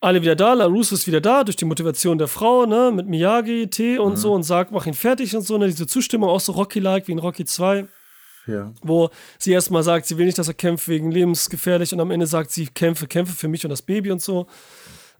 Alle 0.00 0.20
wieder 0.20 0.36
da, 0.36 0.52
LaRusso 0.52 0.94
ist 0.94 1.06
wieder 1.06 1.20
da, 1.20 1.44
durch 1.44 1.56
die 1.56 1.64
Motivation 1.64 2.18
der 2.18 2.28
Frau, 2.28 2.66
ne, 2.66 2.90
mit 2.92 3.06
Miyagi, 3.06 3.68
Tee 3.68 3.98
und 3.98 4.12
mhm. 4.12 4.16
so 4.16 4.32
und 4.32 4.42
sagt, 4.42 4.70
mach 4.70 4.86
ihn 4.86 4.94
fertig 4.94 5.36
und 5.36 5.42
so, 5.42 5.58
ne, 5.58 5.66
diese 5.66 5.86
Zustimmung, 5.86 6.28
auch 6.30 6.40
so 6.40 6.52
Rocky-like 6.52 7.06
wie 7.06 7.12
in 7.12 7.18
Rocky 7.18 7.44
2. 7.44 7.86
Ja. 8.46 8.72
Wo 8.82 9.10
sie 9.38 9.52
erstmal 9.52 9.82
sagt, 9.82 10.06
sie 10.06 10.18
will 10.18 10.26
nicht, 10.26 10.38
dass 10.38 10.48
er 10.48 10.54
kämpft 10.54 10.88
wegen 10.88 11.10
lebensgefährlich 11.10 11.92
und 11.92 12.00
am 12.00 12.10
Ende 12.10 12.26
sagt 12.26 12.50
sie, 12.50 12.66
kämpfe, 12.66 13.06
kämpfe 13.06 13.34
für 13.34 13.48
mich 13.48 13.64
und 13.64 13.70
das 13.70 13.82
Baby 13.82 14.10
und 14.10 14.22
so. 14.22 14.46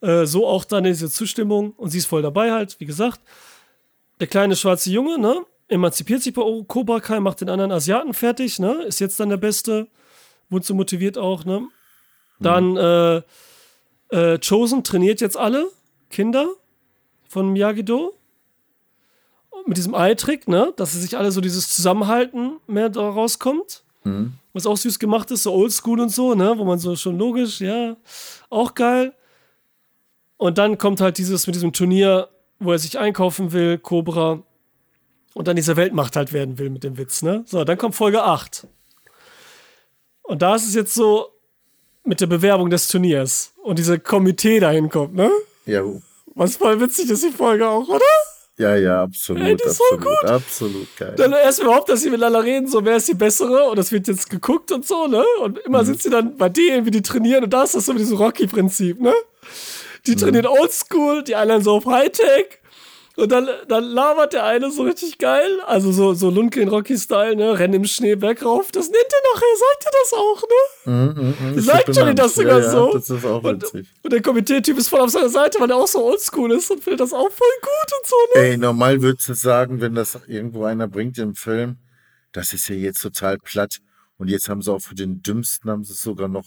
Äh, 0.01 0.27
so 0.27 0.47
auch 0.47 0.65
dann 0.65 0.85
diese 0.85 1.11
Zustimmung 1.11 1.73
und 1.73 1.91
sie 1.91 1.99
ist 1.99 2.07
voll 2.07 2.23
dabei 2.23 2.53
halt, 2.53 2.79
wie 2.81 2.87
gesagt. 2.87 3.21
Der 4.21 4.27
kleine 4.27 4.57
schwarze 4.57 4.91
Junge, 4.91 5.19
ne, 5.19 5.45
emanzipiert 5.69 6.23
sich 6.23 6.35
bei 6.35 6.43
Cobra 6.67 7.01
Kai, 7.01 7.21
macht 7.21 7.41
den 7.41 7.49
anderen 7.49 7.73
Asiaten 7.73 8.15
fertig, 8.15 8.59
ne, 8.59 8.85
ist 8.85 9.01
jetzt 9.01 9.19
dann 9.19 9.31
der 9.31 9.39
Beste, 9.39 9.89
wurde 10.51 10.65
so 10.65 10.75
motiviert 10.75 11.19
auch, 11.19 11.45
ne. 11.45 11.67
Dann, 12.41 12.73
mhm. 12.73 12.77
äh, 12.77 13.23
äh, 14.15 14.39
Chosen 14.39 14.85
trainiert 14.85 15.21
jetzt 15.21 15.37
alle 15.37 15.71
Kinder 16.11 16.49
von 17.29 17.53
Miyagi-Do. 17.53 18.15
Mit 19.67 19.77
diesem 19.77 19.95
Eye-Trick, 19.95 20.49
ne? 20.49 20.73
Dass 20.77 20.93
sie 20.93 21.01
sich 21.01 21.17
alle 21.17 21.33
so 21.33 21.41
dieses 21.41 21.75
Zusammenhalten 21.75 22.59
mehr 22.67 22.89
da 22.91 23.09
rauskommt. 23.09 23.83
Mhm. 24.05 24.35
Was 24.53 24.67
auch 24.67 24.77
süß 24.77 24.99
gemacht 24.99 25.31
ist, 25.31 25.45
so 25.45 25.53
oldschool 25.53 26.01
und 26.01 26.11
so, 26.11 26.35
ne? 26.35 26.55
Wo 26.57 26.65
man 26.65 26.79
so 26.79 26.95
schon 26.97 27.19
logisch, 27.19 27.61
ja, 27.61 27.97
auch 28.51 28.75
geil. 28.75 29.15
Und 30.37 30.59
dann 30.59 30.79
kommt 30.79 31.01
halt 31.01 31.19
dieses 31.19 31.47
mit 31.47 31.57
diesem 31.57 31.73
Turnier, 31.73 32.29
wo 32.59 32.73
er 32.73 32.79
sich 32.79 32.99
einkaufen 32.99 33.53
will, 33.53 33.79
Cobra, 33.79 34.43
und 35.33 35.49
dann 35.49 35.57
diese 35.57 35.77
Weltmacht 35.77 36.15
halt 36.17 36.33
werden 36.33 36.59
will 36.59 36.71
mit 36.71 36.85
dem 36.85 36.97
Witz, 36.97 37.23
ne? 37.23 37.43
So, 37.47 37.65
dann 37.65 37.79
kommt 37.79 37.95
Folge 37.95 38.23
8. 38.23 38.67
Und 40.23 40.43
da 40.43 40.55
ist 40.55 40.67
es 40.67 40.75
jetzt 40.75 40.95
so, 40.95 41.35
mit 42.05 42.21
der 42.21 42.27
Bewerbung 42.27 42.71
des 42.71 42.87
Turniers 42.89 43.53
und 43.63 43.79
diese 43.79 43.99
Komitee 43.99 44.61
dahin 44.61 44.91
kommt, 44.91 45.15
ne? 45.15 45.31
Ja. 45.67 45.83
Was 46.35 46.57
voll 46.57 46.81
witzig 46.81 47.11
ist, 47.11 47.25
die 47.25 47.31
Folge 47.31 47.69
auch, 47.69 47.89
oder? 47.89 48.05
Ja, 48.57 48.77
ja, 48.77 49.03
absolut. 49.03 49.43
Ey, 49.43 49.57
das 49.57 49.73
ist 49.73 49.81
absolut, 49.81 50.05
so 50.05 50.11
gut. 50.11 50.31
Absolut 50.31 50.97
geil. 50.97 51.15
Dann 51.17 51.33
erst 51.33 51.61
überhaupt, 51.61 51.89
dass 51.89 52.03
sie 52.03 52.11
miteinander 52.11 52.45
reden, 52.45 52.69
so 52.69 52.85
wer 52.85 52.97
ist 52.97 53.09
die 53.09 53.15
bessere 53.15 53.65
und 53.65 53.77
das 53.77 53.91
wird 53.91 54.07
jetzt 54.07 54.31
geguckt 54.31 54.71
und 54.71 54.87
so, 54.87 55.09
ne? 55.09 55.25
Und 55.41 55.59
immer 55.59 55.83
mhm. 55.83 55.87
sind 55.87 56.03
sie 56.03 56.11
dann 56.11 56.37
bei 56.37 56.49
denen, 56.49 56.87
wie 56.87 56.93
die 56.93 57.03
trainieren 57.03 57.45
und 57.45 57.51
da 57.51 57.65
ist 57.65 57.75
das 57.75 57.87
so 57.87 57.93
mit 57.93 58.01
diesem 58.01 58.17
Rocky-Prinzip, 58.17 59.01
ne? 59.01 59.13
Die 60.07 60.13
mhm. 60.13 60.17
trainieren 60.19 60.45
mhm. 60.45 60.61
Oldschool, 60.61 61.25
die 61.25 61.35
anderen 61.35 61.63
so 61.63 61.73
auf 61.73 61.87
Hightech 61.87 62.61
und 63.17 63.31
dann, 63.31 63.49
dann 63.69 63.85
labert 63.85 64.33
der 64.33 64.45
eine 64.45 64.71
so 64.73 64.83
richtig 64.83 65.19
geil, 65.19 65.61
also 65.67 65.93
so, 65.93 66.15
so 66.15 66.31
Lundgren 66.31 66.69
Rocky-Style, 66.69 67.37
ne, 67.37 67.57
rennt 67.59 67.75
im 67.75 67.85
Schnee 67.85 68.17
bergauf. 68.17 68.73
Das 68.73 68.89
nennt 68.89 68.97
er 68.97 69.35
nachher, 69.35 69.57
sagt 69.57 69.85
er 69.85 69.93
das 70.03 70.13
auch, 70.13 70.43
ne? 70.43 70.93
Mm, 70.93 71.21
mm, 71.21 71.57
mm, 71.57 71.61
sagt 71.61 71.97
Johnny 71.97 72.15
das 72.15 72.35
sogar 72.35 72.61
ja, 72.61 72.71
so. 72.71 72.87
Ja, 72.89 72.93
das 72.95 73.11
ist 73.11 73.25
auch 73.25 73.43
und, 73.45 73.65
und 74.03 74.13
der 74.13 74.21
Komitee-Typ 74.21 74.79
ist 74.79 74.89
voll 74.89 75.01
auf 75.01 75.11
seiner 75.11 75.29
Seite, 75.29 75.61
weil 75.61 75.71
er 75.71 75.77
auch 75.77 75.87
so 75.87 76.05
oldschool 76.05 76.53
ist 76.53 76.71
und 76.71 76.83
findet 76.83 77.01
das 77.01 77.13
auch 77.13 77.31
voll 77.31 77.49
gut 77.63 77.99
und 78.01 78.07
so, 78.07 78.17
ne? 78.35 78.47
Ey, 78.47 78.57
normal 78.57 79.01
würdest 79.01 79.29
du 79.29 79.35
sagen, 79.35 79.81
wenn 79.81 79.95
das 79.95 80.19
irgendwo 80.27 80.65
einer 80.65 80.89
bringt 80.89 81.17
im 81.19 81.37
Film, 81.37 81.77
das 82.33 82.53
ist 82.53 82.69
ja 82.69 82.75
jetzt 82.75 83.01
total 83.01 83.39
platt. 83.39 83.79
Und 84.17 84.29
jetzt 84.29 84.49
haben 84.49 84.63
sie 84.63 84.73
auch 84.73 84.81
für 84.81 84.95
den 84.95 85.23
Dümmsten, 85.23 85.71
haben 85.71 85.85
sie 85.85 85.93
es 85.93 86.03
sogar 86.03 86.29
noch 86.29 86.47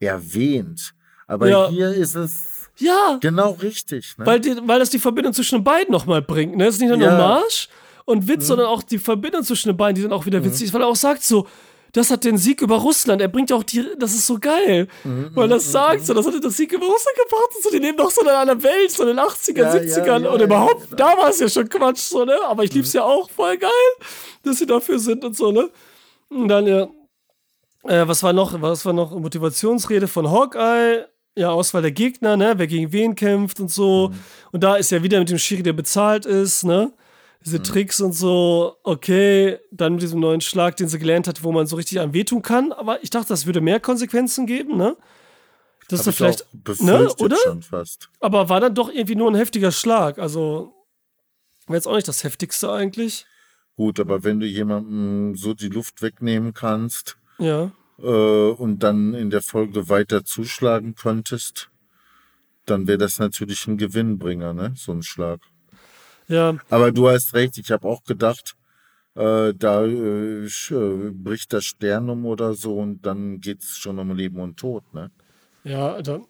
erwähnt. 0.00 0.94
Aber 1.28 1.48
ja. 1.48 1.68
hier 1.68 1.92
ist 1.92 2.16
es 2.16 2.58
ja. 2.78 3.18
Genau 3.20 3.52
richtig. 3.60 4.16
Ne? 4.18 4.26
Weil, 4.26 4.40
die, 4.40 4.56
weil 4.64 4.78
das 4.78 4.90
die 4.90 4.98
Verbindung 4.98 5.32
zwischen 5.32 5.56
den 5.56 5.64
beiden 5.64 5.92
nochmal 5.92 6.22
bringt. 6.22 6.56
Ne? 6.56 6.66
Es 6.66 6.76
ist 6.76 6.80
nicht 6.80 6.90
nur 6.90 6.98
ja. 6.98 7.12
Hommage 7.12 7.68
und 8.04 8.26
Witz, 8.28 8.44
mhm. 8.44 8.46
sondern 8.46 8.66
auch 8.68 8.82
die 8.82 8.98
Verbindung 8.98 9.42
zwischen 9.42 9.68
den 9.68 9.76
beiden, 9.76 9.96
die 9.96 10.02
dann 10.02 10.12
auch 10.12 10.26
wieder 10.26 10.44
witzig 10.44 10.60
mhm. 10.60 10.66
ist, 10.66 10.74
weil 10.74 10.82
er 10.82 10.86
auch 10.88 10.96
sagt 10.96 11.22
so, 11.22 11.46
das 11.92 12.10
hat 12.10 12.24
den 12.24 12.36
Sieg 12.36 12.60
über 12.60 12.76
Russland. 12.76 13.20
Er 13.20 13.28
bringt 13.28 13.50
ja 13.50 13.56
auch 13.56 13.62
die, 13.62 13.84
das 13.98 14.14
ist 14.14 14.26
so 14.26 14.38
geil, 14.38 14.88
mhm, 15.04 15.30
weil 15.34 15.48
das 15.48 15.66
mhm, 15.66 15.72
sagt 15.72 16.00
mhm. 16.00 16.04
so, 16.04 16.14
das 16.14 16.26
hat 16.26 16.34
den 16.34 16.50
Sieg 16.50 16.72
über 16.72 16.86
Russland 16.86 17.16
gebracht 17.16 17.50
und 17.56 17.62
so, 17.62 17.70
die 17.70 17.80
nehmen 17.80 17.96
doch 17.96 18.10
so 18.10 18.20
in 18.20 18.28
einer 18.28 18.62
Welt, 18.62 18.90
so 18.90 19.02
in 19.02 19.08
den 19.08 19.18
80 19.18 19.56
er 19.56 19.64
ja, 19.64 19.82
70ern 19.82 20.06
ja, 20.06 20.18
ja, 20.18 20.30
und 20.30 20.40
überhaupt, 20.40 20.88
da 20.96 21.16
war 21.16 21.30
es 21.30 21.40
ja 21.40 21.48
schon 21.48 21.68
Quatsch, 21.68 21.98
so, 21.98 22.24
ne, 22.24 22.36
aber 22.44 22.64
ich 22.64 22.72
lieb's 22.72 22.92
ja 22.92 23.02
auch 23.02 23.28
voll 23.30 23.56
geil, 23.56 23.70
dass 24.42 24.58
sie 24.58 24.66
dafür 24.66 24.98
sind 24.98 25.24
und 25.24 25.36
so, 25.36 25.50
ne, 25.50 25.70
und 26.28 26.48
dann, 26.48 26.66
ja, 26.66 26.88
äh, 27.84 28.06
was 28.06 28.22
war 28.22 28.32
noch, 28.32 28.60
was 28.60 28.84
war 28.84 28.92
noch, 28.92 29.18
Motivationsrede 29.18 30.08
von 30.08 30.30
Hawkeye, 30.30 31.06
ja, 31.38 31.50
Auswahl 31.50 31.82
der 31.82 31.92
Gegner, 31.92 32.36
ne, 32.36 32.54
wer 32.56 32.66
gegen 32.66 32.92
wen 32.92 33.14
kämpft 33.14 33.60
und 33.60 33.70
so. 33.70 34.08
Mhm. 34.08 34.18
Und 34.52 34.64
da 34.64 34.76
ist 34.76 34.90
ja 34.90 35.02
wieder 35.02 35.18
mit 35.20 35.30
dem 35.30 35.38
Schiri, 35.38 35.62
der 35.62 35.72
bezahlt 35.72 36.26
ist, 36.26 36.64
ne? 36.64 36.92
Diese 37.44 37.58
mhm. 37.58 37.64
Tricks 37.64 38.00
und 38.00 38.12
so, 38.12 38.76
okay, 38.82 39.58
dann 39.70 39.94
mit 39.94 40.02
diesem 40.02 40.18
neuen 40.18 40.40
Schlag, 40.40 40.76
den 40.76 40.88
sie 40.88 40.98
gelernt 40.98 41.28
hat, 41.28 41.44
wo 41.44 41.52
man 41.52 41.68
so 41.68 41.76
richtig 41.76 42.00
an 42.00 42.12
wehtun 42.12 42.42
kann. 42.42 42.72
Aber 42.72 43.02
ich 43.04 43.10
dachte, 43.10 43.28
das 43.28 43.46
würde 43.46 43.60
mehr 43.60 43.78
Konsequenzen 43.78 44.46
geben, 44.46 44.76
ne? 44.76 44.96
Das 45.88 46.06
ist 46.06 46.16
vielleicht, 46.16 46.44
ne, 46.80 47.08
oder? 47.18 47.36
Aber 48.20 48.48
war 48.48 48.60
dann 48.60 48.74
doch 48.74 48.90
irgendwie 48.90 49.14
nur 49.14 49.30
ein 49.30 49.36
heftiger 49.36 49.72
Schlag. 49.72 50.18
Also, 50.18 50.74
wäre 51.66 51.76
jetzt 51.76 51.86
auch 51.86 51.94
nicht 51.94 52.08
das 52.08 52.24
heftigste 52.24 52.70
eigentlich. 52.70 53.24
Gut, 53.76 54.00
aber 54.00 54.24
wenn 54.24 54.40
du 54.40 54.46
jemandem 54.46 55.36
so 55.36 55.54
die 55.54 55.68
Luft 55.68 56.02
wegnehmen 56.02 56.52
kannst, 56.52 57.16
ja 57.38 57.70
und 58.02 58.78
dann 58.80 59.14
in 59.14 59.30
der 59.30 59.42
Folge 59.42 59.88
weiter 59.88 60.24
zuschlagen 60.24 60.94
könntest, 60.94 61.70
dann 62.66 62.86
wäre 62.86 62.98
das 62.98 63.18
natürlich 63.18 63.66
ein 63.66 63.76
Gewinnbringer, 63.76 64.52
ne? 64.52 64.72
So 64.76 64.92
ein 64.92 65.02
Schlag. 65.02 65.40
Ja. 66.28 66.56
Aber 66.70 66.92
du 66.92 67.08
hast 67.08 67.34
recht, 67.34 67.58
ich 67.58 67.70
habe 67.70 67.88
auch 67.88 68.04
gedacht, 68.04 68.54
äh, 69.14 69.52
da 69.54 69.84
äh, 69.84 70.46
äh 70.46 71.10
bricht 71.12 71.52
der 71.52 71.60
Stern 71.60 72.10
um 72.10 72.26
oder 72.26 72.54
so 72.54 72.78
und 72.78 73.04
dann 73.04 73.40
geht 73.40 73.62
es 73.62 73.76
schon 73.78 73.98
um 73.98 74.14
Leben 74.14 74.38
und 74.38 74.58
Tod, 74.58 74.84
ne? 74.94 75.10
Ja, 75.64 76.00
da, 76.02 76.20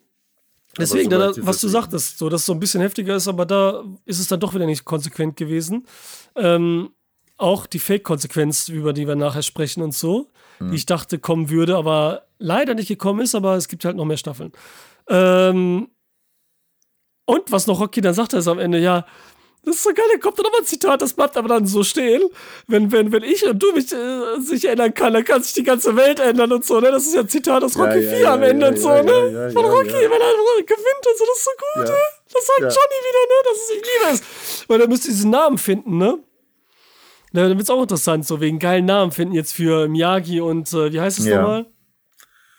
Deswegen, 0.76 1.10
so 1.10 1.18
da, 1.18 1.32
was 1.46 1.60
du 1.60 1.68
sagtest, 1.68 2.18
so, 2.18 2.28
dass 2.28 2.42
es 2.42 2.46
so 2.46 2.52
ein 2.52 2.60
bisschen 2.60 2.80
heftiger 2.80 3.16
ist, 3.16 3.28
aber 3.28 3.46
da 3.46 3.84
ist 4.04 4.20
es 4.20 4.28
dann 4.28 4.40
doch 4.40 4.54
wieder 4.54 4.66
nicht 4.66 4.84
konsequent 4.84 5.36
gewesen. 5.36 5.86
Ähm, 6.36 6.90
auch 7.38 7.66
die 7.66 7.78
Fake-Konsequenz, 7.78 8.68
über 8.68 8.92
die 8.92 9.06
wir 9.06 9.16
nachher 9.16 9.42
sprechen 9.42 9.82
und 9.82 9.94
so, 9.94 10.28
hm. 10.58 10.70
die 10.70 10.76
ich 10.76 10.86
dachte 10.86 11.18
kommen 11.18 11.50
würde, 11.50 11.76
aber 11.76 12.26
leider 12.38 12.74
nicht 12.74 12.88
gekommen 12.88 13.20
ist, 13.20 13.34
aber 13.34 13.56
es 13.56 13.68
gibt 13.68 13.84
halt 13.84 13.96
noch 13.96 14.04
mehr 14.04 14.16
Staffeln. 14.16 14.52
Ähm, 15.08 15.88
und 17.24 17.52
was 17.52 17.66
noch 17.66 17.80
Rocky 17.80 18.00
dann 18.00 18.14
sagt, 18.14 18.32
ist 18.32 18.48
am 18.48 18.58
Ende, 18.58 18.78
ja, 18.78 19.06
das 19.64 19.76
ist 19.76 19.82
so 19.82 19.90
geil, 19.92 20.06
da 20.12 20.18
kommt 20.18 20.38
dann 20.38 20.44
nochmal 20.44 20.60
ein 20.60 20.66
Zitat, 20.66 21.02
das 21.02 21.12
bleibt 21.12 21.36
aber 21.36 21.48
dann 21.48 21.66
so 21.66 21.82
stehen. 21.82 22.22
Wenn, 22.68 22.90
wenn, 22.90 23.12
wenn 23.12 23.22
ich 23.22 23.44
und 23.44 23.62
du 23.62 23.72
mich 23.72 23.92
äh, 23.92 24.40
sich 24.40 24.64
ändern 24.64 24.94
kann, 24.94 25.12
dann 25.12 25.24
kann 25.24 25.42
sich 25.42 25.52
die 25.52 25.62
ganze 25.62 25.94
Welt 25.96 26.20
ändern 26.20 26.52
und 26.52 26.64
so, 26.64 26.80
ne? 26.80 26.90
Das 26.90 27.06
ist 27.06 27.14
ja 27.14 27.20
ein 27.20 27.28
Zitat 27.28 27.62
aus 27.62 27.78
Rocky 27.78 28.00
ja, 28.00 28.10
4 28.10 28.18
ja, 28.20 28.34
am 28.34 28.42
Ende 28.42 28.66
ja, 28.66 28.72
und 28.72 28.78
so, 28.78 28.88
ne? 28.88 29.50
Von 29.52 29.64
Rocky, 29.64 29.92
wenn 29.92 30.20
er 30.20 30.62
gewinnt 30.62 31.06
und 31.06 31.18
so, 31.18 31.24
das 31.26 31.38
ist 31.38 31.44
so 31.44 31.50
gut, 31.74 31.88
ne? 31.88 31.98
Das 32.32 32.46
sagt 32.46 32.60
Johnny 32.60 32.98
wieder, 33.08 33.24
ne? 33.26 33.34
Das 33.44 33.56
ist, 33.56 33.70
ich 33.70 33.82
liebe 33.82 34.14
es. 34.14 34.68
Weil 34.68 34.80
er 34.80 34.88
müsste 34.88 35.08
diesen 35.08 35.30
Namen 35.30 35.58
finden, 35.58 35.98
ne? 35.98 36.18
Na, 37.32 37.42
dann 37.42 37.58
wird 37.58 37.62
es 37.62 37.70
auch 37.70 37.82
interessant, 37.82 38.26
so 38.26 38.40
wegen 38.40 38.58
geilen 38.58 38.86
Namen 38.86 39.12
finden 39.12 39.34
jetzt 39.34 39.52
für 39.52 39.88
Miyagi 39.88 40.40
und 40.40 40.72
äh, 40.72 40.92
wie 40.92 41.00
heißt 41.00 41.18
es 41.18 41.26
ja. 41.26 41.40
nochmal? 41.40 41.66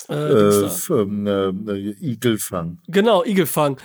Äh, 0.09 0.13
äh, 0.13 0.69
ähm, 0.89 1.27
äh, 1.67 1.77
Igelfang. 2.01 2.79
Genau, 2.87 3.23
Igelfang. 3.23 3.77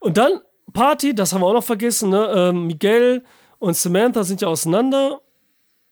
Und 0.00 0.16
dann 0.16 0.40
Party, 0.72 1.14
das 1.14 1.32
haben 1.32 1.40
wir 1.40 1.46
auch 1.46 1.54
noch 1.54 1.64
vergessen, 1.64 2.10
ne? 2.10 2.32
Ähm, 2.34 2.66
Miguel 2.66 3.24
und 3.58 3.76
Samantha 3.76 4.24
sind 4.24 4.40
ja 4.40 4.48
auseinander 4.48 5.20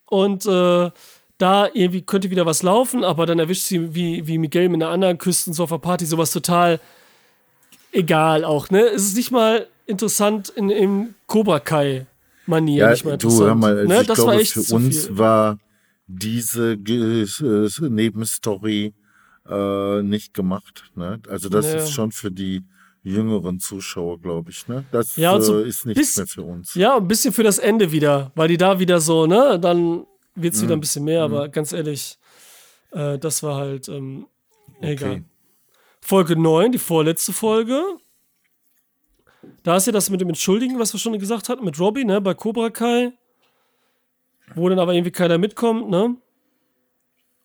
und 0.06 0.46
äh, 0.46 0.90
da 1.38 1.68
irgendwie 1.72 2.02
könnte 2.02 2.30
wieder 2.30 2.46
was 2.46 2.62
laufen, 2.62 3.04
aber 3.04 3.26
dann 3.26 3.38
erwischt 3.38 3.64
sie 3.64 3.94
wie, 3.94 4.26
wie 4.26 4.38
Miguel 4.38 4.68
mit 4.68 4.82
einer 4.82 4.92
anderen 4.92 5.18
Küsten 5.18 5.52
so 5.52 5.64
auf 5.64 5.70
der 5.70 5.78
Party 5.78 6.06
sowas 6.06 6.32
total 6.32 6.80
egal 7.92 8.44
auch, 8.44 8.70
ne? 8.70 8.82
Es 8.82 9.02
ist 9.04 9.16
nicht 9.16 9.30
mal 9.30 9.66
interessant 9.86 10.48
in, 10.50 10.70
im 10.70 11.14
Cobra 11.26 11.60
Kai 11.60 12.06
Manier 12.46 12.84
ja, 12.84 12.90
nicht 12.90 13.04
mal 13.04 13.12
interessant. 13.12 13.40
Du, 13.40 13.46
hör 13.46 13.54
mal, 13.54 13.78
also 13.78 13.88
ne? 13.88 14.00
ich 14.00 14.06
das 14.06 14.18
glaube, 14.18 14.44
für 14.44 14.74
uns 14.74 15.06
viel. 15.06 15.18
war 15.18 15.58
diese 16.06 16.72
äh, 16.72 17.88
Nebenstory 17.88 18.94
äh, 19.48 20.02
nicht 20.02 20.34
gemacht. 20.34 20.84
Ne? 20.94 21.20
Also 21.28 21.48
das 21.48 21.66
ja. 21.66 21.76
ist 21.76 21.90
schon 21.90 22.12
für 22.12 22.30
die 22.30 22.62
jüngeren 23.02 23.60
Zuschauer, 23.60 24.20
glaube 24.20 24.50
ich. 24.50 24.66
Ne? 24.68 24.84
Das 24.90 25.16
ja, 25.16 25.40
so 25.40 25.60
äh, 25.60 25.68
ist 25.68 25.86
nichts 25.86 26.16
mehr 26.16 26.26
für 26.26 26.42
uns. 26.42 26.74
Ja, 26.74 26.96
ein 26.96 27.06
bisschen 27.06 27.32
für 27.32 27.44
das 27.44 27.58
Ende 27.58 27.92
wieder, 27.92 28.32
weil 28.34 28.48
die 28.48 28.56
da 28.56 28.78
wieder 28.78 29.00
so, 29.00 29.26
ne, 29.26 29.58
dann 29.60 30.06
wird 30.34 30.54
es 30.54 30.60
mhm. 30.60 30.64
wieder 30.64 30.76
ein 30.76 30.80
bisschen 30.80 31.04
mehr, 31.04 31.22
aber 31.22 31.46
mhm. 31.46 31.52
ganz 31.52 31.72
ehrlich, 31.72 32.18
äh, 32.90 33.18
das 33.18 33.42
war 33.42 33.56
halt 33.56 33.88
ähm, 33.88 34.26
egal. 34.80 35.10
Okay. 35.10 35.24
Folge 36.00 36.36
9, 36.36 36.72
die 36.72 36.78
vorletzte 36.78 37.32
Folge, 37.32 37.82
da 39.62 39.76
ist 39.76 39.86
ja 39.86 39.92
das 39.92 40.10
mit 40.10 40.20
dem 40.20 40.28
Entschuldigen, 40.28 40.78
was 40.78 40.92
wir 40.92 41.00
schon 41.00 41.18
gesagt 41.18 41.48
hatten, 41.48 41.64
mit 41.64 41.78
Robbie, 41.78 42.04
ne, 42.04 42.20
bei 42.20 42.34
Cobra 42.34 42.70
Kai. 42.70 43.12
Wo 44.54 44.68
dann 44.68 44.78
aber 44.78 44.94
irgendwie 44.94 45.10
keiner 45.10 45.38
mitkommt, 45.38 45.90
ne? 45.90 46.16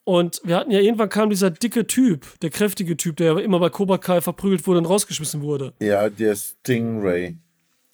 Und 0.04 0.42
wir 0.44 0.56
hatten 0.56 0.72
ja 0.72 0.80
irgendwann 0.80 1.10
kam 1.10 1.30
dieser 1.30 1.52
dicke 1.52 1.86
Typ, 1.86 2.40
der 2.42 2.50
kräftige 2.50 2.98
Typ, 2.98 3.18
der 3.18 3.38
immer 3.38 3.60
bei 3.60 3.70
Cobra 3.70 3.98
Kai 3.98 4.22
verprügelt 4.22 4.66
wurde 4.66 4.80
und 4.80 4.86
rausgeschmissen 4.86 5.42
wurde. 5.42 5.74
Ja, 5.80 6.10
der 6.10 6.36
Stingray. 6.36 7.38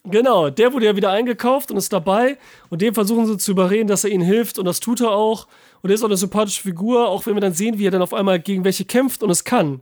Genau, 0.09 0.49
der 0.49 0.71
wurde 0.71 0.85
ja 0.85 0.95
wieder 0.95 1.11
eingekauft 1.11 1.69
und 1.69 1.75
ist 1.77 1.91
dabei 1.91 2.37
und 2.69 2.81
den 2.81 2.93
versuchen 2.93 3.25
sie 3.25 3.37
zu 3.37 3.51
überreden, 3.51 3.87
dass 3.87 4.05
er 4.05 4.11
ihnen 4.11 4.23
hilft 4.23 4.57
und 4.57 4.65
das 4.65 4.79
tut 4.79 5.01
er 5.01 5.11
auch. 5.11 5.47
Und 5.81 5.89
er 5.89 5.95
ist 5.95 6.01
auch 6.01 6.07
eine 6.07 6.15
sympathische 6.15 6.61
Figur, 6.61 7.09
auch 7.09 7.25
wenn 7.25 7.33
wir 7.33 7.41
dann 7.41 7.53
sehen, 7.53 7.77
wie 7.77 7.87
er 7.87 7.91
dann 7.91 8.01
auf 8.01 8.13
einmal 8.13 8.39
gegen 8.39 8.63
welche 8.63 8.85
kämpft 8.85 9.21
und 9.21 9.29
es 9.29 9.43
kann. 9.43 9.81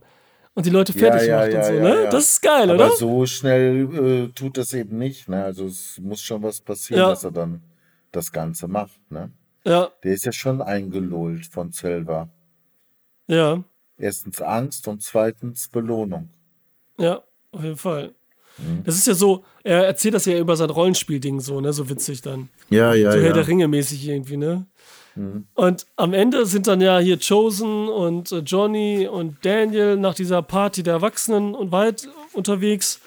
Und 0.56 0.64
die 0.64 0.70
Leute 0.70 0.94
fertig 0.94 1.28
ja, 1.28 1.28
ja, 1.28 1.36
macht 1.42 1.52
ja, 1.52 1.58
und 1.58 1.64
so, 1.66 1.72
ne? 1.82 2.08
Das 2.10 2.24
ist 2.24 2.40
geil, 2.40 2.70
Aber 2.70 2.86
oder? 2.86 2.96
so 2.96 3.26
schnell 3.26 4.28
äh, 4.28 4.28
tut 4.32 4.56
das 4.56 4.72
eben 4.72 4.96
nicht, 4.96 5.28
ne? 5.28 5.44
Also 5.44 5.66
es 5.66 6.00
muss 6.00 6.22
schon 6.22 6.42
was 6.42 6.62
passieren, 6.62 7.02
dass 7.02 7.24
er 7.24 7.30
dann 7.30 7.62
das 8.10 8.32
Ganze 8.32 8.66
macht, 8.66 8.98
ne? 9.10 9.30
Ja. 9.64 9.90
Der 10.02 10.14
ist 10.14 10.24
ja 10.24 10.32
schon 10.32 10.62
eingelullt 10.62 11.44
von 11.44 11.72
Silva. 11.72 12.30
Ja. 13.26 13.62
Erstens 13.98 14.40
Angst 14.40 14.88
und 14.88 15.02
zweitens 15.02 15.68
Belohnung. 15.68 16.30
Ja, 16.98 17.22
auf 17.52 17.62
jeden 17.62 17.76
Fall. 17.76 18.14
Mhm. 18.56 18.82
Das 18.84 18.96
ist 18.96 19.06
ja 19.06 19.12
so, 19.12 19.44
er 19.62 19.84
erzählt 19.84 20.14
das 20.14 20.24
ja 20.24 20.38
über 20.38 20.56
sein 20.56 20.70
Rollenspielding 20.70 21.40
so, 21.40 21.60
ne? 21.60 21.74
So 21.74 21.90
witzig 21.90 22.22
dann. 22.22 22.48
Ja, 22.70 22.94
ja, 22.94 23.12
so 23.12 23.18
ja. 23.18 23.24
Herr 23.24 23.32
der 23.34 23.46
Ringe 23.46 23.68
mäßig 23.68 24.08
irgendwie, 24.08 24.38
ne? 24.38 24.64
Mhm. 25.16 25.46
Und 25.54 25.86
am 25.96 26.12
Ende 26.12 26.46
sind 26.46 26.66
dann 26.66 26.80
ja 26.80 26.98
hier 26.98 27.18
Chosen 27.18 27.88
und 27.88 28.30
äh, 28.32 28.38
Johnny 28.38 29.08
und 29.08 29.36
Daniel 29.44 29.96
nach 29.96 30.14
dieser 30.14 30.42
Party 30.42 30.82
der 30.82 30.94
Erwachsenen 30.94 31.54
und 31.54 31.72
weit 31.72 32.08
unterwegs 32.32 33.00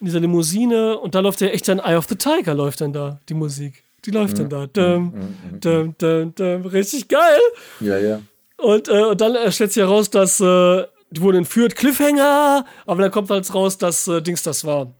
in 0.00 0.06
dieser 0.06 0.20
Limousine 0.20 0.98
und 0.98 1.14
da 1.14 1.20
läuft 1.20 1.40
ja 1.40 1.48
echt 1.48 1.68
dann 1.68 1.80
Eye 1.80 1.96
of 1.96 2.06
the 2.08 2.14
Tiger 2.14 2.54
läuft 2.54 2.80
dann 2.80 2.92
da, 2.92 3.20
die 3.28 3.34
Musik. 3.34 3.82
Die 4.04 4.12
läuft 4.12 4.38
mhm. 4.38 4.48
dann 4.48 4.70
da. 4.72 4.94
Dum, 4.94 5.04
mhm. 5.04 5.60
dum, 5.60 5.94
dum, 5.98 6.34
dum. 6.34 6.66
Richtig 6.66 7.08
geil. 7.08 7.40
Ja, 7.80 7.98
ja. 7.98 8.20
Und, 8.56 8.88
äh, 8.88 9.04
und 9.04 9.20
dann 9.20 9.34
äh, 9.34 9.50
stellt 9.50 9.72
sich 9.72 9.82
heraus, 9.82 10.08
dass 10.10 10.40
äh, 10.40 10.84
die 11.10 11.20
wurden 11.20 11.38
entführt, 11.38 11.74
Cliffhanger, 11.74 12.64
aber 12.86 13.02
dann 13.02 13.10
kommt 13.10 13.30
halt 13.30 13.52
raus, 13.54 13.78
dass 13.78 14.06
äh, 14.08 14.22
Dings 14.22 14.42
das 14.42 14.64
war. 14.64 14.92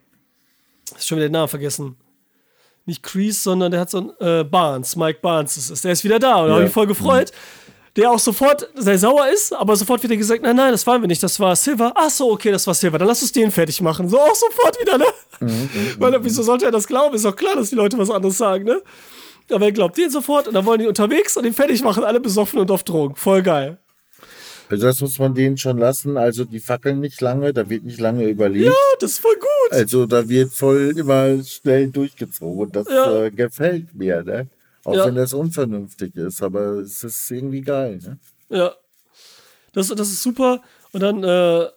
Ist 0.96 1.06
schon 1.06 1.18
wieder 1.18 1.28
den 1.28 1.32
Namen 1.32 1.48
vergessen. 1.48 1.96
Nicht 2.88 3.02
Crease, 3.02 3.38
sondern 3.42 3.70
der 3.70 3.80
hat 3.80 3.90
so 3.90 3.98
ein 3.98 4.12
äh, 4.18 4.44
Barnes, 4.44 4.96
Mike 4.96 5.18
Barnes 5.20 5.58
ist 5.58 5.68
es. 5.68 5.82
Der 5.82 5.92
ist 5.92 6.04
wieder 6.04 6.18
da 6.18 6.36
und 6.36 6.48
ja. 6.48 6.54
habe 6.54 6.64
mich 6.64 6.72
voll 6.72 6.86
gefreut. 6.86 7.32
Der 7.96 8.10
auch 8.10 8.18
sofort 8.18 8.66
sehr 8.76 8.96
sauer 8.96 9.28
ist, 9.28 9.52
aber 9.52 9.76
sofort 9.76 10.02
wieder 10.02 10.16
gesagt, 10.16 10.42
nein, 10.42 10.56
nein, 10.56 10.72
das 10.72 10.86
waren 10.86 11.02
wir 11.02 11.06
nicht, 11.06 11.22
das 11.22 11.38
war 11.38 11.54
Silver. 11.54 11.92
Ach 11.94 12.08
so, 12.08 12.32
okay, 12.32 12.50
das 12.50 12.66
war 12.66 12.72
Silver, 12.72 12.96
dann 12.96 13.06
lass 13.06 13.20
uns 13.20 13.32
den 13.32 13.50
fertig 13.50 13.82
machen. 13.82 14.08
So 14.08 14.18
auch 14.18 14.34
sofort 14.34 14.80
wieder, 14.80 14.96
ne? 14.96 15.04
Mhm, 15.40 15.48
mhm 15.48 15.68
Weil, 15.98 16.24
wieso 16.24 16.42
sollte 16.42 16.64
er 16.64 16.70
das 16.70 16.86
glauben? 16.86 17.14
Ist 17.14 17.26
doch 17.26 17.36
klar, 17.36 17.56
dass 17.56 17.68
die 17.68 17.76
Leute 17.76 17.98
was 17.98 18.08
anderes 18.08 18.38
sagen, 18.38 18.64
ne? 18.64 18.80
Aber 19.50 19.66
er 19.66 19.72
glaubt 19.72 19.98
den 19.98 20.08
sofort 20.08 20.48
und 20.48 20.54
dann 20.54 20.64
wollen 20.64 20.80
die 20.80 20.86
unterwegs 20.86 21.36
und 21.36 21.42
den 21.42 21.52
fertig 21.52 21.82
machen, 21.82 22.04
alle 22.04 22.20
besoffen 22.20 22.58
und 22.58 22.70
auf 22.70 22.84
Drogen. 22.84 23.16
Voll 23.16 23.42
geil. 23.42 23.76
Also 24.70 24.86
das 24.86 25.00
muss 25.00 25.18
man 25.18 25.34
denen 25.34 25.56
schon 25.56 25.78
lassen. 25.78 26.16
Also 26.16 26.44
die 26.44 26.60
fackeln 26.60 27.00
nicht 27.00 27.20
lange, 27.20 27.52
da 27.52 27.68
wird 27.68 27.84
nicht 27.84 28.00
lange 28.00 28.28
überlegt. 28.28 28.66
Ja, 28.66 28.72
das 29.00 29.12
ist 29.12 29.18
voll 29.20 29.36
gut. 29.36 29.72
Also 29.72 30.06
da 30.06 30.28
wird 30.28 30.52
voll 30.52 30.94
immer 30.96 31.42
schnell 31.42 31.90
durchgezogen. 31.90 32.72
Das 32.72 32.86
ja. 32.88 33.24
äh, 33.24 33.30
gefällt 33.30 33.94
mir, 33.94 34.22
ne? 34.22 34.48
Auch 34.84 34.94
ja. 34.94 35.06
wenn 35.06 35.16
das 35.16 35.32
unvernünftig 35.32 36.16
ist, 36.16 36.42
aber 36.42 36.78
es 36.78 37.02
ist 37.02 37.30
irgendwie 37.30 37.62
geil, 37.62 37.98
ne? 38.02 38.18
Ja. 38.48 38.74
Das, 39.72 39.88
das 39.88 40.08
ist 40.08 40.22
super. 40.22 40.62
Und 40.92 41.00
dann 41.00 41.24
äh, 41.24 41.68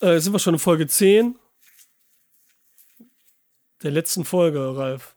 äh, 0.00 0.18
sind 0.18 0.32
wir 0.32 0.38
schon 0.38 0.54
in 0.54 0.60
Folge 0.60 0.86
10. 0.86 1.36
Der 3.82 3.90
letzten 3.90 4.24
Folge, 4.24 4.76
Ralf. 4.76 5.14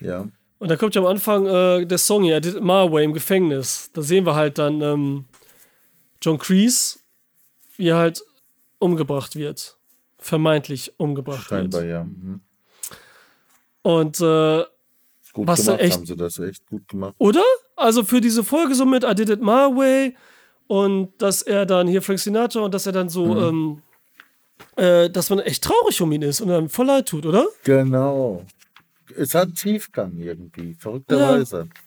Ja. 0.00 0.28
Und 0.58 0.68
da 0.70 0.76
kommt 0.76 0.94
ja 0.94 1.00
am 1.00 1.06
Anfang 1.06 1.46
äh, 1.46 1.86
der 1.86 1.98
Song 1.98 2.22
hier, 2.22 2.40
Marway 2.60 3.04
im 3.04 3.12
Gefängnis. 3.12 3.90
Da 3.92 4.02
sehen 4.02 4.26
wir 4.26 4.34
halt 4.34 4.58
dann 4.58 4.80
ähm, 4.82 5.24
John 6.22 6.38
Kreese, 6.38 6.98
wie 7.76 7.88
er 7.88 7.96
halt 7.96 8.22
umgebracht 8.78 9.36
wird. 9.36 9.76
Vermeintlich 10.18 10.92
umgebracht 10.98 11.48
Scheinbar, 11.48 11.80
wird. 11.82 11.90
ja. 11.90 12.04
Mhm. 12.04 12.40
Und 13.82 14.20
äh, 14.20 14.64
gut 15.32 15.46
was 15.46 15.64
gemacht, 15.64 15.80
echt, 15.80 15.96
haben 15.96 16.06
sie 16.06 16.16
das 16.16 16.38
echt 16.38 16.66
gut 16.66 16.86
gemacht. 16.88 17.14
Oder? 17.18 17.42
Also 17.76 18.04
für 18.04 18.20
diese 18.20 18.44
Folge 18.44 18.74
so 18.74 18.84
mit 18.84 19.04
I 19.04 19.14
did 19.14 19.30
it 19.30 19.40
my 19.40 19.74
way 19.74 20.14
und 20.66 21.12
dass 21.18 21.40
er 21.40 21.64
dann 21.64 21.88
hier 21.88 22.02
Frank 22.02 22.18
Sinatra 22.18 22.60
und 22.60 22.74
dass 22.74 22.84
er 22.84 22.92
dann 22.92 23.08
so, 23.08 23.26
mhm. 23.26 23.82
ähm, 24.76 24.84
äh, 24.84 25.08
dass 25.08 25.30
man 25.30 25.38
echt 25.38 25.64
traurig 25.64 26.00
um 26.02 26.12
ihn 26.12 26.22
ist 26.22 26.42
und 26.42 26.48
dann 26.48 26.68
voll 26.68 26.86
leid 26.86 27.08
tut, 27.08 27.24
oder? 27.24 27.46
Genau 27.64 28.44
es 29.16 29.34
hat 29.34 29.54
Tiefgang 29.54 30.16
irgendwie, 30.18 30.74
verrückterweise. 30.74 31.68
Ja. 31.68 31.80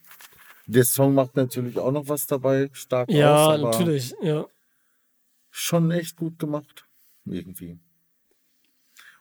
Der 0.66 0.86
Song 0.86 1.14
macht 1.14 1.36
natürlich 1.36 1.78
auch 1.78 1.92
noch 1.92 2.08
was 2.08 2.26
dabei, 2.26 2.70
stark 2.74 3.12
ja, 3.12 3.48
aus. 3.48 3.60
Ja, 3.60 3.70
natürlich, 3.70 4.16
ja. 4.22 4.46
Schon 5.52 5.92
echt 5.92 6.16
gut 6.16 6.40
gemacht, 6.40 6.86
irgendwie. 7.26 7.78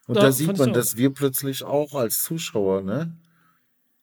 Und 0.07 0.17
da, 0.17 0.23
da 0.23 0.33
sieht 0.33 0.57
man, 0.57 0.73
dass 0.73 0.97
wir 0.97 1.11
plötzlich 1.11 1.65
auch 1.65 1.95
als 1.95 2.23
Zuschauer, 2.23 2.83
ne? 2.83 3.17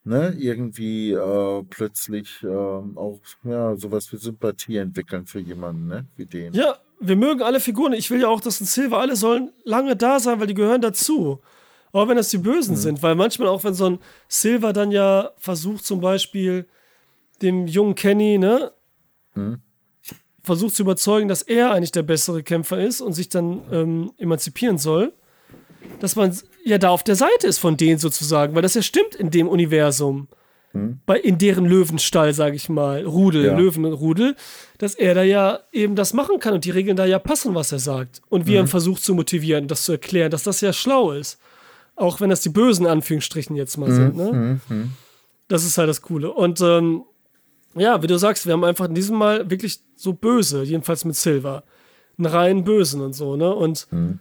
Ne, 0.06 0.34
irgendwie 0.40 1.11
äh, 1.11 1.64
plötzlich 1.70 2.41
äh, 2.41 2.48
auch 2.48 3.20
ja, 3.44 3.76
sowas 3.76 4.11
wie 4.11 4.18
Sympathie 4.18 4.78
entwickeln 4.78 5.26
für 5.26 5.40
jemanden, 5.40 5.88
ne? 5.88 6.07
Wie 6.16 6.26
den. 6.26 6.53
Ja, 6.53 6.78
wir 6.99 7.16
mögen 7.16 7.41
alle 7.41 7.60
Figuren. 7.60 7.94
Ich 7.94 8.10
will 8.10 8.22
ja 8.22 8.28
auch, 8.28 8.41
dass 8.41 8.61
ein 8.61 8.66
Silver, 8.66 8.99
alle 8.99 9.16
sollen 9.16 9.52
lange 9.66 9.95
da 9.95 10.20
sein, 10.20 10.40
weil 10.40 10.48
die 10.48 10.53
gehören 10.53 10.82
dazu. 10.82 11.41
Auch 11.91 12.07
wenn 12.07 12.18
das 12.18 12.30
die 12.30 12.38
Bösen 12.38 12.76
mhm. 12.76 12.80
sind, 12.80 13.03
weil 13.03 13.16
manchmal 13.16 13.49
auch, 13.49 13.64
wenn 13.64 13.74
so 13.74 13.90
ein 13.90 13.99
Silver 14.28 14.74
dann 14.74 14.91
ja 14.91 15.32
versucht, 15.38 15.86
zum 15.86 16.02
Beispiel 16.02 16.68
dem 17.41 17.68
jungen 17.68 17.95
Kenny, 17.95 18.38
ne, 18.38 18.72
mhm. 19.36 19.60
versucht 20.44 20.76
zu 20.76 20.84
überzeugen, 20.84 21.28
dass 21.28 21.41
er 21.41 21.72
eigentlich 21.72 21.91
der 21.91 22.03
bessere 22.03 22.44
Kämpfer 22.44 22.80
ist 22.80 23.02
und 23.02 23.14
sich 23.14 23.30
dann 23.30 23.61
ähm, 23.72 24.11
emanzipieren 24.18 24.78
soll, 24.78 25.14
dass 25.99 26.16
man 26.16 26.36
ja 26.64 26.78
da 26.78 26.90
auf 26.90 27.03
der 27.03 27.16
Seite 27.16 27.48
ist 27.48 27.60
von 27.60 27.78
denen 27.78 27.99
sozusagen, 27.99 28.56
weil 28.56 28.61
das 28.61 28.74
ja 28.74 28.82
stimmt 28.82 29.16
in 29.16 29.32
dem 29.32 29.48
Universum. 29.48 30.28
Mhm. 30.74 30.99
Bei, 31.06 31.20
in 31.20 31.38
deren 31.38 31.66
Löwenstall, 31.66 32.34
sage 32.34 32.56
ich 32.56 32.70
mal, 32.70 33.03
Rudel, 33.03 33.45
ja. 33.45 33.57
Löwenrudel, 33.57 34.36
dass 34.78 34.94
er 34.94 35.16
da 35.16 35.24
ja 35.24 35.60
eben 35.72 35.95
das 35.95 36.14
machen 36.14 36.40
kann 36.40 36.53
und 36.53 36.66
die 36.66 36.72
Regeln 36.72 36.95
da 36.95 37.06
ja 37.06 37.18
passen, 37.18 37.56
was 37.56 37.72
er 37.72 37.80
sagt. 37.80 38.22
Und 38.30 38.45
wie 38.45 38.56
er 38.56 38.64
mhm. 38.64 38.68
versucht 38.68 39.03
zu 39.03 39.16
motivieren, 39.16 39.68
das 39.68 39.84
zu 39.86 39.94
erklären, 39.94 40.30
dass 40.30 40.44
das 40.44 40.61
ja 40.61 40.72
schlau 40.74 41.11
ist. 41.11 41.40
Auch 41.95 42.22
wenn 42.22 42.30
das 42.30 42.41
die 42.41 42.49
bösen 42.49 42.86
Anführungsstrichen 42.86 43.56
jetzt 43.56 43.78
mal 43.78 43.91
sind. 43.91 44.16
Ne? 44.16 44.32
Mhm, 44.32 44.61
mhm. 44.70 44.91
Das 45.48 45.66
ist 45.66 45.78
halt 45.78 45.90
das 45.90 46.02
Coole. 46.02 46.32
Und 46.32 46.61
ähm, 46.61 47.03
ja, 47.80 48.02
wie 48.02 48.08
du 48.08 48.18
sagst, 48.18 48.46
wir 48.46 48.54
haben 48.54 48.64
einfach 48.64 48.86
in 48.86 48.96
diesem 48.96 49.18
Mal 49.18 49.50
wirklich 49.50 49.82
so 49.96 50.14
böse, 50.14 50.64
jedenfalls 50.64 51.06
mit 51.06 51.16
Silver. 51.16 51.64
Einen 52.18 52.26
reinen 52.28 52.64
Bösen 52.64 53.02
und 53.02 53.14
so, 53.14 53.36
ne? 53.36 53.54
Und 53.54 53.88
mhm. 53.92 54.20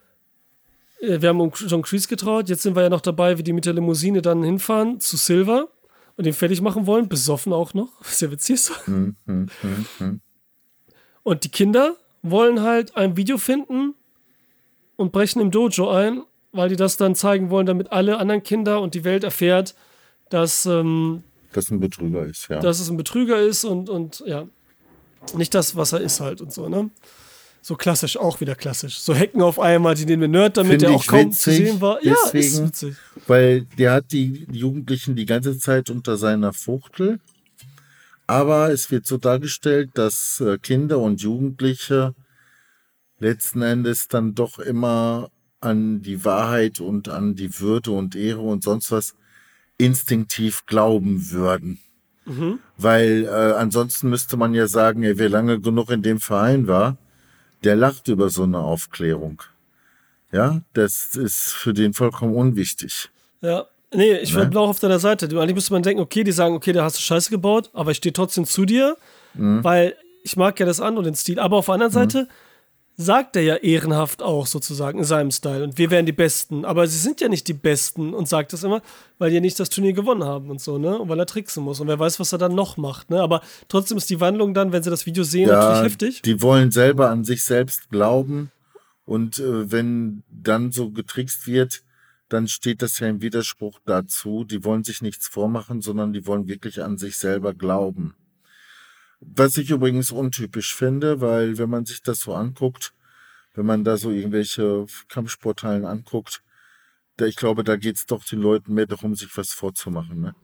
Äh, 1.00 1.22
wir 1.22 1.28
haben 1.28 1.40
um 1.40 1.52
John 1.54 1.82
Kreese 1.82 2.08
getraut. 2.08 2.48
Jetzt 2.48 2.62
sind 2.62 2.74
wir 2.74 2.82
ja 2.82 2.88
noch 2.88 3.00
dabei, 3.00 3.38
wie 3.38 3.42
die 3.42 3.52
mit 3.52 3.66
der 3.66 3.72
Limousine 3.72 4.20
dann 4.20 4.42
hinfahren 4.42 4.98
zu 4.98 5.16
Silver 5.16 5.68
und 6.16 6.26
den 6.26 6.34
fertig 6.34 6.60
machen 6.60 6.86
wollen. 6.86 7.08
Besoffen 7.08 7.52
auch 7.52 7.74
noch. 7.74 7.92
Was 8.00 8.20
ja 8.20 8.30
witzig 8.30 8.54
ist. 8.54 8.88
Mhm, 8.88 9.16
mhm, 9.26 9.48
mhm. 9.98 10.20
Und 11.22 11.44
die 11.44 11.50
Kinder 11.50 11.96
wollen 12.22 12.62
halt 12.62 12.96
ein 12.96 13.16
Video 13.16 13.38
finden 13.38 13.94
und 14.96 15.12
brechen 15.12 15.40
im 15.40 15.50
Dojo 15.50 15.88
ein 15.90 16.22
weil 16.52 16.68
die 16.68 16.76
das 16.76 16.96
dann 16.96 17.14
zeigen 17.14 17.50
wollen, 17.50 17.66
damit 17.66 17.92
alle 17.92 18.18
anderen 18.18 18.42
Kinder 18.42 18.80
und 18.80 18.94
die 18.94 19.04
Welt 19.04 19.24
erfährt, 19.24 19.74
dass 20.30 20.66
ähm, 20.66 21.22
das 21.52 21.70
ein 21.70 21.80
Betrüger 21.80 22.24
ist, 22.24 22.48
ja. 22.48 22.60
Dass 22.60 22.80
es 22.80 22.90
ein 22.90 22.96
Betrüger 22.96 23.40
ist 23.40 23.64
und, 23.64 23.88
und 23.88 24.22
ja, 24.26 24.46
nicht 25.34 25.54
das, 25.54 25.76
was 25.76 25.92
er 25.92 26.00
ist 26.00 26.20
halt 26.20 26.40
und 26.40 26.52
so, 26.52 26.68
ne? 26.68 26.90
So 27.60 27.74
klassisch, 27.74 28.16
auch 28.16 28.40
wieder 28.40 28.54
klassisch. 28.54 28.98
So 28.98 29.14
Hecken 29.14 29.42
auf 29.42 29.58
einmal, 29.58 29.94
die 29.94 30.06
nehmen 30.06 30.22
wir 30.22 30.28
Nerd, 30.28 30.56
damit 30.56 30.80
der 30.80 30.90
auch 30.90 31.06
kaum 31.06 31.26
witzig, 31.26 31.40
zu 31.40 31.50
sehen 31.50 31.80
war. 31.80 32.02
Ja, 32.04 32.14
deswegen, 32.26 32.46
ist 32.46 32.62
witzig. 32.62 32.96
Weil 33.26 33.62
der 33.76 33.92
hat 33.92 34.12
die 34.12 34.46
Jugendlichen 34.50 35.16
die 35.16 35.26
ganze 35.26 35.58
Zeit 35.58 35.90
unter 35.90 36.16
seiner 36.16 36.52
Fuchtel. 36.52 37.20
Aber 38.26 38.70
es 38.70 38.90
wird 38.90 39.06
so 39.06 39.16
dargestellt, 39.16 39.90
dass 39.94 40.40
äh, 40.40 40.58
Kinder 40.58 40.98
und 40.98 41.20
Jugendliche 41.20 42.14
letzten 43.18 43.62
Endes 43.62 44.06
dann 44.08 44.34
doch 44.34 44.58
immer 44.58 45.30
an 45.60 46.02
die 46.02 46.24
Wahrheit 46.24 46.80
und 46.80 47.08
an 47.08 47.34
die 47.34 47.58
Würde 47.58 47.90
und 47.90 48.14
Ehre 48.14 48.40
und 48.42 48.62
sonst 48.62 48.92
was 48.92 49.14
instinktiv 49.78 50.66
glauben 50.66 51.30
würden. 51.30 51.78
Mhm. 52.26 52.58
Weil 52.76 53.24
äh, 53.24 53.54
ansonsten 53.54 54.10
müsste 54.10 54.36
man 54.36 54.52
ja 54.54 54.66
sagen, 54.66 55.02
ey, 55.02 55.18
wer 55.18 55.28
lange 55.28 55.60
genug 55.60 55.90
in 55.90 56.02
dem 56.02 56.20
Verein 56.20 56.66
war, 56.66 56.96
der 57.64 57.74
lacht 57.74 58.08
über 58.08 58.28
so 58.28 58.42
eine 58.42 58.58
Aufklärung. 58.58 59.42
Ja, 60.30 60.60
das 60.74 61.14
ist 61.14 61.52
für 61.52 61.72
den 61.72 61.94
vollkommen 61.94 62.34
unwichtig. 62.34 63.08
Ja, 63.40 63.66
nee, 63.94 64.18
ich 64.18 64.34
ne? 64.34 64.46
bin 64.46 64.58
auch 64.58 64.68
auf 64.68 64.78
deiner 64.78 64.98
Seite. 64.98 65.26
Eigentlich 65.26 65.54
müsste 65.54 65.72
man 65.72 65.82
denken, 65.82 66.02
okay, 66.02 66.22
die 66.22 66.32
sagen, 66.32 66.54
okay, 66.54 66.72
da 66.72 66.84
hast 66.84 66.98
du 66.98 67.02
Scheiße 67.02 67.30
gebaut, 67.30 67.70
aber 67.72 67.92
ich 67.92 67.96
stehe 67.96 68.12
trotzdem 68.12 68.44
zu 68.44 68.66
dir, 68.66 68.96
mhm. 69.34 69.64
weil 69.64 69.94
ich 70.22 70.36
mag 70.36 70.60
ja 70.60 70.66
das 70.66 70.80
an 70.80 70.98
und 70.98 71.04
den 71.04 71.14
Stil. 71.14 71.38
Aber 71.38 71.56
auf 71.56 71.66
der 71.66 71.74
anderen 71.74 72.08
mhm. 72.08 72.26
Sagt 73.00 73.36
er 73.36 73.42
ja 73.42 73.54
ehrenhaft 73.54 74.22
auch 74.22 74.48
sozusagen 74.48 74.98
in 74.98 75.04
seinem 75.04 75.30
Style. 75.30 75.62
Und 75.62 75.78
wir 75.78 75.92
wären 75.92 76.04
die 76.04 76.12
Besten. 76.12 76.64
Aber 76.64 76.88
sie 76.88 76.98
sind 76.98 77.20
ja 77.20 77.28
nicht 77.28 77.46
die 77.46 77.54
Besten 77.54 78.12
und 78.12 78.28
sagt 78.28 78.52
das 78.52 78.64
immer, 78.64 78.82
weil 79.18 79.30
die 79.30 79.36
ja 79.36 79.40
nicht 79.40 79.60
das 79.60 79.70
Turnier 79.70 79.92
gewonnen 79.92 80.24
haben 80.24 80.50
und 80.50 80.60
so, 80.60 80.78
ne? 80.78 80.98
Und 80.98 81.08
weil 81.08 81.20
er 81.20 81.26
tricksen 81.26 81.62
muss. 81.62 81.78
Und 81.78 81.86
wer 81.86 82.00
weiß, 82.00 82.18
was 82.18 82.32
er 82.32 82.38
dann 82.38 82.56
noch 82.56 82.76
macht, 82.76 83.10
ne? 83.10 83.20
Aber 83.20 83.40
trotzdem 83.68 83.98
ist 83.98 84.10
die 84.10 84.20
Wandlung 84.20 84.52
dann, 84.52 84.72
wenn 84.72 84.82
sie 84.82 84.90
das 84.90 85.06
Video 85.06 85.22
sehen, 85.22 85.48
ja, 85.48 85.54
natürlich 85.54 85.92
heftig. 85.92 86.22
Die 86.22 86.42
wollen 86.42 86.72
selber 86.72 87.08
an 87.08 87.24
sich 87.24 87.44
selbst 87.44 87.88
glauben. 87.88 88.50
Und 89.04 89.38
äh, 89.38 89.70
wenn 89.70 90.24
dann 90.28 90.72
so 90.72 90.90
getrickst 90.90 91.46
wird, 91.46 91.84
dann 92.28 92.48
steht 92.48 92.82
das 92.82 92.98
ja 92.98 93.06
im 93.06 93.22
Widerspruch 93.22 93.78
dazu. 93.86 94.42
Die 94.42 94.64
wollen 94.64 94.82
sich 94.82 95.02
nichts 95.02 95.28
vormachen, 95.28 95.82
sondern 95.82 96.12
die 96.12 96.26
wollen 96.26 96.48
wirklich 96.48 96.82
an 96.82 96.98
sich 96.98 97.16
selber 97.16 97.54
glauben. 97.54 98.16
Was 99.20 99.56
ich 99.56 99.70
übrigens 99.70 100.12
untypisch 100.12 100.74
finde, 100.74 101.20
weil 101.20 101.58
wenn 101.58 101.70
man 101.70 101.84
sich 101.84 102.02
das 102.02 102.20
so 102.20 102.34
anguckt, 102.34 102.92
wenn 103.54 103.66
man 103.66 103.82
da 103.82 103.96
so 103.96 104.10
irgendwelche 104.10 104.86
Kampfsporthallen 105.08 105.84
anguckt, 105.84 106.42
da, 107.16 107.26
ich 107.26 107.36
glaube, 107.36 107.64
da 107.64 107.76
geht 107.76 107.96
es 107.96 108.06
doch 108.06 108.24
den 108.24 108.40
Leuten 108.40 108.74
mehr 108.74 108.86
darum, 108.86 109.16
sich 109.16 109.36
was 109.36 109.52
vorzumachen. 109.52 110.20
Ne? 110.20 110.34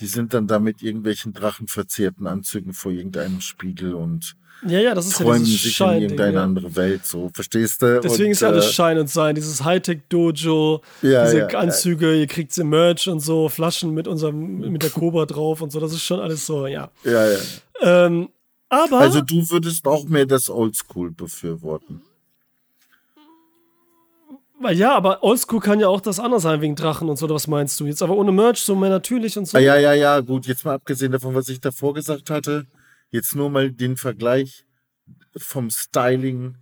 Die 0.00 0.06
sind 0.06 0.34
dann 0.34 0.46
da 0.46 0.58
mit 0.58 0.82
irgendwelchen 0.82 1.32
drachenverzerrten 1.32 2.26
Anzügen 2.26 2.72
vor 2.72 2.92
irgendeinem 2.92 3.40
Spiegel 3.40 3.94
und 3.94 4.36
ja, 4.66 4.80
ja, 4.80 4.94
das 4.94 5.06
ist 5.06 5.18
träumen 5.18 5.44
ja 5.44 5.56
sich 5.56 5.80
in 5.80 6.02
irgendeine 6.02 6.34
ja. 6.34 6.42
andere 6.42 6.74
Welt, 6.74 7.06
so, 7.06 7.30
verstehst 7.32 7.80
du? 7.80 8.00
Deswegen 8.00 8.26
und, 8.26 8.30
ist 8.32 8.40
ja 8.40 8.48
alles 8.48 8.66
äh, 8.66 8.72
Schein 8.72 8.98
und 8.98 9.08
Sein, 9.08 9.36
dieses 9.36 9.62
Hightech-Dojo, 9.62 10.82
ja, 11.02 11.24
diese 11.24 11.38
ja, 11.38 11.46
Anzüge, 11.46 12.18
ihr 12.18 12.26
kriegt 12.26 12.52
sie 12.52 12.64
Merch 12.64 13.08
und 13.08 13.20
so, 13.20 13.48
Flaschen 13.48 13.94
mit 13.94 14.08
unserem, 14.08 14.58
mit 14.72 14.82
der 14.82 14.90
Cobra 14.90 15.26
drauf 15.26 15.62
und 15.62 15.70
so, 15.70 15.78
das 15.78 15.92
ist 15.92 16.02
schon 16.02 16.18
alles 16.18 16.44
so, 16.44 16.66
ja. 16.66 16.90
Ja, 17.04 17.30
ja. 17.30 17.38
Ähm, 17.80 18.30
aber. 18.68 18.98
Also 18.98 19.20
du 19.20 19.48
würdest 19.48 19.86
auch 19.86 20.06
mehr 20.08 20.26
das 20.26 20.50
Oldschool 20.50 21.12
befürworten. 21.12 22.02
Ja, 24.72 24.94
aber 24.96 25.22
Oldschool 25.22 25.60
kann 25.60 25.80
ja 25.80 25.88
auch 25.88 26.00
das 26.00 26.18
andere 26.18 26.40
sein 26.40 26.60
wegen 26.60 26.74
Drachen 26.74 27.08
und 27.08 27.16
so, 27.16 27.28
was 27.30 27.46
meinst 27.46 27.78
du 27.78 27.86
jetzt? 27.86 28.02
Aber 28.02 28.16
ohne 28.16 28.32
Merch, 28.32 28.58
so 28.58 28.74
mehr 28.74 28.90
natürlich 28.90 29.38
und 29.38 29.46
so. 29.46 29.56
Ah, 29.56 29.60
ja, 29.60 29.76
ja, 29.76 29.94
ja, 29.94 30.20
gut. 30.20 30.46
Jetzt 30.46 30.64
mal 30.64 30.74
abgesehen 30.74 31.12
davon, 31.12 31.34
was 31.34 31.48
ich 31.48 31.60
davor 31.60 31.94
gesagt 31.94 32.28
hatte, 32.30 32.66
jetzt 33.10 33.36
nur 33.36 33.50
mal 33.50 33.70
den 33.70 33.96
Vergleich 33.96 34.64
vom 35.36 35.70
Styling 35.70 36.56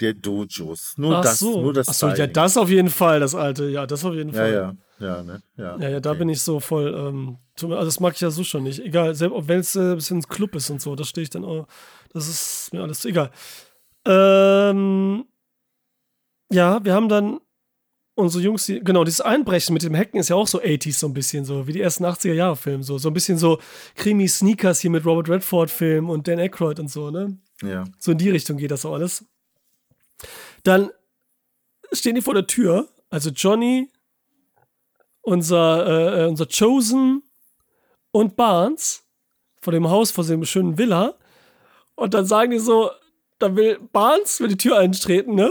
der 0.00 0.14
Dojos. 0.14 0.94
Nur 0.96 1.18
Ach 1.18 1.22
das, 1.22 1.38
so. 1.38 1.60
nur 1.60 1.72
das 1.72 1.88
Ach 1.88 1.94
so, 1.94 2.08
ja, 2.08 2.26
das 2.26 2.56
auf 2.56 2.70
jeden 2.70 2.90
Fall, 2.90 3.20
das 3.20 3.34
alte. 3.34 3.68
Ja, 3.68 3.86
das 3.86 4.04
auf 4.04 4.14
jeden 4.14 4.32
Fall. 4.32 4.52
Ja, 4.52 4.60
ja. 4.60 4.76
Ja, 4.98 5.22
ne? 5.22 5.42
ja, 5.56 5.76
ja, 5.78 5.88
ja 5.88 6.00
da 6.00 6.14
bin 6.14 6.28
ich 6.28 6.42
so 6.42 6.60
voll. 6.60 6.94
Ähm, 6.96 7.38
also 7.60 7.84
das 7.84 7.98
mag 7.98 8.14
ich 8.14 8.20
ja 8.20 8.30
so 8.30 8.44
schon 8.44 8.62
nicht. 8.62 8.78
Egal, 8.78 9.14
selbst 9.16 9.48
wenn 9.48 9.58
es 9.58 9.74
äh, 9.74 9.80
ein 9.80 9.96
bisschen 9.96 10.22
Club 10.22 10.54
ist 10.54 10.70
und 10.70 10.80
so, 10.80 10.94
da 10.94 11.02
stehe 11.02 11.24
ich 11.24 11.30
dann 11.30 11.44
auch. 11.44 11.66
Das 12.12 12.28
ist 12.28 12.72
mir 12.72 12.82
alles 12.82 13.04
egal. 13.04 13.30
Ähm, 14.04 15.24
ja, 16.52 16.84
wir 16.84 16.94
haben 16.94 17.08
dann 17.08 17.40
unsere 18.14 18.44
Jungs, 18.44 18.66
die, 18.66 18.80
genau, 18.80 19.04
dieses 19.04 19.20
Einbrechen 19.20 19.72
mit 19.72 19.82
dem 19.82 19.96
Hacken 19.96 20.20
ist 20.20 20.28
ja 20.28 20.36
auch 20.36 20.46
so 20.46 20.60
80s, 20.60 20.98
so 20.98 21.06
ein 21.06 21.14
bisschen 21.14 21.44
so, 21.44 21.66
wie 21.66 21.72
die 21.72 21.80
ersten 21.80 22.04
80er-Jahre-Filme, 22.04 22.84
so. 22.84 22.98
So 22.98 23.08
ein 23.08 23.14
bisschen 23.14 23.38
so 23.38 23.58
Krimi-Sneakers 23.96 24.80
hier 24.80 24.90
mit 24.90 25.04
Robert 25.04 25.28
Redford-Film 25.28 26.10
und 26.10 26.28
Dan 26.28 26.38
Aykroyd 26.38 26.78
und 26.78 26.88
so, 26.88 27.10
ne? 27.10 27.38
Ja. 27.62 27.84
So 27.98 28.12
in 28.12 28.18
die 28.18 28.30
Richtung 28.30 28.58
geht 28.58 28.70
das 28.70 28.84
auch 28.84 28.94
alles. 28.94 29.24
Dann 30.62 30.90
stehen 31.92 32.14
die 32.14 32.22
vor 32.22 32.34
der 32.34 32.46
Tür, 32.46 32.88
also 33.10 33.30
Johnny, 33.30 33.90
unser, 35.22 35.86
äh, 35.86 36.24
äh, 36.24 36.28
unser 36.28 36.46
Chosen 36.46 37.22
und 38.10 38.36
Barnes 38.36 39.04
vor 39.60 39.72
dem 39.72 39.88
Haus, 39.88 40.10
vor 40.10 40.24
dem 40.24 40.44
schönen 40.44 40.76
Villa. 40.76 41.14
Und 41.94 42.14
dann 42.14 42.26
sagen 42.26 42.50
die 42.50 42.58
so, 42.58 42.90
dann 43.38 43.56
will 43.56 43.78
Barnes 43.92 44.40
will 44.40 44.48
die 44.48 44.56
Tür 44.56 44.78
eintreten, 44.78 45.34
ne? 45.34 45.50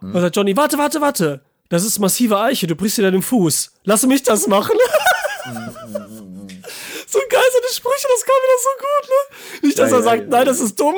Und 0.00 0.14
dann 0.14 0.22
sagt 0.22 0.36
Johnny, 0.36 0.56
warte, 0.56 0.78
warte, 0.78 1.00
warte. 1.00 1.40
Das 1.68 1.84
ist 1.84 1.98
massive 1.98 2.38
Eiche, 2.38 2.66
du 2.66 2.74
brichst 2.74 2.98
dir 2.98 3.02
da 3.02 3.10
den 3.10 3.22
Fuß. 3.22 3.72
Lass 3.84 4.04
mich 4.06 4.22
das 4.22 4.48
machen. 4.48 4.76
so 7.06 7.18
geil, 7.28 7.44
seine 7.52 7.72
Sprüche, 7.72 8.08
das 8.08 8.24
kam 8.24 8.36
wieder 8.42 8.58
so 8.62 8.70
gut, 8.78 9.08
ne? 9.08 9.68
Nicht, 9.68 9.78
dass 9.78 9.90
ja, 9.90 9.96
er 9.98 10.02
sagt, 10.02 10.22
ja, 10.22 10.28
nein, 10.28 10.46
das 10.46 10.60
ist 10.60 10.78
dumm. 10.78 10.96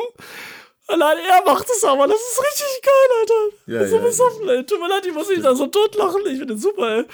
Allein 0.89 1.19
er 1.29 1.45
macht 1.45 1.67
es 1.71 1.85
aber, 1.85 2.07
das 2.07 2.17
ist 2.17 2.41
richtig 2.41 2.83
geil, 2.83 3.09
Alter. 3.21 3.57
Ja, 3.67 3.79
das 3.79 3.85
ist 3.85 3.91
so 3.93 3.99
besoffen, 3.99 4.49
ey. 4.49 4.65
Tut 4.65 4.81
mir 4.81 4.89
leid, 4.89 5.07
ich 5.07 5.15
muss 5.15 5.29
mich 5.29 5.43
da 5.43 5.55
so 5.55 5.67
totlachen. 5.67 6.23
Ich 6.27 6.39
finde 6.39 6.57
super, 6.57 6.99
ey. 6.99 7.05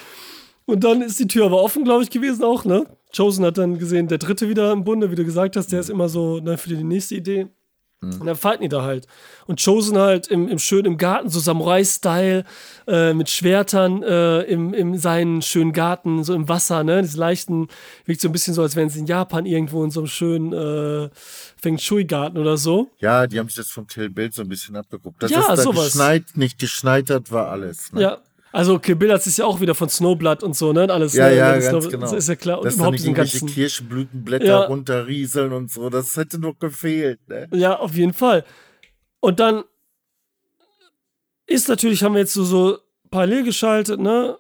Und 0.67 0.85
dann 0.85 1.03
ist 1.03 1.19
die 1.19 1.27
Tür 1.27 1.47
aber 1.47 1.63
offen, 1.63 1.85
glaube 1.85 2.03
ich, 2.03 2.11
gewesen 2.11 2.45
auch, 2.45 2.65
ne? 2.65 2.87
Chosen 3.17 3.45
hat 3.45 3.59
dann 3.59 3.79
gesehen, 3.79 4.07
der 4.07 4.19
dritte 4.19 4.49
wieder 4.49 4.71
im 4.73 4.85
Bunde, 4.85 5.11
wie 5.11 5.15
du 5.15 5.25
gesagt 5.25 5.57
hast, 5.57 5.73
der 5.73 5.81
ist 5.81 5.91
immer 5.91 6.09
so 6.09 6.41
ne, 6.41 6.59
für 6.59 6.69
die 6.69 6.85
nächste 6.85 7.15
Idee. 7.15 7.49
Mhm. 8.01 8.21
Und 8.21 8.27
dann 8.27 8.37
fighten 8.37 8.63
die 8.63 8.69
da 8.69 8.83
halt. 8.83 9.07
Und 9.47 9.63
Chosen 9.63 9.99
halt 9.99 10.29
im, 10.29 10.49
im 10.49 10.59
schönen 10.59 10.87
im 10.87 10.97
Garten, 10.99 11.29
so 11.29 11.41
Samurai-Style, 11.41 12.45
äh, 12.87 13.13
mit 13.13 13.29
Schwertern 13.29 14.03
äh, 14.03 14.43
im, 14.43 14.73
im 14.73 14.97
seinen 14.97 15.43
schönen 15.43 15.73
Garten, 15.73 16.23
so 16.23 16.35
im 16.35 16.49
Wasser, 16.49 16.85
ne? 16.85 17.03
Diese 17.03 17.19
leichten, 17.19 17.69
wirkt 18.05 18.21
so 18.21 18.29
ein 18.29 18.33
bisschen 18.33 18.55
so, 18.55 18.63
als 18.63 18.77
wären 18.77 18.89
sie 18.89 19.01
in 19.01 19.07
Japan 19.07 19.47
irgendwo 19.47 19.83
in 19.83 19.91
so 19.91 20.01
einem 20.01 20.07
schönen 20.07 20.53
äh, 20.53 21.11
Feng 21.61 21.79
Shui-Garten 21.79 22.39
oder 22.39 22.57
so. 22.57 22.91
Ja, 23.01 23.27
die 23.27 23.39
haben 23.39 23.49
sich 23.49 23.57
das 23.57 23.69
vom 23.69 23.87
Bild 24.11 24.33
so 24.33 24.43
ein 24.43 24.49
bisschen 24.49 24.77
abgeguckt. 24.77 25.23
Dass 25.23 25.31
ja, 25.31 25.41
das 25.41 25.57
da 25.57 25.63
sowas. 25.63 25.87
geschneit, 25.87 26.25
nicht 26.35 26.59
geschneit 26.59 27.11
hat, 27.11 27.33
war 27.33 27.49
alles. 27.51 27.93
Ne? 27.93 28.03
Ja, 28.03 28.19
also 28.53 28.79
Kill 28.79 28.97
Bill 28.97 29.11
ist 29.11 29.37
ja 29.37 29.45
auch 29.45 29.61
wieder 29.61 29.75
von 29.75 29.89
Snowblood 29.89 30.43
und 30.43 30.57
so, 30.57 30.73
ne? 30.73 30.91
Alles, 30.91 31.15
ja, 31.15 31.29
ne? 31.29 31.37
ja, 31.37 31.53
ganz 31.53 31.67
Snow 31.67 31.89
genau. 31.89 32.01
Das 32.01 32.13
ist 32.13 32.29
ja 32.29 32.37
klar. 32.37 32.59
Und 32.59 32.67
Dass 32.67 32.77
überhaupt 32.77 32.99
diesen 32.99 33.15
ganzen 33.15 33.49
Kirschblütenblätter 33.49 34.45
ja. 34.45 34.61
runterrieseln 34.61 35.53
und 35.53 35.71
so, 35.71 35.91
das 35.91 36.17
hätte 36.17 36.39
noch 36.39 36.59
gefehlt, 36.59 37.21
ne? 37.29 37.49
Ja, 37.53 37.79
auf 37.79 37.95
jeden 37.95 38.15
Fall. 38.15 38.45
Und 39.21 39.41
dann 39.41 39.65
ist 41.47 41.69
natürlich, 41.69 42.03
haben 42.03 42.15
wir 42.15 42.21
jetzt 42.21 42.33
so, 42.33 42.45
so 42.45 42.79
parallel 43.11 43.45
geschaltet, 43.45 44.01
ne? 44.01 44.39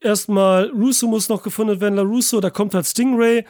Erstmal, 0.00 0.70
Russo 0.70 1.06
muss 1.06 1.28
noch 1.28 1.42
gefunden 1.42 1.80
werden, 1.80 1.94
La 1.94 2.02
Russo, 2.02 2.40
da 2.40 2.50
kommt 2.50 2.74
halt 2.74 2.86
Stingray, 2.86 3.44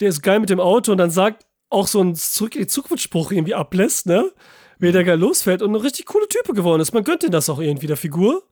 der 0.00 0.08
ist 0.08 0.22
geil 0.22 0.40
mit 0.40 0.50
dem 0.50 0.60
Auto 0.60 0.92
und 0.92 0.98
dann 0.98 1.10
sagt 1.10 1.46
auch 1.70 1.86
so 1.86 2.02
ein 2.02 2.14
Zurück-Zukunftsspruch 2.14 3.32
irgendwie 3.32 3.54
ablässt, 3.54 4.06
ne? 4.06 4.30
Wie 4.78 4.92
der 4.92 5.04
geil 5.04 5.18
losfährt 5.18 5.62
und 5.62 5.70
eine 5.70 5.82
richtig 5.82 6.06
coole 6.06 6.26
Type 6.28 6.52
geworden 6.54 6.82
ist. 6.82 6.92
Man 6.92 7.04
gönnt 7.04 7.22
ihn 7.22 7.30
das 7.30 7.48
auch 7.48 7.60
irgendwie, 7.60 7.86
der 7.86 7.96
Figur 7.96 8.42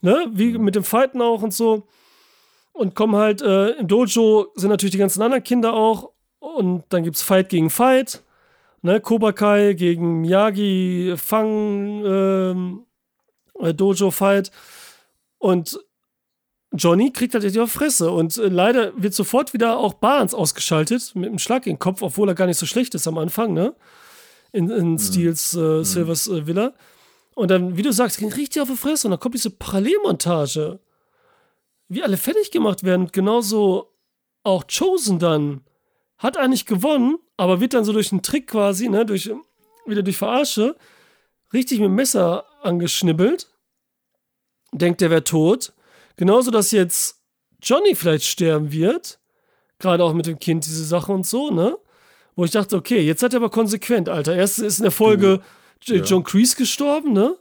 ne? 0.00 0.26
Wie 0.32 0.58
mit 0.58 0.74
dem 0.74 0.84
Fighten 0.84 1.20
auch 1.20 1.42
und 1.42 1.54
so. 1.54 1.86
Und 2.72 2.94
kommen 2.94 3.16
halt, 3.16 3.42
äh, 3.42 3.70
im 3.72 3.88
Dojo 3.88 4.52
sind 4.54 4.70
natürlich 4.70 4.92
die 4.92 4.98
ganzen 4.98 5.22
anderen 5.22 5.42
Kinder 5.42 5.74
auch. 5.74 6.12
Und 6.38 6.84
dann 6.88 7.02
gibt's 7.02 7.22
Fight 7.22 7.48
gegen 7.48 7.70
Fight. 7.70 8.22
Ne? 8.82 9.00
Kobakai 9.00 9.74
gegen 9.74 10.22
Miyagi, 10.22 11.14
Fang, 11.16 12.04
ähm, 12.04 12.86
äh, 13.58 13.74
Dojo 13.74 14.10
Fight. 14.10 14.50
Und 15.38 15.78
Johnny 16.72 17.10
kriegt 17.12 17.34
halt 17.34 17.54
die 17.54 17.60
auf 17.60 17.72
Fresse. 17.72 18.10
Und 18.10 18.36
äh, 18.36 18.48
leider 18.48 18.92
wird 18.96 19.14
sofort 19.14 19.52
wieder 19.52 19.78
auch 19.78 19.94
Barnes 19.94 20.34
ausgeschaltet 20.34 21.12
mit 21.14 21.28
einem 21.28 21.38
Schlag 21.38 21.66
in 21.66 21.74
den 21.74 21.78
Kopf, 21.78 22.02
obwohl 22.02 22.28
er 22.28 22.34
gar 22.34 22.46
nicht 22.46 22.58
so 22.58 22.66
schlecht 22.66 22.94
ist 22.94 23.08
am 23.08 23.18
Anfang, 23.18 23.52
ne? 23.52 23.74
In, 24.52 24.70
in 24.70 24.92
mhm. 24.92 24.98
Steels 24.98 25.54
äh, 25.54 25.58
mhm. 25.58 25.84
Silvers 25.84 26.28
äh, 26.28 26.46
Villa. 26.46 26.72
Und 27.40 27.50
dann, 27.50 27.78
wie 27.78 27.82
du 27.82 27.90
sagst, 27.90 28.18
ging 28.18 28.30
richtig 28.30 28.60
auf 28.60 28.68
die 28.68 28.76
Fresse 28.76 29.06
und 29.06 29.12
dann 29.12 29.20
kommt 29.20 29.34
diese 29.34 29.48
Parallelmontage. 29.48 30.78
Wie 31.88 32.02
alle 32.02 32.18
fertig 32.18 32.50
gemacht 32.50 32.82
werden. 32.82 33.10
Genauso 33.12 33.94
auch 34.42 34.64
Chosen 34.66 35.18
dann. 35.18 35.62
Hat 36.18 36.36
eigentlich 36.36 36.66
gewonnen, 36.66 37.16
aber 37.38 37.62
wird 37.62 37.72
dann 37.72 37.86
so 37.86 37.94
durch 37.94 38.12
einen 38.12 38.20
Trick 38.20 38.48
quasi, 38.48 38.90
ne, 38.90 39.06
durch, 39.06 39.30
wieder 39.86 40.02
durch 40.02 40.18
Verarsche, 40.18 40.76
richtig 41.54 41.78
mit 41.78 41.86
dem 41.86 41.94
Messer 41.94 42.44
angeschnibbelt. 42.60 43.48
Denkt, 44.72 45.00
der 45.00 45.08
wäre 45.08 45.24
tot. 45.24 45.72
Genauso, 46.16 46.50
dass 46.50 46.72
jetzt 46.72 47.22
Johnny 47.62 47.94
vielleicht 47.94 48.26
sterben 48.26 48.70
wird. 48.70 49.18
Gerade 49.78 50.04
auch 50.04 50.12
mit 50.12 50.26
dem 50.26 50.38
Kind, 50.38 50.66
diese 50.66 50.84
Sache 50.84 51.10
und 51.10 51.26
so, 51.26 51.50
ne? 51.50 51.78
Wo 52.36 52.44
ich 52.44 52.50
dachte, 52.50 52.76
okay, 52.76 53.00
jetzt 53.00 53.22
hat 53.22 53.32
er 53.32 53.38
aber 53.38 53.48
konsequent, 53.48 54.10
Alter. 54.10 54.36
Erst 54.36 54.58
ist 54.58 54.78
in 54.78 54.82
der 54.82 54.92
Folge. 54.92 55.38
Mhm 55.38 55.59
ja. 55.84 55.96
John 55.96 56.24
Kreese 56.24 56.56
gestorben, 56.56 57.12
ne? 57.12 57.36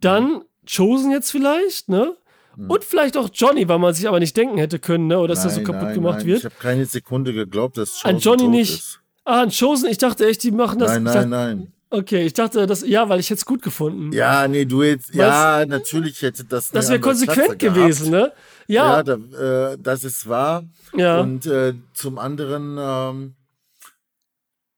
Dann 0.00 0.42
Chosen 0.68 1.10
jetzt 1.10 1.30
vielleicht, 1.30 1.88
ne? 1.88 2.16
Mhm. 2.56 2.70
Und 2.70 2.84
vielleicht 2.84 3.16
auch 3.16 3.30
Johnny, 3.32 3.68
weil 3.68 3.78
man 3.78 3.94
sich 3.94 4.08
aber 4.08 4.20
nicht 4.20 4.36
denken 4.36 4.58
hätte 4.58 4.78
können, 4.78 5.06
ne? 5.06 5.18
Oder 5.18 5.34
dass 5.34 5.44
nein, 5.44 5.52
er 5.52 5.54
so 5.54 5.62
kaputt 5.62 5.82
nein, 5.82 5.94
gemacht 5.94 6.18
nein. 6.18 6.26
wird. 6.26 6.38
Ich 6.38 6.44
habe 6.44 6.54
keine 6.58 6.86
Sekunde 6.86 7.32
geglaubt, 7.32 7.78
dass 7.78 8.00
Chosen 8.02 8.08
An 8.08 8.18
Johnny 8.18 8.48
nicht. 8.48 8.78
Ist. 8.78 9.00
Ah, 9.24 9.42
an 9.42 9.50
Chosen, 9.50 9.88
ich 9.88 9.98
dachte 9.98 10.26
echt, 10.26 10.42
die 10.42 10.50
machen 10.50 10.78
das. 10.78 10.92
Nein, 10.92 11.02
nein, 11.04 11.14
dachte, 11.14 11.28
nein. 11.28 11.72
Okay, 11.92 12.24
ich 12.24 12.34
dachte, 12.34 12.66
das, 12.68 12.86
ja, 12.86 13.08
weil 13.08 13.18
ich 13.18 13.30
hätte 13.30 13.38
es 13.38 13.44
gut 13.44 13.62
gefunden. 13.62 14.12
Ja, 14.12 14.46
nee, 14.46 14.64
du 14.64 14.84
jetzt, 14.84 15.12
ja, 15.12 15.66
natürlich 15.66 16.22
hätte 16.22 16.44
das. 16.44 16.70
Das 16.70 16.88
wäre 16.88 17.00
konsequent 17.00 17.58
gewesen, 17.58 18.10
ne? 18.12 18.32
Ja. 18.68 18.98
Ja, 18.98 19.02
da, 19.02 19.72
äh, 19.72 19.76
das 19.76 20.04
ist 20.04 20.28
wahr. 20.28 20.62
Ja. 20.96 21.20
Und 21.20 21.46
äh, 21.46 21.74
zum 21.92 22.20
anderen, 22.20 22.76
ähm, 22.78 23.34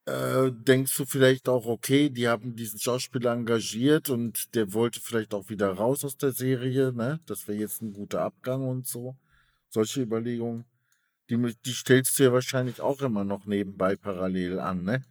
äh, 0.07 0.51
denkst 0.51 0.97
du 0.97 1.05
vielleicht 1.05 1.49
auch, 1.49 1.66
okay, 1.66 2.11
die 2.11 2.29
haben 2.29 2.57
diesen 2.57 2.79
Schauspieler 2.79 3.33
engagiert 3.33 4.11
und 4.11 4.55
der 4.55 4.73
wollte 4.73 5.01
vielleicht 5.01 5.33
auch 5.35 5.49
wieder 5.49 5.73
raus 5.73 6.05
aus 6.05 6.16
der 6.16 6.33
Serie, 6.33 6.93
ne? 6.93 7.20
Das 7.27 7.47
wäre 7.47 7.59
jetzt 7.59 7.83
ein 7.83 7.93
guter 7.93 8.23
Abgang 8.23 8.66
und 8.66 8.87
so. 8.87 9.16
Solche 9.69 10.03
Überlegungen, 10.03 10.65
die, 11.31 11.37
die 11.65 11.73
stellst 11.73 12.19
du 12.19 12.24
ja 12.24 12.33
wahrscheinlich 12.33 12.81
auch 12.81 13.01
immer 13.01 13.24
noch 13.24 13.47
nebenbei 13.47 13.97
parallel 13.97 14.59
an, 14.59 14.83
ne? 14.83 15.05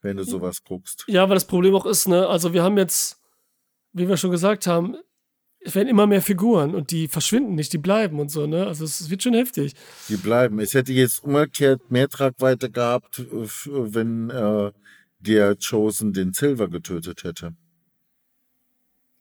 Wenn 0.00 0.16
du 0.16 0.24
sowas 0.24 0.62
guckst. 0.62 1.04
Ja, 1.08 1.28
weil 1.28 1.34
das 1.34 1.46
Problem 1.46 1.74
auch 1.74 1.86
ist, 1.86 2.08
ne? 2.08 2.26
Also 2.26 2.52
wir 2.52 2.62
haben 2.62 2.78
jetzt, 2.78 3.20
wie 3.92 4.08
wir 4.08 4.16
schon 4.16 4.30
gesagt 4.30 4.66
haben, 4.66 4.96
es 5.60 5.74
werden 5.74 5.88
immer 5.88 6.06
mehr 6.06 6.22
Figuren 6.22 6.74
und 6.74 6.90
die 6.90 7.08
verschwinden 7.08 7.54
nicht, 7.54 7.72
die 7.72 7.78
bleiben 7.78 8.20
und 8.20 8.30
so, 8.30 8.46
ne? 8.46 8.66
Also 8.66 8.84
es 8.84 9.10
wird 9.10 9.22
schon 9.22 9.34
heftig. 9.34 9.74
Die 10.08 10.16
bleiben. 10.16 10.60
Es 10.60 10.74
hätte 10.74 10.92
jetzt 10.92 11.24
umgekehrt 11.24 11.90
mehr 11.90 12.08
Tragweite 12.08 12.70
gehabt, 12.70 13.22
wenn 13.30 14.30
äh, 14.30 14.70
der 15.18 15.56
Chosen 15.56 16.12
den 16.12 16.32
Silver 16.32 16.68
getötet 16.68 17.24
hätte. 17.24 17.54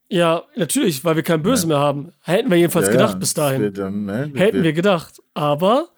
Ja, 0.10 0.44
natürlich, 0.56 1.04
weil 1.04 1.16
wir 1.18 1.24
kein 1.24 1.42
Böse 1.42 1.64
ja. 1.64 1.68
mehr 1.68 1.80
haben. 1.80 2.14
Hätten 2.22 2.50
wir 2.50 2.58
jedenfalls 2.58 2.88
ja, 2.88 2.94
gedacht 2.94 3.14
ja, 3.14 3.20
bis 3.20 3.34
dahin. 3.34 3.74
Dann, 3.74 4.06
ne, 4.06 4.32
Hätten 4.36 4.64
wir 4.64 4.74
gedacht. 4.74 5.22
Aber, 5.34 5.90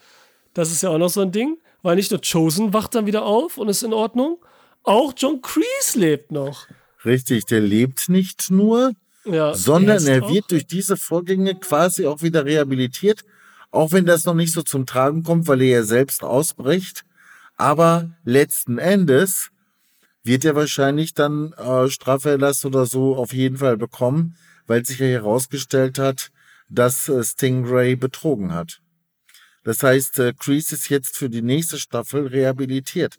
das 0.53 0.71
ist 0.71 0.81
ja 0.81 0.89
auch 0.89 0.97
noch 0.97 1.09
so 1.09 1.21
ein 1.21 1.31
Ding, 1.31 1.57
weil 1.83 1.95
nicht 1.95 2.11
nur 2.11 2.21
Chosen 2.21 2.73
wacht 2.73 2.95
dann 2.95 3.05
wieder 3.05 3.23
auf 3.23 3.57
und 3.57 3.69
ist 3.69 3.83
in 3.83 3.93
Ordnung, 3.93 4.39
auch 4.83 5.13
John 5.15 5.41
Kreese 5.41 5.99
lebt 5.99 6.31
noch. 6.31 6.65
Richtig, 7.05 7.45
der 7.45 7.61
lebt 7.61 8.09
nicht 8.09 8.49
nur, 8.49 8.93
ja, 9.25 9.53
sondern 9.53 10.05
er, 10.07 10.29
wird 10.29 10.51
durch 10.51 10.65
diese 10.65 10.97
Vorgänge 10.97 11.55
quasi 11.55 12.05
auch 12.05 12.21
wieder 12.21 12.45
rehabilitiert, 12.45 13.25
auch 13.71 13.91
wenn 13.91 14.05
das 14.05 14.25
noch 14.25 14.33
nicht 14.33 14.53
so 14.53 14.61
zum 14.61 14.85
Tragen 14.85 15.23
kommt, 15.23 15.47
weil 15.47 15.61
er 15.61 15.79
ja 15.79 15.83
selbst 15.83 16.23
ausbricht. 16.23 17.03
Aber 17.55 18.09
letzten 18.23 18.77
Endes 18.77 19.49
wird 20.23 20.45
er 20.45 20.55
wahrscheinlich 20.55 21.13
dann 21.13 21.53
äh, 21.53 21.89
Straferlass 21.89 22.65
oder 22.65 22.85
so 22.85 23.15
auf 23.15 23.33
jeden 23.33 23.57
Fall 23.57 23.77
bekommen, 23.77 24.35
weil 24.67 24.85
sich 24.85 24.99
ja 24.99 25.07
herausgestellt 25.07 25.99
hat, 25.99 26.31
dass 26.69 27.09
äh, 27.09 27.23
Stingray 27.23 27.95
betrogen 27.95 28.53
hat. 28.53 28.81
Das 29.63 29.83
heißt, 29.83 30.19
äh, 30.19 30.33
Kreese 30.33 30.75
ist 30.75 30.89
jetzt 30.89 31.17
für 31.17 31.29
die 31.29 31.41
nächste 31.41 31.77
Staffel 31.77 32.27
rehabilitiert. 32.27 33.15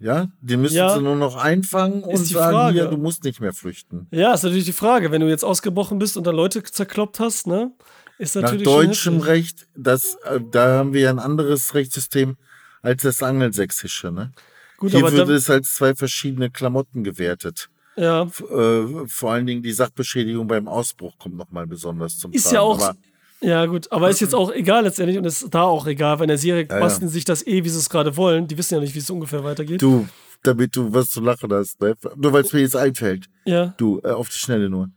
Ja, 0.00 0.28
die 0.40 0.56
müssen 0.56 0.76
ja, 0.76 0.94
sie 0.94 1.02
nur 1.02 1.16
noch 1.16 1.36
einfangen 1.36 2.04
und 2.04 2.16
sagen, 2.18 2.54
Frage. 2.54 2.72
hier, 2.74 2.86
du 2.86 2.96
musst 2.96 3.24
nicht 3.24 3.40
mehr 3.40 3.52
flüchten. 3.52 4.06
Ja, 4.12 4.32
ist 4.32 4.44
natürlich 4.44 4.64
die 4.64 4.72
Frage, 4.72 5.10
wenn 5.10 5.20
du 5.20 5.28
jetzt 5.28 5.44
ausgebrochen 5.44 5.98
bist 5.98 6.16
und 6.16 6.24
da 6.24 6.30
Leute 6.30 6.62
zerkloppt 6.62 7.18
hast, 7.18 7.48
ne? 7.48 7.72
Ist 8.18 8.36
natürlich 8.36 8.64
Nach 8.64 8.74
deutschem 8.74 9.18
Recht, 9.20 9.66
das, 9.76 10.16
äh, 10.24 10.40
da 10.50 10.78
haben 10.78 10.92
wir 10.92 11.02
ja 11.02 11.10
ein 11.10 11.18
anderes 11.18 11.74
Rechtssystem 11.74 12.36
als 12.82 13.02
das 13.02 13.22
angelsächsische, 13.22 14.12
ne? 14.12 14.32
Gut, 14.76 14.92
Hier 14.92 15.02
wird 15.02 15.28
es 15.30 15.50
als 15.50 15.74
zwei 15.74 15.94
verschiedene 15.96 16.50
Klamotten 16.50 17.02
gewertet. 17.02 17.68
Ja. 17.96 18.22
Äh, 18.22 19.06
vor 19.08 19.32
allen 19.32 19.46
Dingen 19.46 19.62
die 19.64 19.72
Sachbeschädigung 19.72 20.46
beim 20.46 20.68
Ausbruch 20.68 21.18
kommt 21.18 21.36
nochmal 21.36 21.66
besonders 21.66 22.16
zum 22.18 22.32
Ist 22.32 22.44
Tragen. 22.44 22.54
ja 22.54 22.60
auch. 22.60 22.80
Aber, 22.80 22.96
ja, 23.40 23.66
gut, 23.66 23.90
aber 23.92 24.10
ist 24.10 24.20
jetzt 24.20 24.34
auch 24.34 24.52
egal 24.52 24.82
letztendlich 24.84 25.16
und 25.18 25.24
ist 25.24 25.48
da 25.50 25.62
auch 25.62 25.86
egal, 25.86 26.18
weil 26.18 26.24
in 26.24 26.28
der 26.28 26.38
Serie 26.38 26.66
ja, 26.68 26.80
basteln 26.80 27.08
ja. 27.08 27.12
sich 27.12 27.24
das 27.24 27.46
eh, 27.46 27.64
wie 27.64 27.68
sie 27.68 27.78
es 27.78 27.88
gerade 27.88 28.16
wollen. 28.16 28.48
Die 28.48 28.58
wissen 28.58 28.74
ja 28.74 28.80
nicht, 28.80 28.94
wie 28.94 28.98
es 28.98 29.10
ungefähr 29.10 29.44
weitergeht. 29.44 29.80
Du, 29.80 30.08
damit 30.42 30.74
du 30.74 30.92
was 30.92 31.10
zu 31.10 31.20
lachen 31.20 31.52
hast, 31.52 31.80
ne? 31.80 31.94
nur 32.16 32.32
weil 32.32 32.42
es 32.42 32.52
mir 32.52 32.60
jetzt 32.60 32.76
einfällt. 32.76 33.26
Ja. 33.44 33.74
Du, 33.76 34.00
äh, 34.02 34.10
auf 34.10 34.28
die 34.28 34.38
Schnelle 34.38 34.68
nur. 34.68 34.90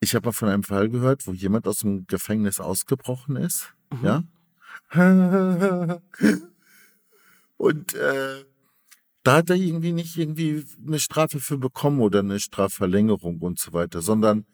Ich 0.00 0.14
habe 0.14 0.28
mal 0.28 0.32
von 0.32 0.48
einem 0.48 0.62
Fall 0.62 0.88
gehört, 0.88 1.26
wo 1.26 1.32
jemand 1.32 1.66
aus 1.66 1.80
dem 1.80 2.06
Gefängnis 2.06 2.60
ausgebrochen 2.60 3.36
ist. 3.36 3.74
Mhm. 3.90 4.04
Ja. 4.04 4.22
Und 7.56 7.94
äh, 7.94 8.44
da 9.22 9.36
hat 9.36 9.50
er 9.50 9.56
irgendwie 9.56 9.92
nicht 9.92 10.16
irgendwie 10.18 10.64
eine 10.86 10.98
Strafe 10.98 11.40
für 11.40 11.58
bekommen 11.58 12.00
oder 12.00 12.18
eine 12.20 12.38
Strafverlängerung 12.38 13.40
und 13.40 13.58
so 13.58 13.72
weiter, 13.72 14.02
sondern 14.02 14.44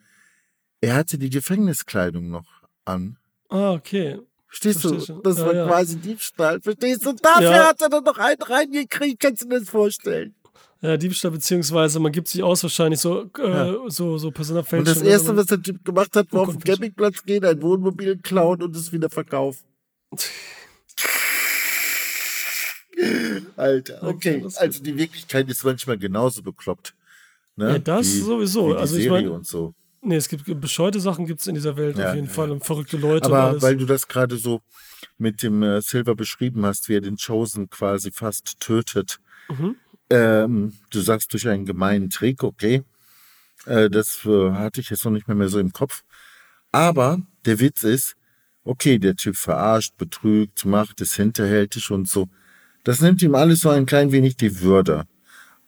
er 0.81 0.95
hatte 0.95 1.19
die 1.19 1.31
Gefängniskleidung 1.31 2.31
noch 2.31 2.63
an. 2.85 3.19
Ah, 3.51 3.73
okay. 3.73 4.19
Verstehst 4.47 4.81
Verstehst 4.81 5.09
du? 5.11 5.21
Das 5.23 5.39
ja, 5.39 5.47
war 5.47 5.55
ja. 5.55 5.67
quasi 5.67 5.97
Diebstahl. 5.97 6.61
Verstehst 6.61 7.07
du? 7.07 7.13
Dafür 7.13 7.51
ja. 7.51 7.69
hat 7.69 7.81
er 7.83 7.89
dann 7.89 8.05
noch 8.05 8.19
einen 8.19 8.43
reingekriegt. 8.43 9.21
Kannst 9.21 9.43
du 9.43 9.49
dir 9.49 9.61
das 9.61 9.69
vorstellen? 9.69 10.35
Ja, 10.83 10.97
Diebstahl, 10.97 11.31
beziehungsweise 11.31 12.01
man 12.01 12.11
gibt 12.11 12.29
sich 12.29 12.43
aus 12.43 12.63
wahrscheinlich 12.63 13.01
so, 13.01 13.25
äh, 13.39 13.75
so, 13.89 14.17
so 14.17 14.31
Personalfälschung. 14.31 14.89
Und 14.89 14.97
das 14.97 15.03
Erste, 15.03 15.37
was 15.37 15.47
der 15.47 15.63
Typ 15.63 15.85
gemacht 15.85 16.17
hat, 16.17 16.33
war 16.33 16.43
auf 16.43 16.57
den 16.57 16.61
Campingplatz 16.65 17.23
gehen, 17.23 17.45
ein 17.45 17.61
Wohnmobil 17.61 18.17
klauen 18.17 18.63
und 18.63 18.75
es 18.75 18.91
wieder 18.91 19.11
verkaufen. 19.11 19.67
Alter, 23.57 24.03
okay. 24.03 24.45
Also 24.57 24.83
die 24.83 24.97
Wirklichkeit 24.97 25.49
ist 25.49 25.65
manchmal 25.65 25.99
genauso 25.99 26.43
bekloppt. 26.43 26.95
Ne? 27.57 27.73
Ja, 27.73 27.79
das 27.79 28.07
wie, 28.07 28.21
sowieso. 28.21 28.71
Wie 28.71 28.77
also 28.77 28.97
ich 28.97 29.09
meine, 29.09 29.45
so. 29.45 29.75
Nee, 30.03 30.17
es 30.17 30.29
gibt 30.29 30.61
bescheute 30.61 30.99
Sachen 30.99 31.27
gibt 31.27 31.41
es 31.41 31.47
in 31.47 31.55
dieser 31.55 31.77
Welt 31.77 31.99
ja, 31.99 32.09
auf 32.09 32.15
jeden 32.15 32.29
ja. 32.29 32.33
Fall 32.33 32.51
und 32.51 32.65
verrückte 32.65 32.97
Leute. 32.97 33.27
Aber 33.27 33.61
weil 33.61 33.77
du 33.77 33.85
das 33.85 34.09
gerade 34.09 34.37
so 34.37 34.63
mit 35.19 35.43
dem 35.43 35.63
äh, 35.63 35.83
Silver 35.83 36.15
beschrieben 36.15 36.65
hast, 36.65 36.89
wie 36.89 36.95
er 36.95 37.01
den 37.03 37.17
Chosen 37.17 37.69
quasi 37.69 38.11
fast 38.11 38.61
tötet. 38.61 39.19
Mhm. 39.49 39.77
Ähm, 40.09 40.73
du 40.91 41.01
sagst 41.01 41.33
durch 41.33 41.47
einen 41.49 41.67
gemeinen 41.67 42.09
Trick, 42.09 42.43
okay. 42.43 42.83
Äh, 43.67 43.91
das 43.91 44.25
äh, 44.25 44.53
hatte 44.53 44.81
ich 44.81 44.89
jetzt 44.89 45.05
noch 45.05 45.13
nicht 45.13 45.29
mehr, 45.29 45.37
mehr 45.37 45.49
so 45.49 45.59
im 45.59 45.73
Kopf. 45.73 46.03
Aber 46.73 47.21
der 47.45 47.61
Witz 47.61 47.83
ist, 47.83 48.17
okay, 48.65 48.99
der 48.99 49.17
Typ 49.17 49.37
verarscht, 49.37 49.97
betrügt, 49.99 50.65
macht, 50.65 51.01
ist 51.01 51.15
hinterhältig 51.15 51.91
und 51.91 52.09
so. 52.09 52.29
Das 52.85 53.01
nimmt 53.01 53.21
ihm 53.23 53.35
alles 53.35 53.61
so 53.61 53.69
ein 53.69 53.87
klein 53.87 54.13
wenig 54.13 54.37
die 54.37 54.61
Würde. 54.61 55.05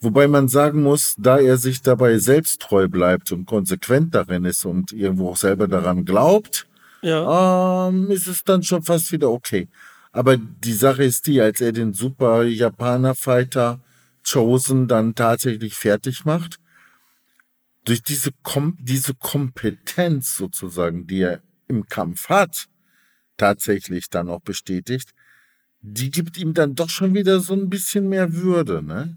Wobei 0.03 0.27
man 0.27 0.49
sagen 0.49 0.83
muss, 0.83 1.15
da 1.17 1.39
er 1.39 1.57
sich 1.59 1.81
dabei 1.81 2.19
selbst 2.19 2.61
treu 2.61 2.89
bleibt 2.89 3.31
und 3.31 3.47
konsequent 3.47 4.17
darin 4.17 4.45
ist 4.45 4.65
und 4.65 4.93
irgendwo 4.93 5.31
auch 5.31 5.37
selber 5.37 5.69
daran 5.69 6.05
glaubt, 6.05 6.67
ja. 7.03 7.89
ähm, 7.89 8.11
ist 8.11 8.27
es 8.27 8.43
dann 8.43 8.65
schon 8.65 8.83
fast 8.83 9.13
wieder 9.13 9.31
okay. 9.31 9.69
Aber 10.11 10.37
die 10.37 10.73
Sache 10.73 11.05
ist 11.05 11.29
die, 11.29 11.41
als 11.41 11.61
er 11.61 11.71
den 11.71 11.93
super 11.95 12.43
Japaner-Fighter 12.43 13.81
Chosen 14.29 14.89
dann 14.89 15.15
tatsächlich 15.15 15.75
fertig 15.75 16.25
macht, 16.25 16.59
durch 17.85 18.03
diese, 18.03 18.31
Kom 18.43 18.77
diese 18.81 19.15
Kompetenz 19.15 20.37
sozusagen, 20.37 21.07
die 21.07 21.21
er 21.21 21.43
im 21.69 21.87
Kampf 21.87 22.29
hat, 22.29 22.67
tatsächlich 23.37 24.11
dann 24.11 24.29
auch 24.29 24.41
bestätigt, 24.41 25.11
die 25.81 26.11
gibt 26.11 26.37
ihm 26.39 26.55
dann 26.55 26.75
doch 26.75 26.91
schon 26.91 27.15
wieder 27.15 27.39
so 27.39 27.55
ein 27.55 27.71
bisschen 27.71 28.09
mehr 28.09 28.35
Würde, 28.35 28.83
ne? 28.83 29.17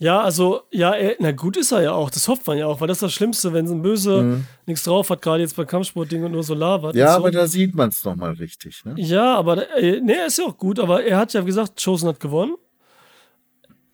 Ja, 0.00 0.22
also, 0.22 0.62
ja, 0.70 0.92
er, 0.92 1.16
na 1.18 1.30
gut 1.30 1.58
ist 1.58 1.72
er 1.72 1.82
ja 1.82 1.92
auch. 1.92 2.08
Das 2.08 2.26
hofft 2.26 2.46
man 2.46 2.56
ja 2.56 2.66
auch, 2.66 2.80
weil 2.80 2.88
das 2.88 2.96
ist 2.96 3.02
das 3.02 3.12
Schlimmste, 3.12 3.52
wenn 3.52 3.66
so 3.66 3.74
ein 3.74 3.82
Böse 3.82 4.22
mhm. 4.22 4.46
nichts 4.64 4.84
drauf 4.84 5.10
hat, 5.10 5.20
gerade 5.20 5.42
jetzt 5.42 5.56
bei 5.56 5.66
Kampfsportding 5.66 6.24
und 6.24 6.32
nur 6.32 6.42
so 6.42 6.54
labert. 6.54 6.94
Ja, 6.94 7.12
so. 7.12 7.16
aber 7.18 7.30
da 7.30 7.46
sieht 7.46 7.74
man 7.74 7.90
es 7.90 8.02
nochmal 8.02 8.32
richtig, 8.32 8.82
ne? 8.86 8.94
Ja, 8.96 9.34
aber, 9.34 9.76
äh, 9.76 10.00
ne, 10.00 10.24
ist 10.26 10.38
ja 10.38 10.46
auch 10.46 10.56
gut, 10.56 10.80
aber 10.80 11.04
er 11.04 11.18
hat 11.18 11.34
ja 11.34 11.42
gesagt, 11.42 11.84
Chosen 11.84 12.08
hat 12.08 12.18
gewonnen. 12.18 12.54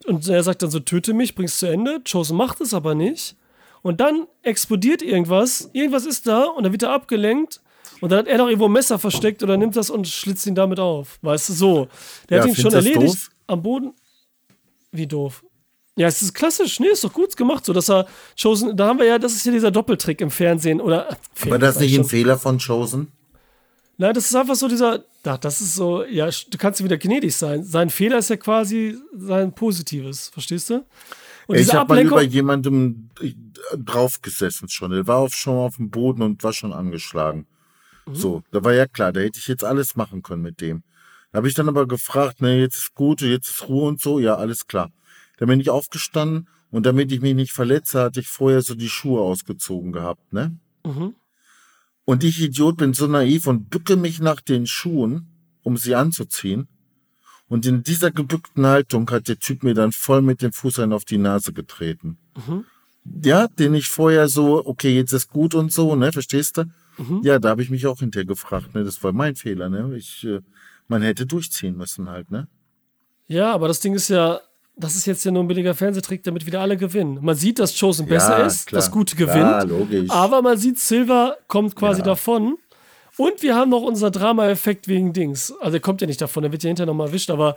Und 0.07 0.29
er 0.29 0.45
sagt 0.45 0.63
dann 0.63 0.71
so, 0.71 0.79
töte 0.79 1.13
mich, 1.13 1.35
bring's 1.35 1.59
zu 1.59 1.67
Ende. 1.67 2.01
Chosen 2.09 2.37
macht 2.37 2.61
es 2.61 2.73
aber 2.73 2.95
nicht. 2.95 3.35
Und 3.83 4.01
dann 4.01 4.29
explodiert 4.43 5.03
irgendwas, 5.03 5.71
irgendwas 5.73 6.07
ist 6.07 6.29
da 6.29 6.45
und 6.45 6.63
dann 6.63 6.71
wird 6.71 6.85
er 6.85 6.93
abgelenkt 6.93 7.61
und 8.01 8.13
dann 8.13 8.21
hat 8.21 8.29
er 8.29 8.39
noch 8.39 8.47
irgendwo 8.47 8.67
ein 8.67 8.73
Messer 8.73 9.01
versteckt 9.01 9.43
oder 9.43 9.57
nimmt 9.57 9.75
das 9.75 9.91
und 9.91 10.07
schlitzt 10.07 10.47
ihn 10.47 10.55
damit 10.55 10.79
auf. 10.79 11.19
Weißt 11.23 11.49
du, 11.49 11.53
so. 11.53 11.89
Der 12.29 12.39
ja, 12.39 12.43
hat 12.45 12.51
ihn 12.51 12.57
schon 12.57 12.73
erledigt 12.73 13.15
doof? 13.15 13.31
am 13.49 13.63
Boden. 13.63 13.95
Wie 14.93 15.07
doof. 15.07 15.43
Ja, 15.97 16.07
es 16.09 16.21
ist 16.21 16.35
klassisch. 16.35 16.79
Nee, 16.79 16.89
ist 16.89 17.05
doch 17.05 17.13
gut 17.13 17.37
gemacht, 17.37 17.65
so 17.65 17.73
dass 17.73 17.89
er 17.89 18.07
Chosen, 18.41 18.77
da 18.77 18.87
haben 18.87 18.99
wir 18.99 19.07
ja, 19.07 19.19
das 19.19 19.35
ist 19.35 19.47
ja 19.47 19.53
dieser 19.53 19.71
Doppeltrick 19.71 20.21
im 20.21 20.31
Fernsehen 20.31 20.81
oder. 20.81 21.11
Äh, 21.11 21.17
Aber 21.47 21.59
das 21.59 21.77
ist 21.77 21.81
nicht 21.83 21.99
ein 21.99 22.05
Fehler 22.05 22.39
von 22.39 22.59
Chosen? 22.59 23.13
Nein, 23.97 24.13
das 24.13 24.27
ist 24.27 24.35
einfach 24.37 24.57
so 24.57 24.69
dieser, 24.69 25.05
das 25.23 25.61
ist 25.63 25.75
so, 25.75 26.05
ja, 26.05 26.29
du 26.29 26.59
kannst 26.59 26.85
wieder 26.85 26.99
gnädig 26.99 27.35
sein. 27.35 27.65
Sein 27.65 27.89
Fehler 27.89 28.19
ist 28.19 28.29
ja 28.29 28.37
quasi 28.37 28.99
sein 29.17 29.55
Positives, 29.55 30.29
verstehst 30.29 30.69
du? 30.69 30.85
Und 31.47 31.57
ich 31.57 31.73
habe 31.73 31.95
mal 31.95 32.05
über 32.05 32.23
jemandem 32.23 33.09
äh, 33.23 33.33
draufgesessen 33.77 34.69
schon. 34.69 34.93
Er 34.93 35.07
war 35.07 35.19
auf, 35.19 35.35
schon 35.35 35.57
auf 35.57 35.77
dem 35.77 35.91
Boden 35.91 36.21
und 36.21 36.45
war 36.45 36.53
schon 36.53 36.75
angeschlagen. 36.75 37.47
Mhm. 38.07 38.15
So, 38.15 38.43
da 38.51 38.63
war 38.63 38.75
ja 38.75 38.87
klar, 38.87 39.13
da 39.13 39.21
hätte 39.21 39.39
ich 39.39 39.49
jetzt 39.49 39.65
alles 39.65 39.97
machen 39.97 40.23
können 40.23 40.43
mit 40.43 40.61
dem. 40.61 40.83
Da 41.33 41.39
habe 41.39 41.49
ich 41.49 41.55
dann 41.55 41.69
aber 41.69 41.87
gefragt, 41.87 42.43
ne, 42.43 42.61
jetzt 42.61 42.77
ist 42.77 42.95
gut, 42.95 43.23
jetzt 43.23 43.49
ist 43.49 43.69
Ruhe 43.69 43.89
und 43.89 44.01
so, 44.01 44.19
ja, 44.19 44.35
alles 44.35 44.67
klar. 44.67 44.91
Dann 45.37 45.49
bin 45.49 45.61
ich 45.61 45.71
aufgestanden 45.71 46.49
und 46.71 46.87
damit 46.87 47.13
ich 47.13 47.21
mich 47.21 47.35
nicht 47.35 47.53
verletze, 47.53 48.01
hatte 48.01 48.21
ich 48.21 48.29
vorher 48.29 48.63
so 48.63 48.75
die 48.75 48.89
Schuhe 48.89 49.21
ausgezogen 49.21 49.93
gehabt, 49.93 50.33
ne? 50.33 50.59
Mhm. 50.85 51.15
Und 52.05 52.23
ich 52.23 52.41
Idiot 52.41 52.77
bin 52.77 52.95
so 52.95 53.07
naiv 53.07 53.47
und 53.47 53.69
bücke 53.69 53.97
mich 53.97 54.21
nach 54.21 54.41
den 54.41 54.67
Schuhen, 54.67 55.27
um 55.63 55.77
sie 55.77 55.95
anzuziehen. 55.97 56.69
Und 57.49 57.67
in 57.67 57.83
dieser 57.83 58.11
gebückten 58.11 58.67
Haltung 58.67 59.11
hat 59.11 59.29
der 59.29 59.39
Typ 59.39 59.63
mir 59.63 59.75
dann 59.75 59.93
voll 59.93 60.23
mit 60.23 60.43
dem 60.43 60.53
Fuß 60.53 60.81
einen 60.81 60.93
auf 60.93 61.05
die 61.05 61.19
Nase 61.19 61.53
getreten. 61.53 62.19
Mhm. 62.37 62.65
Ja, 63.25 63.47
den 63.47 63.75
ich 63.75 63.89
vorher 63.89 64.29
so, 64.29 64.67
okay, 64.67 64.95
jetzt 64.95 65.13
ist 65.13 65.29
gut 65.29 65.55
und 65.55 65.73
so, 65.73 65.95
ne, 65.95 66.13
verstehst 66.13 66.57
du? 66.57 66.65
Mhm. 66.99 67.21
Ja, 67.23 67.39
da 67.39 67.51
habe 67.51 67.63
ich 67.63 67.71
mich 67.71 67.87
auch 67.87 68.01
hinterher 68.01 68.27
gefragt, 68.27 68.75
ne? 68.75 68.85
Das 68.85 69.03
war 69.03 69.13
mein 69.13 69.37
Fehler, 69.37 69.69
ne? 69.69 69.97
Ich, 69.97 70.25
äh, 70.25 70.41
man 70.89 71.03
hätte 71.03 71.27
durchziehen 71.27 71.77
müssen 71.77 72.09
halt, 72.09 72.31
ne? 72.31 72.49
Ja, 73.27 73.53
aber 73.53 73.69
das 73.69 73.81
Ding 73.81 73.95
ist 73.95 74.09
ja, 74.09 74.41
das 74.77 74.95
ist 74.95 75.07
jetzt 75.07 75.25
ja 75.25 75.31
nur 75.31 75.43
ein 75.43 75.49
billiger 75.49 75.75
Fernsehtrick, 75.75 76.23
damit 76.23 76.47
wieder 76.47 76.61
alle 76.61 76.77
gewinnen. 76.77 77.19
Man 77.23 77.35
sieht, 77.35 77.59
dass 77.59 77.79
Chosen 77.79 78.07
besser 78.07 78.39
ja, 78.39 78.47
ist, 78.47 78.69
klar. 78.69 78.81
das 78.81 78.91
Gute 78.91 79.17
gewinnt. 79.17 79.37
Ja, 79.37 79.63
logisch. 79.63 80.11
Aber 80.11 80.43
man 80.43 80.59
sieht, 80.59 80.79
Silver 80.79 81.39
kommt 81.49 81.77
quasi 81.77 82.01
ja. 82.01 82.07
davon. 82.07 82.59
Und 83.17 83.43
wir 83.43 83.55
haben 83.55 83.71
noch 83.71 83.83
unser 83.83 84.11
Drama-Effekt 84.11 84.89
wegen 84.89 85.15
Dings. 85.15 85.53
Also 85.61 85.79
er 85.79 85.81
kommt 85.81 86.03
ja 86.03 86.07
nicht 86.07 86.21
davon, 86.21 86.45
er 86.45 86.53
wird 86.53 86.63
ja 86.63 86.69
hinterher 86.69 86.87
nochmal 86.87 87.09
erwischt, 87.09 87.31
aber 87.31 87.57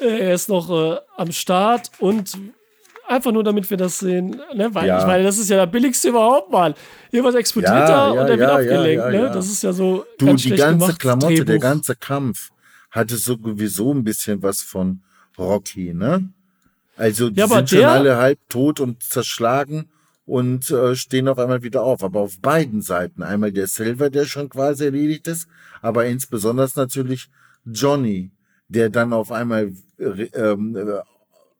äh, 0.00 0.06
er 0.06 0.34
ist 0.34 0.48
noch 0.48 0.70
äh, 0.70 0.98
am 1.16 1.30
Start 1.30 1.90
und 1.98 2.38
Einfach 3.06 3.32
nur, 3.32 3.44
damit 3.44 3.68
wir 3.68 3.76
das 3.76 3.98
sehen. 3.98 4.40
Ne? 4.54 4.74
Weil, 4.74 4.86
ja. 4.86 4.98
Ich 4.98 5.06
meine, 5.06 5.24
das 5.24 5.36
ist 5.36 5.50
ja 5.50 5.58
der 5.58 5.66
billigste 5.66 6.08
überhaupt 6.08 6.50
mal. 6.50 6.74
Irgendwas 7.10 7.34
explodiert 7.34 7.70
da 7.70 8.10
und 8.10 8.26
der 8.26 8.38
wird 8.38 8.50
abgelenkt. 8.50 9.10
Ne? 9.10 9.30
Das 9.32 9.46
ist 9.46 9.62
ja 9.62 9.72
so. 9.74 10.06
Du, 10.16 10.32
die 10.34 10.50
ganze 10.50 10.78
gemacht, 10.78 10.98
Klamotte, 10.98 11.26
Drehbuch. 11.26 11.44
der 11.44 11.58
ganze 11.58 11.96
Kampf 11.96 12.50
hatte 12.90 13.16
sowieso 13.16 13.92
ein 13.92 14.04
bisschen 14.04 14.42
was 14.42 14.62
von 14.62 15.02
Rocky, 15.36 15.92
ne? 15.92 16.30
Also 16.96 17.30
die 17.30 17.42
sind 17.42 17.70
schon 17.70 17.84
alle 17.84 18.16
halb 18.16 18.38
tot 18.48 18.80
und 18.80 19.02
zerschlagen 19.02 19.88
und 20.26 20.70
äh, 20.70 20.94
stehen 20.94 21.28
auf 21.28 21.38
einmal 21.38 21.62
wieder 21.62 21.82
auf. 21.82 22.02
Aber 22.02 22.20
auf 22.20 22.40
beiden 22.40 22.82
Seiten. 22.82 23.22
Einmal 23.22 23.52
der 23.52 23.66
Silver, 23.66 24.10
der 24.10 24.24
schon 24.24 24.48
quasi 24.48 24.84
erledigt 24.84 25.26
ist, 25.26 25.48
aber 25.82 26.06
insbesondere 26.06 26.68
natürlich 26.76 27.28
Johnny, 27.64 28.30
der 28.68 28.90
dann 28.90 29.12
auf 29.12 29.32
einmal 29.32 29.72
ähm, 29.98 30.76
äh, 30.76 31.00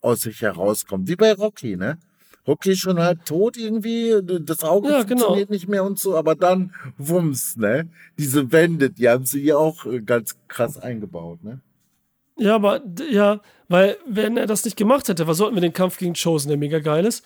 aus 0.01 0.21
sich 0.21 0.43
herauskommt. 0.43 1.09
Wie 1.09 1.17
bei 1.17 1.33
Rocky, 1.33 1.77
ne? 1.77 1.99
Rocky 2.47 2.73
ist 2.73 2.81
schon 2.81 2.99
halb 2.99 3.25
tot 3.25 3.57
irgendwie, 3.57 4.21
das 4.23 4.63
Auge 4.63 4.91
ja, 4.91 5.03
genau. 5.03 5.21
funktioniert 5.21 5.51
nicht 5.51 5.67
mehr 5.67 5.83
und 5.83 5.99
so, 5.99 6.15
aber 6.15 6.35
dann 6.35 6.75
wumms, 6.99 7.57
ne? 7.57 7.89
Diese 8.19 8.53
Wände, 8.53 8.91
die 8.91 9.09
haben 9.09 9.25
sie 9.25 9.43
ja 9.43 9.57
auch 9.57 9.87
äh, 9.87 10.01
ganz 10.01 10.37
krass 10.47 10.77
eingebaut, 10.77 11.43
ne? 11.43 11.61
Ja, 12.37 12.57
aber 12.57 12.83
ja, 13.11 13.41
weil 13.69 13.97
wenn 14.07 14.37
er 14.37 14.47
das 14.47 14.65
nicht 14.65 14.77
gemacht 14.77 15.09
hätte, 15.09 15.27
was 15.27 15.37
sollten 15.37 15.55
wir 15.55 15.61
den 15.61 15.73
Kampf 15.73 15.99
gegen 15.99 16.15
Chosen, 16.15 16.49
der 16.49 16.59
mega 16.59 16.81
geil 16.81 17.05
ist? 17.07 17.25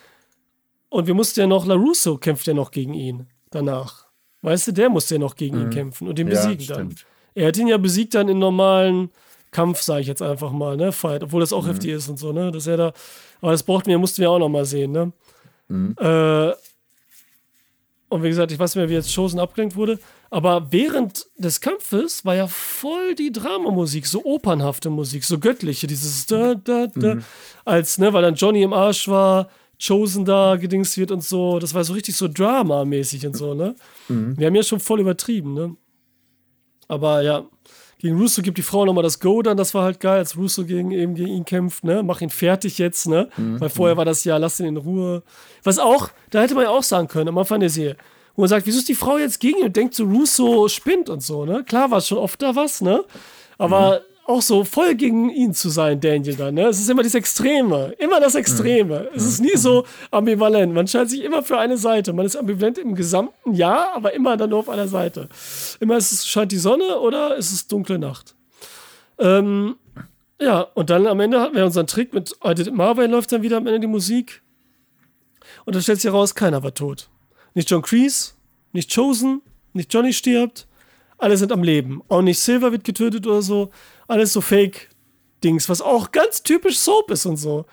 Und 0.91 1.07
wir 1.07 1.15
mussten 1.15 1.41
ja 1.41 1.47
noch, 1.47 1.67
LaRusso 1.67 2.19
kämpft 2.19 2.47
ja 2.47 2.55
noch 2.55 2.71
gegen 2.71 2.95
ihn 2.95 3.27
danach. 3.51 4.07
Weißt 4.43 4.69
du, 4.69 4.73
der 4.73 4.89
musste 4.89 5.17
ja 5.17 5.19
noch 5.19 5.35
gegen 5.35 5.57
mhm. 5.57 5.63
ihn 5.65 5.71
kämpfen 5.71 6.09
und 6.09 6.19
ihn 6.19 6.29
ja, 6.29 6.35
besiegen 6.35 6.65
stimmt. 6.65 6.79
dann. 6.79 6.95
Er 7.35 7.49
hat 7.49 7.57
ihn 7.57 7.69
ja 7.69 7.77
besiegt 7.77 8.15
dann 8.15 8.29
in 8.29 8.39
normalen 8.39 9.11
Kampf, 9.51 9.81
sage 9.81 10.03
ich 10.03 10.07
jetzt 10.07 10.23
einfach 10.23 10.53
mal, 10.53 10.77
ne? 10.77 10.93
Fight, 10.93 11.23
obwohl 11.23 11.41
das 11.41 11.53
auch 11.53 11.65
mhm. 11.65 11.69
heftig 11.69 11.91
ist 11.93 12.09
und 12.09 12.19
so, 12.19 12.33
ne? 12.33 12.51
Dass 12.51 12.67
er 12.67 12.77
da, 12.77 12.93
aber 13.41 13.53
das 13.53 13.63
brauchten 13.63 13.91
wir, 13.91 13.99
mussten 13.99 14.21
wir 14.21 14.31
auch 14.31 14.39
noch 14.39 14.49
mal 14.49 14.65
sehen, 14.65 14.93
ne? 14.93 15.13
Mhm. 15.69 15.95
Äh, 15.99 16.53
und 18.11 18.23
wie 18.23 18.29
gesagt, 18.29 18.53
ich 18.53 18.59
weiß 18.59 18.75
nicht 18.75 18.83
mehr, 18.83 18.89
wie 18.89 18.95
jetzt 18.95 19.15
Chosen 19.15 19.39
abgelenkt 19.39 19.77
wurde, 19.77 19.99
aber 20.31 20.71
während 20.71 21.27
des 21.37 21.61
Kampfes 21.61 22.25
war 22.25 22.35
ja 22.35 22.47
voll 22.47 23.15
die 23.15 23.33
Dramamusik, 23.33 24.07
so 24.07 24.25
opernhafte 24.25 24.91
Musik, 24.91 25.25
so 25.25 25.39
göttliche, 25.39 25.87
dieses 25.87 26.27
da, 26.27 26.55
da, 26.55 26.87
da, 26.89 27.15
mhm. 27.17 27.25
als, 27.65 27.99
ne, 27.99 28.13
weil 28.13 28.23
dann 28.23 28.35
Johnny 28.35 28.63
im 28.63 28.73
Arsch 28.73 29.09
war, 29.09 29.49
Chosen 29.81 30.25
da 30.25 30.57
gedings 30.57 30.97
wird 30.97 31.13
und 31.13 31.23
so. 31.23 31.61
Das 31.61 31.73
war 31.73 31.85
so 31.85 31.93
richtig 31.93 32.17
so 32.17 32.27
Drama-mäßig 32.29 33.27
und 33.27 33.37
so, 33.37 33.55
ne? 33.55 33.77
Mhm. 34.09 34.37
Wir 34.37 34.49
haben 34.49 34.55
ja 34.55 34.63
schon 34.65 34.81
voll 34.81 35.01
übertrieben, 35.01 35.55
ne? 35.55 35.77
Aber 36.89 37.23
ja, 37.23 37.45
gegen 37.99 38.19
Russo 38.19 38.43
gibt 38.43 38.59
die 38.59 38.63
Frau 38.63 38.85
nochmal 38.85 39.05
das 39.05 39.21
Go 39.21 39.41
dann, 39.41 39.57
das 39.57 39.75
war 39.75 39.85
halt 39.85 40.01
geil, 40.01 40.19
als 40.19 40.37
Russo 40.37 40.65
gegen, 40.65 40.91
eben 40.91 41.15
gegen 41.15 41.29
ihn 41.29 41.45
kämpft, 41.45 41.85
ne? 41.85 42.03
Mach 42.03 42.21
ihn 42.21 42.31
fertig 42.31 42.79
jetzt, 42.79 43.07
ne? 43.07 43.29
Mhm. 43.37 43.61
Weil 43.61 43.69
vorher 43.69 43.97
war 43.97 44.05
das 44.05 44.25
ja, 44.25 44.37
lass 44.37 44.59
ihn 44.59 44.67
in 44.67 44.77
Ruhe. 44.77 45.23
Was 45.63 45.79
auch, 45.79 46.11
da 46.31 46.43
hätte 46.43 46.55
man 46.55 46.65
ja 46.65 46.71
auch 46.71 46.83
sagen 46.83 47.07
können, 47.07 47.29
am 47.29 47.39
Anfang 47.39 47.61
der 47.61 47.71
Serie, 47.71 47.97
wo 48.39 48.43
man 48.43 48.48
sagt, 48.48 48.66
wieso 48.66 48.78
ist 48.78 48.89
die 48.89 48.94
Frau 48.94 49.19
jetzt 49.19 49.40
gegen 49.40 49.59
ihn 49.59 49.65
und 49.65 49.77
denkt 49.77 49.94
so, 49.97 50.05
Russo 50.05 50.69
spinnt 50.69 51.10
und 51.10 51.24
so, 51.24 51.44
ne? 51.44 51.65
Klar 51.65 51.90
war 51.90 51.98
es 51.98 52.06
schon 52.06 52.19
oft 52.19 52.40
da 52.40 52.55
was, 52.55 52.81
ne? 52.81 53.05
Aber 53.59 53.98
mhm 53.98 54.05
auch 54.28 54.43
so 54.43 54.62
voll 54.62 54.94
gegen 54.94 55.31
ihn 55.31 55.55
zu 55.55 55.70
sein, 55.70 56.01
Daniel 56.01 56.36
dann. 56.36 56.55
Ne? 56.55 56.66
Es 56.66 56.78
ist 56.78 56.90
immer 56.90 57.02
das 57.02 57.15
Extreme, 57.15 57.94
immer 57.98 58.20
das 58.20 58.35
Extreme. 58.35 59.01
Mhm. 59.01 59.16
Es 59.16 59.24
ist 59.24 59.40
nie 59.40 59.56
so 59.56 59.86
ambivalent. 60.10 60.74
Man 60.74 60.86
scheint 60.86 61.09
sich 61.09 61.24
immer 61.24 61.43
für 61.43 61.56
eine 61.56 61.78
Seite. 61.78 62.12
Man 62.12 62.27
ist 62.27 62.36
ambivalent 62.36 62.77
im 62.77 62.94
gesamten 62.94 63.55
Jahr, 63.55 63.94
aber 63.94 64.12
immer 64.12 64.36
dann 64.36 64.51
nur 64.51 64.59
auf 64.59 64.69
einer 64.69 64.86
Seite. 64.86 65.31
Immer 65.81 65.97
ist 65.97 66.12
es 66.12 66.28
scheint 66.28 66.52
die 66.52 66.59
Sonne 66.59 67.01
oder 67.01 67.36
ist 67.36 67.52
es 67.52 67.69
dunkle 67.69 67.98
Nacht. 67.98 68.35
Ähm, 69.19 69.77
ja, 70.39 70.60
und 70.60 70.90
dann 70.90 71.06
am 71.06 71.20
Ende 71.20 71.40
hatten 71.40 71.56
wir 71.56 71.65
unseren 71.65 71.86
Trick 71.86 72.12
mit 72.12 72.36
Marvel 72.70 73.09
läuft 73.09 73.32
dann 73.32 73.40
wieder 73.40 73.56
am 73.56 73.66
Ende 73.66 73.81
die 73.81 73.86
Musik. 73.86 74.43
Und 75.65 75.74
dann 75.74 75.82
stellt 75.82 76.02
sich 76.02 76.10
heraus, 76.10 76.35
keiner 76.35 76.62
war 76.62 76.74
tot. 76.74 77.09
Nicht 77.59 77.73
John 77.73 77.83
Kreese, 77.83 78.35
nicht 78.73 78.95
Chosen, 78.95 79.43
nicht 79.73 79.93
Johnny 79.93 80.13
stirbt. 80.13 80.69
Alle 81.19 81.37
sind 81.37 81.51
am 81.51 81.65
Leben. 81.65 82.03
Auch 82.09 82.23
nicht 82.23 82.39
Silver 82.39 82.71
wird 82.71 82.85
getötet 82.85 83.27
oder 83.27 83.43
so 83.43 83.73
alles 84.07 84.33
so 84.33 84.41
Fake-Dings, 84.41 85.69
was 85.69 85.83
auch 85.83 86.13
ganz 86.13 86.45
typisch 86.45 86.79
Soap 86.79 87.11
ist 87.11 87.27
und 87.27 87.37
so. 87.37 87.67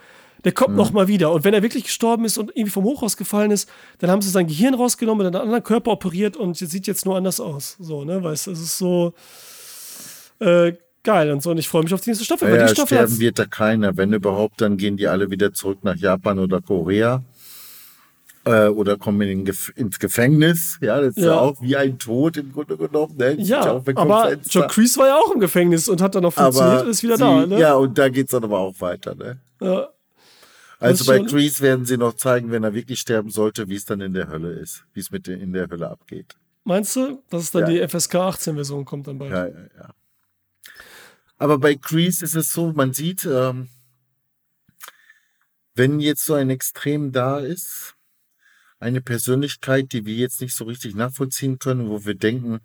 Der 0.43 0.53
kommt 0.53 0.71
mhm. 0.71 0.77
noch 0.77 0.91
mal 0.91 1.07
wieder. 1.07 1.31
Und 1.31 1.43
wenn 1.43 1.53
er 1.53 1.61
wirklich 1.61 1.83
gestorben 1.83 2.25
ist 2.25 2.39
und 2.39 2.49
irgendwie 2.55 2.71
vom 2.71 2.83
Hochhaus 2.83 3.15
gefallen 3.15 3.51
ist, 3.51 3.69
dann 3.99 4.09
haben 4.09 4.23
sie 4.23 4.31
sein 4.31 4.47
Gehirn 4.47 4.73
rausgenommen, 4.73 5.23
und 5.23 5.35
einen 5.35 5.43
anderen 5.43 5.63
Körper 5.63 5.91
operiert 5.91 6.35
und 6.35 6.57
sieht 6.57 6.87
jetzt 6.87 7.05
nur 7.05 7.15
anders 7.15 7.39
aus. 7.39 7.77
So, 7.79 8.03
ne? 8.03 8.23
Weißt 8.23 8.47
du, 8.47 8.51
es 8.53 8.61
ist 8.61 8.79
so 8.79 9.13
äh, 10.39 10.73
geil 11.03 11.29
und 11.31 11.43
so. 11.43 11.51
Und 11.51 11.59
ich 11.59 11.69
freue 11.69 11.83
mich 11.83 11.93
auf 11.93 12.01
die 12.01 12.09
nächste 12.09 12.25
Staffel. 12.25 12.49
Ja, 12.49 12.65
die 12.65 12.73
Staffel 12.73 12.97
sterben 12.97 13.19
wird 13.19 13.37
da 13.37 13.45
keiner. 13.45 13.95
Wenn 13.97 14.13
überhaupt, 14.13 14.61
dann 14.61 14.77
gehen 14.77 14.97
die 14.97 15.07
alle 15.07 15.29
wieder 15.29 15.53
zurück 15.53 15.83
nach 15.83 15.95
Japan 15.95 16.39
oder 16.39 16.59
Korea 16.59 17.23
äh, 18.45 18.67
oder 18.67 18.97
kommen 18.97 19.27
in 19.27 19.45
Gef 19.45 19.73
ins 19.75 19.99
Gefängnis. 19.99 20.77
Ja, 20.81 21.01
das 21.01 21.17
ist 21.17 21.23
ja. 21.23 21.31
ja. 21.31 21.39
auch 21.39 21.61
wie 21.61 21.75
ein 21.75 21.97
Tod 21.99 22.37
im 22.37 22.53
Grunde 22.53 22.77
genommen. 22.77 23.15
Ne? 23.17 23.35
Ja, 23.39 23.81
aber 23.95 24.37
Kreese 24.37 24.99
war 24.99 25.07
ja 25.07 25.15
auch 25.15 25.31
im 25.33 25.39
Gefängnis 25.39 25.89
und 25.89 26.01
hat 26.01 26.15
dann 26.15 26.23
noch 26.23 26.33
funktioniert 26.33 26.83
und 26.83 26.89
ist 26.89 27.03
wieder 27.03 27.17
sie, 27.17 27.23
da. 27.23 27.45
Ne? 27.45 27.59
Ja, 27.59 27.75
und 27.75 27.97
da 27.97 28.09
geht 28.09 28.27
es 28.27 28.31
dann 28.31 28.43
aber 28.43 28.59
auch 28.59 28.79
weiter. 28.79 29.15
Ne? 29.15 29.39
Ja. 29.61 29.89
Also 30.79 31.05
bei 31.05 31.19
Kreese 31.19 31.61
werden 31.61 31.85
sie 31.85 31.97
noch 31.97 32.13
zeigen, 32.13 32.51
wenn 32.51 32.63
er 32.63 32.73
wirklich 32.73 32.99
sterben 32.99 33.29
sollte, 33.29 33.69
wie 33.69 33.75
es 33.75 33.85
dann 33.85 34.01
in 34.01 34.13
der 34.13 34.27
Hölle 34.27 34.51
ist, 34.51 34.85
wie 34.93 34.99
es 34.99 35.09
mit 35.09 35.27
in 35.27 35.53
der 35.53 35.69
Hölle 35.69 35.89
abgeht. 35.89 36.35
Meinst 36.63 36.95
du, 36.95 37.23
dass 37.29 37.43
es 37.43 37.51
dann 37.51 37.71
ja. 37.71 37.87
die 37.87 37.87
FSK 37.87 38.15
18 38.15 38.55
Version 38.55 38.85
kommt 38.85 39.07
dann 39.07 39.17
bald? 39.17 39.31
Ja, 39.31 39.47
ja, 39.47 39.67
ja. 39.77 39.93
Aber 41.37 41.57
bei 41.57 41.75
Kreese 41.75 42.25
ist 42.25 42.35
es 42.35 42.53
so, 42.53 42.71
man 42.73 42.93
sieht, 42.93 43.25
ähm, 43.25 43.69
wenn 45.75 45.99
jetzt 45.99 46.25
so 46.25 46.33
ein 46.33 46.49
Extrem 46.49 47.11
da 47.11 47.39
ist, 47.39 47.94
eine 48.79 49.01
Persönlichkeit, 49.01 49.93
die 49.93 50.05
wir 50.05 50.15
jetzt 50.15 50.41
nicht 50.41 50.55
so 50.55 50.65
richtig 50.65 50.95
nachvollziehen 50.95 51.59
können, 51.59 51.89
wo 51.89 52.05
wir 52.05 52.15
denken, 52.15 52.59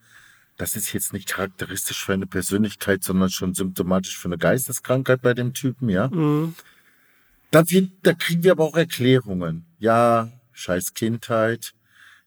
das 0.56 0.76
ist 0.76 0.92
jetzt 0.92 1.12
nicht 1.12 1.28
charakteristisch 1.28 2.04
für 2.04 2.12
eine 2.12 2.26
Persönlichkeit, 2.26 3.02
sondern 3.02 3.30
schon 3.30 3.54
symptomatisch 3.54 4.18
für 4.18 4.28
eine 4.28 4.38
Geisteskrankheit 4.38 5.22
bei 5.22 5.32
dem 5.32 5.54
Typen, 5.54 5.88
ja. 5.88 6.08
Mhm. 6.08 6.54
Da, 7.50 7.68
wird, 7.70 7.90
da 8.02 8.12
kriegen 8.12 8.44
wir 8.44 8.52
aber 8.52 8.64
auch 8.64 8.76
Erklärungen. 8.76 9.64
Ja, 9.78 10.30
scheiß 10.52 10.94
Kindheit, 10.94 11.72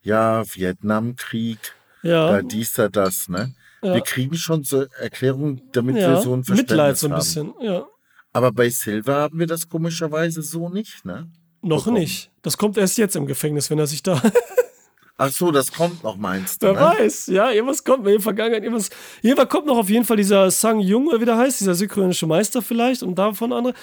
ja, 0.01 0.43
Vietnamkrieg, 0.55 1.59
ja, 2.01 2.41
dies, 2.41 2.73
da, 2.73 2.89
das, 2.89 3.29
ne? 3.29 3.53
Ja. 3.81 3.95
Wir 3.95 4.01
kriegen 4.01 4.35
schon 4.35 4.63
so 4.63 4.85
Erklärungen, 4.99 5.61
damit 5.71 5.97
ja, 5.97 6.09
wir 6.09 6.21
so 6.21 6.33
ein 6.33 6.43
Verständnis 6.43 6.71
Mitleid 6.71 6.97
so 6.97 7.07
ein 7.07 7.15
bisschen, 7.15 7.53
ja. 7.61 7.85
Aber 8.31 8.51
bei 8.51 8.69
Silver 8.69 9.15
haben 9.15 9.39
wir 9.39 9.47
das 9.47 9.69
komischerweise 9.69 10.41
so 10.41 10.69
nicht, 10.69 11.05
ne? 11.05 11.29
Noch 11.63 11.85
bekommen. 11.85 12.01
nicht. 12.01 12.29
Das 12.41 12.57
kommt 12.57 12.77
erst 12.77 12.97
jetzt 12.97 13.15
im 13.15 13.25
Gefängnis, 13.25 13.69
wenn 13.69 13.79
er 13.79 13.87
sich 13.87 14.03
da. 14.03 14.21
Ach 15.17 15.29
so, 15.29 15.51
das 15.51 15.71
kommt 15.71 16.03
noch, 16.03 16.17
meinst 16.17 16.63
du? 16.63 16.67
Wer 16.67 16.73
ne? 16.73 16.79
weiß, 16.79 17.27
ja, 17.27 17.51
irgendwas 17.51 17.83
kommt 17.83 18.05
in 18.07 18.13
der 18.13 18.19
Vergangenheit, 18.19 18.63
irgendwas. 18.63 18.89
Irgendwann 19.21 19.47
kommt 19.47 19.67
noch 19.67 19.77
auf 19.77 19.89
jeden 19.89 20.05
Fall 20.05 20.17
dieser 20.17 20.49
Sang 20.51 20.79
Jung, 20.79 21.09
wie 21.17 21.25
der 21.25 21.37
heißt, 21.37 21.61
dieser 21.61 21.75
südkoreanische 21.75 22.25
Meister 22.25 22.61
vielleicht 22.61 23.03
und 23.03 23.15
davon 23.15 23.53
andere. 23.53 23.73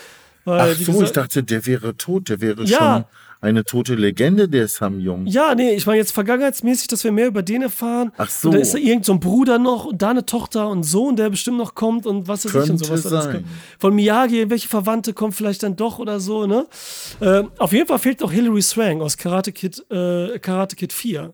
Ach 0.44 0.74
so, 0.74 1.02
ich 1.02 1.12
dachte, 1.12 1.42
der 1.42 1.64
wäre 1.66 1.96
tot, 1.96 2.28
der 2.28 2.40
wäre 2.40 2.64
ja, 2.64 2.78
schon 2.78 3.04
eine 3.40 3.64
tote 3.64 3.94
Legende, 3.94 4.48
der 4.48 4.68
Sam 4.68 5.00
Jung. 5.00 5.26
Ja, 5.26 5.54
nee, 5.54 5.72
ich 5.72 5.86
meine 5.86 5.98
jetzt 5.98 6.12
vergangenheitsmäßig, 6.12 6.88
dass 6.88 7.04
wir 7.04 7.12
mehr 7.12 7.26
über 7.26 7.42
den 7.42 7.62
erfahren. 7.62 8.12
Ach 8.18 8.28
so. 8.28 8.48
Und 8.48 8.54
da 8.54 8.60
ist 8.60 8.74
da 8.74 8.78
irgend 8.78 9.06
so 9.06 9.12
ein 9.12 9.20
Bruder 9.20 9.58
noch 9.58 9.86
und 9.86 10.02
da 10.02 10.10
eine 10.10 10.26
Tochter 10.26 10.68
und 10.68 10.82
Sohn, 10.82 11.16
der 11.16 11.30
bestimmt 11.30 11.56
noch 11.56 11.74
kommt 11.74 12.06
und 12.06 12.28
was 12.28 12.44
weiß 12.44 12.64
ich 12.64 12.70
und 12.70 12.78
sowas. 12.78 13.02
Sein. 13.02 13.44
Von 13.78 13.94
Miyagi, 13.94 14.50
welche 14.50 14.68
Verwandte 14.68 15.14
kommt 15.14 15.34
vielleicht 15.34 15.62
dann 15.62 15.76
doch 15.76 15.98
oder 15.98 16.20
so, 16.20 16.46
ne? 16.46 16.66
Äh, 17.20 17.44
auf 17.58 17.72
jeden 17.72 17.86
Fall 17.86 17.98
fehlt 17.98 18.20
noch 18.20 18.30
Hilary 18.30 18.62
Swank 18.62 19.00
aus 19.00 19.16
Karate 19.16 19.52
Kid, 19.52 19.84
äh, 19.90 20.38
Karate 20.38 20.76
Kid 20.76 20.92
4. 20.92 21.32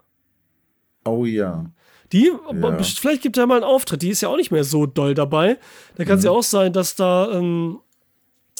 Oh 1.04 1.24
ja. 1.24 1.64
Die, 2.12 2.30
ja. 2.52 2.82
vielleicht 2.82 3.22
gibt 3.22 3.36
er 3.36 3.48
mal 3.48 3.56
einen 3.56 3.64
Auftritt, 3.64 4.02
die 4.02 4.10
ist 4.10 4.20
ja 4.20 4.28
auch 4.28 4.36
nicht 4.36 4.52
mehr 4.52 4.62
so 4.62 4.86
doll 4.86 5.14
dabei. 5.14 5.58
Da 5.96 6.04
kann 6.04 6.18
es 6.18 6.22
mhm. 6.22 6.26
ja 6.26 6.30
auch 6.32 6.42
sein, 6.44 6.72
dass 6.72 6.94
da 6.94 7.32
ähm, 7.32 7.80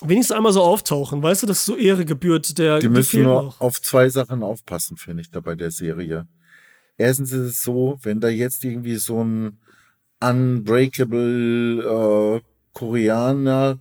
wenigstens 0.03 0.37
einmal 0.37 0.53
so 0.53 0.63
auftauchen, 0.63 1.23
weißt 1.23 1.43
du, 1.43 1.47
dass 1.47 1.65
so 1.65 1.77
Ehre 1.77 2.05
gebührt 2.05 2.59
der 2.59 2.79
Die 2.81 2.89
müssen 2.89 3.23
nur 3.23 3.43
noch. 3.43 3.61
auf 3.61 3.81
zwei 3.81 4.09
Sachen 4.09 4.43
aufpassen, 4.43 4.97
finde 4.97 5.23
ich, 5.23 5.31
da 5.31 5.41
bei 5.41 5.55
der 5.55 5.71
Serie. 5.71 6.27
Erstens 6.99 7.33
ist 7.33 7.51
es 7.51 7.63
so, 7.63 7.99
wenn 8.03 8.21
da 8.21 8.29
jetzt 8.29 8.65
irgendwie 8.65 8.97
so 8.97 9.23
ein 9.23 9.59
unbreakable 10.21 11.83
äh, 11.83 12.41
Koreaner 12.73 13.79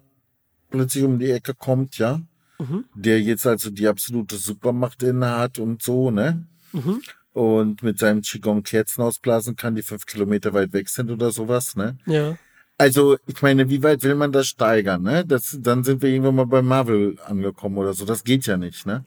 plötzlich 0.70 1.04
um 1.04 1.20
die 1.20 1.32
Ecke 1.32 1.54
kommt, 1.54 1.98
ja, 1.98 2.22
mhm. 2.60 2.86
der 2.94 3.22
jetzt 3.22 3.48
also 3.48 3.70
die 3.70 3.88
absolute 3.88 4.36
Supermacht 4.36 5.04
inne 5.04 5.38
hat 5.38 5.60
und 5.60 5.82
so, 5.82 6.12
ne? 6.12 6.46
Mhm. 6.74 7.02
Und 7.34 7.84
mit 7.84 8.00
seinem 8.00 8.22
Qigong 8.22 8.64
Kerzen 8.64 9.02
ausblasen 9.02 9.56
kann, 9.58 9.76
die 9.76 9.82
fünf 9.82 10.06
Kilometer 10.06 10.54
weit 10.54 10.72
weg 10.74 10.88
sind 10.90 11.12
oder 11.12 11.32
sowas, 11.32 11.76
ne? 11.76 11.98
Ja. 12.06 12.38
Also, 12.78 13.18
ich 13.26 13.42
meine, 13.42 13.70
wie 13.70 13.84
weit 13.84 14.04
will 14.04 14.16
man 14.16 14.32
das 14.32 14.48
steigern, 14.48 15.04
ne? 15.04 15.26
Das, 15.26 15.58
dann 15.62 15.84
sind 15.84 16.02
wir 16.02 16.10
irgendwann 16.10 16.36
mal 16.36 16.46
bei 16.46 16.62
Marvel 16.62 17.18
angekommen 17.26 17.78
oder 17.78 17.94
so. 17.94 18.06
Das 18.06 18.24
geht 18.24 18.46
ja 18.48 18.58
nicht, 18.58 18.86
ne? 18.86 19.06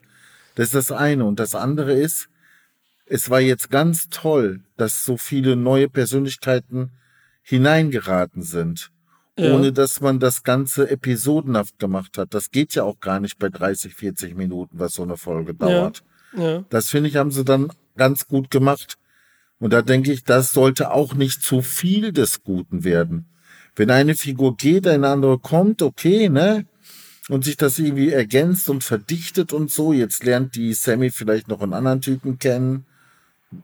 Das 0.55 0.67
ist 0.67 0.75
das 0.75 0.91
eine. 0.91 1.25
Und 1.25 1.39
das 1.39 1.53
andere 1.53 1.93
ist, 1.93 2.29
es 3.05 3.29
war 3.29 3.39
jetzt 3.39 3.69
ganz 3.69 4.09
toll, 4.09 4.61
dass 4.75 5.05
so 5.05 5.17
viele 5.17 5.55
neue 5.55 5.87
Persönlichkeiten 5.87 6.91
hineingeraten 7.43 8.41
sind. 8.41 8.91
Ja. 9.37 9.53
Ohne 9.53 9.71
dass 9.71 10.01
man 10.01 10.19
das 10.19 10.43
Ganze 10.43 10.89
episodenhaft 10.89 11.79
gemacht 11.79 12.17
hat. 12.17 12.33
Das 12.33 12.51
geht 12.51 12.75
ja 12.75 12.83
auch 12.83 12.99
gar 12.99 13.19
nicht 13.19 13.39
bei 13.39 13.49
30, 13.49 13.95
40 13.95 14.35
Minuten, 14.35 14.79
was 14.79 14.93
so 14.93 15.03
eine 15.03 15.15
Folge 15.15 15.53
dauert. 15.53 16.03
Ja. 16.35 16.43
Ja. 16.43 16.65
Das 16.69 16.89
finde 16.89 17.09
ich, 17.09 17.15
haben 17.15 17.31
sie 17.31 17.45
dann 17.45 17.71
ganz 17.95 18.27
gut 18.27 18.51
gemacht. 18.51 18.97
Und 19.59 19.71
da 19.73 19.81
denke 19.81 20.11
ich, 20.11 20.23
das 20.23 20.53
sollte 20.53 20.91
auch 20.91 21.13
nicht 21.13 21.41
zu 21.41 21.61
viel 21.61 22.11
des 22.11 22.43
Guten 22.43 22.83
werden. 22.83 23.28
Wenn 23.79 23.91
eine 23.91 24.15
Figur 24.15 24.57
geht, 24.57 24.85
eine 24.87 25.07
andere 25.07 25.39
kommt, 25.39 25.81
okay, 25.81 26.27
ne? 26.27 26.65
und 27.29 27.45
sich 27.45 27.55
das 27.55 27.79
irgendwie 27.79 28.09
ergänzt 28.09 28.69
und 28.69 28.83
verdichtet 28.83 29.53
und 29.53 29.71
so. 29.71 29.93
Jetzt 29.93 30.25
lernt 30.25 30.55
die 30.55 30.73
Sammy 30.73 31.11
vielleicht 31.11 31.47
noch 31.47 31.61
einen 31.61 31.73
anderen 31.73 32.01
Typen 32.01 32.39
kennen, 32.39 32.85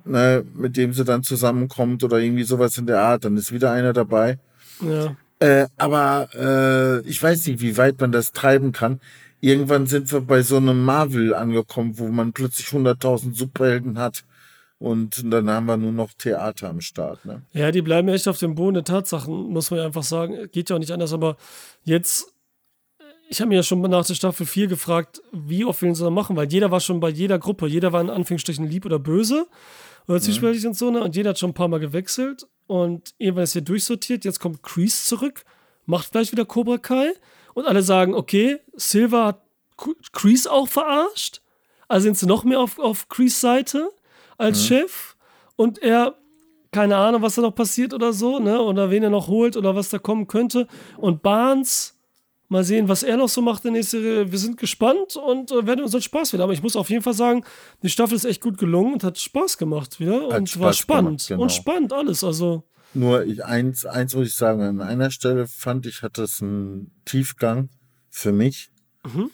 ne, 0.06 0.46
mit 0.54 0.78
dem 0.78 0.94
sie 0.94 1.04
dann 1.04 1.24
zusammenkommt 1.24 2.04
oder 2.04 2.20
irgendwie 2.20 2.44
sowas 2.44 2.78
in 2.78 2.86
der 2.86 3.02
Art. 3.02 3.26
Dann 3.26 3.36
ist 3.36 3.52
wieder 3.52 3.72
einer 3.72 3.92
dabei. 3.92 4.38
Ja. 4.80 5.18
Äh, 5.40 5.68
aber 5.76 6.30
äh, 6.34 7.10
ich 7.10 7.22
weiß 7.22 7.48
nicht, 7.48 7.60
wie 7.60 7.76
weit 7.76 8.00
man 8.00 8.14
das 8.14 8.32
treiben 8.32 8.72
kann. 8.72 9.02
Irgendwann 9.42 9.86
sind 9.86 10.12
wir 10.14 10.22
bei 10.22 10.44
so 10.44 10.58
einem 10.58 10.86
Marvel 10.86 11.34
angekommen, 11.34 11.98
wo 11.98 12.08
man 12.08 12.32
plötzlich 12.32 12.68
100.000 12.68 13.36
Superhelden 13.36 14.00
hat. 14.00 14.24
Und 14.78 15.32
dann 15.32 15.50
haben 15.50 15.68
wir 15.68 15.78
nur 15.78 15.94
noch 15.94 16.14
Theater 16.14 16.70
am 16.70 16.82
Start. 16.82 17.26
Ne? 17.26 17.44
Ja, 17.54 17.72
die 17.72 17.82
bleiben 17.82 18.10
echt 18.10 18.28
auf 18.28 18.40
dem 18.40 18.56
Boden 18.56 18.76
der 18.76 18.84
Tatsachen, 18.84 19.34
muss 19.50 19.72
man 19.72 19.80
ja 19.80 19.86
einfach 19.86 20.04
sagen. 20.04 20.50
Geht 20.52 20.70
ja 20.70 20.76
auch 20.76 20.80
nicht 20.80 20.92
anders, 20.92 21.14
aber 21.14 21.38
jetzt 21.84 22.36
ich 23.28 23.42
habe 23.42 23.50
mir 23.50 23.56
ja 23.56 23.64
schon 23.64 23.82
nach 23.82 24.06
der 24.06 24.14
Staffel 24.14 24.46
4 24.46 24.68
gefragt, 24.68 25.22
wie 25.32 25.66
oft 25.66 25.82
will 25.82 25.96
sie 25.96 26.04
das 26.04 26.12
machen, 26.12 26.36
weil 26.36 26.52
jeder 26.52 26.72
war 26.72 26.80
schon 26.80 27.00
bei 27.00 27.10
jeder 27.10 27.40
Gruppe, 27.40 27.68
jeder 27.68 27.92
war 27.92 28.02
in 28.02 28.10
Anführungsstrichen 28.10 28.68
lieb 28.68 28.86
oder 28.86 29.00
böse 29.00 29.48
oder 30.08 30.22
zwiespältig 30.22 30.64
mhm. 30.64 30.70
und 30.70 30.74
so, 30.76 30.92
ne? 30.92 31.04
Und 31.04 31.16
jeder 31.16 31.32
hat 31.32 31.40
schon 31.40 31.50
ein 31.50 31.56
paar 31.56 31.68
Mal 31.68 31.80
gewechselt 31.80 32.48
und 32.68 33.16
irgendwann 33.18 33.46
ist 33.46 33.54
hier 33.54 33.64
durchsortiert, 33.64 34.26
jetzt 34.26 34.40
kommt 34.40 34.62
Kreese 34.62 35.04
zurück, 35.04 35.44
macht 35.86 36.08
vielleicht 36.08 36.32
wieder 36.32 36.46
Cobra 36.46 36.78
Kai 36.78 37.14
und 37.56 37.66
alle 37.66 37.82
sagen, 37.82 38.14
okay, 38.14 38.60
Silver 38.76 39.26
hat 39.26 39.42
Kreese 40.12 40.52
auch 40.52 40.68
verarscht, 40.68 41.42
also 41.88 42.04
sind 42.04 42.18
sie 42.18 42.28
noch 42.28 42.44
mehr 42.44 42.60
auf, 42.60 42.78
auf 42.78 43.10
Kreese 43.10 43.40
Seite 43.40 43.90
als 44.38 44.60
mhm. 44.60 44.64
Chef 44.64 45.16
und 45.56 45.82
er 45.82 46.16
keine 46.72 46.98
Ahnung, 46.98 47.22
was 47.22 47.36
da 47.36 47.42
noch 47.42 47.56
passiert 47.56 47.94
oder 47.94 48.12
so, 48.12 48.40
ne? 48.40 48.62
Oder 48.62 48.92
wen 48.92 49.02
er 49.02 49.10
noch 49.10 49.30
holt 49.30 49.56
oder 49.56 49.78
was 49.78 49.92
da 49.92 49.98
kommen 49.98 50.28
könnte. 50.28 50.68
Und 50.98 51.24
Barnes 51.24 51.96
Mal 52.48 52.64
sehen, 52.64 52.88
was 52.88 53.02
er 53.02 53.18
noch 53.18 53.30
so 53.30 53.42
macht 53.42 53.66
in 53.66 53.74
der 53.74 53.80
nächsten 53.80 54.02
Serie. 54.02 54.32
Wir 54.32 54.38
sind 54.38 54.58
gespannt 54.58 55.16
und 55.16 55.52
äh, 55.52 55.66
werden 55.66 55.84
unseren 55.84 56.04
Spaß 56.04 56.34
wieder. 56.34 56.44
Aber 56.44 56.54
ich 56.54 56.62
muss 56.62 56.76
auf 56.76 56.92
jeden 56.92 57.02
Fall 57.02 57.16
sagen, 57.16 57.44
die 57.82 57.90
Staffel 57.90 58.16
ist 58.16 58.26
echt 58.26 58.42
gut 58.42 58.60
gelungen 58.60 58.94
und 58.94 59.04
hat 59.04 59.18
Spaß 59.18 59.58
gemacht 59.58 60.00
wieder. 60.00 60.30
Hat 60.30 60.40
und 60.40 60.50
Spaß 60.50 60.62
war 60.62 60.74
spannend. 60.74 61.06
Gemacht, 61.06 61.28
genau. 61.28 61.42
Und 61.42 61.52
spannend 61.52 61.92
alles. 61.92 62.24
Also. 62.24 62.64
Nur 62.94 63.26
ich, 63.26 63.44
eins, 63.44 63.88
eins 63.88 64.14
muss 64.14 64.28
ich 64.28 64.36
sagen, 64.36 64.62
an 64.62 64.80
einer 64.80 65.10
Stelle 65.10 65.48
fand 65.48 65.88
ich, 65.88 66.04
hat 66.04 66.20
es 66.20 66.40
einen 66.40 66.92
Tiefgang 67.06 67.70
für 68.12 68.32
mich. 68.32 68.70
Mhm. 69.04 69.32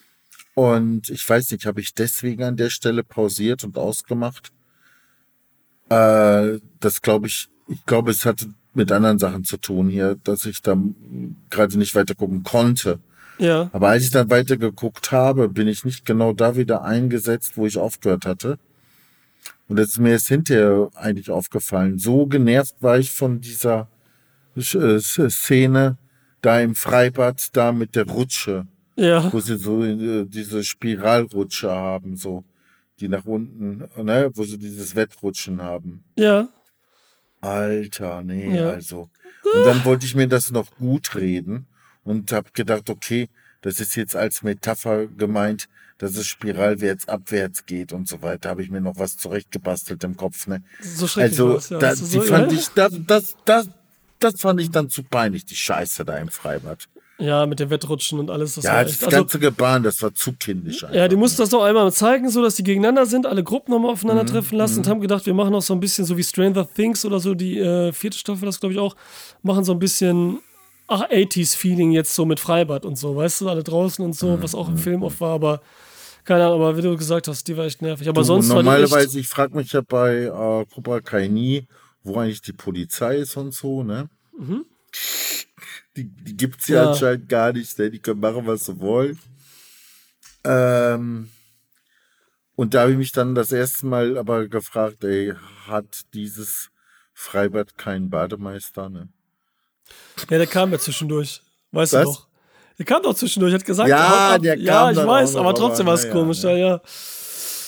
Und 0.53 1.10
ich 1.10 1.28
weiß 1.28 1.52
nicht, 1.52 1.65
habe 1.65 1.82
ich 1.82 1.94
deswegen 1.94 2.44
an 2.44 2.56
der 2.56 2.69
Stelle 2.69 3.03
pausiert 3.03 3.65
und 3.65 3.78
ausgemacht? 3.78 4.53
Äh, 5.91 6.59
das 6.80 7.01
glaube 7.01 7.27
ich, 7.27 7.49
ich 7.68 7.85
glaube, 7.85 8.11
es 8.11 8.26
hatte 8.26 8.47
mit 8.73 8.91
anderen 8.91 9.19
Sachen 9.19 9.43
zu 9.43 9.57
tun 9.57 9.89
hier, 9.89 10.15
dass 10.23 10.45
ich 10.45 10.61
da 10.61 10.77
gerade 11.49 11.77
nicht 11.77 11.95
weiter 11.95 12.15
gucken 12.15 12.43
konnte. 12.43 12.99
Ja. 13.38 13.69
Aber 13.73 13.89
als 13.89 14.03
ich 14.03 14.11
dann 14.11 14.30
weiter 14.30 14.55
geguckt 14.55 15.11
habe, 15.11 15.49
bin 15.49 15.68
ich 15.68 15.84
nicht 15.84 16.05
genau 16.05 16.31
da 16.31 16.55
wieder 16.55 16.84
eingesetzt, 16.84 17.57
wo 17.57 17.65
ich 17.65 17.77
aufgehört 17.77 18.26
hatte. 18.26 18.57
Und 19.68 19.77
das 19.77 19.89
ist 19.89 19.99
mir 19.99 20.11
jetzt 20.11 20.27
hinterher 20.30 20.89
eigentlich 20.95 21.30
aufgefallen. 21.30 21.97
So 21.97 22.26
genervt 22.26 22.76
war 22.80 22.97
ich 22.97 23.11
von 23.11 23.41
dieser 23.41 23.88
äh, 24.55 24.99
Szene 24.99 25.97
da 26.41 26.59
im 26.61 26.76
Freibad, 26.76 27.49
da 27.53 27.72
mit 27.72 27.95
der 27.95 28.07
Rutsche. 28.07 28.65
Ja. 28.95 29.31
Wo 29.34 29.39
sie 29.39 29.57
so 29.57 29.84
äh, 29.84 30.26
diese 30.26 30.63
Spiralrutsche 30.63 31.69
haben, 31.69 32.15
so. 32.15 32.43
Die 33.02 33.07
nach 33.07 33.26
unten, 33.26 33.90
ne, 33.98 34.30
wo 34.36 34.44
sie 34.44 34.60
dieses 34.60 34.95
Wettrutschen 34.95 35.61
haben. 35.61 36.03
Ja. 36.15 36.48
Alter, 37.41 38.22
nee, 38.22 38.56
ja. 38.56 38.69
also. 38.69 39.10
Und 39.44 39.65
dann 39.65 39.84
wollte 39.86 40.06
ich 40.06 40.14
mir 40.14 40.28
das 40.28 40.52
noch 40.52 40.69
gut 40.78 41.15
reden 41.15 41.65
und 42.03 42.32
habe 42.32 42.52
gedacht, 42.53 42.91
okay, 42.91 43.28
das 43.61 43.80
ist 43.80 43.95
jetzt 43.95 44.15
als 44.15 44.44
Metapher 44.44 45.07
gemeint, 45.07 45.68
dass 45.98 46.15
es 46.15 46.28
spiralwärts 46.28 47.07
abwärts 47.07 47.65
geht 47.65 47.91
und 47.91 48.07
so 48.07 48.22
weiter. 48.22 48.49
Habe 48.49 48.61
ich 48.61 48.69
mir 48.69 48.82
noch 48.82 48.98
was 48.98 49.18
zurechtgebastelt 49.18 50.03
im 50.03 50.15
Kopf. 50.15 50.45
Ne? 50.45 50.64
So 50.80 51.07
also, 51.19 51.57
ja. 51.57 51.80
da, 51.80 51.95
so, 51.95 52.22
fand 52.22 52.52
ja? 52.52 52.57
ich, 52.57 52.69
das, 52.69 52.94
das, 53.07 53.36
das, 53.45 53.69
das 54.19 54.40
fand 54.40 54.61
ich 54.61 54.69
dann 54.69 54.90
zu 54.90 55.02
peinlich, 55.02 55.45
die 55.45 55.56
Scheiße 55.56 56.06
da 56.06 56.18
im 56.18 56.30
Freibad. 56.30 56.88
Ja, 57.22 57.45
mit 57.45 57.60
dem 57.60 57.69
Wettrutschen 57.69 58.19
und 58.19 58.31
alles. 58.31 58.56
Das 58.56 58.64
ja, 58.64 58.84
das 58.84 59.03
also, 59.03 59.15
ganze 59.15 59.38
Gebaren, 59.38 59.84
das 59.84 60.02
war 60.02 60.14
zu 60.14 60.34
kindisch. 60.34 60.84
Einfach. 60.84 60.95
Ja, 60.95 61.07
die 61.07 61.15
mussten 61.15 61.39
das 61.39 61.52
noch 61.52 61.61
einmal 61.61 61.91
zeigen, 61.93 62.30
so 62.31 62.41
dass 62.41 62.56
die 62.56 62.64
gegeneinander 62.64 63.06
sind, 63.06 63.27
alle 63.27 63.43
Gruppen 63.43 63.72
nochmal 63.72 63.91
aufeinandertreffen 63.91 64.56
mhm, 64.56 64.57
lassen 64.57 64.77
und 64.80 64.88
mhm. 64.88 64.89
haben 64.89 65.02
gedacht, 65.02 65.27
wir 65.27 65.35
machen 65.35 65.53
auch 65.53 65.61
so 65.61 65.73
ein 65.73 65.80
bisschen 65.80 66.06
so 66.06 66.18
wie 66.18 66.23
Stranger 66.23 66.68
Things 66.73 67.06
oder 67.06 67.19
so, 67.19 67.35
die 67.35 67.60
äh, 67.60 67.93
vierte 67.93 68.18
Staffel, 68.18 68.48
das 68.48 68.60
glaube 68.60 68.73
ich 68.73 68.80
auch, 68.80 68.95
machen 69.43 69.64
so 69.64 69.72
ein 69.72 69.77
bisschen 69.77 70.39
ach, 70.88 71.07
80s-Feeling 71.10 71.91
jetzt 71.91 72.15
so 72.15 72.26
mit 72.26 72.39
Freibad 72.39 72.85
und 72.85 72.98
so, 72.98 73.15
weißt 73.15 73.41
du, 73.41 73.49
alle 73.49 73.64
draußen 73.64 74.03
und 74.03 74.15
so, 74.15 74.38
mhm, 74.38 74.43
was 74.43 74.56
auch 74.56 74.68
im 74.68 74.73
mhm, 74.73 74.80
Film 74.80 75.03
oft 75.03 75.22
war, 75.22 75.35
aber 75.35 75.61
keine 76.23 76.45
Ahnung, 76.45 76.61
aber 76.61 76.76
wie 76.76 76.81
du 76.81 76.95
gesagt 76.98 77.27
hast, 77.27 77.48
die 77.48 77.57
war 77.57 77.65
echt 77.65 77.81
nervig. 77.81 78.07
Aber 78.07 78.22
du, 78.22 78.26
sonst 78.26 78.49
Normalerweise, 78.49 79.19
ich 79.19 79.27
frage 79.27 79.56
mich 79.56 79.73
ja 79.73 79.81
bei 79.81 80.23
äh, 80.23 80.65
Cobra 80.73 81.02
Kai 81.02 81.27
nie, 81.27 81.68
wo 82.03 82.18
eigentlich 82.18 82.41
die 82.41 82.53
Polizei 82.53 83.18
ist 83.18 83.38
und 83.38 83.53
so, 83.53 83.84
ne? 83.84 84.10
Mhm. 84.38 84.65
Die, 85.95 86.05
die 86.05 86.38
gibt 86.38 86.61
es 86.61 86.68
ja, 86.68 86.84
ja, 86.84 86.91
anscheinend 86.91 87.27
gar 87.27 87.51
nicht, 87.51 87.77
ne? 87.77 87.91
die 87.91 87.99
können 87.99 88.22
machen, 88.22 88.47
was 88.47 88.65
sie 88.65 88.80
wollen. 88.80 89.19
Ähm, 90.43 91.30
und 92.55 92.73
da 92.73 92.81
habe 92.81 92.91
ich 92.91 92.97
mich 92.97 93.11
dann 93.11 93.35
das 93.35 93.51
erste 93.51 93.85
Mal 93.85 94.18
aber 94.18 94.47
gefragt, 94.47 95.03
ey, 95.03 95.34
hat 95.68 96.13
dieses 96.13 96.69
Freibad 97.13 97.77
keinen 97.77 98.09
Bademeister, 98.09 98.89
ne? 98.89 99.09
Ja, 100.30 100.38
der 100.38 100.47
kam 100.47 100.72
ja 100.72 100.80
zwischendurch. 100.80 101.41
Weißt 101.72 101.93
was? 101.93 102.05
du 102.05 102.11
doch. 102.11 102.27
Der 102.77 102.85
kam 102.85 103.03
doch 103.03 103.13
zwischendurch, 103.13 103.53
hat 103.53 103.65
gesagt, 103.65 103.89
ja, 103.89 104.38
der 104.39 104.55
kam 104.55 104.65
ja, 104.65 104.91
ich 104.91 104.97
weiß, 104.97 105.35
aber 105.35 105.53
trotzdem 105.53 105.85
war 105.85 105.93
es 105.93 106.09
komisch, 106.09 106.41
ja, 106.43 106.51
ja. 106.51 106.81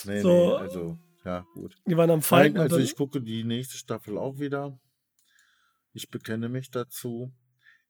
Nee, 0.05 0.21
so. 0.21 0.29
nee, 0.29 0.55
also, 0.55 0.97
ja, 1.23 1.45
gut. 1.53 1.75
Die 1.85 1.95
waren 1.95 2.09
am 2.09 2.21
Falten. 2.21 2.57
also 2.57 2.77
ich 2.77 2.95
gucke 2.95 3.21
die 3.21 3.43
nächste 3.43 3.77
Staffel 3.77 4.17
auch 4.17 4.39
wieder. 4.39 4.77
Ich 5.93 6.09
bekenne 6.09 6.49
mich 6.49 6.71
dazu 6.71 7.31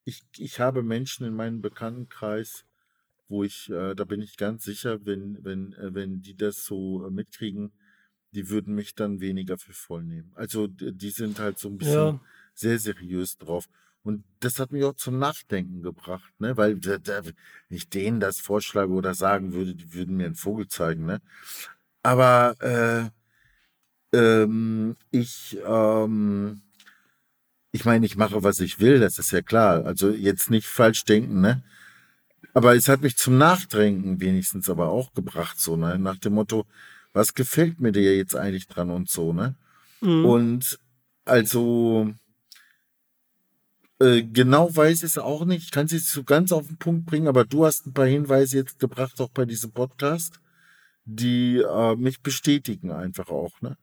ich, 0.05 0.23
ich 0.37 0.59
habe 0.59 0.83
Menschen 0.83 1.25
in 1.25 1.35
meinem 1.35 1.61
Bekanntenkreis, 1.61 2.65
wo 3.27 3.43
ich, 3.43 3.69
äh, 3.69 3.95
da 3.95 4.03
bin 4.03 4.21
ich 4.21 4.37
ganz 4.37 4.63
sicher, 4.63 5.05
wenn, 5.05 5.43
wenn, 5.43 5.73
äh, 5.73 5.93
wenn 5.93 6.21
die 6.21 6.35
das 6.35 6.65
so 6.65 7.05
äh, 7.05 7.09
mitkriegen, 7.09 7.71
die 8.31 8.49
würden 8.49 8.75
mich 8.75 8.95
dann 8.95 9.21
weniger 9.21 9.57
für 9.57 9.73
voll 9.73 10.03
nehmen. 10.03 10.31
Also 10.35 10.67
die 10.67 11.11
sind 11.11 11.39
halt 11.39 11.59
so 11.59 11.69
ein 11.69 11.77
bisschen 11.77 11.93
ja. 11.93 12.21
sehr 12.53 12.79
seriös 12.79 13.37
drauf. 13.37 13.69
Und 14.01 14.25
das 14.39 14.59
hat 14.59 14.71
mich 14.71 14.83
auch 14.83 14.95
zum 14.95 15.17
Nachdenken 15.17 15.81
gebracht, 15.81 16.33
ne? 16.39 16.57
Weil 16.57 16.75
da, 16.77 17.21
ich 17.69 17.89
denen 17.89 18.19
das 18.19 18.41
vorschlage 18.41 18.91
oder 18.91 19.13
sagen 19.13 19.53
würde, 19.53 19.75
die 19.75 19.93
würden 19.93 20.17
mir 20.17 20.25
einen 20.25 20.35
Vogel 20.35 20.67
zeigen, 20.67 21.05
ne? 21.05 21.21
Aber 22.01 22.55
äh, 24.11 24.17
ähm, 24.17 24.97
ich 25.11 25.57
ähm, 25.65 26.63
ich 27.73 27.85
meine, 27.85 28.05
ich 28.05 28.15
mache, 28.15 28.43
was 28.43 28.59
ich 28.59 28.79
will, 28.79 28.99
das 28.99 29.17
ist 29.17 29.31
ja 29.31 29.41
klar. 29.41 29.83
Also 29.85 30.11
jetzt 30.11 30.51
nicht 30.51 30.67
falsch 30.67 31.05
denken, 31.05 31.41
ne? 31.41 31.63
Aber 32.53 32.75
es 32.75 32.87
hat 32.87 33.01
mich 33.01 33.17
zum 33.17 33.39
Nachdenken 33.39 34.21
wenigstens 34.21 34.69
aber 34.69 34.89
auch 34.89 35.13
gebracht, 35.13 35.59
so, 35.59 35.75
ne? 35.75 35.97
Nach 35.97 36.17
dem 36.17 36.33
Motto, 36.33 36.65
was 37.13 37.33
gefällt 37.33 37.79
mir 37.79 37.91
dir 37.91 38.15
jetzt 38.15 38.35
eigentlich 38.35 38.67
dran 38.67 38.91
und 38.91 39.09
so, 39.09 39.33
ne? 39.33 39.55
Mhm. 40.01 40.25
Und 40.25 40.79
also 41.25 42.13
äh, 43.99 44.21
genau 44.21 44.75
weiß 44.75 44.99
ich 44.99 45.03
es 45.05 45.17
auch 45.17 45.43
nicht. 45.45 45.63
Ich 45.63 45.71
kann 45.71 45.87
es 45.87 45.93
jetzt 45.93 46.11
so 46.11 46.23
ganz 46.23 46.51
auf 46.51 46.67
den 46.67 46.77
Punkt 46.77 47.07
bringen, 47.07 47.27
aber 47.27 47.43
du 47.43 47.65
hast 47.65 47.87
ein 47.87 47.93
paar 47.93 48.05
Hinweise 48.05 48.57
jetzt 48.57 48.77
gebracht, 48.77 49.19
auch 49.19 49.29
bei 49.29 49.45
diesem 49.45 49.71
Podcast, 49.71 50.39
die 51.05 51.57
äh, 51.57 51.95
mich 51.95 52.21
bestätigen 52.21 52.91
einfach 52.91 53.29
auch, 53.29 53.59
ne? 53.61 53.77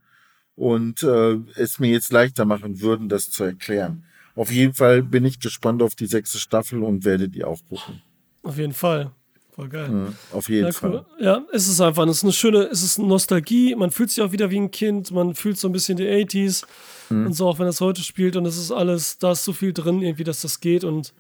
Und 0.61 1.03
äh, 1.03 1.39
es 1.57 1.79
mir 1.79 1.91
jetzt 1.91 2.13
leichter 2.13 2.45
machen 2.45 2.83
würden, 2.83 3.09
das 3.09 3.31
zu 3.31 3.45
erklären. 3.45 4.05
Auf 4.37 4.53
jeden 4.53 4.75
Fall 4.75 5.03
bin 5.03 5.25
ich 5.25 5.41
gespannt 5.41 5.83
auf 5.83 5.95
die 5.95 6.05
sechste 6.05 6.37
Staffel 6.37 6.83
und 6.83 7.07
werde 7.07 7.31
die 7.31 7.45
auch 7.45 7.61
gucken. 7.67 8.03
Auf 8.43 8.59
jeden 8.59 8.75
Fall. 8.75 9.11
Voll 9.53 9.71
geil. 9.71 9.89
Mhm, 9.89 10.15
auf 10.33 10.51
jeden 10.51 10.67
ja, 10.67 10.73
Fall. 10.73 11.07
Ja, 11.19 11.43
es 11.51 11.67
ist 11.67 11.81
einfach, 11.81 12.07
es 12.07 12.19
ist 12.19 12.25
eine 12.25 12.33
schöne, 12.35 12.59
es 12.65 12.83
ist 12.83 12.99
Nostalgie, 12.99 13.75
man 13.75 13.91
fühlt 13.91 14.11
sich 14.11 14.23
auch 14.23 14.33
wieder 14.33 14.51
wie 14.51 14.59
ein 14.59 14.71
Kind, 14.71 15.11
man 15.13 15.35
fühlt 15.35 15.57
so 15.57 15.67
ein 15.67 15.73
bisschen 15.73 15.97
die 15.97 16.07
80s 16.07 16.67
mhm. 17.09 17.29
und 17.29 17.33
so, 17.33 17.49
auch 17.49 17.59
wenn 17.59 17.67
es 17.67 17.81
heute 17.81 18.03
spielt 18.03 18.37
und 18.37 18.45
es 18.45 18.59
ist 18.59 18.71
alles, 18.71 19.17
da 19.17 19.33
ist 19.33 19.45
so 19.45 19.55
viel 19.55 19.73
drin 19.73 20.03
irgendwie, 20.03 20.25
dass 20.25 20.43
das 20.43 20.61
geht 20.61 20.85
und 20.85 21.15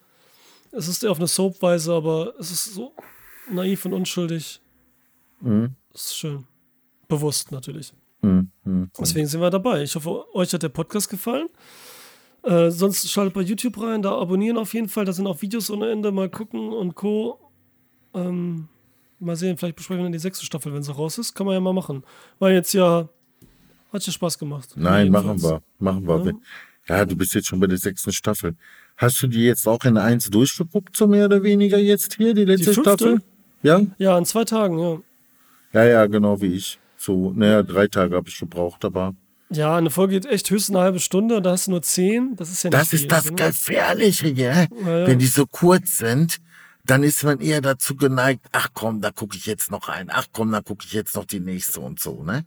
es 0.70 0.86
ist 0.86 1.04
auf 1.06 1.16
eine 1.16 1.26
Soap-Weise, 1.26 1.94
aber 1.94 2.34
es 2.38 2.50
ist 2.50 2.74
so 2.74 2.92
naiv 3.50 3.86
und 3.86 3.94
unschuldig. 3.94 4.60
Mhm. 5.40 5.76
Das 5.92 6.02
ist 6.02 6.16
schön. 6.18 6.44
Bewusst 7.08 7.52
natürlich. 7.52 7.94
Mhm. 8.22 8.90
Deswegen 8.98 9.26
sind 9.26 9.40
wir 9.40 9.50
dabei. 9.50 9.82
Ich 9.82 9.94
hoffe, 9.94 10.24
euch 10.34 10.52
hat 10.52 10.62
der 10.62 10.68
Podcast 10.68 11.08
gefallen. 11.08 11.48
Äh, 12.42 12.70
sonst 12.70 13.10
schaltet 13.10 13.34
bei 13.34 13.42
YouTube 13.42 13.80
rein, 13.82 14.02
da 14.02 14.12
abonnieren 14.18 14.56
auf 14.56 14.72
jeden 14.72 14.88
Fall. 14.88 15.04
Da 15.04 15.12
sind 15.12 15.26
auch 15.26 15.42
Videos 15.42 15.70
ohne 15.70 15.90
Ende. 15.90 16.10
Mal 16.12 16.28
gucken 16.28 16.72
und 16.72 16.94
Co. 16.94 17.38
Ähm, 18.14 18.68
mal 19.18 19.36
sehen, 19.36 19.58
vielleicht 19.58 19.76
besprechen 19.76 20.00
wir 20.00 20.04
dann 20.04 20.12
die 20.12 20.18
sechste 20.18 20.44
Staffel, 20.44 20.72
wenn 20.72 20.82
sie 20.82 20.92
raus 20.92 21.18
ist. 21.18 21.34
Kann 21.34 21.46
man 21.46 21.54
ja 21.54 21.60
mal 21.60 21.72
machen. 21.72 22.02
Weil 22.38 22.54
jetzt 22.54 22.72
ja, 22.72 23.08
hat 23.92 24.06
ja 24.06 24.12
Spaß 24.12 24.38
gemacht. 24.38 24.70
Nein, 24.76 25.10
machen 25.10 25.42
wir. 25.42 25.62
Machen 25.78 26.06
wir. 26.06 26.34
Ja. 26.88 26.98
ja, 26.98 27.04
du 27.04 27.16
bist 27.16 27.34
jetzt 27.34 27.48
schon 27.48 27.60
bei 27.60 27.66
der 27.66 27.78
sechsten 27.78 28.12
Staffel. 28.12 28.56
Hast 28.96 29.22
du 29.22 29.26
die 29.26 29.44
jetzt 29.44 29.66
auch 29.66 29.84
in 29.84 29.96
eins 29.96 30.28
durchgeguckt, 30.30 30.96
so 30.96 31.06
mehr 31.06 31.26
oder 31.26 31.42
weniger 31.42 31.78
jetzt 31.78 32.16
hier, 32.16 32.34
die 32.34 32.44
letzte 32.44 32.74
die 32.74 32.80
Staffel? 32.80 33.22
Ja? 33.62 33.80
Ja, 33.98 34.16
in 34.16 34.24
zwei 34.24 34.44
Tagen, 34.44 34.78
ja. 34.78 34.98
Ja, 35.72 35.84
ja, 35.84 36.06
genau 36.06 36.40
wie 36.40 36.54
ich. 36.54 36.78
So, 37.00 37.32
naja, 37.34 37.62
drei 37.62 37.86
Tage 37.86 38.14
habe 38.14 38.28
ich 38.28 38.38
gebraucht, 38.38 38.84
aber. 38.84 39.14
Ja, 39.48 39.74
eine 39.74 39.88
Folge 39.88 40.20
geht 40.20 40.26
echt 40.30 40.50
höchstens 40.50 40.76
eine 40.76 40.84
halbe 40.84 41.00
Stunde, 41.00 41.40
da 41.40 41.52
hast 41.52 41.66
du 41.66 41.70
nur 41.70 41.80
zehn. 41.80 42.36
Das 42.36 42.50
ist 42.50 42.62
ja 42.62 42.68
nicht 42.68 42.78
Das 42.78 42.92
ist 42.92 43.10
das 43.10 43.30
ne? 43.30 43.36
Gefährliche, 43.36 44.28
ja? 44.28 44.62
ja? 44.62 44.66
Wenn 45.06 45.18
die 45.18 45.26
so 45.26 45.46
kurz 45.46 45.96
sind, 45.96 46.36
dann 46.84 47.02
ist 47.02 47.24
man 47.24 47.40
eher 47.40 47.62
dazu 47.62 47.96
geneigt, 47.96 48.44
ach 48.52 48.68
komm, 48.74 49.00
da 49.00 49.10
gucke 49.12 49.34
ich 49.34 49.46
jetzt 49.46 49.70
noch 49.70 49.88
ein, 49.88 50.10
ach 50.12 50.26
komm, 50.32 50.52
da 50.52 50.60
gucke 50.60 50.84
ich 50.84 50.92
jetzt 50.92 51.16
noch 51.16 51.24
die 51.24 51.40
nächste 51.40 51.80
und 51.80 52.00
so, 52.00 52.22
ne? 52.22 52.44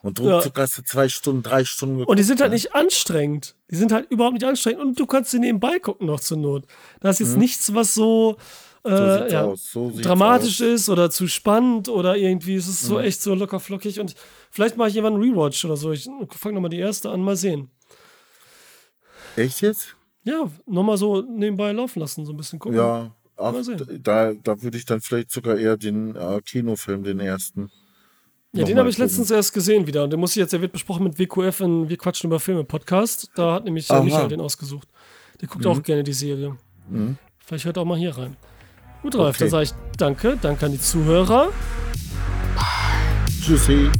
Und 0.00 0.20
ruckzuck 0.20 0.56
ja. 0.56 0.62
hast 0.62 0.78
du 0.78 0.82
zwei 0.82 1.08
Stunden, 1.08 1.42
drei 1.42 1.64
Stunden 1.64 1.96
geguckt, 1.96 2.10
Und 2.10 2.18
die 2.18 2.22
sind 2.22 2.40
halt 2.40 2.50
ne? 2.50 2.54
nicht 2.54 2.76
anstrengend. 2.76 3.56
Die 3.68 3.74
sind 3.74 3.90
halt 3.90 4.08
überhaupt 4.12 4.34
nicht 4.34 4.46
anstrengend 4.46 4.80
und 4.80 5.00
du 5.00 5.06
kannst 5.06 5.32
sie 5.32 5.40
nebenbei 5.40 5.80
gucken 5.80 6.06
noch 6.06 6.20
zur 6.20 6.36
Not. 6.36 6.66
Da 7.00 7.10
ist 7.10 7.18
jetzt 7.18 7.32
mhm. 7.32 7.40
nichts, 7.40 7.74
was 7.74 7.94
so 7.94 8.36
äh, 8.84 9.32
ja, 9.32 9.54
so 9.56 9.92
dramatisch 10.00 10.60
aus. 10.60 10.68
ist 10.68 10.88
oder 10.88 11.10
zu 11.10 11.26
spannend 11.26 11.88
oder 11.88 12.16
irgendwie 12.16 12.54
ist 12.54 12.68
es 12.68 12.80
so 12.80 12.98
mhm. 12.98 13.04
echt 13.04 13.22
so 13.22 13.34
locker 13.34 13.60
flockig 13.60 14.00
und 14.00 14.14
vielleicht 14.50 14.76
mache 14.76 14.88
ich 14.88 14.94
jemand 14.94 15.14
einen 15.14 15.24
Rewatch 15.24 15.64
oder 15.64 15.76
so. 15.76 15.92
Ich 15.92 16.08
fange 16.30 16.54
nochmal 16.54 16.70
die 16.70 16.78
erste 16.78 17.10
an, 17.10 17.20
mal 17.20 17.36
sehen. 17.36 17.70
Echt 19.36 19.60
jetzt? 19.60 19.96
Ja, 20.24 20.50
nochmal 20.66 20.96
so 20.96 21.22
nebenbei 21.22 21.72
laufen 21.72 22.00
lassen, 22.00 22.26
so 22.26 22.32
ein 22.32 22.36
bisschen 22.36 22.58
gucken. 22.58 22.78
Ja, 22.78 23.14
ach, 23.36 23.54
da, 24.00 24.32
da 24.34 24.62
würde 24.62 24.76
ich 24.76 24.84
dann 24.84 25.00
vielleicht 25.00 25.30
sogar 25.30 25.56
eher 25.56 25.76
den 25.76 26.16
äh, 26.16 26.40
Kinofilm, 26.44 27.04
den 27.04 27.20
ersten. 27.20 27.70
Ja, 28.52 28.64
den 28.64 28.78
habe 28.78 28.88
ich 28.88 28.98
letztens 28.98 29.30
erst 29.30 29.52
gesehen 29.52 29.86
wieder. 29.86 30.04
Und 30.04 30.10
den 30.10 30.20
muss 30.20 30.30
ich 30.30 30.36
jetzt, 30.36 30.52
der 30.52 30.60
wird 30.62 30.72
besprochen 30.72 31.04
mit 31.04 31.18
WQF 31.18 31.60
in 31.60 31.88
Wir 31.88 31.98
quatschen 31.98 32.28
über 32.28 32.40
Filme 32.40 32.64
Podcast. 32.64 33.30
Da 33.36 33.54
hat 33.54 33.64
nämlich 33.64 33.90
Aha. 33.90 34.02
Michael 34.02 34.28
den 34.28 34.40
ausgesucht. 34.40 34.88
Der 35.40 35.48
guckt 35.48 35.64
mhm. 35.64 35.70
auch 35.70 35.82
gerne 35.82 36.02
die 36.02 36.14
Serie. 36.14 36.56
Mhm. 36.88 37.18
Vielleicht 37.38 37.66
hört 37.66 37.76
er 37.76 37.82
auch 37.82 37.86
mal 37.86 37.98
hier 37.98 38.16
rein. 38.16 38.36
Gut, 39.02 39.14
Ralf, 39.16 39.36
okay. 39.36 39.44
dann 39.44 39.50
sage 39.50 39.62
ich 39.64 39.74
danke. 39.96 40.38
Danke 40.40 40.66
an 40.66 40.72
die 40.72 40.80
Zuhörer. 40.80 41.48
Tschüssi. 43.42 43.90